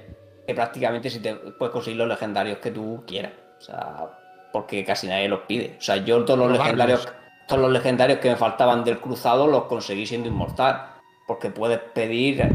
que 0.47 0.55
prácticamente 0.55 1.11
si 1.11 1.21
te 1.21 1.35
puedes 1.35 1.73
conseguir 1.73 1.99
los 1.99 2.09
legendarios 2.09 2.59
que 2.59 2.71
tú 2.71 3.03
quieras. 3.07 3.33
O 3.59 3.61
sea, 3.61 4.11
porque 4.53 4.85
casi 4.85 5.07
nadie 5.07 5.29
los 5.29 5.41
pide. 5.41 5.77
O 5.79 5.83
sea, 5.83 5.97
yo 5.97 6.25
todos 6.25 6.39
los 6.39 6.53
legendarios, 6.53 7.09
todos 7.49 7.63
los 7.63 7.71
legendarios 7.73 8.19
que 8.19 8.31
me 8.31 8.37
faltaban 8.37 8.85
del 8.85 8.99
cruzado 9.01 9.47
los 9.47 9.65
conseguí 9.65 10.07
siendo 10.07 10.29
inmortal. 10.29 10.89
Porque 11.27 11.51
puedes 11.51 11.79
pedir, 11.79 12.47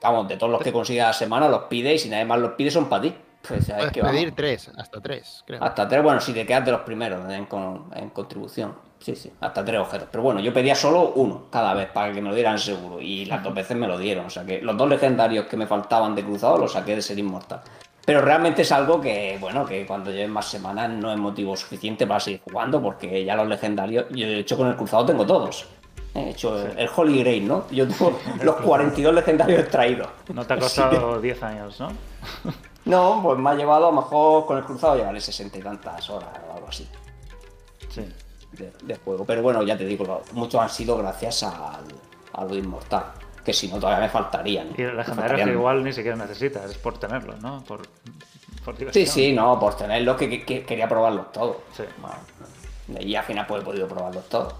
vamos, 0.00 0.28
de 0.28 0.36
todos 0.36 0.50
los 0.52 0.62
que 0.62 0.72
consigas 0.72 1.04
a 1.04 1.08
la 1.08 1.12
semana 1.14 1.48
los 1.48 1.64
pides 1.64 1.94
y 1.94 1.98
si 2.04 2.08
nadie 2.08 2.24
más 2.24 2.38
los 2.38 2.52
pide 2.52 2.70
son 2.70 2.88
para 2.88 3.02
ti. 3.02 3.14
Pues, 3.46 3.66
puedes 3.70 3.92
que 3.92 4.00
vamos. 4.00 4.16
pedir 4.16 4.34
3, 4.34 4.70
hasta 4.78 5.00
3, 5.02 5.44
creo. 5.46 5.62
Hasta 5.62 5.86
tres, 5.86 6.02
bueno, 6.02 6.18
si 6.20 6.32
te 6.32 6.46
quedas 6.46 6.64
de 6.64 6.72
los 6.72 6.80
primeros 6.80 7.30
en, 7.30 7.44
con- 7.44 7.90
en 7.94 8.08
contribución. 8.10 8.74
Sí, 9.00 9.14
sí, 9.14 9.30
hasta 9.38 9.62
tres 9.62 9.80
objetos. 9.80 10.08
Pero 10.10 10.22
bueno, 10.22 10.40
yo 10.40 10.50
pedía 10.54 10.74
solo 10.74 11.12
uno 11.16 11.48
cada 11.50 11.74
vez 11.74 11.90
para 11.90 12.10
que 12.10 12.22
me 12.22 12.30
lo 12.30 12.34
dieran 12.34 12.58
seguro. 12.58 13.02
Y 13.02 13.26
las 13.26 13.42
dos 13.42 13.52
veces 13.52 13.76
me 13.76 13.86
lo 13.86 13.98
dieron. 13.98 14.24
O 14.24 14.30
sea 14.30 14.44
que 14.46 14.62
los 14.62 14.74
dos 14.78 14.88
legendarios 14.88 15.44
que 15.44 15.58
me 15.58 15.66
faltaban 15.66 16.14
de 16.14 16.24
cruzado 16.24 16.56
los 16.56 16.72
saqué 16.72 16.94
de 16.96 17.02
ser 17.02 17.18
inmortal. 17.18 17.60
Pero 18.06 18.20
realmente 18.20 18.62
es 18.62 18.72
algo 18.72 19.00
que, 19.00 19.38
bueno, 19.40 19.64
que 19.64 19.86
cuando 19.86 20.10
lleven 20.10 20.30
más 20.30 20.46
semanas 20.50 20.90
no 20.90 21.10
es 21.12 21.18
motivo 21.18 21.56
suficiente 21.56 22.06
para 22.06 22.20
seguir 22.20 22.40
jugando, 22.44 22.82
porque 22.82 23.24
ya 23.24 23.34
los 23.34 23.48
legendarios, 23.48 24.06
yo 24.10 24.26
de 24.26 24.40
hecho 24.40 24.56
con 24.56 24.68
el 24.68 24.76
cruzado 24.76 25.06
tengo 25.06 25.24
todos. 25.24 25.66
He 26.14 26.30
hecho 26.30 26.56
el, 26.62 26.78
el 26.78 26.88
Holy 26.94 27.20
Grail, 27.20 27.48
¿no? 27.48 27.64
Yo 27.70 27.88
tengo 27.88 28.18
los 28.42 28.56
42 28.56 29.14
legendarios 29.14 29.60
extraídos. 29.60 30.08
No 30.32 30.44
te 30.46 30.52
ha 30.54 30.58
costado 30.58 31.20
10 31.20 31.42
años, 31.42 31.80
¿no? 31.80 31.88
No, 32.84 33.20
pues 33.22 33.38
me 33.38 33.48
ha 33.48 33.54
llevado 33.54 33.86
a 33.88 33.90
lo 33.90 33.96
mejor 33.96 34.44
con 34.44 34.58
el 34.58 34.64
cruzado 34.64 34.94
llevaré 34.96 35.18
sesenta 35.18 35.56
y 35.56 35.62
tantas 35.62 36.10
horas 36.10 36.28
o 36.46 36.54
algo 36.54 36.68
así 36.68 36.86
Sí. 37.88 38.06
de, 38.52 38.70
de 38.82 38.96
juego. 38.96 39.24
Pero 39.24 39.40
bueno, 39.40 39.62
ya 39.62 39.74
te 39.74 39.86
digo, 39.86 40.20
muchos 40.32 40.60
han 40.60 40.68
sido 40.68 40.98
gracias 40.98 41.44
al, 41.44 41.86
a 42.34 42.44
lo 42.44 42.54
inmortal. 42.54 43.04
Que 43.44 43.52
si 43.52 43.68
no, 43.68 43.78
todavía 43.78 44.00
me 44.00 44.08
faltarían. 44.08 44.68
Y 44.76 44.82
el 44.82 44.88
Me 44.92 44.94
legendario 44.98 45.22
faltarían- 45.30 45.48
que 45.48 45.52
igual 45.54 45.84
ni 45.84 45.92
siquiera 45.92 46.16
necesitas, 46.16 46.70
es 46.70 46.78
por 46.78 46.98
tenerlo, 46.98 47.34
¿no? 47.42 47.62
Por, 47.64 47.82
por 48.64 48.74
Sí, 48.92 49.04
sí, 49.06 49.32
no, 49.32 49.58
por 49.60 49.76
tenerlos 49.76 50.16
que, 50.16 50.28
que- 50.30 50.44
que 50.44 50.64
quería 50.64 50.88
probarlos 50.88 51.30
todos. 51.32 51.56
Sí. 51.76 51.82
Bueno, 51.98 52.16
y 53.00 53.14
al 53.14 53.24
final 53.24 53.46
pues 53.46 53.62
he 53.62 53.64
podido 53.64 53.86
probarlos 53.86 54.28
todos. 54.28 54.54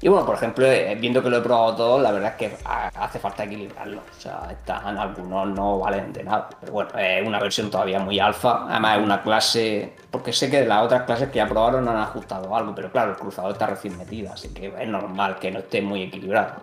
Y 0.00 0.06
bueno, 0.06 0.24
por 0.24 0.36
ejemplo, 0.36 0.64
eh, 0.64 0.94
viendo 1.00 1.20
que 1.20 1.28
lo 1.28 1.38
he 1.38 1.40
probado 1.40 1.74
todo, 1.74 1.98
la 2.00 2.12
verdad 2.12 2.30
es 2.30 2.36
que 2.36 2.56
ha- 2.66 2.86
hace 3.02 3.18
falta 3.18 3.42
equilibrarlo. 3.42 4.00
O 4.16 4.20
sea, 4.20 4.46
están, 4.50 4.96
algunos 4.96 5.48
no 5.48 5.80
valen 5.80 6.12
de 6.12 6.22
nada. 6.22 6.48
Pero 6.60 6.72
bueno, 6.72 6.90
es 6.96 7.26
una 7.26 7.40
versión 7.40 7.68
todavía 7.68 7.98
muy 7.98 8.20
alfa. 8.20 8.64
Además 8.70 8.98
es 8.98 9.04
una 9.04 9.22
clase... 9.22 9.96
Porque 10.08 10.32
sé 10.32 10.48
que 10.48 10.60
de 10.60 10.66
las 10.66 10.84
otras 10.84 11.02
clases 11.02 11.30
que 11.30 11.36
ya 11.38 11.48
probaron 11.48 11.88
han 11.88 11.96
ajustado 11.96 12.54
algo. 12.54 12.72
Pero 12.76 12.92
claro, 12.92 13.10
el 13.10 13.16
cruzador 13.16 13.50
está 13.52 13.66
recién 13.66 13.98
metido. 13.98 14.32
Así 14.32 14.50
que 14.50 14.72
es 14.78 14.88
normal 14.88 15.36
que 15.40 15.50
no 15.50 15.58
esté 15.58 15.82
muy 15.82 16.02
equilibrado. 16.04 16.60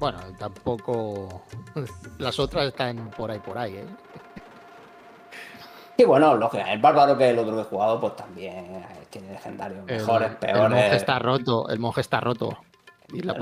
Bueno, 0.00 0.18
tampoco. 0.38 1.42
Las 2.18 2.38
otras 2.40 2.66
están 2.66 3.10
por 3.16 3.30
ahí, 3.30 3.38
por 3.38 3.56
ahí, 3.58 3.76
¿eh? 3.76 3.86
Y 5.96 6.04
bueno, 6.04 6.34
lógico, 6.34 6.64
el 6.66 6.80
bárbaro 6.80 7.16
que 7.18 7.28
el 7.28 7.38
otro 7.38 7.54
que 7.56 7.60
he 7.60 7.64
jugado, 7.64 8.00
pues 8.00 8.16
también 8.16 8.54
eh, 8.76 8.86
tiene 9.10 9.32
legendarios 9.32 9.84
El- 9.86 9.98
mejores, 9.98 10.30
El, 10.30 10.36
peores. 10.38 10.70
monje 10.70 10.96
está 10.96 11.18
roto, 11.18 11.68
el 11.68 11.78
monje 11.78 12.00
está 12.00 12.20
roto. 12.20 12.58
Y 13.12 13.20
la, 13.22 13.34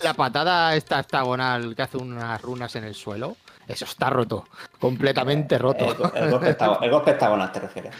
El 0.00 0.14
patada 0.16 0.74
esta 0.74 1.00
hexagonal 1.00 1.74
que 1.74 1.82
hace 1.82 1.96
unas 1.96 2.42
runas 2.42 2.74
en 2.76 2.84
el 2.84 2.94
suelo, 2.94 3.36
eso 3.66 3.84
está 3.86 4.10
roto, 4.10 4.44
completamente 4.78 5.56
roto. 5.58 5.84
El, 6.14 6.24
el 6.24 6.30
golpe 6.32 6.58
hexagon- 6.58 6.78
el 6.82 6.90
golpe 6.90 7.10
hexagonal 7.12 7.50
te 7.52 7.60
refieres. 7.60 7.94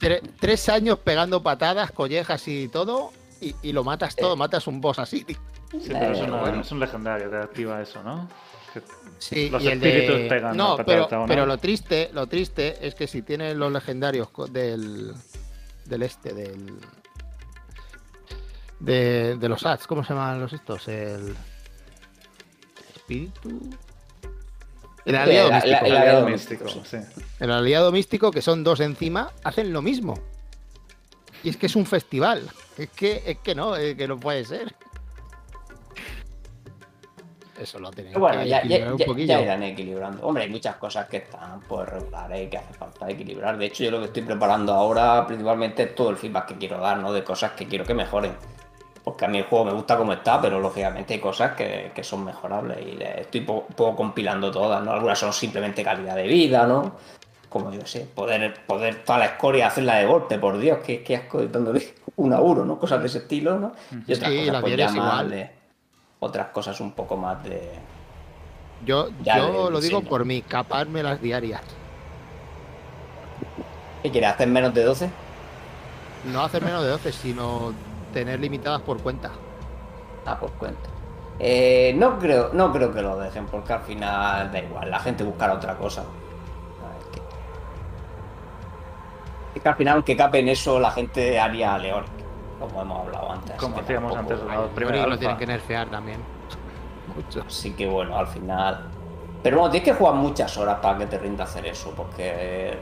Tre- 0.00 0.22
tres 0.40 0.68
años 0.70 0.98
pegando 0.98 1.42
patadas, 1.42 1.92
collejas 1.92 2.48
y 2.48 2.68
todo, 2.68 3.12
y, 3.40 3.54
y 3.62 3.72
lo 3.72 3.84
matas 3.84 4.16
todo, 4.16 4.34
matas 4.34 4.66
un 4.66 4.80
boss 4.80 4.98
así. 4.98 5.24
Sí, 5.70 5.88
pero 5.92 6.12
es, 6.12 6.20
una- 6.20 6.40
bueno. 6.40 6.60
es 6.62 6.72
un 6.72 6.80
legendario 6.80 7.30
que 7.30 7.36
activa 7.36 7.80
eso, 7.80 8.02
¿no? 8.02 8.28
Que 8.74 8.82
Sí, 9.18 9.50
los 9.50 9.62
y 9.62 9.68
el 9.68 9.72
espíritus 9.74 10.16
de... 10.18 10.28
pegan 10.28 10.56
No, 10.56 10.76
pero, 10.84 11.08
pero 11.26 11.44
lo 11.46 11.58
triste, 11.58 12.10
lo 12.12 12.26
triste 12.26 12.86
es 12.86 12.94
que 12.94 13.06
si 13.06 13.22
tienes 13.22 13.54
los 13.56 13.70
legendarios 13.72 14.28
del 14.50 15.14
del 15.86 16.02
este, 16.02 16.32
del 16.32 16.78
de, 18.78 19.36
de 19.36 19.48
los 19.48 19.64
ads, 19.66 19.86
¿cómo 19.86 20.02
se 20.04 20.14
llaman 20.14 20.40
los 20.40 20.52
estos? 20.52 20.88
El 20.88 21.34
espíritu, 22.96 23.70
El 25.04 25.16
aliado 25.16 25.50
La- 25.50 25.58
la- 25.58 25.64
místico. 25.64 25.84
el 25.84 25.90
El 25.90 25.96
aliado 25.96 26.00
aliado 26.02 26.28
místico, 26.28 26.64
místico, 26.64 26.84
sí. 26.86 27.22
El 27.40 27.50
aliado 27.50 27.92
místico, 27.92 28.30
que 28.30 28.42
son 28.42 28.64
dos 28.64 28.80
encima, 28.80 29.30
hacen 29.44 29.72
lo 29.72 29.82
mismo. 29.82 30.18
Y 31.42 31.48
es 31.50 31.56
que 31.56 31.66
es 31.66 31.76
un 31.76 31.86
festival. 31.86 32.48
Es 32.78 32.88
que, 32.90 33.22
es 33.26 33.38
que 33.38 33.54
no, 33.54 33.76
es 33.76 33.96
que 33.96 34.06
no 34.08 34.18
puede 34.18 34.44
ser. 34.44 34.74
Eso 37.60 37.78
lo 37.78 37.90
Pero 37.90 38.18
bueno, 38.20 38.40
que 38.42 38.48
ya, 38.48 38.58
equilibrar 38.58 38.86
ya, 38.88 38.92
un 38.92 38.98
ya- 38.98 39.06
poquillo. 39.06 39.26
ya 39.26 39.40
irán 39.42 39.62
equilibrando. 39.62 40.26
Hombre, 40.26 40.44
hay 40.44 40.50
muchas 40.50 40.76
cosas 40.76 41.06
que 41.08 41.18
están 41.18 41.60
pues 41.68 41.88
regulares 41.88 42.46
y 42.46 42.50
que 42.50 42.58
hace 42.58 42.72
falta 42.74 43.08
equilibrar. 43.10 43.58
De 43.58 43.66
hecho, 43.66 43.84
yo 43.84 43.90
lo 43.90 43.98
que 44.00 44.06
estoy 44.06 44.22
preparando 44.22 44.72
ahora 44.72 45.26
principalmente 45.26 45.82
es 45.82 45.94
todo 45.94 46.10
el 46.10 46.16
feedback 46.16 46.46
que 46.46 46.54
quiero 46.56 46.78
dar, 46.78 46.96
¿no? 46.98 47.12
De 47.12 47.22
cosas 47.22 47.52
que 47.52 47.66
quiero 47.66 47.84
que 47.84 47.94
mejoren. 47.94 48.32
Porque 49.04 49.24
a 49.24 49.28
mí 49.28 49.38
el 49.38 49.44
juego 49.44 49.64
me 49.66 49.72
gusta 49.72 49.96
como 49.96 50.12
está, 50.12 50.40
pero 50.40 50.60
lógicamente 50.60 51.14
hay 51.14 51.20
cosas 51.20 51.52
que, 51.56 51.90
que 51.94 52.04
son 52.04 52.24
mejorables 52.24 52.78
y 52.80 52.98
estoy 53.02 53.40
po- 53.42 53.64
un 53.68 53.74
poco 53.74 53.96
compilando 53.96 54.50
todas, 54.50 54.82
¿no? 54.84 54.92
Algunas 54.92 55.18
son 55.18 55.32
simplemente 55.32 55.82
calidad 55.82 56.16
de 56.16 56.24
vida, 56.26 56.66
¿no? 56.66 56.96
Como 57.48 57.72
yo 57.72 57.84
sé, 57.84 58.00
poder, 58.14 58.54
poder 58.66 59.02
toda 59.04 59.18
la 59.20 59.24
escoria 59.26 59.66
hacerla 59.66 59.96
de 59.96 60.06
golpe, 60.06 60.38
por 60.38 60.58
Dios, 60.58 60.78
qué, 60.84 61.02
qué 61.02 61.16
asco 61.16 61.42
dándole 61.46 61.94
un 62.16 62.32
a 62.32 62.40
uno, 62.40 62.64
¿no? 62.64 62.78
Cosas 62.78 63.00
de 63.00 63.06
ese 63.06 63.18
estilo, 63.18 63.58
¿no? 63.58 63.72
Y 64.06 64.12
otras 64.12 64.30
Sí, 64.30 64.38
cosas 64.46 64.60
pues 64.60 64.76
ya 64.76 64.86
más 64.86 64.94
igual. 64.96 65.30
de- 65.30 65.59
Otras 66.20 66.48
cosas 66.48 66.80
un 66.80 66.92
poco 66.92 67.16
más 67.16 67.42
de... 67.42 67.72
Yo, 68.84 69.08
yo 69.22 69.64
de 69.64 69.70
lo 69.70 69.80
digo 69.80 70.02
por 70.02 70.24
mí, 70.24 70.42
caparme 70.42 71.02
las 71.02 71.20
diarias. 71.20 71.62
¿Qué 74.02 74.10
quieres? 74.10 74.30
¿Hacer 74.30 74.48
menos 74.48 74.72
de 74.72 74.84
12? 74.84 75.10
No 76.32 76.42
hacer 76.42 76.62
menos 76.62 76.82
de 76.82 76.90
12, 76.90 77.12
sino 77.12 77.74
tener 78.12 78.40
limitadas 78.40 78.82
por 78.82 79.00
cuenta. 79.02 79.30
Ah, 80.26 80.38
por 80.38 80.52
cuenta. 80.52 80.88
Eh, 81.38 81.94
no 81.96 82.18
creo, 82.18 82.50
no 82.52 82.70
creo 82.70 82.92
que 82.92 83.00
lo 83.00 83.18
dejen, 83.18 83.46
porque 83.46 83.72
al 83.72 83.80
final 83.80 84.52
da 84.52 84.58
igual, 84.58 84.90
la 84.90 85.00
gente 85.00 85.24
buscará 85.24 85.54
otra 85.54 85.76
cosa. 85.76 86.02
A 86.02 86.04
ver, 86.92 87.02
¿qué? 87.12 87.22
Es 89.54 89.62
que 89.62 89.68
al 89.68 89.76
final, 89.76 89.94
aunque 89.94 90.16
capen 90.16 90.48
eso, 90.48 90.78
la 90.78 90.90
gente 90.90 91.40
haría 91.40 91.78
León, 91.78 92.04
como 92.60 92.82
hemos 92.82 93.06
hablado 93.06 93.32
antes. 93.32 93.56
Como 93.56 93.74
que 93.76 93.80
hacíamos 93.80 94.12
tampoco- 94.14 94.34
antes 94.34 94.40
de 94.40 94.44
la 94.48 94.54
Creo 94.62 94.74
primera 94.74 95.04
que 95.04 95.10
lo 95.10 95.18
tienen 95.18 95.36
que 95.38 95.46
nerfear 95.46 95.88
también. 95.88 96.20
Mucho. 97.16 97.42
Así 97.46 97.72
que 97.72 97.86
bueno, 97.88 98.16
al 98.16 98.26
final. 98.26 98.84
Pero 99.42 99.56
bueno, 99.58 99.70
tienes 99.70 99.88
que 99.88 99.94
jugar 99.94 100.14
muchas 100.14 100.56
horas 100.58 100.78
para 100.80 100.98
que 100.98 101.06
te 101.06 101.18
rinda 101.18 101.44
hacer 101.44 101.66
eso, 101.66 101.92
porque 101.96 102.78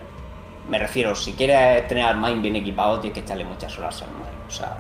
me 0.69 0.79
refiero, 0.79 1.15
si 1.15 1.33
quieres 1.33 1.87
tener 1.89 2.05
al 2.05 2.19
Mind 2.19 2.43
bien 2.43 2.57
equipado, 2.57 2.99
tienes 3.01 3.15
que 3.15 3.21
echarle 3.25 3.45
muchas 3.45 3.79
horas 3.79 4.03
al 4.03 4.09
Mind. 4.09 4.47
O 4.49 4.51
sea, 4.51 4.77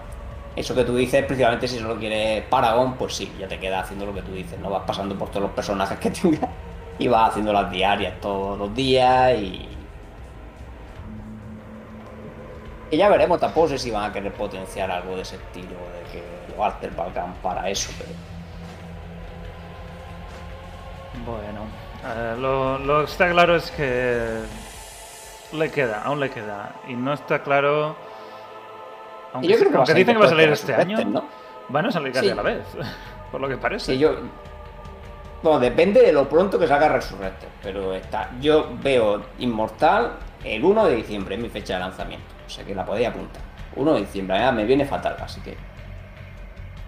eso 0.56 0.74
que 0.74 0.84
tú 0.84 0.96
dices, 0.96 1.24
principalmente 1.24 1.68
si 1.68 1.78
solo 1.78 1.96
quieres 1.96 2.42
Paragon, 2.46 2.94
pues 2.94 3.14
sí, 3.14 3.32
ya 3.38 3.46
te 3.48 3.58
quedas 3.60 3.84
haciendo 3.84 4.06
lo 4.06 4.12
que 4.12 4.22
tú 4.22 4.32
dices, 4.32 4.58
¿no? 4.58 4.70
Vas 4.70 4.82
pasando 4.86 5.14
por 5.16 5.28
todos 5.28 5.42
los 5.42 5.52
personajes 5.52 5.98
que 5.98 6.10
tengas 6.10 6.50
y 6.98 7.06
vas 7.08 7.30
haciendo 7.30 7.52
las 7.52 7.70
diarias 7.70 8.20
todos 8.20 8.58
los 8.58 8.74
días 8.74 9.38
y. 9.38 9.68
Y 12.90 12.96
ya 12.96 13.08
veremos, 13.08 13.38
tampoco 13.38 13.68
sé 13.68 13.78
si 13.78 13.90
van 13.90 14.10
a 14.10 14.12
querer 14.12 14.32
potenciar 14.32 14.90
algo 14.90 15.14
de 15.16 15.22
ese 15.22 15.36
estilo, 15.36 15.68
de 15.70 16.10
que 16.12 16.22
Walter 16.56 16.90
valgan 16.96 17.34
para 17.42 17.68
eso, 17.68 17.90
pero. 17.98 18.10
Bueno, 21.26 21.60
eh, 22.04 22.36
lo, 22.38 22.78
lo 22.78 23.04
que 23.04 23.10
está 23.10 23.30
claro 23.30 23.56
es 23.56 23.70
que 23.72 24.40
le 25.52 25.70
queda, 25.70 26.02
aún 26.02 26.20
le 26.20 26.30
queda. 26.30 26.72
Y 26.88 26.94
no 26.94 27.12
está 27.12 27.42
claro. 27.42 27.96
Aunque, 29.32 29.48
Yo 29.48 29.58
creo 29.58 29.70
que 29.70 29.76
aunque 29.76 29.94
dicen 29.94 30.14
que 30.14 30.20
va 30.20 30.26
a 30.26 30.30
salir 30.30 30.48
este 30.48 30.74
año, 30.74 30.98
¿no? 31.04 31.24
van 31.68 31.86
a 31.86 31.92
salir 31.92 32.12
casi 32.12 32.26
Sí. 32.26 32.32
a 32.32 32.36
la 32.36 32.42
vez, 32.42 32.64
por 33.30 33.40
lo 33.40 33.48
que 33.48 33.56
parece. 33.56 33.92
Sí, 33.92 33.98
yo. 33.98 34.14
Bueno, 35.42 35.60
depende 35.60 36.00
de 36.02 36.12
lo 36.12 36.28
pronto 36.28 36.58
que 36.58 36.66
salga 36.66 36.88
Resurrected, 36.88 37.48
pero 37.62 37.92
está. 37.94 38.30
Yo 38.40 38.70
veo 38.82 39.22
Inmortal 39.38 40.12
el 40.42 40.64
1 40.64 40.86
de 40.86 40.96
diciembre, 40.96 41.34
es 41.36 41.40
mi 41.40 41.48
fecha 41.48 41.74
de 41.74 41.80
lanzamiento. 41.80 42.37
O 42.48 42.50
sea 42.50 42.64
que 42.64 42.74
la 42.74 42.84
podéis 42.84 43.08
apuntar. 43.08 43.42
1 43.76 43.94
de 43.94 44.00
diciembre, 44.00 44.52
me 44.52 44.64
viene 44.64 44.84
fatal, 44.84 45.16
así 45.20 45.40
que. 45.42 45.56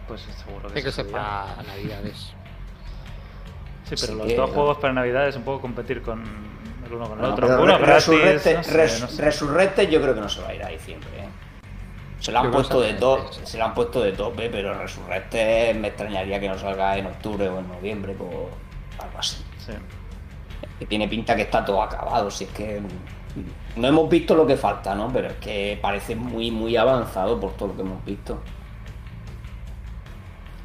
Pues 0.08 0.22
seguro 0.22 0.68
que, 0.68 0.82
que 0.82 0.90
sí, 0.90 0.96
ser 0.96 1.06
para 1.12 1.44
Navidades. 1.66 2.32
Sí, 3.84 3.94
pero 4.00 4.02
Así 4.02 4.12
los 4.14 4.26
que- 4.26 4.36
dos 4.36 4.50
juegos 4.50 4.78
para 4.78 4.92
Navidad 4.92 5.28
es 5.28 5.36
un 5.36 5.42
poco 5.42 5.60
competir 5.60 6.02
con 6.02 6.22
el 6.86 6.92
uno 6.92 7.08
con 7.08 7.18
el 7.18 7.22
No, 7.24 7.32
otro. 7.34 7.46
pero 7.46 7.62
Uno 7.62 7.78
Re- 7.78 7.84
gratis, 7.86 8.06
Resurrected, 8.08 8.56
no 8.56 8.62
sé, 8.64 8.72
Res- 8.76 9.00
no 9.02 9.08
sé. 9.08 9.22
Resurrected 9.22 9.88
yo 9.90 10.00
creo 10.02 10.14
que 10.14 10.20
no 10.20 10.28
se 10.28 10.40
va 10.42 10.48
a 10.48 10.54
ir 10.54 10.64
a 10.64 10.68
diciembre, 10.68 11.10
¿eh? 11.16 11.28
Se 12.18 12.32
lo 12.32 12.40
han 12.40 12.50
puesto 12.50 12.80
que 12.80 12.92
de 12.92 12.92
antes. 12.92 13.40
se 13.48 13.58
lo 13.58 13.64
han 13.64 13.74
puesto 13.74 14.02
de 14.02 14.12
tope, 14.12 14.50
pero 14.50 14.74
Resurrected 14.74 15.76
me 15.76 15.88
extrañaría 15.88 16.40
que 16.40 16.48
no 16.48 16.58
salga 16.58 16.96
en 16.98 17.06
octubre 17.06 17.48
o 17.48 17.58
en 17.60 17.68
noviembre 17.68 18.12
por 18.14 18.30
algo 18.98 19.18
así. 19.18 19.44
Sí. 19.58 19.72
que 20.78 20.86
tiene 20.86 21.06
pinta 21.08 21.36
que 21.36 21.42
está 21.42 21.62
todo 21.64 21.82
acabado. 21.82 22.30
Si 22.30 22.44
es 22.44 22.50
que 22.50 22.80
no 23.76 23.88
hemos 23.88 24.08
visto 24.08 24.34
lo 24.34 24.46
que 24.46 24.56
falta, 24.56 24.94
¿no? 24.94 25.12
Pero 25.12 25.28
es 25.28 25.34
que 25.34 25.78
parece 25.80 26.16
muy, 26.16 26.50
muy 26.50 26.76
avanzado 26.76 27.38
por 27.38 27.52
todo 27.52 27.68
lo 27.68 27.76
que 27.76 27.82
hemos 27.82 28.04
visto. 28.04 28.40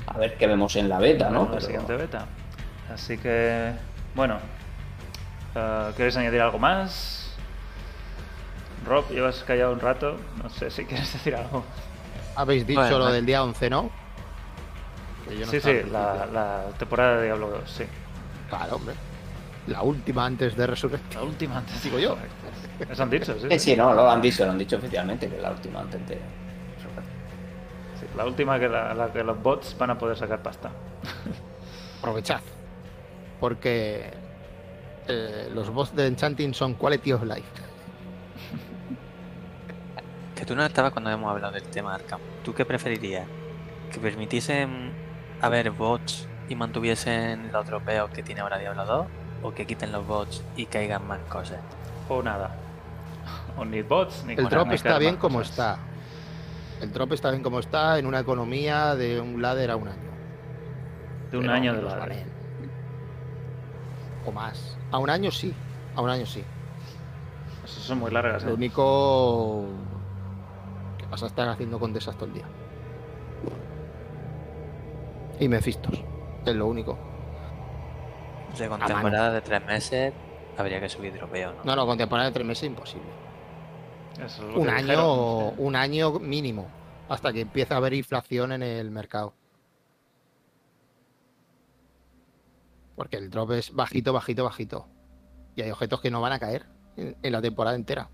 A 0.07 0.17
ver 0.17 0.37
qué 0.37 0.47
vemos 0.47 0.75
en 0.75 0.87
la 0.89 0.99
beta, 0.99 1.29
¿no? 1.29 1.41
en 1.41 1.45
la 1.45 1.51
Pero- 1.51 1.65
siguiente 1.65 1.95
beta. 1.95 2.25
Así 2.93 3.17
que, 3.17 3.71
bueno, 4.13 4.37
eh, 5.55 5.91
¿queréis 5.97 6.15
añadir 6.17 6.41
algo 6.41 6.59
más? 6.59 7.33
Rob, 8.85 9.09
llevas 9.09 9.43
callado 9.43 9.73
un 9.73 9.79
rato. 9.79 10.17
No 10.43 10.49
sé 10.49 10.69
si 10.69 10.85
quieres 10.85 11.11
decir 11.11 11.35
algo. 11.35 11.63
Habéis 12.35 12.67
dicho 12.67 12.79
Bueno, 12.79 12.99
lo 12.99 13.05
no. 13.05 13.11
del 13.11 13.25
día 13.25 13.43
11, 13.43 13.69
¿no? 13.69 13.89
Que 15.27 15.37
yo 15.37 15.45
no 15.45 15.51
sí, 15.51 15.59
sí, 15.59 15.73
la, 15.91 16.65
temporada 16.77 17.17
de 17.17 17.25
Diablo 17.25 17.49
2, 17.49 17.71
sí. 17.71 17.83
Claro, 18.49 18.75
hombre. 18.75 18.93
La 19.67 19.81
última 19.81 20.25
antes 20.27 20.55
de 20.55 20.67
Resurrected. 20.67 21.15
La 21.15 21.23
última 21.23 21.57
antes. 21.57 21.81
Digo 21.83 21.97
yo. 21.97 22.15
Eso 22.89 23.03
han 23.03 23.09
dicho, 23.09 23.35
sí. 23.39 23.59
Sí, 23.59 23.75
no, 23.75 23.93
lo 23.93 24.09
han 24.09 24.21
dicho, 24.21 24.45
lo 24.45 24.51
han 24.51 24.57
dicho 24.57 24.77
oficialmente, 24.77 25.29
que 25.29 25.35
es 25.35 25.41
la 25.41 25.51
última 25.51 25.81
antes 25.81 26.07
de. 26.07 26.15
Sí, 26.15 28.05
la 28.17 28.25
última 28.25 28.59
que, 28.59 28.67
la, 28.67 28.93
la 28.93 29.11
que 29.11 29.23
los 29.23 29.41
bots 29.41 29.77
van 29.77 29.91
a 29.91 29.97
poder 29.97 30.17
sacar 30.17 30.41
pasta. 30.41 30.71
Aprovechad. 31.99 32.41
Porque 33.39 34.11
eh, 35.07 35.49
los 35.53 35.69
boss 35.69 35.95
de 35.95 36.07
Enchanting 36.07 36.53
son 36.53 36.73
quality 36.73 37.13
of 37.13 37.23
life. 37.23 37.43
Que 40.35 40.45
tú 40.45 40.55
no 40.55 40.65
estabas 40.65 40.91
cuando 40.91 41.09
hemos 41.11 41.31
hablado 41.31 41.53
del 41.53 41.63
tema 41.63 41.95
Arkham. 41.95 42.19
¿Tú 42.43 42.53
qué 42.53 42.65
preferirías? 42.65 43.25
¿Que 43.91 43.99
permitiesen 43.99 44.91
haber 45.41 45.71
bots 45.71 46.27
y 46.49 46.55
mantuviesen 46.55 47.51
los 47.51 47.65
dropeos 47.65 48.09
que 48.09 48.21
tiene 48.21 48.41
ahora 48.41 48.57
Diablo 48.57 48.85
2? 48.85 49.07
¿O 49.43 49.53
que 49.53 49.65
quiten 49.65 49.91
los 49.91 50.05
bots 50.05 50.43
y 50.57 50.65
caigan 50.65 51.07
más 51.07 51.19
cosas? 51.29 51.59
O 52.09 52.21
nada. 52.21 52.64
O 53.57 53.65
ni 53.65 53.81
bots, 53.81 54.23
ni 54.25 54.33
El 54.33 54.49
drop 54.49 54.71
está 54.71 54.97
bien 54.97 55.17
como 55.17 55.39
cosas. 55.39 55.51
está. 55.51 55.77
El 56.81 56.91
drop 56.91 57.13
está 57.13 57.31
bien 57.31 57.41
como 57.41 57.59
está 57.59 57.97
en 57.97 58.05
una 58.05 58.19
economía 58.19 58.95
de 58.95 59.19
un 59.21 59.41
ladder 59.41 59.71
a 59.71 59.75
un 59.77 59.87
año. 59.87 60.11
De 61.31 61.37
un 61.37 61.43
Pero 61.43 61.53
año 61.53 61.71
de 61.73 61.77
menos 61.77 61.93
la 61.93 61.99
valen. 61.99 62.31
O 64.25 64.31
más. 64.31 64.77
A 64.91 64.97
un 64.97 65.09
año 65.09 65.31
sí. 65.31 65.53
A 65.95 66.01
un 66.01 66.09
año 66.09 66.25
sí. 66.25 66.43
Eso 67.63 67.79
son 67.79 67.99
muy 67.99 68.11
largas, 68.11 68.43
¿eh? 68.43 68.47
Lo 68.47 68.55
único 68.55 69.65
que 70.97 71.05
vas 71.07 71.23
a 71.23 71.27
estar 71.27 71.47
haciendo 71.47 71.79
con 71.79 71.93
todo 71.93 72.25
el 72.25 72.33
día. 72.33 72.45
Y 75.39 75.47
Mephistos. 75.47 76.03
Es 76.45 76.55
lo 76.55 76.67
único. 76.67 76.97
O 78.53 78.55
sea, 78.55 78.69
con 78.69 78.81
A 78.81 78.85
mano. 78.87 78.95
temporada 78.95 79.31
de 79.31 79.41
tres 79.41 79.65
meses 79.65 80.13
habría 80.57 80.79
que 80.79 80.87
subir 80.89 81.13
dropeo, 81.13 81.53
¿no? 81.53 81.63
No, 81.63 81.75
no, 81.75 81.85
con 81.85 81.97
temporada 81.97 82.29
de 82.29 82.33
tres 82.33 82.45
meses 82.45 82.63
imposible. 82.65 83.07
Eso 84.19 84.47
es 84.47 84.53
lo 84.53 84.59
Un 84.59 84.65
que 84.65 84.71
año, 84.71 84.81
dijeron, 84.81 85.49
sí. 85.55 85.61
un 85.61 85.75
año 85.75 86.19
mínimo. 86.19 86.67
Hasta 87.07 87.31
que 87.31 87.41
empiece 87.41 87.73
a 87.73 87.77
haber 87.77 87.93
inflación 87.93 88.51
en 88.51 88.63
el 88.63 88.89
mercado. 88.91 89.33
Porque 92.95 93.17
el 93.17 93.29
drop 93.29 93.51
es 93.51 93.73
bajito, 93.73 94.13
bajito, 94.13 94.43
bajito. 94.43 94.87
Y 95.55 95.61
hay 95.61 95.71
objetos 95.71 96.01
que 96.01 96.09
no 96.09 96.21
van 96.21 96.33
a 96.33 96.39
caer 96.39 96.65
en, 96.97 97.15
en 97.21 97.31
la 97.31 97.41
temporada 97.41 97.75
entera. 97.75 98.09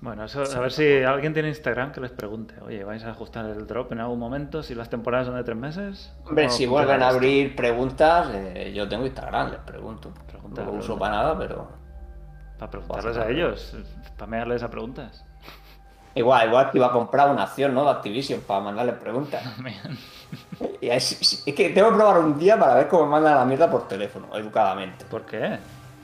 Bueno, 0.00 0.24
eso, 0.24 0.42
a 0.42 0.60
ver 0.60 0.72
si 0.72 1.02
alguien 1.02 1.34
tiene 1.34 1.50
Instagram 1.50 1.92
que 1.92 2.00
les 2.00 2.10
pregunte, 2.10 2.54
oye, 2.62 2.84
¿vais 2.84 3.04
a 3.04 3.10
ajustar 3.10 3.44
el 3.44 3.66
drop 3.66 3.92
en 3.92 4.00
algún 4.00 4.18
momento 4.18 4.62
si 4.62 4.74
las 4.74 4.88
temporadas 4.88 5.26
son 5.26 5.36
de 5.36 5.44
tres 5.44 5.58
meses? 5.58 6.12
Hombre, 6.24 6.46
¿Cómo 6.46 6.56
si 6.56 6.66
vuelven 6.66 7.02
a 7.02 7.08
abrir 7.08 7.54
preguntas, 7.54 8.28
eh, 8.32 8.72
yo 8.74 8.88
tengo 8.88 9.04
Instagram, 9.04 9.50
les 9.50 9.60
pregunto. 9.60 10.10
Pregunta, 10.26 10.64
no 10.64 10.72
lo 10.72 10.78
uso 10.78 10.98
para 10.98 11.16
nada, 11.16 11.38
pero. 11.38 11.68
Para 12.58 12.70
preguntarles 12.70 13.16
a 13.18 13.28
ellos, 13.28 13.76
spamearles 14.06 14.62
a 14.62 14.70
preguntas. 14.70 15.24
Igual, 16.14 16.48
igual 16.48 16.70
que 16.70 16.78
iba 16.78 16.86
a 16.86 16.92
comprar 16.92 17.30
una 17.30 17.44
acción, 17.44 17.74
¿no? 17.74 17.84
De 17.84 17.90
Activision 17.90 18.40
para 18.40 18.60
mandarles 18.60 18.96
preguntas. 18.96 19.42
Y 20.80 20.88
es, 20.88 21.42
es 21.44 21.54
que 21.54 21.70
tengo 21.70 21.90
que 21.90 21.96
probar 21.96 22.20
un 22.20 22.38
día 22.38 22.56
para 22.56 22.74
ver 22.74 22.86
cómo 22.86 23.04
me 23.04 23.10
mandan 23.10 23.34
la 23.34 23.44
mierda 23.44 23.68
por 23.68 23.88
teléfono, 23.88 24.28
educadamente. 24.36 25.04
¿Por 25.04 25.26
qué? 25.26 25.58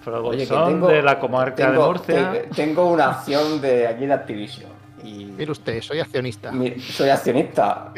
Pero 0.06 0.24
Oye, 0.24 0.38
que 0.38 0.46
son 0.46 0.68
tengo- 0.74 0.86
de 0.86 1.02
la 1.02 1.18
comarca 1.18 1.56
tengo- 1.56 1.82
de 1.82 1.88
Murcia. 1.88 2.32
te- 2.32 2.38
Tengo 2.54 2.86
una 2.92 3.10
acción 3.10 3.60
de 3.60 3.88
aquí 3.88 4.06
de 4.06 4.12
Activision. 4.12 4.70
Y 5.02 5.24
Mire 5.26 5.50
usted, 5.50 5.82
soy 5.82 5.98
accionista. 5.98 6.52
mi- 6.52 6.78
soy 6.78 7.08
accionista. 7.08 7.92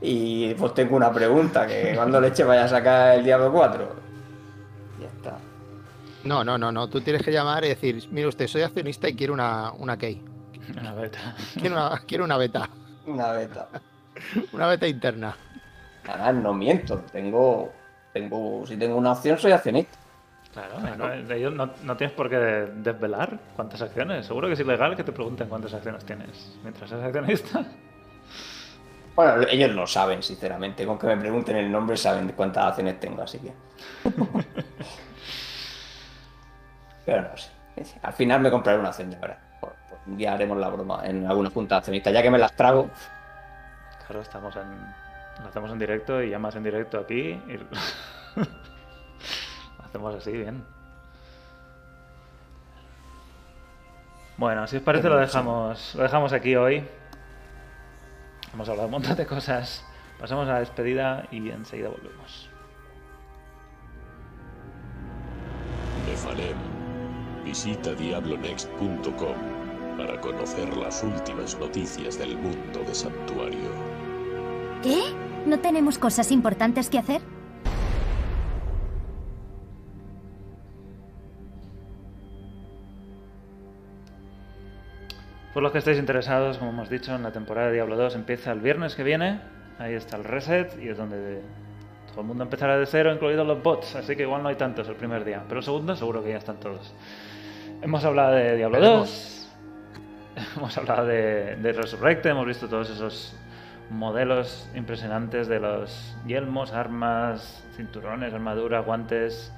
Y 0.00 0.54
pues 0.54 0.72
tengo 0.72 0.94
una 0.96 1.12
pregunta, 1.12 1.66
que 1.66 1.92
cuando 1.96 2.20
leche 2.20 2.44
vaya 2.44 2.64
a 2.64 2.68
sacar 2.68 3.18
el 3.18 3.24
Diablo 3.24 3.50
4. 3.52 3.92
Ya 5.00 5.06
está. 5.08 5.36
No, 6.22 6.44
no, 6.44 6.56
no, 6.56 6.70
no. 6.70 6.88
Tú 6.88 7.00
tienes 7.00 7.22
que 7.22 7.32
llamar 7.32 7.64
y 7.64 7.68
decir, 7.70 8.06
mire 8.12 8.28
usted, 8.28 8.46
soy 8.46 8.62
accionista 8.62 9.08
y 9.08 9.14
quiero 9.16 9.32
una, 9.34 9.72
una 9.78 9.98
key. 9.98 10.22
Una 10.80 10.94
beta. 10.94 11.34
Quiero 11.58 11.74
una, 11.74 11.98
quiero 12.06 12.24
una 12.24 12.36
beta. 12.36 12.70
Una 13.06 13.32
beta. 13.32 13.68
Una 14.52 14.66
beta 14.68 14.86
interna. 14.86 15.36
Nada, 16.06 16.32
no 16.32 16.54
miento. 16.54 16.98
Tengo, 17.12 17.72
tengo, 18.12 18.64
si 18.66 18.76
tengo 18.76 18.94
una 18.96 19.12
opción, 19.12 19.36
soy 19.38 19.50
accionista. 19.52 19.98
Claro, 20.52 20.96
no, 20.96 21.08
de 21.08 21.36
ellos 21.36 21.52
no, 21.54 21.70
no 21.84 21.96
tienes 21.96 22.14
por 22.16 22.28
qué 22.28 22.36
desvelar 22.36 23.38
cuántas 23.54 23.80
acciones. 23.82 24.26
Seguro 24.26 24.48
que 24.48 24.54
es 24.54 24.60
ilegal 24.60 24.96
que 24.96 25.04
te 25.04 25.12
pregunten 25.12 25.48
cuántas 25.48 25.72
acciones 25.74 26.04
tienes 26.04 26.58
mientras 26.62 26.90
eres 26.90 27.04
accionista. 27.04 27.64
Bueno, 29.14 29.46
ellos 29.48 29.70
lo 29.70 29.86
saben, 29.86 30.22
sinceramente. 30.22 30.86
Con 30.86 30.98
que 30.98 31.06
me 31.06 31.16
pregunten 31.16 31.56
el 31.56 31.70
nombre, 31.70 31.96
saben 31.96 32.26
de 32.26 32.32
cuántas 32.32 32.66
acciones 32.66 32.98
tengo, 32.98 33.22
así 33.22 33.38
que. 33.38 33.52
Pero 37.06 37.22
no 37.22 37.36
sé. 37.36 37.50
Al 38.02 38.12
final 38.12 38.40
me 38.40 38.50
compraré 38.50 38.78
una 38.78 38.88
acción 38.88 39.10
de 39.10 39.16
verdad. 39.16 39.38
Un 40.06 40.16
día 40.16 40.32
haremos 40.32 40.58
la 40.58 40.68
broma 40.68 41.02
en 41.04 41.26
alguna 41.26 41.50
junta 41.50 41.76
de 41.76 41.78
accionistas. 41.78 42.12
Ya 42.12 42.22
que 42.22 42.30
me 42.30 42.38
las 42.38 42.56
trago, 42.56 42.90
Claro, 44.06 44.22
estamos 44.22 44.56
en. 44.56 44.62
Lo 45.42 45.48
hacemos 45.48 45.70
en 45.70 45.78
directo 45.78 46.20
y 46.22 46.30
llamas 46.30 46.56
en 46.56 46.64
directo 46.64 46.98
aquí 46.98 47.30
y. 47.30 47.60
hacemos 49.90 50.14
así, 50.14 50.32
bien. 50.32 50.64
Bueno, 54.36 54.66
si 54.66 54.76
os 54.76 54.82
parece 54.82 55.08
lo 55.08 55.18
dejamos, 55.18 55.94
lo 55.96 56.02
dejamos 56.04 56.32
aquí 56.32 56.56
hoy. 56.56 56.82
Hemos 58.54 58.68
hablado 58.68 58.86
un 58.86 58.92
montón 58.92 59.16
de 59.16 59.26
cosas. 59.26 59.84
Pasamos 60.18 60.48
a 60.48 60.54
la 60.54 60.58
despedida 60.60 61.26
y 61.30 61.50
enseguida 61.50 61.88
volvemos. 61.88 62.48
Nefalem. 66.06 66.56
Visita 67.44 67.92
diablonext.com 67.94 69.34
para 69.96 70.20
conocer 70.20 70.76
las 70.76 71.02
últimas 71.02 71.58
noticias 71.58 72.18
del 72.18 72.36
mundo 72.36 72.80
de 72.86 72.94
Santuario. 72.94 73.70
¿Qué? 74.82 75.02
¿No 75.46 75.58
tenemos 75.58 75.98
cosas 75.98 76.30
importantes 76.30 76.88
que 76.88 76.98
hacer? 76.98 77.39
Por 85.52 85.64
los 85.64 85.72
que 85.72 85.78
estéis 85.78 85.98
interesados, 85.98 86.58
como 86.58 86.70
hemos 86.70 86.88
dicho, 86.88 87.12
en 87.12 87.24
la 87.24 87.32
temporada 87.32 87.68
de 87.68 87.74
Diablo 87.74 87.96
2 87.96 88.14
empieza 88.14 88.52
el 88.52 88.60
viernes 88.60 88.94
que 88.94 89.02
viene. 89.02 89.40
Ahí 89.80 89.94
está 89.94 90.16
el 90.16 90.22
reset 90.22 90.80
y 90.80 90.88
es 90.88 90.96
donde 90.96 91.42
todo 92.08 92.20
el 92.20 92.26
mundo 92.28 92.44
empezará 92.44 92.78
de 92.78 92.86
cero, 92.86 93.12
incluidos 93.12 93.44
los 93.44 93.60
bots. 93.60 93.96
Así 93.96 94.14
que 94.14 94.22
igual 94.22 94.44
no 94.44 94.48
hay 94.48 94.54
tantos 94.54 94.88
el 94.88 94.94
primer 94.94 95.24
día. 95.24 95.42
Pero 95.48 95.58
el 95.58 95.64
segundo 95.64 95.96
seguro 95.96 96.22
que 96.22 96.30
ya 96.30 96.36
están 96.36 96.60
todos. 96.60 96.94
Hemos 97.82 98.04
hablado 98.04 98.34
de 98.36 98.56
Diablo 98.56 98.80
2. 98.80 99.52
Hemos 100.56 100.78
hablado 100.78 101.06
de, 101.06 101.56
de 101.56 101.72
Resurrected. 101.72 102.30
Hemos 102.30 102.46
visto 102.46 102.68
todos 102.68 102.88
esos 102.88 103.36
modelos 103.90 104.70
impresionantes 104.76 105.48
de 105.48 105.58
los 105.58 106.16
yelmos, 106.26 106.72
armas, 106.72 107.64
cinturones, 107.76 108.32
armadura, 108.32 108.80
guantes. 108.80 109.52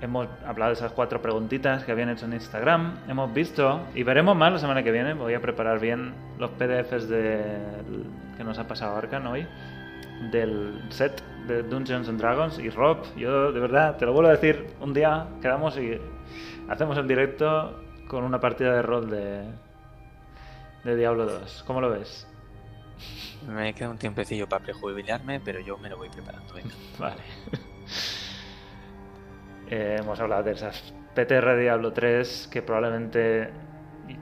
Hemos 0.00 0.28
hablado 0.46 0.70
de 0.70 0.74
esas 0.74 0.92
cuatro 0.92 1.20
preguntitas 1.20 1.84
que 1.84 1.90
habían 1.90 2.08
hecho 2.08 2.26
en 2.26 2.32
Instagram. 2.32 2.98
Hemos 3.08 3.32
visto 3.34 3.80
y 3.94 4.04
veremos 4.04 4.36
más 4.36 4.52
la 4.52 4.58
semana 4.58 4.82
que 4.84 4.92
viene. 4.92 5.14
Voy 5.14 5.34
a 5.34 5.40
preparar 5.40 5.80
bien 5.80 6.14
los 6.38 6.50
PDFs 6.52 7.08
de, 7.08 7.42
que 8.36 8.44
nos 8.44 8.58
ha 8.58 8.68
pasado 8.68 8.96
Arcan 8.96 9.26
hoy 9.26 9.46
del 10.30 10.80
set 10.90 11.22
de 11.48 11.64
Dungeons 11.64 12.08
and 12.08 12.20
Dragons. 12.20 12.58
Y 12.60 12.70
Rob, 12.70 12.98
yo 13.16 13.50
de 13.50 13.58
verdad 13.58 13.96
te 13.96 14.06
lo 14.06 14.12
vuelvo 14.12 14.28
a 14.28 14.32
decir, 14.32 14.68
un 14.80 14.94
día 14.94 15.26
quedamos 15.42 15.76
y 15.76 15.98
hacemos 16.68 16.96
el 16.96 17.08
directo 17.08 17.82
con 18.06 18.22
una 18.22 18.38
partida 18.38 18.74
de 18.74 18.82
rol 18.82 19.10
de, 19.10 19.42
de 20.84 20.96
Diablo 20.96 21.26
2. 21.26 21.64
¿Cómo 21.66 21.80
lo 21.80 21.90
ves? 21.90 22.28
Me 23.48 23.74
queda 23.74 23.90
un 23.90 23.98
tiempecillo 23.98 24.48
para 24.48 24.64
prejubilarme, 24.64 25.40
pero 25.40 25.60
yo 25.60 25.76
me 25.78 25.88
lo 25.88 25.96
voy 25.96 26.08
preparando. 26.08 26.54
venga. 26.54 26.74
Vale. 26.98 27.22
Eh, 29.70 29.96
hemos 30.00 30.18
hablado 30.18 30.44
de 30.44 30.52
esas 30.52 30.94
PTR 31.14 31.58
Diablo 31.58 31.92
3 31.92 32.48
que 32.50 32.62
probablemente 32.62 33.50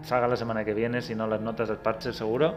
salga 0.03 0.27
la 0.27 0.37
semana 0.37 0.65
que 0.65 0.75
viene, 0.75 1.03
si 1.03 1.15
no 1.15 1.29
las 1.29 1.41
notas 1.41 1.69
del 1.69 1.79
parche 1.79 2.13
seguro. 2.13 2.55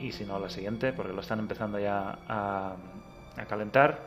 Y 0.00 0.12
si 0.12 0.24
no 0.24 0.38
la 0.38 0.48
siguiente, 0.48 0.92
porque 0.92 1.12
lo 1.12 1.20
están 1.20 1.38
empezando 1.38 1.78
ya 1.78 2.18
a, 2.26 2.74
a 3.36 3.44
calentar. 3.44 3.98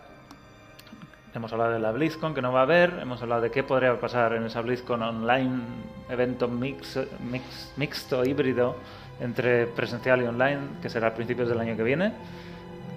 Hemos 1.34 1.54
hablado 1.54 1.72
de 1.72 1.80
la 1.80 1.92
BlizzCon 1.92 2.34
que 2.34 2.42
no 2.42 2.52
va 2.52 2.62
a 2.62 2.64
haber. 2.64 3.00
Hemos 3.00 3.22
hablado 3.22 3.42
de 3.42 3.52
qué 3.52 3.64
podría 3.64 3.98
pasar 4.00 4.34
en 4.34 4.44
esa 4.44 4.62
BlizzCon 4.62 5.02
online, 5.02 5.62
evento 6.10 6.48
mix, 6.48 7.00
mix, 7.32 7.74
mixto, 7.78 8.26
híbrido 8.26 8.76
entre 9.20 9.68
presencial 9.68 10.22
y 10.22 10.26
online, 10.26 10.60
que 10.82 10.90
será 10.90 11.08
a 11.08 11.14
principios 11.14 11.48
del 11.48 11.60
año 11.60 11.78
que 11.78 11.84
viene. 11.84 12.12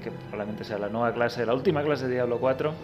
Que 0.03 0.11
probablemente 0.11 0.65
sea 0.65 0.79
la 0.79 0.89
nueva 0.89 1.13
clase, 1.13 1.47
la 1.47 1.55
última 1.55 1.83
clase 1.83 2.09
de 2.09 2.15
Diablo 2.15 2.39
4. 2.39 2.75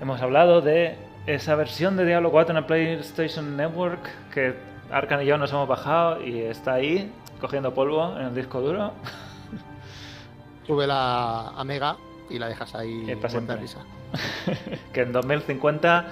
Hemos 0.00 0.20
hablado 0.22 0.60
de 0.60 0.96
esa 1.26 1.54
versión 1.54 1.96
de 1.96 2.06
Diablo 2.06 2.30
4 2.30 2.52
en 2.56 2.60
la 2.62 2.66
PlayStation 2.66 3.56
Network 3.56 4.00
que 4.32 4.54
Arcan 4.90 5.22
y 5.22 5.26
yo 5.26 5.36
nos 5.38 5.50
hemos 5.52 5.68
bajado 5.68 6.24
y 6.24 6.40
está 6.40 6.74
ahí 6.74 7.12
cogiendo 7.40 7.72
polvo 7.74 8.16
en 8.18 8.26
el 8.26 8.34
disco 8.34 8.60
duro. 8.60 8.92
Súbela 10.66 11.48
a 11.50 11.64
Mega 11.64 11.96
y 12.28 12.38
la 12.38 12.48
dejas 12.48 12.74
ahí 12.74 13.10
de 13.56 13.56
risa. 13.56 13.80
que 14.92 15.02
en 15.02 15.12
2050 15.12 16.06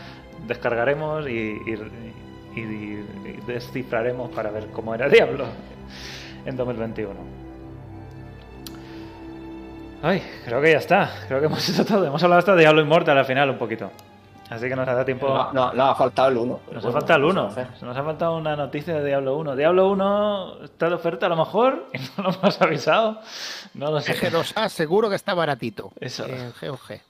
descargaremos 0.47 1.27
y, 1.28 1.32
y- 1.66 1.78
y- 2.55 2.60
y 2.60 3.40
descifraremos 3.47 4.31
para 4.31 4.51
ver 4.51 4.66
cómo 4.69 4.94
era 4.94 5.09
Diablo 5.09 5.47
en 6.44 6.56
2021. 6.56 7.15
Ay, 10.03 10.23
creo 10.45 10.61
que 10.61 10.73
ya 10.73 10.79
está. 10.79 11.11
Creo 11.27 11.41
que 11.41 11.47
hemos 11.47 11.69
hecho 11.69 11.85
todo. 11.85 12.07
Hemos 12.07 12.23
hablado 12.23 12.39
hasta 12.39 12.55
de 12.55 12.61
Diablo 12.61 12.81
Immortal 12.81 13.19
al 13.19 13.25
final 13.25 13.51
un 13.51 13.59
poquito. 13.59 13.91
Así 14.49 14.69
que 14.69 14.77
nos 14.77 14.89
ha 14.89 14.93
dado 14.93 15.05
tiempo. 15.05 15.29
no, 15.29 15.53
no, 15.53 15.73
no 15.73 15.85
ha 15.85 15.95
faltado 15.95 16.29
el 16.29 16.37
1. 16.37 16.61
Nos 16.73 16.85
ha 16.85 16.93
faltado 16.93 17.19
el 17.19 17.25
1. 17.25 17.51
Nos 17.83 17.97
ha 17.97 18.03
faltado 18.03 18.37
una 18.37 18.57
noticia 18.57 18.95
de 18.95 19.05
Diablo 19.05 19.37
1. 19.37 19.57
Diablo 19.57 19.91
1 19.91 20.65
está 20.65 20.89
de 20.89 20.95
oferta 20.95 21.27
a 21.27 21.29
lo 21.29 21.37
mejor 21.37 21.89
y 21.93 21.99
no 21.99 22.25
lo 22.25 22.31
hemos 22.31 22.62
avisado. 22.62 23.20
No 23.75 23.91
lo 23.91 24.01
sé. 24.01 24.15
G2A 24.15 24.69
seguro 24.69 25.11
que 25.11 25.16
está 25.16 25.35
baratito. 25.35 25.93
Eso. 26.01 26.27
En 26.27 26.53
GOG. 26.61 27.01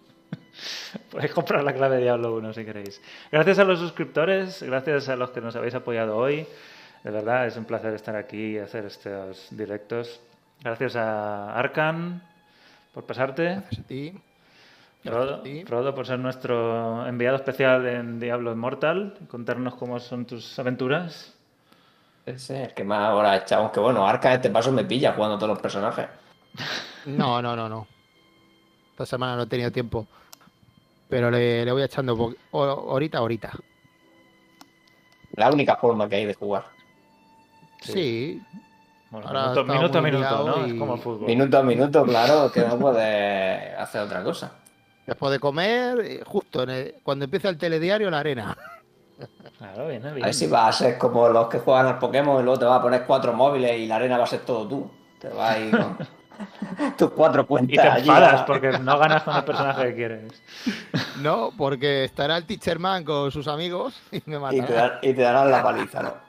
Podéis 1.10 1.32
comprar 1.32 1.62
la 1.62 1.74
clave 1.74 1.98
Diablo 1.98 2.34
1 2.36 2.52
si 2.54 2.64
queréis. 2.64 3.00
Gracias 3.30 3.58
a 3.58 3.64
los 3.64 3.78
suscriptores, 3.78 4.62
gracias 4.62 5.08
a 5.08 5.14
los 5.14 5.30
que 5.30 5.40
nos 5.40 5.54
habéis 5.54 5.74
apoyado 5.74 6.16
hoy. 6.16 6.46
De 7.04 7.10
verdad, 7.10 7.46
es 7.46 7.56
un 7.56 7.66
placer 7.66 7.94
estar 7.94 8.16
aquí 8.16 8.56
y 8.56 8.58
hacer 8.58 8.86
estos 8.86 9.46
directos. 9.50 10.20
Gracias 10.60 10.96
a 10.96 11.54
Arcan 11.54 12.22
por 12.92 13.04
pasarte. 13.04 13.44
Gracias 13.44 13.80
a 13.80 13.86
ti. 13.86 14.14
Frodo, 15.02 15.42
Frodo 15.66 15.94
por 15.94 16.06
ser 16.06 16.18
nuestro 16.18 17.06
enviado 17.06 17.36
especial 17.36 17.86
en 17.86 18.18
Diablo 18.18 18.52
Immortal, 18.52 19.16
contarnos 19.28 19.76
cómo 19.76 20.00
son 20.00 20.26
tus 20.26 20.58
aventuras. 20.58 21.34
Ese 22.26 22.62
es 22.62 22.68
el 22.68 22.74
que 22.74 22.84
más 22.84 23.08
ahora 23.08 23.32
ha 23.32 23.36
echado. 23.36 23.62
Aunque 23.62 23.80
bueno, 23.80 24.06
Arca 24.06 24.34
este 24.34 24.50
paso 24.50 24.70
me 24.72 24.84
pilla 24.84 25.12
jugando 25.12 25.36
todos 25.36 25.50
los 25.50 25.60
personajes. 25.60 26.06
No, 27.06 27.40
no, 27.40 27.56
no, 27.56 27.70
no. 27.70 27.86
Esta 28.90 29.06
semana 29.06 29.34
no 29.34 29.44
he 29.44 29.46
tenido 29.46 29.70
tiempo. 29.72 30.06
Pero 31.08 31.30
le, 31.30 31.64
le 31.64 31.72
voy 31.72 31.82
echando 31.82 32.34
ahorita, 32.52 33.18
ahorita. 33.18 33.52
La 35.36 35.50
única 35.50 35.76
forma 35.76 36.06
que 36.06 36.16
hay 36.16 36.26
de 36.26 36.34
jugar. 36.34 36.66
Sí. 37.80 38.42
Bueno, 39.10 39.26
Ahora 39.26 39.62
minuto, 39.62 39.98
a 39.98 40.02
minuto, 40.02 40.44
¿no? 40.46 40.66
y- 40.66 40.70
Es 40.72 40.78
como 40.78 40.94
el 40.94 41.00
fútbol. 41.00 41.26
Minuto 41.26 41.58
a 41.58 41.62
minuto, 41.62 42.04
claro, 42.04 42.52
que 42.52 42.60
no 42.60 42.78
puedes 42.78 43.78
hacer 43.78 44.02
otra 44.02 44.22
cosa. 44.22 44.52
Después 45.06 45.32
de 45.32 45.38
comer, 45.40 45.98
eh, 46.00 46.22
justo 46.26 46.62
en 46.64 46.70
el- 46.70 46.94
cuando 47.02 47.24
empieza 47.24 47.48
el 47.48 47.56
telediario, 47.56 48.10
la 48.10 48.18
arena. 48.18 48.56
Claro, 49.56 49.88
viene 49.88 50.08
A 50.08 50.12
bien. 50.12 50.24
ver 50.26 50.34
si 50.34 50.46
vas 50.46 50.76
a 50.76 50.84
ser 50.84 50.98
como 50.98 51.28
los 51.28 51.48
que 51.48 51.58
juegan 51.58 51.86
al 51.86 51.98
Pokémon 51.98 52.40
y 52.40 52.42
luego 52.44 52.58
te 52.58 52.64
vas 52.66 52.78
a 52.78 52.82
poner 52.82 53.04
cuatro 53.06 53.32
móviles 53.32 53.78
y 53.78 53.86
la 53.86 53.96
arena 53.96 54.18
va 54.18 54.24
a 54.24 54.28
ser 54.28 54.40
todo 54.40 54.68
tú. 54.68 54.90
Te 55.18 55.28
vas 55.28 55.56
a 55.56 55.58
ir 55.58 55.70
con 55.76 55.96
tus 56.98 57.10
cuatro 57.12 57.46
cuentas. 57.46 57.72
Y 57.74 57.78
te 57.78 58.00
enfadas 58.00 58.42
a- 58.42 58.46
porque 58.46 58.78
no 58.78 58.98
ganas 58.98 59.22
con 59.22 59.34
el 59.36 59.44
personaje 59.44 59.84
que 59.88 59.94
quieres. 59.94 60.42
No, 61.22 61.50
porque 61.56 62.04
estará 62.04 62.36
el 62.36 62.44
Teacher 62.44 62.78
Man 62.78 63.04
con 63.04 63.32
sus 63.32 63.48
amigos 63.48 63.98
y 64.12 64.16
me 64.16 64.20
y, 64.20 64.22
te 64.26 64.38
matará. 64.38 64.98
y 65.02 65.14
te 65.14 65.22
darán 65.22 65.50
la 65.50 65.62
paliza, 65.62 66.02
¿no? 66.02 66.27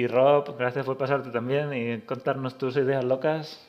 Y 0.00 0.06
Rob, 0.06 0.56
gracias 0.56 0.86
por 0.86 0.96
pasarte 0.96 1.28
también 1.28 1.74
y 1.74 2.00
contarnos 2.00 2.56
tus 2.56 2.74
ideas 2.78 3.04
locas. 3.04 3.68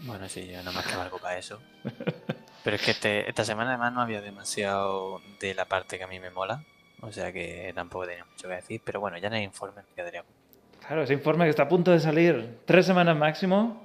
Bueno, 0.00 0.28
sí, 0.28 0.46
yo 0.48 0.62
no 0.62 0.70
más 0.70 0.86
que 0.86 0.94
valgo 0.96 1.16
para 1.18 1.38
eso. 1.38 1.62
Pero 2.62 2.76
es 2.76 2.82
que 2.82 2.90
este- 2.90 3.26
esta 3.26 3.42
semana 3.42 3.70
además 3.70 3.94
no 3.94 4.02
había 4.02 4.20
demasiado 4.20 5.22
de 5.40 5.54
la 5.54 5.64
parte 5.64 5.96
que 5.96 6.04
a 6.04 6.08
mí 6.08 6.20
me 6.20 6.30
mola. 6.30 6.62
O 7.00 7.10
sea 7.10 7.32
que 7.32 7.72
tampoco 7.74 8.04
tenía 8.06 8.26
mucho 8.26 8.48
que 8.48 8.54
decir. 8.56 8.82
Pero 8.84 9.00
bueno, 9.00 9.16
ya 9.16 9.28
en 9.28 9.34
el 9.34 9.44
informe 9.44 9.80
me 9.80 9.94
quedaría. 9.94 10.24
Claro, 10.86 11.04
ese 11.04 11.14
informe 11.14 11.44
que 11.44 11.50
está 11.50 11.62
a 11.62 11.68
punto 11.68 11.90
de 11.90 11.98
salir, 12.00 12.58
tres 12.66 12.84
semanas 12.84 13.16
máximo. 13.16 13.82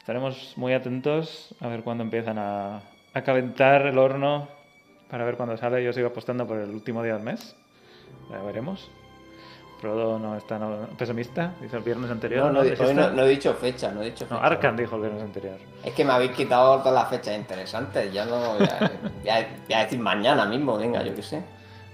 Estaremos 0.00 0.52
muy 0.56 0.74
atentos 0.74 1.54
a 1.60 1.68
ver 1.68 1.82
cuándo 1.82 2.04
empiezan 2.04 2.36
a, 2.38 2.82
a 3.14 3.22
calentar 3.22 3.86
el 3.86 3.96
horno 3.96 4.50
para 5.10 5.24
ver 5.24 5.38
cuándo 5.38 5.56
sale. 5.56 5.82
Yo 5.82 5.94
sigo 5.94 6.08
apostando 6.08 6.46
por 6.46 6.58
el 6.58 6.68
último 6.68 7.02
día 7.02 7.14
del 7.14 7.22
mes. 7.22 7.56
Ya 8.28 8.42
veremos. 8.42 8.90
Frodo 9.80 10.18
no 10.18 10.36
está 10.36 10.58
no- 10.58 10.86
pesimista, 10.98 11.54
dice 11.60 11.76
el 11.78 11.82
viernes 11.82 12.10
anterior. 12.10 12.52
No, 12.52 12.62
no, 12.62 12.92
no, 12.92 13.10
no 13.12 13.22
he 13.22 13.28
dicho 13.28 13.54
fecha, 13.54 13.90
no 13.90 14.02
he 14.02 14.06
dicho 14.06 14.26
No, 14.28 14.36
fecha. 14.36 14.46
Arkan 14.46 14.76
dijo 14.76 14.96
el 14.96 15.02
viernes 15.02 15.22
anterior. 15.22 15.56
Es 15.82 15.94
que 15.94 16.04
me 16.04 16.12
habéis 16.12 16.32
quitado 16.32 16.78
todas 16.80 16.92
las 16.92 17.08
fechas 17.08 17.34
interesantes. 17.36 18.12
Ya 18.12 18.26
no 18.26 18.36
voy 18.36 18.64
a, 18.66 18.90
voy 19.20 19.28
a- 19.30 19.48
voy 19.66 19.74
a 19.74 19.78
decir 19.84 19.98
mañana 19.98 20.44
mismo, 20.44 20.76
venga, 20.76 21.02
yo 21.02 21.14
qué 21.14 21.22
sé. 21.22 21.42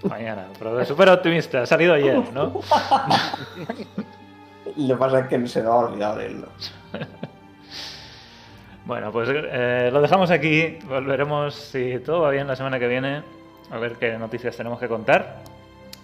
Mañana, 0.03 0.47
Frodo 0.59 0.81
es 0.81 0.87
súper 0.87 1.09
optimista, 1.09 1.61
ha 1.61 1.65
salido 1.65 1.93
ayer, 1.93 2.21
¿no? 2.33 2.59
Lo 4.75 4.95
que 4.95 4.99
pasa 4.99 5.19
es 5.19 5.27
que 5.27 5.47
se 5.47 5.61
me 5.63 5.69
ha 5.69 5.73
olvidado 5.75 6.17
leerlo. 6.19 6.47
Bueno, 8.85 9.11
pues 9.11 9.29
eh, 9.31 9.89
lo 9.91 10.01
dejamos 10.01 10.31
aquí. 10.31 10.77
Volveremos, 10.87 11.55
si 11.55 11.99
todo 11.99 12.21
va 12.21 12.31
bien, 12.31 12.47
la 12.47 12.55
semana 12.55 12.79
que 12.79 12.87
viene 12.87 13.21
a 13.71 13.77
ver 13.77 13.93
qué 13.97 14.17
noticias 14.17 14.55
tenemos 14.55 14.79
que 14.79 14.87
contar. 14.87 15.37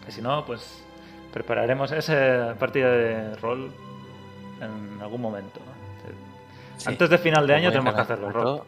Y 0.07 0.11
si 0.11 0.21
no, 0.21 0.43
pues 0.45 0.83
prepararemos 1.33 1.91
esa 1.91 2.55
partida 2.59 2.91
de 2.91 3.35
rol 3.37 3.71
en 4.61 5.01
algún 5.01 5.21
momento. 5.21 5.59
Sí. 6.77 6.89
Antes 6.89 7.09
de 7.09 7.17
final 7.17 7.47
de 7.47 7.55
año 7.55 7.71
tenemos 7.71 7.95
que 7.95 8.01
hacerlo, 8.01 8.29
Rob. 8.31 8.63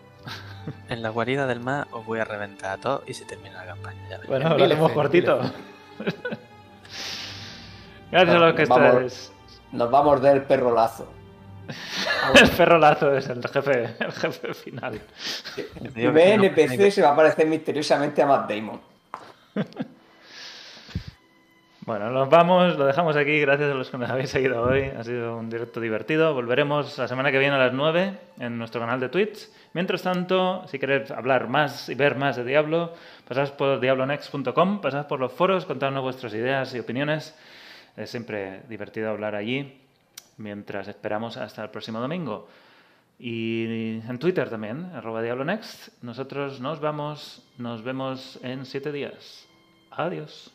En 0.89 1.03
la 1.03 1.09
guarida 1.09 1.45
del 1.45 1.59
mar 1.59 1.87
os 1.91 2.03
voy 2.05 2.19
a 2.19 2.25
reventar 2.25 2.71
a 2.71 2.77
todos 2.77 3.03
y 3.05 3.13
se 3.13 3.23
termina 3.25 3.63
la 3.63 3.73
campaña. 3.73 4.09
Ya. 4.09 4.19
Bueno, 4.27 4.57
lo 4.57 4.65
hacemos 4.65 4.91
cortito. 4.91 5.39
Gracias 8.11 8.35
a 8.35 8.39
los 8.39 8.55
que 8.55 8.65
Vamos. 8.65 8.87
estáis. 8.87 9.31
Nos 9.71 9.91
vamos 9.91 10.21
del 10.21 10.41
perro 10.41 10.73
lazo. 10.73 11.11
El 12.39 12.49
perro 12.49 12.77
lazo 12.77 13.15
es 13.15 13.27
el 13.27 13.47
jefe, 13.47 13.95
el 13.99 14.11
jefe 14.11 14.53
final. 14.53 15.01
El 15.81 15.91
primer 15.91 16.43
NPC 16.43 16.91
se 16.91 17.01
va 17.01 17.11
a 17.11 17.15
parecer 17.15 17.47
misteriosamente 17.47 18.21
a 18.21 18.25
Matt 18.27 18.49
Damon. 18.49 18.79
Bueno, 21.85 22.09
nos 22.09 22.27
vamos, 22.31 22.77
lo 22.77 22.87
dejamos 22.87 23.15
aquí. 23.15 23.39
Gracias 23.41 23.69
a 23.69 23.75
los 23.75 23.91
que 23.91 23.99
nos 23.99 24.09
habéis 24.09 24.31
seguido 24.31 24.59
hoy. 24.63 24.85
Ha 24.85 25.03
sido 25.03 25.37
un 25.37 25.51
directo 25.51 25.79
divertido. 25.79 26.33
Volveremos 26.33 26.97
la 26.97 27.07
semana 27.07 27.31
que 27.31 27.37
viene 27.37 27.53
a 27.53 27.59
las 27.59 27.73
9 27.73 28.17
en 28.39 28.57
nuestro 28.57 28.81
canal 28.81 28.99
de 28.99 29.09
Twitch. 29.09 29.47
Mientras 29.73 30.01
tanto, 30.01 30.67
si 30.67 30.79
queréis 30.79 31.11
hablar 31.11 31.47
más 31.47 31.87
y 31.89 31.93
ver 31.93 32.15
más 32.15 32.37
de 32.37 32.43
Diablo, 32.43 32.91
pasad 33.27 33.53
por 33.53 33.79
diablonext.com, 33.79 34.81
pasad 34.81 35.05
por 35.05 35.19
los 35.19 35.31
foros, 35.33 35.65
contadnos 35.65 36.01
vuestras 36.01 36.33
ideas 36.33 36.73
y 36.73 36.79
opiniones. 36.79 37.37
Es 37.95 38.09
siempre 38.09 38.63
divertido 38.67 39.11
hablar 39.11 39.35
allí 39.35 39.79
mientras 40.37 40.87
esperamos 40.87 41.37
hasta 41.37 41.61
el 41.61 41.69
próximo 41.69 41.99
domingo. 41.99 42.47
Y 43.19 43.99
en 44.07 44.17
Twitter 44.17 44.49
también, 44.49 44.85
arroba 44.95 45.21
diablonext. 45.21 46.01
Nosotros 46.01 46.59
nos 46.59 46.79
vamos, 46.79 47.47
nos 47.59 47.83
vemos 47.83 48.39
en 48.41 48.65
siete 48.65 48.91
días. 48.91 49.47
Adiós. 49.91 50.54